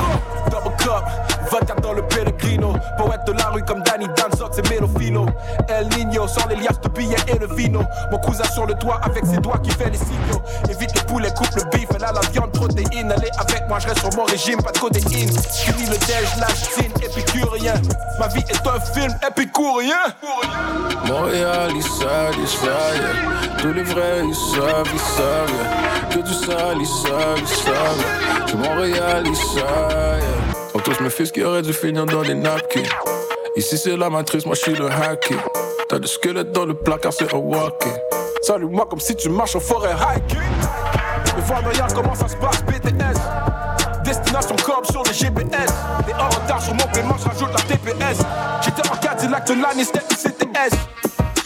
Double 0.50 0.76
cup, 0.76 1.04
vodka 1.50 1.74
dans 1.80 1.92
le 1.92 2.02
Poète 2.98 3.24
de 3.26 3.32
la 3.32 3.46
rue 3.50 3.62
comme 3.62 3.82
Danny 3.82 4.06
Danzok, 4.16 4.52
c'est 4.54 4.68
Melofilo. 4.68 5.26
El 5.68 5.88
Nino, 5.88 6.26
sans 6.26 6.46
les 6.48 6.56
liasses 6.56 6.80
de 6.80 6.88
billets 6.88 7.16
et 7.28 7.38
le 7.38 7.46
vino. 7.54 7.80
Mon 8.10 8.18
cousin 8.18 8.44
sur 8.52 8.66
le 8.66 8.74
toit 8.74 9.00
avec 9.02 9.24
ses 9.26 9.38
doigts 9.38 9.58
qui 9.58 9.70
fait 9.70 9.90
les 9.90 9.98
signaux. 9.98 10.42
Évite 10.68 10.94
le 10.94 11.06
poulet, 11.06 11.30
coupe 11.30 11.54
le 11.56 11.64
beef, 11.70 11.88
elle 11.94 12.04
a 12.04 12.12
la 12.12 12.20
viande, 12.32 12.52
protéine. 12.52 13.12
Est 13.12 13.40
avec 13.40 13.68
moi, 13.68 13.78
je 13.78 13.88
reste 13.88 14.00
sur 14.00 14.10
mon 14.16 14.24
régime, 14.24 14.60
pas 14.62 14.72
de 14.72 14.78
codéine. 14.78 15.30
Fini 15.30 15.86
le 15.86 15.98
déj, 15.98 16.28
signe, 16.54 16.92
épicurien. 17.02 17.74
Ma 18.18 18.28
vie 18.28 18.44
est 18.48 18.66
un 18.66 18.80
film 18.80 19.14
épicurien. 19.28 19.96
Montréal, 21.06 21.70
ils 21.74 21.82
savent, 21.82 22.36
ils 22.40 22.48
savent. 22.48 23.58
Tous 23.58 23.72
les 23.72 23.82
vrais, 23.82 24.22
ils 24.24 24.34
savent, 24.34 24.88
ils 24.92 25.00
savent. 25.00 25.92
Que 26.10 26.18
du 26.18 26.34
sale, 26.34 26.78
ils 26.78 26.86
savent, 26.86 27.38
ils 27.40 27.46
savent, 27.48 28.58
Montréal, 28.58 29.22
ils 29.26 29.36
savent, 29.36 30.20
yeah. 30.86 30.94
Sont 30.94 30.98
tous 30.98 31.02
mes 31.02 31.10
fils 31.10 31.32
qui 31.32 31.42
auraient 31.42 31.62
dû 31.62 31.72
finir 31.72 32.06
dans 32.06 32.22
des 32.22 32.34
napkins. 32.34 32.82
Ici, 33.56 33.78
c'est 33.78 33.96
la 33.96 34.10
matrice, 34.10 34.46
moi, 34.46 34.54
je 34.54 34.62
suis 34.62 34.74
le 34.74 34.86
hacker. 34.86 35.38
T'as 35.88 35.98
des 35.98 36.08
squelettes 36.08 36.52
dans 36.52 36.64
le 36.64 36.74
placard, 36.74 37.12
c'est 37.12 37.32
un 37.34 37.38
walking. 37.38 37.92
Salut-moi 38.42 38.86
comme 38.88 39.00
si 39.00 39.14
tu 39.14 39.28
marches 39.28 39.56
en 39.56 39.60
forêt 39.60 39.92
hiking. 39.92 40.40
Les 41.36 41.42
voix 41.42 41.58
regarde 41.58 41.92
comment 41.94 42.14
ça 42.14 42.28
se 42.28 42.36
passe, 42.36 42.62
BTS. 42.64 43.20
Destination 44.04 44.56
comme 44.64 44.84
sur 44.90 45.02
les 45.04 45.12
GPS. 45.12 45.70
Et 46.08 46.14
en 46.14 46.28
retard 46.28 46.62
sur 46.62 46.74
mon 46.74 46.86
paiement, 46.92 47.16
je 47.18 47.28
rajoute 47.28 47.52
la 47.52 47.62
TPS. 47.62 48.18
J'étais 48.62 48.88
en 48.88 48.96
Cadillac 48.96 49.46
de 49.46 49.62
l'année, 49.62 49.84
c'était 49.84 50.00
une 50.00 50.16
CTS. 50.16 50.76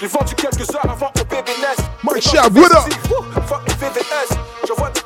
J'ai 0.00 0.06
vendu 0.06 0.34
quelques 0.34 0.74
heures 0.74 0.90
avant 0.90 1.10
au 1.20 1.24
BBNS. 1.24 1.82
My 2.04 2.20
shot, 2.20 2.50
what 2.54 2.76
up? 2.76 2.92
Fuck 3.46 3.62
les 3.68 3.74
VVS. 3.74 4.38
Je 4.66 4.72
vois 4.72 4.90
des 4.90 5.05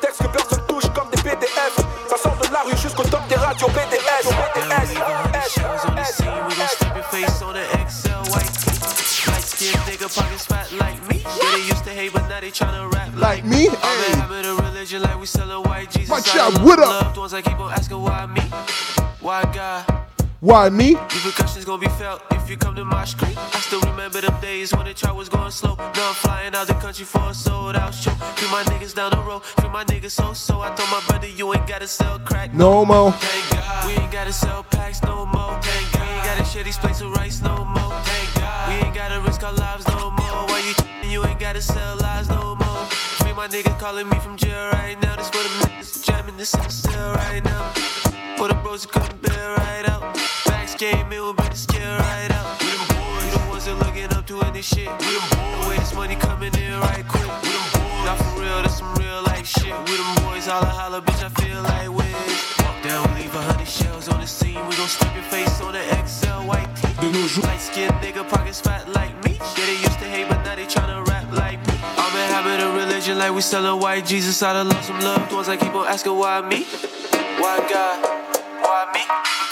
jusqu'au 3.53 3.67
top 3.67 3.89
des 3.89 3.97
radios 3.97 4.31
BDS. 4.53 4.93
BDS. 4.93 6.21
We 6.47 6.55
gon' 6.55 6.67
slap 6.67 6.95
your 6.95 7.03
face 7.05 7.41
on 7.41 7.53
the 7.53 7.63
XL 7.87 8.31
white 8.31 8.51
tee. 8.53 9.31
Light 9.31 9.43
skin 9.43 9.79
nigga, 9.85 10.07
pockets 10.15 10.45
fat 10.45 10.71
like 10.73 10.99
me. 11.09 11.21
Yeah, 11.23 11.51
they 11.55 11.65
used 11.67 11.83
to 11.83 11.91
hate, 11.91 12.13
but 12.13 12.27
now 12.27 12.39
they 12.39 12.51
tryna 12.51 12.91
rap 12.91 13.09
Like 13.15 13.45
me? 13.45 13.67
I'm 13.69 14.13
a 14.13 14.15
habit 14.15 14.45
of 14.45 14.59
religion, 14.59 15.01
like 15.01 15.19
we 15.19 15.25
sell 15.25 15.51
a 15.51 15.61
white 15.61 15.91
Jesus. 15.91 16.11
I 16.11 16.21
Shot, 16.21 16.61
what 16.61 16.79
up? 16.79 17.03
Loved 17.03 17.17
ones, 17.17 17.33
I 17.33 17.41
keep 17.41 17.59
on 17.59 17.71
asking 17.71 18.01
why 18.01 18.25
me? 18.25 18.41
Why 19.19 19.43
God? 19.53 20.00
Why 20.41 20.69
me? 20.69 20.95
Repercussions 20.95 21.65
gonna 21.65 21.77
be 21.77 21.87
felt 22.01 22.23
if 22.31 22.49
you 22.49 22.57
come 22.57 22.75
to 22.75 22.83
my 22.83 23.05
street. 23.05 23.37
I 23.37 23.59
still 23.59 23.79
remember 23.81 24.21
them 24.21 24.35
days 24.41 24.73
when 24.73 24.85
the 24.87 24.93
chart 24.95 25.15
was 25.15 25.29
going 25.29 25.51
slow. 25.51 25.75
Now 25.75 26.09
I'm 26.09 26.15
flying 26.15 26.55
out 26.55 26.65
the 26.65 26.73
country 26.73 27.05
for 27.05 27.29
a 27.29 27.33
sold 27.35 27.75
out 27.75 27.93
show. 27.93 28.09
Free 28.09 28.49
my 28.49 28.63
niggas 28.63 28.95
down 28.95 29.11
the 29.11 29.19
road, 29.21 29.43
free 29.43 29.69
my 29.69 29.85
niggas 29.85 30.13
so 30.13 30.33
so. 30.33 30.61
I 30.61 30.73
told 30.73 30.89
my 30.89 30.99
brother 31.07 31.27
you 31.27 31.53
ain't 31.53 31.67
gotta 31.67 31.87
sell 31.87 32.17
crack 32.17 32.55
No 32.55 32.83
more. 32.83 33.11
Thank 33.11 33.51
God. 33.51 33.85
We 33.85 33.93
ain't 34.01 34.11
gotta 34.11 34.33
sell 34.33 34.63
packs 34.63 35.03
no 35.03 35.27
more. 35.27 35.61
Thank 35.61 35.93
God. 35.93 36.01
We 36.01 36.15
ain't 36.15 36.25
gotta 36.25 36.45
share 36.45 36.63
these 36.63 36.77
plates 36.79 37.01
of 37.01 37.11
rice 37.11 37.43
no 37.43 37.63
more. 37.63 37.93
Thank 38.01 38.33
God. 38.33 38.69
We 38.69 38.87
ain't 38.87 38.95
gotta 38.95 39.21
risk 39.21 39.43
our 39.43 39.53
lives 39.53 39.87
no 39.89 40.09
more. 40.09 40.47
Why 40.49 40.63
you 40.65 40.73
you 41.07 41.23
ain't 41.23 41.39
gotta 41.39 41.61
sell 41.61 41.97
lies 41.97 42.29
no 42.29 42.55
more. 42.55 42.85
Free 43.21 43.33
my 43.33 43.47
niggas 43.47 43.77
calling 43.79 44.09
me 44.09 44.17
from 44.17 44.37
jail 44.37 44.71
right 44.73 44.99
now. 45.03 45.15
This 45.17 45.29
for 45.29 45.43
the 45.43 45.67
niggas 45.67 46.03
jamming 46.03 46.37
this 46.37 46.55
in 46.55 46.63
the 46.63 46.71
cell 46.71 47.13
right 47.13 47.43
now. 47.43 47.73
For 48.37 48.47
the 48.47 48.55
bros 48.55 48.85
who 48.85 48.89
couldn't 48.89 49.21
bear 49.21 49.55
right 49.57 49.87
out. 49.87 50.20
Came 50.81 51.13
in, 51.13 51.21
we 51.23 51.33
bring 51.33 51.51
the 51.51 51.55
scale 51.55 51.93
right 51.93 52.31
out. 52.33 52.57
We 52.59 52.65
them 52.73 52.81
boys, 52.89 53.21
we 53.21 53.29
the 53.29 53.49
ones 53.53 53.65
that 53.65 53.77
looking 53.85 54.09
up 54.17 54.25
to 54.25 54.41
any 54.49 54.63
shit. 54.63 54.89
We 54.89 55.13
them 55.13 55.29
boys, 55.29 55.61
the 55.61 55.69
way 55.69 55.77
this 55.77 55.93
money 55.93 56.15
coming 56.15 56.49
in 56.57 56.73
right 56.81 57.05
quick. 57.05 57.29
We 57.45 57.53
them 57.53 57.67
boys, 57.77 58.01
not 58.09 58.17
for 58.17 58.41
real, 58.41 58.57
that's 58.65 58.81
some 58.81 58.89
real 58.97 59.21
life 59.29 59.45
shit. 59.45 59.77
We 59.85 59.93
them 59.93 60.09
boys, 60.25 60.49
holla 60.49 60.65
holla, 60.65 60.99
bitch, 61.05 61.21
I 61.21 61.29
feel 61.37 61.61
like 61.61 61.85
Wiz. 61.85 62.17
Walk 62.65 62.81
down, 62.81 63.05
we 63.13 63.21
leave 63.21 63.35
a 63.35 63.41
hundred 63.45 63.69
shells 63.69 64.09
on 64.09 64.21
the 64.21 64.25
scene. 64.25 64.57
We 64.57 64.73
gon' 64.73 64.89
slap 64.89 65.13
your 65.13 65.29
face 65.29 65.61
on 65.61 65.77
the 65.77 65.85
XL 66.01 66.49
white 66.49 66.65
tee. 66.73 66.89
De 66.97 67.13
nos 67.13 67.29
jours. 67.29 67.45
Light 67.45 67.61
skinned 67.61 67.93
nigga, 68.01 68.25
pockets 68.25 68.59
fat 68.59 68.89
like 68.89 69.13
me. 69.21 69.37
Yeah, 69.37 69.69
they 69.69 69.77
used 69.85 70.01
to 70.01 70.09
hate, 70.09 70.25
but 70.33 70.41
now 70.41 70.55
they 70.57 70.65
tryna 70.65 71.05
rap 71.05 71.29
like 71.29 71.61
me. 71.69 71.77
I'm 72.01 72.09
in 72.17 72.25
habit 72.33 72.57
of 72.57 72.73
religion, 72.73 73.19
like 73.21 73.29
we 73.29 73.41
selling 73.41 73.79
white 73.79 74.07
Jesus. 74.07 74.41
I 74.41 74.53
done 74.53 74.69
lost 74.69 74.87
some 74.87 74.99
loved 74.99 75.31
ones, 75.31 75.47
I 75.47 75.57
keep 75.57 75.75
on 75.77 75.85
asking 75.85 76.17
why 76.17 76.41
me? 76.41 76.65
Why 77.37 77.61
God? 77.69 78.01
Why 78.65 78.89
me? 78.97 79.50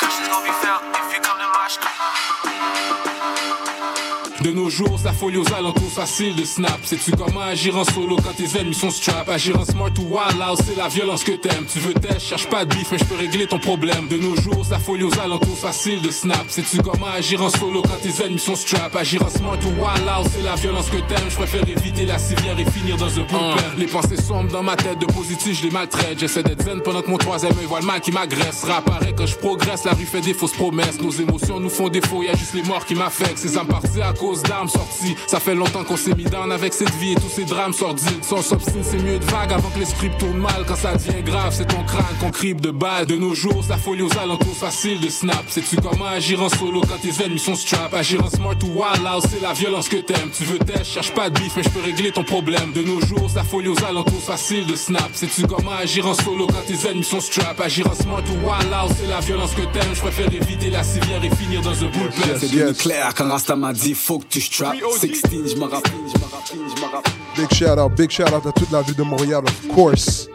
De 4.49 4.55
nos 4.55 4.67
jours, 4.71 4.97
ça 4.97 5.13
folie 5.13 5.37
aux 5.37 5.53
alentours, 5.53 5.91
facile 5.91 6.35
de 6.35 6.43
snap. 6.43 6.79
Sais-tu 6.81 7.11
comment 7.11 7.41
agir 7.41 7.77
en 7.77 7.83
solo 7.83 8.15
quand 8.15 8.35
tes 8.35 8.59
ennemis 8.59 8.73
sont 8.73 8.89
strap? 8.89 9.29
Agir 9.29 9.59
en 9.59 9.63
smart 9.63 9.91
ou 9.99 10.15
wild 10.15 10.41
out, 10.41 10.59
c'est 10.65 10.75
la 10.75 10.87
violence 10.87 11.23
que 11.23 11.33
t'aimes. 11.33 11.65
Tu 11.71 11.77
veux 11.77 11.93
test, 11.93 12.21
cherche 12.21 12.47
pas 12.47 12.65
de 12.65 12.73
bif, 12.73 12.87
mais 12.91 12.97
je 12.97 13.05
peux 13.05 13.15
régler 13.15 13.45
ton 13.45 13.59
problème. 13.59 14.07
De 14.07 14.17
nos 14.17 14.35
jours, 14.35 14.65
ça 14.65 14.79
folie 14.79 15.03
aux 15.03 15.19
alentours, 15.19 15.55
facile 15.55 16.01
de 16.01 16.09
snap. 16.09 16.45
Sais-tu 16.47 16.77
comment 16.81 17.05
agir 17.15 17.43
en 17.43 17.51
solo 17.51 17.83
quand 17.83 17.99
tes 18.01 18.23
ennemis 18.25 18.39
sont 18.39 18.55
strap? 18.55 18.95
Agir 18.95 19.21
en 19.23 19.29
smart 19.29 19.59
ou 19.63 19.83
wild 19.83 20.07
out, 20.07 20.27
c'est 20.35 20.41
la 20.41 20.55
violence 20.55 20.87
que 20.89 20.97
t'aimes. 20.97 21.29
Je 21.29 21.35
préfère 21.35 21.69
éviter 21.69 22.07
la 22.07 22.17
civière 22.17 22.59
et 22.59 22.65
finir 22.71 22.97
dans 22.97 23.05
un 23.05 23.21
bullpen. 23.21 23.77
Les 23.77 23.85
pensées 23.85 24.17
sombres 24.19 24.51
dans 24.51 24.63
ma 24.63 24.75
tête, 24.75 24.97
de 24.97 25.05
positif, 25.05 25.59
je 25.59 25.65
les 25.65 25.71
maltraite. 25.71 26.17
J'essaie 26.17 26.41
d'être 26.41 26.63
zen 26.63 26.81
pendant 26.81 27.03
que 27.03 27.11
mon 27.11 27.19
troisième 27.19 27.53
œil 27.59 27.65
voit 27.67 27.81
le 27.81 27.85
mal 27.85 28.01
qui 28.01 28.11
m'agresse. 28.11 28.63
Rapparaît 28.63 29.13
quand 29.15 29.27
je 29.27 29.35
progresse, 29.35 29.83
la 29.83 29.91
rue 29.91 30.05
fait 30.05 30.21
des 30.21 30.33
fausses 30.33 30.53
promesses. 30.53 30.99
Nos 30.99 31.11
émotions 31.11 31.59
nous 31.59 31.69
font 31.69 31.89
défaut, 31.89 32.23
y 32.23 32.29
a 32.29 32.35
juste 32.35 32.55
les 32.55 32.63
morts 32.63 32.87
qui 32.87 32.95
m'affectent. 32.95 33.37
Ces 33.37 33.55
âmes 33.55 33.67
à 34.01 34.13
cause 34.13 34.38
sorties. 34.67 35.15
Ça 35.27 35.39
fait 35.39 35.55
longtemps 35.55 35.83
qu'on 35.83 35.97
s'est 35.97 36.15
mis 36.15 36.23
down 36.23 36.51
avec 36.51 36.73
cette 36.73 36.93
vie 36.95 37.13
et 37.13 37.15
tous 37.15 37.29
ces 37.29 37.45
drames 37.45 37.73
sordides. 37.73 38.23
Sans 38.23 38.41
s'obstine, 38.41 38.83
c'est 38.83 39.01
mieux 39.01 39.19
de 39.19 39.25
vague 39.25 39.53
avant 39.53 39.69
que 39.69 39.79
l'esprit 39.79 40.09
tourne 40.17 40.37
mal. 40.37 40.65
Quand 40.67 40.75
ça 40.75 40.93
devient 40.93 41.23
grave, 41.23 41.53
c'est 41.55 41.67
ton 41.67 41.83
crâne 41.83 42.15
qu'on 42.19 42.31
crible 42.31 42.61
de 42.61 42.71
balles. 42.71 43.05
De 43.05 43.15
nos 43.15 43.33
jours, 43.33 43.63
ça 43.63 43.77
folie 43.77 44.03
aux 44.03 44.17
alentours, 44.17 44.55
facile 44.55 44.99
de 44.99 45.09
snap. 45.09 45.43
Sais-tu 45.47 45.77
comment 45.77 46.05
agir 46.05 46.41
en 46.41 46.49
solo 46.49 46.81
quand 46.81 46.99
tes 47.01 47.23
ennemis 47.23 47.39
sont 47.39 47.55
strap? 47.55 47.93
Agir 47.93 48.23
en 48.23 48.29
smart 48.29 48.55
ou 48.63 48.79
wild 48.79 49.05
out, 49.05 49.23
c'est 49.29 49.41
la 49.41 49.53
violence 49.53 49.89
que 49.89 49.97
t'aimes. 49.97 50.29
Tu 50.35 50.43
veux 50.43 50.59
test, 50.59 50.85
cherche 50.85 51.13
pas 51.13 51.29
de 51.29 51.39
bif, 51.39 51.53
mais 51.55 51.63
je 51.63 51.69
peux 51.69 51.81
régler 51.81 52.11
ton 52.11 52.23
problème. 52.23 52.71
De 52.73 52.81
nos 52.81 53.01
jours, 53.01 53.29
ça 53.29 53.43
folie 53.43 53.69
aux 53.69 53.83
alentours, 53.83 54.21
facile 54.21 54.65
de 54.65 54.75
snap. 54.75 55.09
Sais-tu 55.13 55.47
comment 55.47 55.71
agir 55.71 56.07
en 56.07 56.13
solo 56.13 56.47
quand 56.47 56.65
tes 56.67 56.87
ennemis 56.87 57.03
sont 57.03 57.21
strap? 57.21 57.59
Agir 57.61 57.87
en 57.87 57.95
smart 57.95 58.23
ou 58.29 58.47
wild 58.47 58.73
out, 58.73 58.95
c'est 58.99 59.07
la 59.07 59.19
violence 59.19 59.51
que 59.51 59.61
t'aimes. 59.61 59.93
Je 59.93 60.01
préfère 60.01 60.33
éviter 60.33 60.69
la 60.69 60.83
civière 60.83 61.23
et 61.23 61.35
finir 61.35 61.61
dans 61.61 61.71
un 61.71 61.87
bullpen. 61.87 62.37
C'est 62.39 62.51
devenu 62.51 62.73
clair 62.73 63.13
quand 63.15 63.29
Rasta 63.29 63.55
m'a 63.55 63.73
dit 63.73 63.93
faut 63.93 64.18
que 64.19 64.27
tu 64.27 64.41
strappes 64.41 64.77
16, 64.77 65.51
je 65.51 65.55
me 65.55 65.63
rappelle, 65.65 65.91
je 66.07 66.19
me 66.19 66.25
rappelle, 66.25 66.59
je 66.75 66.81
me 66.81 66.91
rappelle 66.91 67.13
Big 67.35 67.53
shout 67.53 67.79
out, 67.79 67.91
big 67.95 68.09
shout 68.09 68.33
out 68.33 68.45
à 68.45 68.51
toute 68.51 68.71
la 68.71 68.81
ville 68.81 68.95
de 68.95 69.03
Montréal, 69.03 69.43
of 69.45 69.67
course. 69.73 70.27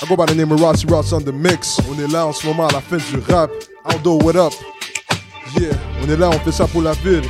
I 0.00 0.06
go 0.06 0.16
by 0.16 0.26
the 0.26 0.34
name 0.36 0.52
of 0.52 0.60
Rossi 0.60 0.86
Ross 0.86 1.12
on 1.12 1.20
the 1.20 1.32
mix. 1.32 1.80
On 1.90 1.98
est 1.98 2.06
là 2.12 2.26
en 2.26 2.32
ce 2.32 2.46
moment 2.46 2.68
à 2.68 2.72
la 2.72 2.80
fin 2.80 2.96
du 2.96 3.18
rap. 3.28 3.50
Aldo, 3.84 4.18
what 4.22 4.36
up? 4.36 4.52
Yeah, 5.58 5.72
on 6.02 6.08
est 6.08 6.16
là, 6.16 6.30
on 6.30 6.38
fait 6.38 6.52
ça 6.52 6.66
pour 6.68 6.82
la 6.82 6.92
ville. 6.92 7.24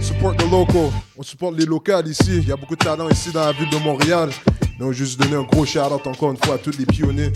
Support 0.00 0.36
the 0.36 0.50
local. 0.50 0.90
On 1.16 1.22
supporte 1.22 1.56
les 1.56 1.64
locales 1.64 2.06
ici. 2.06 2.38
Il 2.38 2.48
y 2.48 2.52
a 2.52 2.56
beaucoup 2.56 2.76
de 2.76 2.84
talents 2.84 3.08
ici 3.08 3.30
dans 3.32 3.46
la 3.46 3.52
ville 3.52 3.70
de 3.70 3.78
Montréal. 3.78 4.30
Donc, 4.78 4.92
juste 4.92 5.18
donner 5.18 5.36
un 5.36 5.44
gros 5.44 5.64
shout 5.64 5.78
out 5.80 6.06
encore 6.06 6.32
une 6.32 6.36
fois 6.44 6.56
à 6.56 6.58
tous 6.58 6.76
les 6.78 6.84
pionniers, 6.84 7.32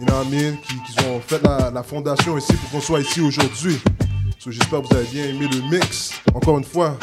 you 0.00 0.06
know 0.06 0.14
what 0.16 0.24
I 0.24 0.30
mean, 0.30 0.56
qui, 0.56 0.74
qui 0.74 1.04
ont 1.06 1.20
fait 1.20 1.40
la, 1.44 1.70
la 1.70 1.82
fondation 1.82 2.36
ici 2.36 2.54
pour 2.54 2.70
qu'on 2.70 2.80
soit 2.80 3.00
ici 3.00 3.20
aujourd'hui. 3.20 3.78
So, 4.40 4.52
j'espère 4.52 4.82
que 4.82 4.86
vous 4.86 4.94
avez 4.94 5.06
bien 5.06 5.24
aimé 5.24 5.48
le 5.50 5.68
mix. 5.68 6.12
Encore 6.32 6.58
une 6.58 6.64
fois, 6.64 6.96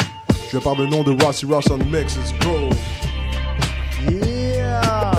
je 0.49 0.55
vais 0.55 0.63
par 0.63 0.73
le 0.75 0.85
nom 0.85 1.03
de 1.03 1.11
Rossi 1.21 1.45
Ross 1.45 1.65
on 1.69 1.77
mix. 1.77 2.15
Let's 2.15 2.31
go. 2.39 2.69
Yeah! 4.09 5.11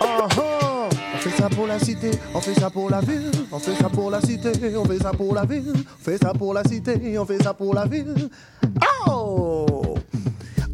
Uh-huh. 0.00 0.90
On 1.14 1.18
fait 1.18 1.30
ça 1.30 1.48
pour 1.48 1.68
la 1.68 1.78
cité, 1.78 2.10
on 2.34 2.40
fait 2.40 2.54
ça 2.54 2.68
pour 2.68 2.90
la 2.90 3.00
ville, 3.00 3.30
on 3.52 3.60
fait 3.60 3.76
ça 3.76 3.88
pour 3.88 4.10
la 4.10 4.20
cité, 4.20 4.50
on 4.76 4.84
fait 4.84 4.98
ça 4.98 5.12
pour 5.12 5.34
la 5.34 5.44
ville, 5.44 5.72
on 5.72 6.04
fait 6.04 6.18
ça 6.18 6.32
pour 6.32 6.52
la 6.52 6.64
cité, 6.64 7.16
on 7.16 7.24
fait 7.26 7.40
ça 7.40 7.54
pour 7.54 7.74
la 7.74 7.86
ville. 7.86 8.28
Oh! 9.06 9.94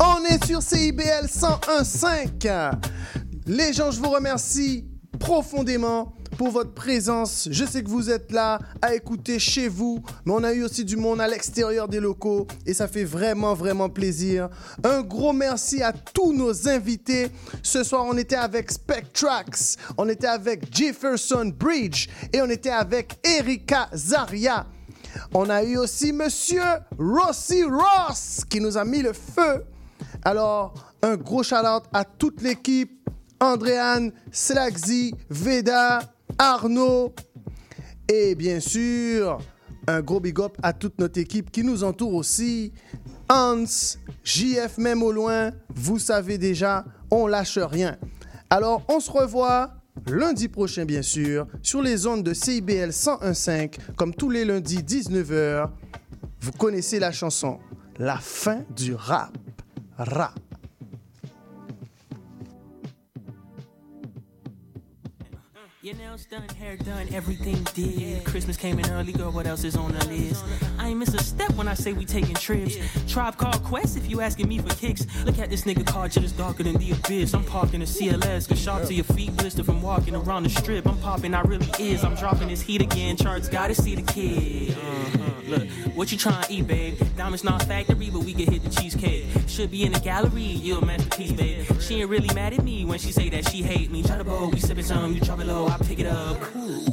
On 0.00 0.24
est 0.24 0.42
sur 0.46 0.62
CIBL 0.62 1.26
101.5. 1.26 2.78
Les 3.46 3.74
gens, 3.74 3.90
je 3.90 4.00
vous 4.00 4.10
remercie 4.10 4.86
profondément 5.18 6.14
pour 6.38 6.50
votre 6.50 6.70
présence. 6.70 7.48
Je 7.50 7.64
sais 7.64 7.82
que 7.82 7.88
vous 7.90 8.10
êtes 8.10 8.30
là 8.30 8.60
à 8.80 8.94
écouter 8.94 9.40
chez 9.40 9.66
vous, 9.68 10.00
mais 10.24 10.32
on 10.32 10.44
a 10.44 10.52
eu 10.52 10.62
aussi 10.62 10.84
du 10.84 10.96
monde 10.96 11.20
à 11.20 11.26
l'extérieur 11.26 11.88
des 11.88 11.98
locaux 11.98 12.46
et 12.64 12.72
ça 12.72 12.86
fait 12.86 13.04
vraiment, 13.04 13.54
vraiment 13.54 13.88
plaisir. 13.88 14.48
Un 14.84 15.02
gros 15.02 15.32
merci 15.32 15.82
à 15.82 15.92
tous 15.92 16.32
nos 16.32 16.68
invités. 16.68 17.30
Ce 17.62 17.82
soir, 17.82 18.06
on 18.06 18.16
était 18.16 18.36
avec 18.36 18.70
Spectrax, 18.70 19.76
on 19.98 20.08
était 20.08 20.28
avec 20.28 20.72
Jefferson 20.74 21.52
Bridge 21.54 22.06
et 22.32 22.40
on 22.40 22.48
était 22.48 22.70
avec 22.70 23.18
Erika 23.24 23.88
Zaria. 23.92 24.64
On 25.34 25.50
a 25.50 25.64
eu 25.64 25.76
aussi 25.76 26.12
Monsieur 26.12 26.62
Rossi 26.96 27.64
Ross 27.64 28.42
qui 28.48 28.60
nous 28.60 28.78
a 28.78 28.84
mis 28.84 29.02
le 29.02 29.12
feu. 29.12 29.64
Alors, 30.24 30.72
un 31.02 31.16
gros 31.16 31.42
shout-out 31.42 31.82
à 31.92 32.04
toute 32.04 32.42
l'équipe. 32.42 32.92
Andréane, 33.40 34.12
Slagzy, 34.32 35.14
Veda, 35.30 36.00
Arnaud. 36.38 37.14
Et 38.08 38.34
bien 38.34 38.60
sûr, 38.60 39.38
un 39.86 40.00
gros 40.00 40.20
big 40.20 40.40
up 40.40 40.56
à 40.62 40.72
toute 40.72 40.98
notre 40.98 41.20
équipe 41.20 41.50
qui 41.50 41.62
nous 41.62 41.84
entoure 41.84 42.14
aussi. 42.14 42.72
Hans, 43.28 43.64
JF 44.24 44.78
même 44.78 45.02
au 45.02 45.12
loin, 45.12 45.50
vous 45.74 45.98
savez 45.98 46.38
déjà, 46.38 46.84
on 47.10 47.26
lâche 47.26 47.58
rien. 47.58 47.98
Alors, 48.50 48.82
on 48.88 49.00
se 49.00 49.10
revoit 49.10 49.74
lundi 50.06 50.48
prochain, 50.48 50.84
bien 50.84 51.02
sûr, 51.02 51.46
sur 51.62 51.82
les 51.82 52.06
ondes 52.06 52.22
de 52.22 52.32
CIBL 52.32 52.90
101.5, 52.90 53.74
comme 53.96 54.14
tous 54.14 54.30
les 54.30 54.44
lundis 54.44 54.78
19h. 54.78 55.68
Vous 56.40 56.52
connaissez 56.52 56.98
la 56.98 57.12
chanson, 57.12 57.58
la 57.98 58.16
fin 58.16 58.64
du 58.74 58.94
rap. 58.94 59.36
Rap. 59.98 60.47
Your 65.88 65.96
nails 65.96 66.26
done, 66.26 66.46
hair 66.50 66.76
done, 66.76 67.06
everything 67.14 67.66
did. 67.72 68.22
Christmas 68.26 68.58
came 68.58 68.78
in 68.78 68.90
early, 68.90 69.10
girl. 69.10 69.30
What 69.30 69.46
else 69.46 69.64
is 69.64 69.74
on 69.74 69.90
the 69.92 70.06
list? 70.08 70.44
I 70.78 70.88
ain't 70.88 70.98
miss 70.98 71.14
a 71.14 71.22
step 71.24 71.50
when 71.54 71.66
I 71.66 71.72
say 71.72 71.94
we 71.94 72.04
taking 72.04 72.34
trips. 72.34 72.76
Tribe 73.10 73.38
called 73.38 73.64
Quest 73.64 73.96
if 73.96 74.10
you 74.10 74.20
asking 74.20 74.48
me 74.48 74.58
for 74.58 74.68
kicks. 74.74 75.06
Look 75.24 75.38
at 75.38 75.48
this 75.48 75.62
nigga 75.62 75.86
car 75.86 76.06
just 76.08 76.36
darker 76.36 76.62
than 76.62 76.76
the 76.76 76.90
abyss. 76.90 77.32
I'm 77.32 77.42
parking 77.42 77.80
a 77.80 77.86
CLS, 77.86 78.46
cause 78.46 78.60
sharp 78.60 78.84
to 78.88 78.92
your 78.92 79.04
feet 79.04 79.34
blister 79.38 79.64
from 79.64 79.80
walking 79.80 80.14
around 80.14 80.42
the 80.42 80.50
strip. 80.50 80.86
I'm 80.86 80.98
popping, 80.98 81.32
I 81.32 81.40
really 81.40 81.70
is. 81.78 82.04
I'm 82.04 82.16
dropping 82.16 82.48
this 82.48 82.60
heat 82.60 82.82
again. 82.82 83.16
Charts 83.16 83.48
gotta 83.48 83.74
see 83.74 83.94
the 83.94 84.02
kid. 84.12 84.72
Uh-huh. 84.72 85.28
Look, 85.48 85.66
what 85.96 86.12
you 86.12 86.18
trying 86.18 86.44
to 86.44 86.52
eat, 86.52 86.66
babe? 86.66 87.00
Diamonds 87.16 87.42
not 87.42 87.62
factory, 87.62 88.10
but 88.10 88.22
we 88.22 88.34
can 88.34 88.52
hit 88.52 88.62
the 88.62 88.68
cheesecake. 88.68 89.24
Should 89.46 89.70
be 89.70 89.84
in 89.84 89.92
the 89.92 90.00
gallery, 90.00 90.42
you 90.42 90.76
a 90.76 90.84
masterpiece, 90.84 91.32
babe. 91.32 91.66
She 91.80 92.02
ain't 92.02 92.10
really 92.10 92.32
mad 92.34 92.52
at 92.52 92.62
me 92.62 92.84
when 92.84 92.98
she 92.98 93.10
say 93.10 93.30
that 93.30 93.48
she 93.48 93.62
hate 93.62 93.90
me. 93.90 94.02
Try 94.02 94.18
to 94.18 94.24
bow, 94.24 94.50
we 94.50 94.60
sipping 94.60 94.84
some, 94.84 95.14
you 95.14 95.20
drop 95.20 95.40
it 95.40 95.46
low, 95.46 95.66
I 95.66 95.77
pick 95.78 95.98
it 96.00 96.06
up. 96.06 96.40
Cool. 96.40 96.84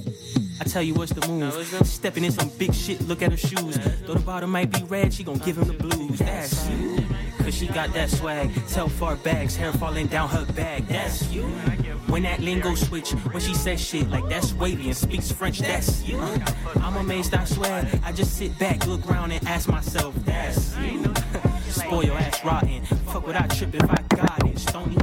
I 0.60 0.64
tell 0.64 0.82
you 0.82 0.94
what's 0.94 1.12
the 1.12 1.28
move. 1.28 1.53
Stepping 1.86 2.24
in 2.24 2.32
some 2.32 2.49
big 2.57 2.74
shit, 2.74 3.02
look 3.02 3.22
at 3.22 3.32
her 3.32 3.38
shoes. 3.38 3.78
Though 4.06 4.14
the 4.14 4.20
bottom 4.20 4.52
might 4.52 4.72
be 4.72 4.84
red, 4.86 5.14
she 5.14 5.24
gon' 5.24 5.38
give 5.40 5.57
him 5.57 5.68
the 5.68 5.74
blues. 5.74 6.20
That's 6.20 6.70
you. 6.70 7.03
Cause 7.40 7.53
she 7.53 7.68
got 7.68 7.94
that 7.94 8.10
swag. 8.10 8.49
Tell 8.70 8.88
far 8.90 9.18
bags, 9.18 9.56
hair 9.56 9.72
falling 9.74 10.07
down 10.07 10.30
her 10.30 10.45
back. 10.53 10.88
That's 10.88 11.30
you. 11.32 11.44
When 12.07 12.24
that 12.24 12.40
lingo 12.40 12.74
switch, 12.76 13.12
when 13.12 13.41
she 13.41 13.53
says 13.53 13.82
shit 13.82 14.10
like 14.10 14.28
that's 14.30 14.53
wavy 14.53 14.86
and 14.88 14.95
speaks 14.98 15.32
French, 15.32 15.60
that's 15.60 16.03
you. 16.03 16.20
I'm 16.78 16.95
amazed, 16.95 17.34
I 17.34 17.44
swear. 17.45 17.88
I 18.03 18.12
just 18.14 18.38
sit 18.38 18.57
back, 18.57 18.88
look 18.88 19.06
around 19.10 19.32
and 19.32 19.45
ask 19.48 19.68
myself, 19.68 20.16
that's 20.24 20.76
you. 20.78 21.14
Spoil 21.70 22.06
your 22.06 22.16
ass 22.18 22.44
rotten. 22.45 22.86
Fuck 22.86 23.28
what 23.28 23.36
I 23.36 23.48
trip 23.48 23.76
if 23.76 23.90
I 23.90 24.02
got 24.16 24.48
it. 24.48 24.57
Stony 24.57 24.98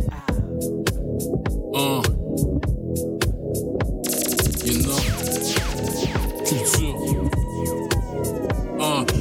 Uh. 1.74 2.21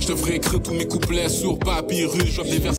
Je 0.02 0.08
devrais 0.08 0.36
écrire 0.36 0.62
tous 0.62 0.74
mes 0.74 0.88
couplets 0.88 1.30
sur 1.30 1.58
papyrus. 1.60 2.26
Je 2.26 2.42
des 2.42 2.60
vers. 2.60 2.74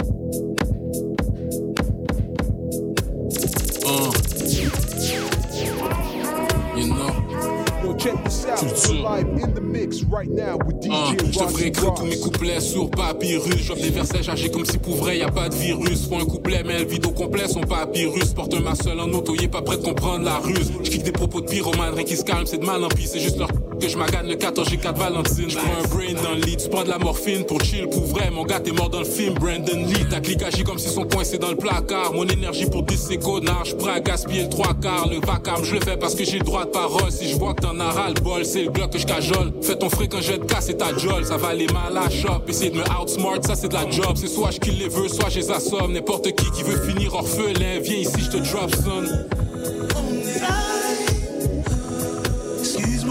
DJ 10.83 10.91
Hein, 10.91 11.17
je 11.31 11.39
devrais 11.39 11.69
écrire 11.69 11.95
tous 11.95 12.05
mes 12.05 12.19
couplets 12.19 12.61
sur 12.61 12.91
papyrus. 12.91 13.63
Je 13.63 13.75
des 13.75 13.91
versets 13.91 14.23
chargés 14.23 14.51
comme 14.51 14.65
si 14.65 14.79
pour 14.79 14.97
vrai 14.97 15.19
y 15.19 15.23
a 15.23 15.31
pas 15.31 15.49
de 15.49 15.55
virus. 15.55 16.09
Font 16.09 16.21
un 16.21 16.25
couplet, 16.25 16.63
mais 16.67 16.81
le 16.81 16.87
vide 16.87 17.07
au 17.07 17.13
complet, 17.13 17.47
son 17.49 17.61
papyrus. 17.61 18.33
Porte 18.35 18.55
un 18.55 18.61
masseul 18.61 18.99
en 18.99 19.11
auto, 19.13 19.35
y 19.37 19.45
est 19.45 19.49
pas 19.49 19.63
prêt 19.63 19.77
de 19.77 19.83
comprendre 19.83 20.25
la 20.25 20.39
ruse. 20.39 20.73
Je 20.83 20.99
des 20.99 21.13
propos 21.13 21.41
de 21.41 21.47
pyromane, 21.47 21.95
rien 21.95 22.05
qui 22.05 22.17
se 22.17 22.25
calme, 22.25 22.47
c'est 22.47 22.59
de 22.59 22.67
mal 22.67 22.83
en 22.83 22.89
pis. 22.89 23.07
C'est 23.07 23.21
juste 23.21 23.39
leur 23.39 23.49
que 23.83 23.89
je 23.89 23.99
magane 23.99 24.29
le 24.29 24.37
14 24.37 24.69
j'ai 24.71 24.77
4 24.77 24.97
Valentine. 24.97 25.51
Je 25.51 25.57
prends 25.57 25.67
un 25.67 25.89
brain 25.89 26.23
dans 26.23 26.35
le 26.37 26.43
lit, 26.43 26.57
tu 26.57 26.69
prends 26.69 26.85
de 26.85 26.89
la 26.89 26.99
morphine 26.99 27.45
pour 27.45 27.61
chill. 27.65 27.89
Pour 27.89 28.05
vrai, 28.05 28.31
mon 28.31 28.45
gars, 28.45 28.61
t'es 28.61 28.71
mort 28.71 28.89
dans 28.89 29.01
le 29.01 29.05
film. 29.05 29.35
Brandon 29.35 29.85
Lee, 29.87 30.07
ta 30.09 30.21
clique 30.21 30.43
agit 30.43 30.63
comme 30.63 30.79
si 30.79 30.89
son 30.89 31.05
coincé 31.05 31.37
dans 31.37 31.51
le 31.51 31.57
placard. 31.57 32.13
Mon 32.13 32.25
énergie 32.25 32.67
pour 32.67 32.85
10 32.85 33.07
c'est 33.09 33.17
connard. 33.17 33.65
Je 33.65 33.75
prends 33.75 33.93
à 33.93 33.99
gaspiller 33.99 34.45
le 34.45 34.49
trois 34.49 34.75
quarts. 34.75 35.09
Le 35.09 35.19
vacarme, 35.27 35.65
je 35.65 35.75
le 35.75 35.81
fais 35.81 35.97
parce 35.97 36.15
que 36.15 36.25
j'ai 36.25 36.39
le 36.39 36.45
droit 36.45 36.65
de 36.65 36.71
parole. 36.71 37.11
Si 37.11 37.29
je 37.29 37.37
vois 37.37 37.55
que 37.55 37.63
t'en 37.63 37.81
as 37.81 37.91
ras 37.91 38.09
le 38.09 38.21
bol, 38.21 38.45
c'est 38.45 38.63
le 38.63 38.71
bloc 38.71 38.93
que 38.93 38.99
je 38.99 39.07
cajole. 39.07 39.53
Fais 39.63 39.77
ton 39.77 39.91
fric 39.91 40.13
quand 40.13 40.23
je 40.23 40.35
te 40.35 40.45
casse, 40.45 40.67
c'est 40.67 40.79
ta 40.79 40.97
jolle. 40.97 41.25
Ça 41.25 41.37
va 41.37 41.49
aller 41.49 41.67
mal 41.67 41.97
à 41.97 42.09
shop. 42.09 42.43
Essayer 42.47 42.71
de 42.71 42.77
me 42.77 42.85
outsmart, 43.01 43.45
ça 43.45 43.57
c'est 43.57 43.69
de 43.69 43.75
la 43.75 43.91
job. 43.91 44.13
C'est 44.15 44.29
soit 44.29 44.53
je 44.53 44.61
kill 44.61 44.79
les 44.79 44.89
vœux, 44.89 45.09
soit 45.09 45.29
je 45.29 45.41
les 45.41 45.51
assomme. 45.51 45.93
N'importe 45.93 46.33
qui 46.37 46.49
qui 46.53 46.63
veut 46.63 46.81
finir 46.89 47.15
orphelin, 47.15 47.81
viens 47.81 47.97
ici, 47.97 48.21
je 48.21 48.31
te 48.31 48.37
drop 48.37 48.71
son. 48.77 50.72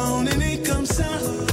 Excuse-moi, 0.02 0.20
on 0.20 0.26
est 0.26 0.38
né 0.38 0.60
comme 0.64 0.86
ça. 0.86 1.51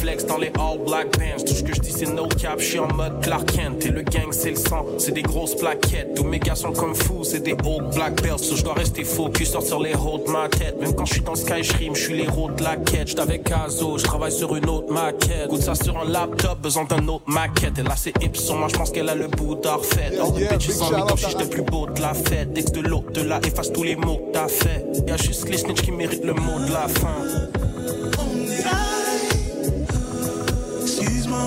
Flex 0.00 0.24
dans 0.24 0.38
les 0.38 0.48
all 0.58 0.78
black 0.86 1.18
bands. 1.18 1.42
Tout 1.46 1.54
ce 1.54 1.62
que 1.62 1.74
je 1.74 1.80
dis 1.80 1.92
c'est 1.92 2.06
no 2.12 2.26
cap, 2.26 2.58
je 2.58 2.64
suis 2.64 2.78
en 2.78 2.88
mode 2.94 3.20
Clark 3.22 3.46
Kent. 3.52 3.84
Et 3.86 3.90
le 3.90 4.02
gang 4.02 4.28
c'est 4.32 4.50
le 4.50 4.56
sang, 4.56 4.86
c'est 4.98 5.12
des 5.12 5.22
grosses 5.22 5.54
plaquettes. 5.54 6.14
Tous 6.14 6.24
mes 6.24 6.38
gars 6.38 6.54
sont 6.54 6.72
comme 6.72 6.94
fous, 6.94 7.24
c'est 7.24 7.40
des 7.42 7.56
old 7.64 7.94
black 7.94 8.22
belts. 8.22 8.38
So 8.38 8.56
je 8.56 8.62
dois 8.64 8.74
rester 8.74 9.04
focus, 9.04 9.50
sortir 9.50 9.78
les 9.80 9.94
hauts 9.94 10.18
de 10.26 10.30
ma 10.30 10.48
tête. 10.48 10.80
Même 10.80 10.94
quand 10.94 11.04
je 11.04 11.14
suis 11.14 11.22
dans 11.22 11.34
Sky, 11.34 11.62
je 11.62 11.72
rime, 11.76 11.94
je 11.94 12.00
suis 12.02 12.14
l'héros 12.16 12.50
de 12.50 12.62
la 12.62 12.76
quête. 12.76 13.08
J'suis 13.08 13.20
avec 13.20 13.44
Kazo, 13.44 13.98
je 13.98 14.04
travaille 14.04 14.32
sur 14.32 14.54
une 14.56 14.68
autre 14.68 14.92
maquette. 14.92 15.48
Goûte 15.48 15.62
ça 15.62 15.74
sur 15.74 15.96
un 15.98 16.08
laptop, 16.08 16.58
besoin 16.60 16.84
d'un 16.84 17.06
autre 17.08 17.24
maquette. 17.26 17.78
Et 17.78 17.82
là 17.82 17.94
c'est 17.96 18.14
hip 18.22 18.34
sur 18.36 18.56
moi, 18.56 18.68
je 18.68 18.76
pense 18.76 18.90
qu'elle 18.90 19.08
a 19.08 19.14
le 19.14 19.28
bout 19.28 19.54
d'art 19.56 19.84
fait. 19.84 20.10
The 20.10 20.38
yeah, 20.38 20.52
bitches 20.52 20.68
big 20.68 20.76
sans 20.76 20.90
comme 20.90 21.02
à- 21.02 21.16
j'étais 21.16 21.44
le 21.44 21.50
plus 21.50 21.62
beau 21.62 21.86
de 21.86 22.00
la 22.00 22.14
fête. 22.14 22.52
Dès 22.52 22.62
que 22.62 22.70
de 22.70 22.80
l'autre 22.80 23.12
de 23.12 23.22
là, 23.22 23.40
efface 23.46 23.72
tous 23.72 23.82
les 23.82 23.96
mots 23.96 24.16
que 24.28 24.32
t'as 24.32 24.48
fait. 24.48 24.86
Y'a 25.06 25.16
juste 25.16 25.48
les 25.48 25.58
snitch 25.58 25.82
qui 25.82 25.92
méritent 25.92 26.24
le 26.24 26.32
mot 26.34 26.58
de 26.66 26.72
la 26.72 26.88
fin. 26.88 27.08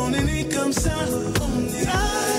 On 0.04 0.14
est 0.14 0.24
né 0.24 0.48
comme 0.54 0.74
ça. 0.74 0.92
On 1.42 1.60
est 1.80 2.33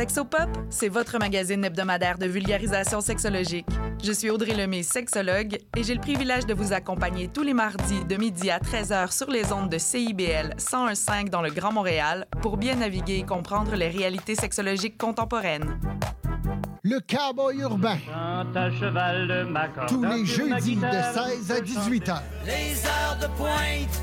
Sexopop, 0.00 0.48
c'est 0.70 0.88
votre 0.88 1.18
magazine 1.18 1.62
hebdomadaire 1.62 2.16
de 2.16 2.24
vulgarisation 2.24 3.02
sexologique. 3.02 3.66
Je 4.02 4.12
suis 4.12 4.30
Audrey 4.30 4.54
Lemay, 4.54 4.82
sexologue, 4.82 5.58
et 5.76 5.82
j'ai 5.82 5.92
le 5.92 6.00
privilège 6.00 6.46
de 6.46 6.54
vous 6.54 6.72
accompagner 6.72 7.28
tous 7.28 7.42
les 7.42 7.52
mardis 7.52 8.02
de 8.06 8.16
midi 8.16 8.50
à 8.50 8.60
13h 8.60 9.12
sur 9.12 9.30
les 9.30 9.52
ondes 9.52 9.68
de 9.68 9.76
CIBL 9.76 10.54
101.5 10.56 11.28
dans 11.28 11.42
le 11.42 11.50
Grand 11.50 11.72
Montréal 11.72 12.26
pour 12.40 12.56
bien 12.56 12.76
naviguer 12.76 13.16
et 13.16 13.24
comprendre 13.24 13.76
les 13.76 13.88
réalités 13.88 14.36
sexologiques 14.36 14.96
contemporaines. 14.96 15.78
Le 16.82 16.98
cowboy 17.00 17.58
urbain. 17.58 17.98
à 18.10 18.70
cheval 18.70 19.28
de 19.28 19.42
ma 19.42 19.68
corde. 19.68 19.88
Tous 19.90 20.02
les 20.02 20.24
jeudis 20.24 20.76
de 20.76 20.80
guitare, 20.80 21.12
16 21.12 21.50
à 21.50 21.60
18 21.60 22.08
heures. 22.08 22.22
Les 22.46 22.86
heures 22.86 23.18
de 23.20 23.26
pointe, 23.36 24.02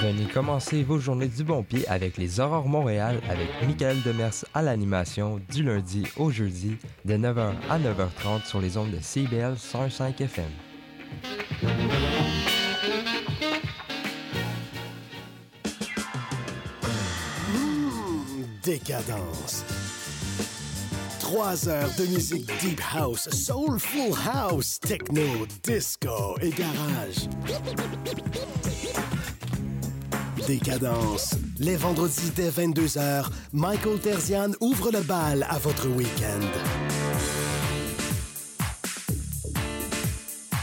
Venez 0.00 0.26
commencer 0.26 0.84
vos 0.84 1.00
journées 1.00 1.26
du 1.26 1.42
bon 1.42 1.64
pied 1.64 1.86
avec 1.88 2.18
les 2.18 2.38
Aurores 2.38 2.68
Montréal 2.68 3.20
avec 3.28 3.48
Michael 3.66 4.00
Demers 4.02 4.44
à 4.54 4.62
l'animation 4.62 5.40
du 5.50 5.64
lundi 5.64 6.04
au 6.16 6.30
jeudi 6.30 6.76
de 7.04 7.14
9h 7.14 7.54
à 7.68 7.78
9h30 7.80 8.46
sur 8.46 8.60
les 8.60 8.76
ondes 8.76 8.92
de 8.92 9.00
CBL 9.00 9.58
105 9.58 10.20
FM. 10.20 10.44
Décadence. 18.62 19.64
Trois 21.18 21.68
heures 21.68 21.90
de 21.98 22.06
musique 22.06 22.46
deep 22.60 22.80
house, 22.94 23.28
soulful 23.30 24.14
house, 24.32 24.78
techno, 24.78 25.46
disco 25.64 26.36
et 26.40 26.50
garage. 26.50 27.28
Décadence. 30.48 31.34
Les 31.58 31.76
vendredis 31.76 32.30
dès 32.34 32.48
22h, 32.48 33.26
Michael 33.52 33.98
Terzian 33.98 34.48
ouvre 34.62 34.90
le 34.90 35.02
bal 35.02 35.46
à 35.46 35.58
votre 35.58 35.88
week-end. 35.88 36.40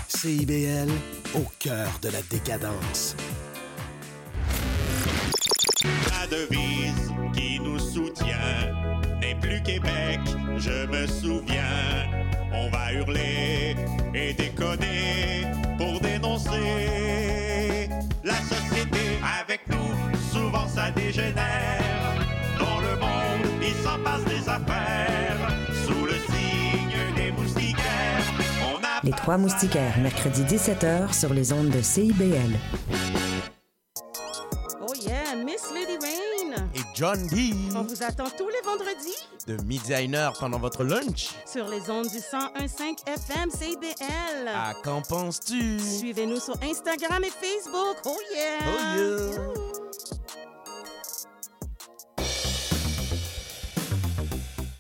CIBL, 0.08 0.90
au 1.36 1.44
cœur 1.60 1.88
de 2.02 2.10
la 2.10 2.24
décadence. 2.32 3.16
La 5.84 6.26
devise 6.36 7.14
qui 7.36 7.60
nous 7.60 7.78
soutient 7.78 8.74
n'est 9.22 9.40
plus 9.40 9.62
Québec, 9.62 10.20
je 10.58 10.88
me 10.88 11.06
souviens. 11.06 12.10
On 12.52 12.72
va 12.72 12.92
hurler 12.92 13.76
et 14.16 14.34
déconner 14.34 15.44
pour 15.78 16.00
dénoncer 16.00 16.50
la 18.24 18.34
société 18.34 18.65
avec 19.26 19.62
nous, 19.70 19.96
souvent 20.32 20.68
ça 20.68 20.92
dégénère. 20.92 21.82
Dans 22.60 22.80
le 22.80 23.00
monde, 23.00 23.52
il 23.62 23.74
s'en 23.74 23.98
passe 24.04 24.24
des 24.26 24.48
affaires. 24.48 25.50
Sous 25.86 26.06
le 26.06 26.14
signe 26.14 27.16
des 27.16 27.32
moustiquaires. 27.32 28.24
On 28.64 28.78
a 28.78 29.02
Les 29.04 29.12
trois 29.12 29.38
moustiquaires, 29.38 29.98
mercredi 30.00 30.44
17h 30.44 31.14
sur 31.18 31.34
les 31.34 31.54
ondes 31.54 31.70
de 31.70 31.82
CIBL. 31.82 32.60
John 36.96 37.28
D. 37.28 37.52
On 37.76 37.82
vous 37.84 38.04
attend 38.04 38.30
tous 38.38 38.48
les 38.48 38.62
vendredis 38.64 39.18
De 39.48 39.62
midi 39.64 39.94
à 39.94 40.02
une 40.02 40.16
heure 40.16 40.34
pendant 40.40 40.60
votre 40.60 40.84
lunch. 40.84 41.32
sur 41.46 41.68
les 41.68 41.90
ondes 41.90 42.08
du 42.08 42.20
101.5 42.20 43.06
FM 43.06 43.50
CIBL. 43.52 44.48
À 44.48 44.74
qu'en 44.84 45.02
penses-tu? 45.02 45.78
Suivez-nous 45.80 46.40
sur 46.40 46.56
Instagram 46.64 47.24
et 47.24 47.30
Facebook. 47.30 47.98
Oh 48.06 48.18
yeah! 48.34 48.60
Oh 48.66 48.98
yeah! 48.98 49.66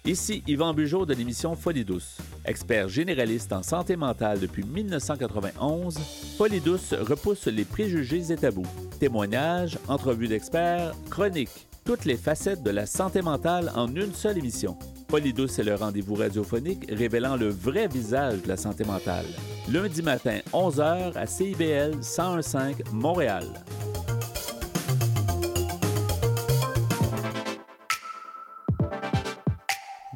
Ici 0.05 0.43
Yvan 0.47 0.73
Bugeaud 0.73 1.05
de 1.07 1.15
l'émission 1.15 1.55
Folie 1.55 1.83
douce. 1.83 2.17
Expert 2.45 2.87
généraliste 2.89 3.51
en 3.53 3.63
santé 3.63 3.95
mentale 3.95 4.39
depuis 4.39 4.63
1991, 4.63 5.97
Folie 6.37 6.61
douce 6.61 6.93
repousse 6.93 7.47
les 7.47 7.65
préjugés 7.65 8.31
et 8.31 8.35
tabous. 8.35 8.67
Témoignages, 8.99 9.79
entrevues 9.87 10.27
d'experts, 10.27 10.93
chroniques, 11.09 11.64
toutes 11.85 12.05
les 12.05 12.17
facettes 12.17 12.63
de 12.63 12.71
la 12.71 12.87
santé 12.87 13.21
mentale 13.21 13.71
en 13.75 13.87
une 13.87 14.13
seule 14.13 14.39
émission. 14.39 14.75
Folie 15.07 15.33
douce 15.33 15.59
est 15.59 15.63
le 15.63 15.75
rendez-vous 15.75 16.15
radiophonique 16.15 16.87
révélant 16.89 17.35
le 17.35 17.47
vrai 17.49 17.87
visage 17.87 18.41
de 18.41 18.47
la 18.47 18.57
santé 18.57 18.83
mentale. 18.83 19.25
Lundi 19.71 20.01
matin, 20.01 20.39
11h 20.51 21.15
à 21.15 21.27
CIBL 21.27 21.97
1015 21.97 22.55
Montréal. 22.91 23.45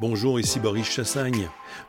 Bonjour, 0.00 0.40
ici 0.40 0.58
Boris 0.58 0.90
Chassagne. 0.90 1.48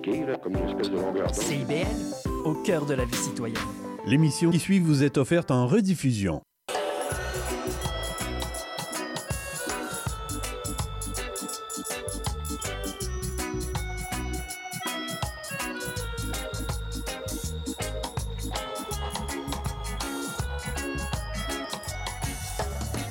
impliqués, 0.00 0.26
là, 0.26 0.36
comme 0.36 0.56
une 0.56 0.68
espèce 0.68 0.90
de 0.90 0.96
longueur 0.96 1.30
d'onde. 1.30 1.34
CIBL, 1.34 1.86
au 2.44 2.54
cœur 2.54 2.86
de 2.86 2.94
la 2.94 3.04
vie 3.04 3.14
citoyenne. 3.14 3.58
L'émission 4.06 4.50
qui 4.50 4.58
suit 4.58 4.78
vous 4.78 5.02
est 5.02 5.18
offerte 5.18 5.50
en 5.50 5.66
rediffusion. 5.66 6.40